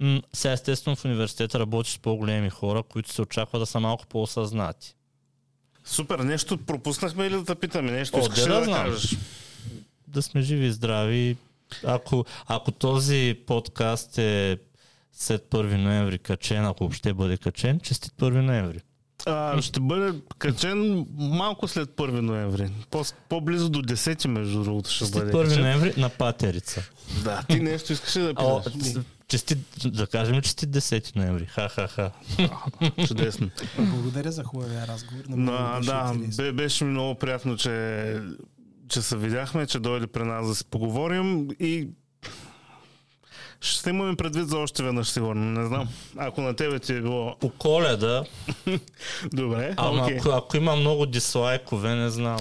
М, 0.00 0.22
сега 0.32 0.52
естествено 0.52 0.96
в 0.96 1.04
университета 1.04 1.58
работиш 1.58 1.92
с 1.92 1.98
по-големи 1.98 2.50
хора, 2.50 2.82
които 2.82 3.12
се 3.12 3.22
очаква 3.22 3.58
да 3.58 3.66
са 3.66 3.80
малко 3.80 4.06
по-осъзнати. 4.06 4.94
Супер, 5.84 6.18
нещо 6.18 6.58
пропуснахме 6.58 7.26
или 7.26 7.34
да 7.34 7.44
те 7.44 7.54
питаме? 7.54 7.90
Нещо 7.90 8.16
О, 8.16 8.20
искаш 8.20 8.38
да 8.38 8.48
да, 8.48 8.64
знам. 8.64 8.84
кажеш? 8.84 9.16
да 10.08 10.22
сме 10.22 10.42
живи 10.42 10.66
и 10.66 10.72
здрави. 10.72 11.36
Ако, 11.84 12.24
ако 12.46 12.72
този 12.72 13.38
подкаст 13.46 14.18
е 14.18 14.58
след 15.12 15.42
1 15.44 15.76
ноември 15.76 16.18
качен, 16.18 16.64
ако 16.64 16.78
въобще 16.80 17.14
бъде 17.14 17.36
качен, 17.36 17.80
честит 17.80 18.12
1 18.12 18.40
ноември. 18.40 18.80
А, 19.26 19.62
ще 19.62 19.80
бъде 19.80 20.18
качен 20.38 21.06
малко 21.10 21.68
след 21.68 21.88
1 21.90 22.10
ноември. 22.10 22.70
По- 22.90 23.04
По-близо 23.28 23.68
до 23.68 23.82
10 23.84 24.26
между 24.26 24.64
другото 24.64 24.90
ще 24.90 24.98
Честит 24.98 25.14
бъде 25.16 25.32
1 25.32 25.44
качен. 25.44 25.60
ноември 25.60 25.94
на 25.96 26.08
патерица. 26.08 26.82
Да, 27.24 27.42
ти 27.42 27.60
нещо 27.60 27.92
искаш 27.92 28.16
ли 28.16 28.22
да 28.22 28.34
питаш? 28.34 29.04
честит, 29.28 29.58
да 29.84 30.06
кажем 30.06 30.42
честит 30.42 30.70
10 30.70 31.16
ноември. 31.16 31.46
Ха-ха-ха. 31.46 32.10
Чудесно. 33.06 33.50
Благодаря 33.78 34.32
за 34.32 34.44
хубавия 34.44 34.86
разговор. 34.86 35.24
На 35.28 35.80
Да, 35.80 36.14
беше 36.52 36.84
ми 36.84 36.90
много 36.90 37.14
приятно, 37.14 37.56
че, 37.56 37.70
че 38.88 39.02
се 39.02 39.16
видяхме, 39.16 39.66
че 39.66 39.78
дойде 39.78 40.06
при 40.06 40.22
нас 40.22 40.46
да 40.46 40.54
си 40.54 40.64
поговорим 40.64 41.48
и 41.52 41.88
ще 43.60 43.90
имаме 43.90 44.16
предвид 44.16 44.48
за 44.48 44.58
още 44.58 44.82
веднъж 44.82 45.08
сигурно. 45.08 45.44
Не 45.52 45.66
знам. 45.66 45.88
Ако 46.16 46.40
на 46.40 46.56
тебе 46.56 46.78
ти 46.78 46.92
е 46.92 47.00
било 47.00 47.36
По 47.36 47.50
коледа, 47.50 48.24
добре, 49.26 49.74
ама 49.76 50.02
окей. 50.02 50.16
ако, 50.16 50.28
ако 50.28 50.56
има 50.56 50.76
много 50.76 51.06
дислайкове, 51.06 51.94
не 51.94 52.10
знам. 52.10 52.38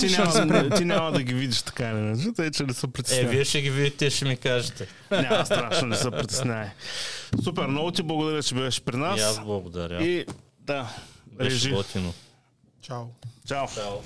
Ти, 0.00 0.06
няма, 0.18 0.70
ти 0.70 0.84
няма 0.84 1.12
да 1.12 1.22
ги 1.22 1.34
видиш 1.34 1.62
така 1.62 1.84
или 1.84 1.98
иначе, 1.98 2.32
тъй 2.32 2.50
че 2.50 2.62
не 2.62 2.74
се 2.74 2.86
Е, 2.86 2.90
притеснявай. 2.90 3.28
вие 3.28 3.44
ще 3.44 3.60
ги 3.60 3.70
видите 3.70 4.10
ще 4.10 4.24
ми 4.24 4.36
кажете. 4.36 4.86
Няма 5.10 5.46
страшно, 5.46 5.88
не 5.88 5.96
се 5.96 6.10
притеснявай. 6.10 6.68
Супер, 7.44 7.66
много 7.66 7.90
ти 7.90 8.02
благодаря, 8.02 8.42
че 8.42 8.54
беше 8.54 8.80
при 8.80 8.96
И 8.96 9.00
аз 9.00 9.20
нас. 9.20 9.40
благодаря. 9.40 10.04
И 10.04 10.26
да, 10.60 10.88
Беше 11.28 11.50
режи. 11.50 11.74
Чао. 12.82 13.04
Чао. 13.46 13.66
Чао. 13.68 13.96